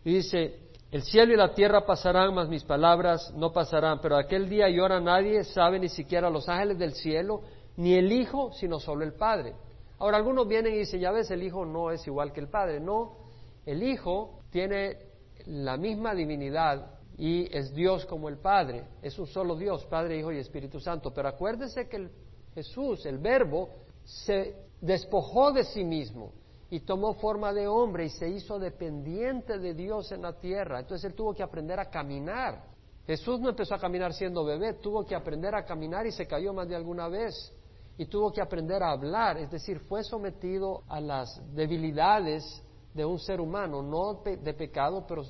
Y 0.04 0.16
dice, 0.16 0.70
el 0.92 1.04
cielo 1.04 1.34
y 1.34 1.38
la 1.38 1.54
tierra 1.54 1.86
pasarán, 1.86 2.34
mas 2.34 2.50
mis 2.50 2.64
palabras 2.64 3.32
no 3.36 3.52
pasarán. 3.52 4.00
Pero 4.02 4.18
aquel 4.18 4.50
día 4.50 4.68
y 4.70 4.80
hora 4.80 5.00
nadie 5.00 5.44
sabe, 5.44 5.80
ni 5.80 5.90
siquiera 5.90 6.30
los 6.30 6.50
ángeles 6.50 6.80
del 6.80 6.94
cielo, 6.94 7.42
ni 7.78 7.94
el 7.94 8.12
Hijo, 8.12 8.52
sino 8.54 8.80
solo 8.80 9.04
el 9.04 9.14
Padre. 9.14 9.54
Ahora 10.00 10.18
algunos 10.18 10.48
vienen 10.48 10.74
y 10.74 10.80
dicen, 10.80 11.02
ya 11.02 11.12
ves, 11.12 11.30
el 11.30 11.44
Hijo 11.44 11.66
no 11.66 11.92
es 11.92 12.06
igual 12.08 12.32
que 12.32 12.40
el 12.40 12.48
Padre. 12.48 12.80
No, 12.80 13.18
el 13.66 13.84
Hijo 13.84 14.40
tiene 14.50 14.98
la 15.46 15.78
misma 15.78 16.16
divinidad 16.16 17.00
y 17.18 17.54
es 17.56 17.74
Dios 17.74 18.06
como 18.06 18.30
el 18.30 18.38
Padre. 18.38 18.86
Es 19.02 19.20
un 19.20 19.28
solo 19.28 19.56
Dios, 19.56 19.86
Padre, 19.86 20.18
Hijo 20.18 20.32
y 20.32 20.38
Espíritu 20.38 20.80
Santo. 20.80 21.14
Pero 21.14 21.28
acuérdese 21.28 21.88
que 21.90 22.10
Jesús, 22.56 23.06
el 23.06 23.18
Verbo, 23.18 23.70
se 24.04 24.56
despojó 24.80 25.52
de 25.52 25.66
sí 25.66 25.84
mismo 25.84 26.32
y 26.70 26.82
tomó 26.82 27.16
forma 27.16 27.52
de 27.52 27.68
hombre 27.68 28.06
y 28.06 28.10
se 28.10 28.30
hizo 28.30 28.58
dependiente 28.58 29.60
de 29.60 29.74
Dios 29.74 30.12
en 30.12 30.22
la 30.22 30.34
tierra. 30.34 30.80
Entonces 30.80 31.10
él 31.10 31.16
tuvo 31.16 31.34
que 31.34 31.44
aprender 31.44 31.80
a 31.80 31.90
caminar. 31.90 32.64
Jesús 33.06 33.40
no 33.40 33.50
empezó 33.50 33.74
a 33.74 33.80
caminar 33.80 34.14
siendo 34.14 34.46
bebé, 34.46 34.76
tuvo 34.76 35.04
que 35.04 35.16
aprender 35.16 35.56
a 35.56 35.66
caminar 35.66 36.06
y 36.06 36.12
se 36.12 36.28
cayó 36.28 36.54
más 36.54 36.70
de 36.70 36.76
alguna 36.76 37.08
vez. 37.08 37.52
Y 38.00 38.06
tuvo 38.06 38.32
que 38.32 38.42
aprender 38.42 38.82
a 38.82 38.92
hablar, 38.92 39.38
es 39.40 39.52
decir, 39.52 39.82
fue 39.82 40.06
sometido 40.06 40.84
a 40.88 41.02
las 41.02 41.42
debilidades 41.54 42.64
de 42.94 43.04
un 43.04 43.20
ser 43.20 43.42
humano, 43.42 43.82
no 43.84 44.22
de 44.24 44.54
pecado, 44.54 45.06
pero 45.06 45.24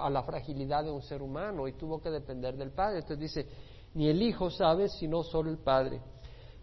a 0.00 0.08
la 0.08 0.22
fragilidad 0.22 0.82
de 0.82 0.90
un 0.90 1.02
ser 1.02 1.20
humano 1.20 1.68
y 1.68 1.74
tuvo 1.74 2.00
que 2.00 2.08
depender 2.08 2.56
del 2.56 2.70
Padre. 2.70 3.00
Entonces 3.00 3.18
dice, 3.18 3.46
ni 3.92 4.08
el 4.08 4.22
Hijo 4.22 4.48
sabe, 4.48 4.88
sino 4.88 5.22
solo 5.22 5.50
el 5.50 5.58
Padre. 5.58 6.00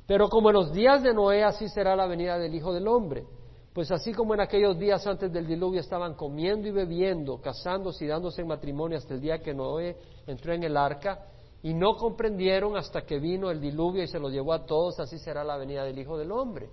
Pero 0.08 0.28
como 0.28 0.50
en 0.50 0.56
los 0.56 0.74
días 0.74 1.04
de 1.04 1.14
Noé, 1.14 1.44
así 1.44 1.70
será 1.70 1.96
la 1.96 2.08
venida 2.08 2.40
del 2.40 2.56
Hijo 2.56 2.74
del 2.74 2.88
Hombre. 2.88 3.28
Pues 3.72 3.92
así 3.92 4.12
como 4.12 4.34
en 4.34 4.42
aquellos 4.42 4.80
días 4.80 5.06
antes 5.06 5.32
del 5.32 5.46
diluvio 5.46 5.82
estaban 5.82 6.16
comiendo 6.16 6.68
y 6.68 6.72
bebiendo, 6.72 7.40
casándose 7.40 8.06
y 8.06 8.08
dándose 8.08 8.42
en 8.42 8.48
matrimonio 8.48 8.98
hasta 8.98 9.14
el 9.14 9.22
día 9.22 9.38
que 9.38 9.54
Noé 9.54 9.96
entró 10.26 10.52
en 10.52 10.64
el 10.64 10.76
arca, 10.76 11.28
y 11.62 11.74
no 11.74 11.96
comprendieron 11.98 12.78
hasta 12.78 13.02
que 13.02 13.20
vino 13.20 13.52
el 13.52 13.60
diluvio 13.60 14.04
y 14.04 14.08
se 14.08 14.20
lo 14.20 14.30
llevó 14.30 14.54
a 14.54 14.66
todos, 14.66 15.00
así 15.00 15.20
será 15.20 15.44
la 15.44 15.58
venida 15.58 15.84
del 15.84 15.98
Hijo 16.00 16.18
del 16.18 16.32
Hombre. 16.32 16.70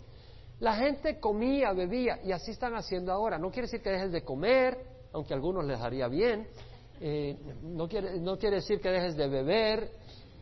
La 0.60 0.74
gente 0.76 1.18
comía, 1.18 1.72
bebía, 1.72 2.20
y 2.24 2.32
así 2.32 2.52
están 2.52 2.74
haciendo 2.74 3.12
ahora. 3.12 3.38
No 3.38 3.50
quiere 3.50 3.66
decir 3.66 3.82
que 3.82 3.90
dejes 3.90 4.12
de 4.12 4.22
comer, 4.22 4.78
aunque 5.12 5.34
a 5.34 5.36
algunos 5.36 5.64
les 5.64 5.80
haría 5.80 6.08
bien. 6.08 6.46
Eh, 7.00 7.36
no, 7.62 7.88
quiere, 7.88 8.18
no, 8.20 8.38
quiere, 8.38 8.56
decir 8.56 8.80
que 8.80 8.88
dejes 8.88 9.16
de 9.16 9.28
beber, 9.28 9.90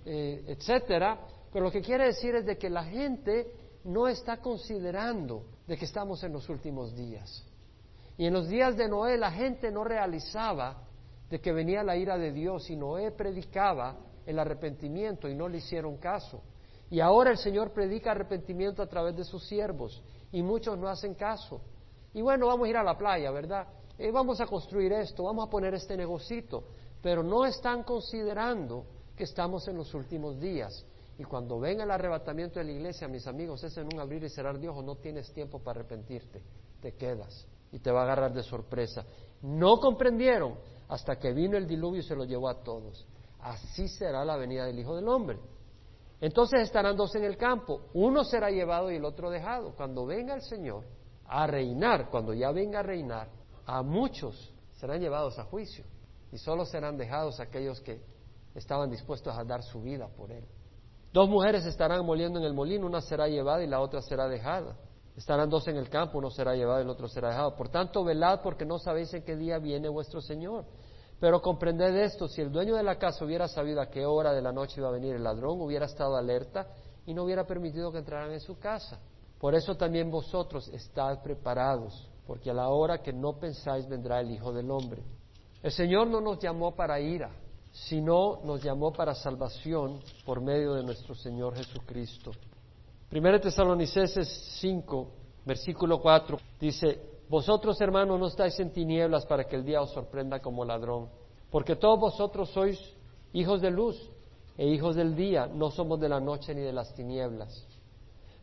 eh, 0.05 0.45
etcétera. 0.47 1.19
Pero 1.53 1.65
lo 1.65 1.73
que 1.73 1.81
quiere 1.81 2.07
decir 2.07 2.35
es 2.37 2.47
de 2.47 2.57
que 2.57 2.71
la 2.71 2.85
gente 2.85 3.51
no 3.85 4.07
está 4.07 4.37
considerando 4.37 5.45
de 5.67 5.77
que 5.77 5.85
estamos 5.85 6.23
en 6.23 6.33
los 6.33 6.49
últimos 6.49 6.95
días. 6.95 7.45
Y 8.17 8.27
en 8.27 8.35
los 8.35 8.49
días 8.49 8.77
de 8.77 8.89
Noé 8.89 9.17
la 9.17 9.33
gente 9.33 9.71
no 9.73 9.83
realizaba 9.83 10.85
de 11.29 11.41
que 11.41 11.53
venía 11.53 11.83
la 11.83 11.97
ira 11.97 12.17
de 12.17 12.31
Dios 12.33 12.71
y 12.71 12.77
Noé 12.77 13.11
predicaba 13.11 13.97
el 14.27 14.39
arrepentimiento 14.39 15.29
y 15.29 15.35
no 15.35 15.49
le 15.49 15.59
hicieron 15.59 15.97
caso. 15.97 16.43
Y 16.91 17.01
ahora 17.01 17.31
el 17.31 17.39
Señor 17.39 17.73
predica 17.73 18.13
arrepentimiento 18.13 18.83
a 18.83 18.87
través 18.87 19.17
de 19.17 19.25
sus 19.25 19.47
siervos 19.47 20.03
y 20.33 20.43
muchos 20.43 20.79
no 20.79 20.89
hacen 20.89 21.15
caso. 21.15 21.61
Y 22.13 22.23
bueno, 22.23 22.47
vamos 22.47 22.67
a 22.67 22.71
ir 22.71 22.77
a 22.77 22.83
la 22.83 22.97
playa, 22.97 23.31
¿verdad? 23.31 23.67
Eh, 23.99 24.11
vamos 24.11 24.41
a 24.41 24.47
construir 24.47 24.93
esto, 24.93 25.25
vamos 25.25 25.47
a 25.47 25.51
poner 25.51 25.75
este 25.75 25.97
negocito, 25.97 26.65
pero 27.03 27.23
no 27.23 27.45
están 27.45 27.83
considerando 27.83 28.87
que 29.17 29.25
estamos 29.25 29.67
en 29.69 29.77
los 29.77 29.95
últimos 29.95 30.39
días. 30.41 30.85
Y 31.19 31.25
cuando 31.25 31.61
venga 31.61 31.85
el 31.85 31.91
arrebatamiento 31.91 32.59
de 32.59 32.65
la 32.65 32.73
iglesia, 32.73 33.07
mis 33.07 33.27
amigos, 33.27 33.63
es 33.63 33.77
en 33.77 33.87
un 33.93 34.01
abrir 34.01 34.25
y 34.25 34.29
cerrar 34.29 34.59
de 34.59 34.69
ojos, 34.69 34.85
no 34.85 34.97
tienes 34.97 35.33
tiempo 35.33 35.61
para 35.61 35.81
arrepentirte, 35.81 36.43
te 36.81 36.95
quedas 36.95 37.47
y 37.71 37.79
te 37.79 37.91
va 37.91 38.01
a 38.01 38.05
agarrar 38.05 38.33
de 38.33 38.43
sorpresa. 38.43 39.05
No 39.43 39.79
comprendieron 39.79 40.57
hasta 40.89 41.17
que 41.17 41.33
vino 41.33 41.57
el 41.57 41.67
diluvio 41.67 42.01
y 42.01 42.05
se 42.05 42.17
lo 42.17 42.25
llevó 42.25 42.49
a 42.49 42.63
todos. 42.63 43.07
Así 43.45 43.89
será 43.89 44.25
la 44.25 44.37
venida 44.37 44.65
del 44.65 44.79
Hijo 44.79 44.97
del 44.97 45.07
Hombre. 45.07 45.39
Entonces 46.19 46.63
estarán 46.63 46.97
dos 46.97 47.15
en 47.15 47.25
el 47.25 47.37
campo, 47.37 47.83
uno 47.93 48.25
será 48.25 48.51
llevado 48.51 48.91
y 48.91 48.97
el 48.97 49.05
otro 49.05 49.29
dejado. 49.29 49.75
Cuando 49.77 50.07
venga 50.07 50.35
el 50.35 50.41
Señor 50.41 50.85
a 51.27 51.47
reinar, 51.47 52.09
cuando 52.09 52.33
ya 52.33 52.51
venga 52.53 52.81
a 52.81 52.83
reinar, 52.83 53.29
a 53.67 53.83
muchos 53.83 54.51
serán 54.73 55.01
llevados 55.01 55.39
a 55.39 55.45
juicio 55.45 55.85
y 56.33 56.39
solo 56.39 56.65
serán 56.65 56.97
dejados 56.97 57.39
aquellos 57.39 57.83
que 57.83 58.01
estaban 58.55 58.91
dispuestos 58.91 59.37
a 59.37 59.45
dar 59.45 59.63
su 59.63 59.83
vida 59.83 60.09
por 60.09 60.33
Él. 60.33 60.45
Dos 61.13 61.29
mujeres 61.29 61.67
estarán 61.67 62.07
moliendo 62.07 62.39
en 62.39 62.47
el 62.47 62.55
molino, 62.55 62.87
una 62.87 63.03
será 63.03 63.29
llevada 63.29 63.63
y 63.63 63.67
la 63.67 63.81
otra 63.81 64.01
será 64.01 64.27
dejada. 64.27 64.75
Estarán 65.17 65.51
dos 65.51 65.69
en 65.69 65.77
el 65.77 65.91
campo, 65.91 66.17
uno 66.17 66.31
será 66.31 66.57
llevado 66.57 66.81
y 66.81 66.85
el 66.85 66.89
otro 66.89 67.09
será 67.09 67.29
dejado. 67.29 67.55
Por 67.55 67.69
tanto, 67.69 68.03
velad 68.05 68.41
porque 68.43 68.65
no 68.65 68.79
sabéis 68.79 69.13
en 69.13 69.23
qué 69.23 69.37
día 69.37 69.59
viene 69.59 69.91
vuestro 69.91 70.23
Señor. 70.23 70.65
Pero 71.25 71.41
comprended 71.41 71.97
esto, 71.97 72.29
si 72.29 72.43
el 72.43 72.53
dueño 72.53 72.77
de 72.77 72.83
la 72.83 72.99
casa 72.99 73.25
hubiera 73.25 73.49
sabido 73.49 73.81
a 73.81 73.89
qué 73.89 74.05
hora 74.05 74.35
de 74.35 74.43
la 74.43 74.53
noche 74.53 74.75
iba 74.77 74.91
a 74.91 74.93
venir 74.93 75.15
el 75.15 75.25
ladrón, 75.25 75.59
hubiera 75.59 75.87
estado 75.87 76.17
alerta 76.17 76.67
y 77.07 77.15
no 77.15 77.25
hubiera 77.25 77.47
permitido 77.47 77.91
que 77.91 77.97
entraran 77.97 78.31
en 78.31 78.41
su 78.41 78.59
casa. 78.59 79.01
Por 79.39 79.55
eso 79.55 79.75
también 79.75 80.11
vosotros 80.11 80.69
estad 80.69 81.23
preparados, 81.23 82.11
porque 82.27 82.51
a 82.51 82.53
la 82.53 82.69
hora 82.69 83.01
que 83.01 83.15
no 83.15 83.39
pensáis 83.39 83.89
vendrá 83.89 84.21
el 84.21 84.33
Hijo 84.33 84.53
del 84.53 84.71
Hombre. 84.71 85.03
El 85.63 85.73
Señor 85.73 86.09
no 86.09 86.21
nos 86.21 86.39
llamó 86.41 86.75
para 86.75 87.01
ira, 87.01 87.31
sino 87.73 88.41
nos 88.45 88.63
llamó 88.63 88.93
para 88.93 89.15
salvación 89.15 90.01
por 90.27 90.43
medio 90.43 90.75
de 90.75 90.83
nuestro 90.83 91.15
Señor 91.15 91.57
Jesucristo. 91.57 92.33
Primero 93.09 93.41
Tesalonicenses 93.41 94.29
5, 94.61 95.09
versículo 95.47 96.03
4, 96.03 96.39
dice, 96.61 97.14
Vosotros 97.29 97.81
hermanos 97.81 98.21
no 98.21 98.27
estáis 98.27 98.59
en 98.61 98.73
tinieblas 98.73 99.25
para 99.27 99.45
que 99.45 99.57
el 99.57 99.65
día 99.65 99.81
os 99.81 99.93
sorprenda 99.93 100.41
como 100.41 100.65
ladrón, 100.65 101.09
porque 101.51 101.77
todos 101.77 101.99
vosotros 101.99 102.51
sois 102.51 102.79
hijos 103.33 103.61
de 103.61 103.71
luz 103.71 103.97
e 104.57 104.67
hijos 104.69 104.95
del 104.95 105.17
día, 105.17 105.47
no 105.47 105.71
somos 105.71 105.99
de 106.01 106.09
la 106.09 106.21
noche 106.21 106.55
ni 106.55 106.61
de 106.61 106.73
las 106.73 106.95
tinieblas. 106.95 107.67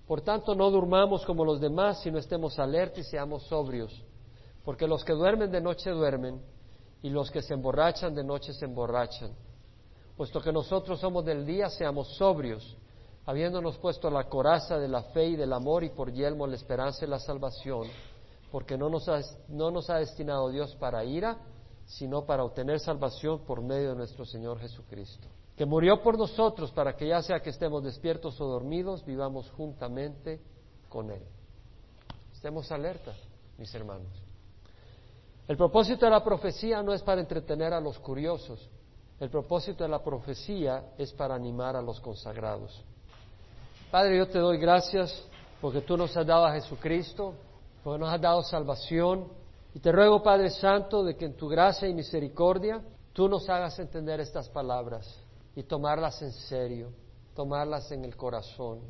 Por 0.07 0.21
tanto, 0.21 0.55
no 0.55 0.69
durmamos 0.71 1.25
como 1.25 1.45
los 1.45 1.61
demás, 1.61 2.01
sino 2.01 2.17
estemos 2.17 2.59
alerta 2.59 2.99
y 2.99 3.03
seamos 3.03 3.43
sobrios, 3.43 4.03
porque 4.65 4.87
los 4.87 5.05
que 5.05 5.13
duermen 5.13 5.51
de 5.51 5.61
noche 5.61 5.89
duermen, 5.91 6.41
y 7.03 7.09
los 7.09 7.31
que 7.31 7.41
se 7.41 7.53
emborrachan 7.53 8.13
de 8.13 8.23
noche 8.23 8.53
se 8.53 8.65
emborrachan. 8.65 9.31
Puesto 10.15 10.41
que 10.41 10.51
nosotros 10.51 10.99
somos 10.99 11.25
del 11.25 11.45
día, 11.45 11.69
seamos 11.69 12.15
sobrios, 12.15 12.77
habiéndonos 13.25 13.77
puesto 13.77 14.09
la 14.09 14.25
coraza 14.25 14.77
de 14.77 14.87
la 14.87 15.03
fe 15.03 15.29
y 15.29 15.35
del 15.35 15.53
amor 15.53 15.83
y 15.83 15.89
por 15.89 16.11
yelmo 16.11 16.45
la 16.45 16.55
esperanza 16.55 17.05
y 17.05 17.07
la 17.07 17.19
salvación, 17.19 17.87
porque 18.51 18.77
no 18.77 18.89
nos, 18.89 19.07
ha, 19.07 19.21
no 19.47 19.71
nos 19.71 19.89
ha 19.89 19.97
destinado 19.97 20.49
Dios 20.49 20.75
para 20.75 21.03
ira, 21.05 21.37
sino 21.85 22.25
para 22.25 22.43
obtener 22.43 22.79
salvación 22.79 23.39
por 23.45 23.61
medio 23.61 23.89
de 23.89 23.95
nuestro 23.95 24.25
Señor 24.25 24.59
Jesucristo. 24.59 25.27
que 25.55 25.65
murió 25.65 26.01
por 26.01 26.17
nosotros 26.17 26.71
para 26.71 26.95
que 26.95 27.07
ya 27.07 27.21
sea 27.21 27.39
que 27.39 27.51
estemos 27.51 27.83
despiertos 27.83 28.39
o 28.41 28.45
dormidos, 28.45 29.05
vivamos 29.05 29.49
juntamente 29.51 30.41
con 30.89 31.11
Él. 31.11 31.21
Estemos 32.33 32.71
alertas, 32.71 33.15
mis 33.57 33.73
hermanos. 33.75 34.09
El 35.47 35.57
propósito 35.57 36.05
de 36.05 36.11
la 36.11 36.23
profecía 36.23 36.81
no 36.81 36.93
es 36.93 37.03
para 37.03 37.21
entretener 37.21 37.73
a 37.73 37.81
los 37.81 37.99
curiosos, 37.99 38.69
el 39.19 39.29
propósito 39.29 39.83
de 39.83 39.89
la 39.89 40.03
profecía 40.03 40.93
es 40.97 41.13
para 41.13 41.35
animar 41.35 41.75
a 41.75 41.81
los 41.81 41.99
consagrados. 41.99 42.83
Padre, 43.91 44.17
yo 44.17 44.27
te 44.27 44.39
doy 44.39 44.57
gracias 44.57 45.27
porque 45.61 45.81
tú 45.81 45.95
nos 45.95 46.17
has 46.17 46.25
dado 46.25 46.45
a 46.45 46.53
Jesucristo, 46.53 47.35
porque 47.83 47.99
nos 47.99 48.13
has 48.13 48.21
dado 48.21 48.43
salvación. 48.43 49.27
Y 49.73 49.79
te 49.79 49.91
ruego, 49.91 50.21
Padre 50.21 50.49
Santo, 50.49 51.03
de 51.03 51.15
que 51.15 51.25
en 51.25 51.35
tu 51.35 51.47
gracia 51.47 51.87
y 51.87 51.93
misericordia 51.93 52.83
tú 53.13 53.27
nos 53.27 53.49
hagas 53.49 53.79
entender 53.79 54.19
estas 54.19 54.49
palabras 54.49 55.19
y 55.55 55.63
tomarlas 55.63 56.21
en 56.21 56.31
serio, 56.31 56.91
tomarlas 57.35 57.91
en 57.91 58.03
el 58.05 58.15
corazón, 58.15 58.81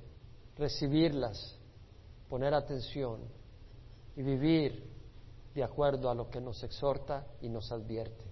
recibirlas, 0.58 1.58
poner 2.30 2.54
atención 2.54 3.22
y 4.16 4.22
vivir 4.24 4.90
de 5.54 5.64
acuerdo 5.64 6.10
a 6.10 6.16
lo 6.16 6.30
que 6.30 6.42
nos 6.42 6.64
exhorta 6.64 7.26
y 7.42 7.50
nos 7.50 7.72
advierte. 7.72 8.24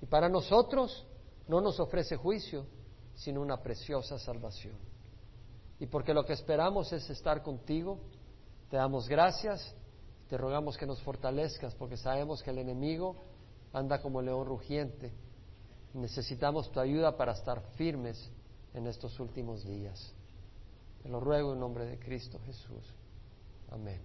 Y 0.00 0.06
para 0.06 0.28
nosotros 0.28 1.06
no 1.48 1.60
nos 1.60 1.80
ofrece 1.80 2.16
juicio, 2.16 2.66
sino 3.14 3.40
una 3.40 3.62
preciosa 3.62 4.18
salvación. 4.18 4.76
Y 5.78 5.86
porque 5.86 6.14
lo 6.14 6.24
que 6.24 6.32
esperamos 6.32 6.92
es 6.92 7.08
estar 7.10 7.42
contigo, 7.42 7.98
te 8.72 8.78
damos 8.78 9.06
gracias, 9.06 9.76
te 10.30 10.38
rogamos 10.38 10.78
que 10.78 10.86
nos 10.86 11.02
fortalezcas, 11.02 11.74
porque 11.74 11.98
sabemos 11.98 12.42
que 12.42 12.48
el 12.48 12.56
enemigo 12.56 13.22
anda 13.70 14.00
como 14.00 14.22
león 14.22 14.46
rugiente. 14.46 15.12
Necesitamos 15.92 16.72
tu 16.72 16.80
ayuda 16.80 17.14
para 17.14 17.32
estar 17.32 17.60
firmes 17.76 18.32
en 18.72 18.86
estos 18.86 19.20
últimos 19.20 19.62
días. 19.62 20.14
Te 21.02 21.10
lo 21.10 21.20
ruego 21.20 21.52
en 21.52 21.60
nombre 21.60 21.84
de 21.84 21.98
Cristo 21.98 22.40
Jesús. 22.46 22.94
Amén. 23.70 24.00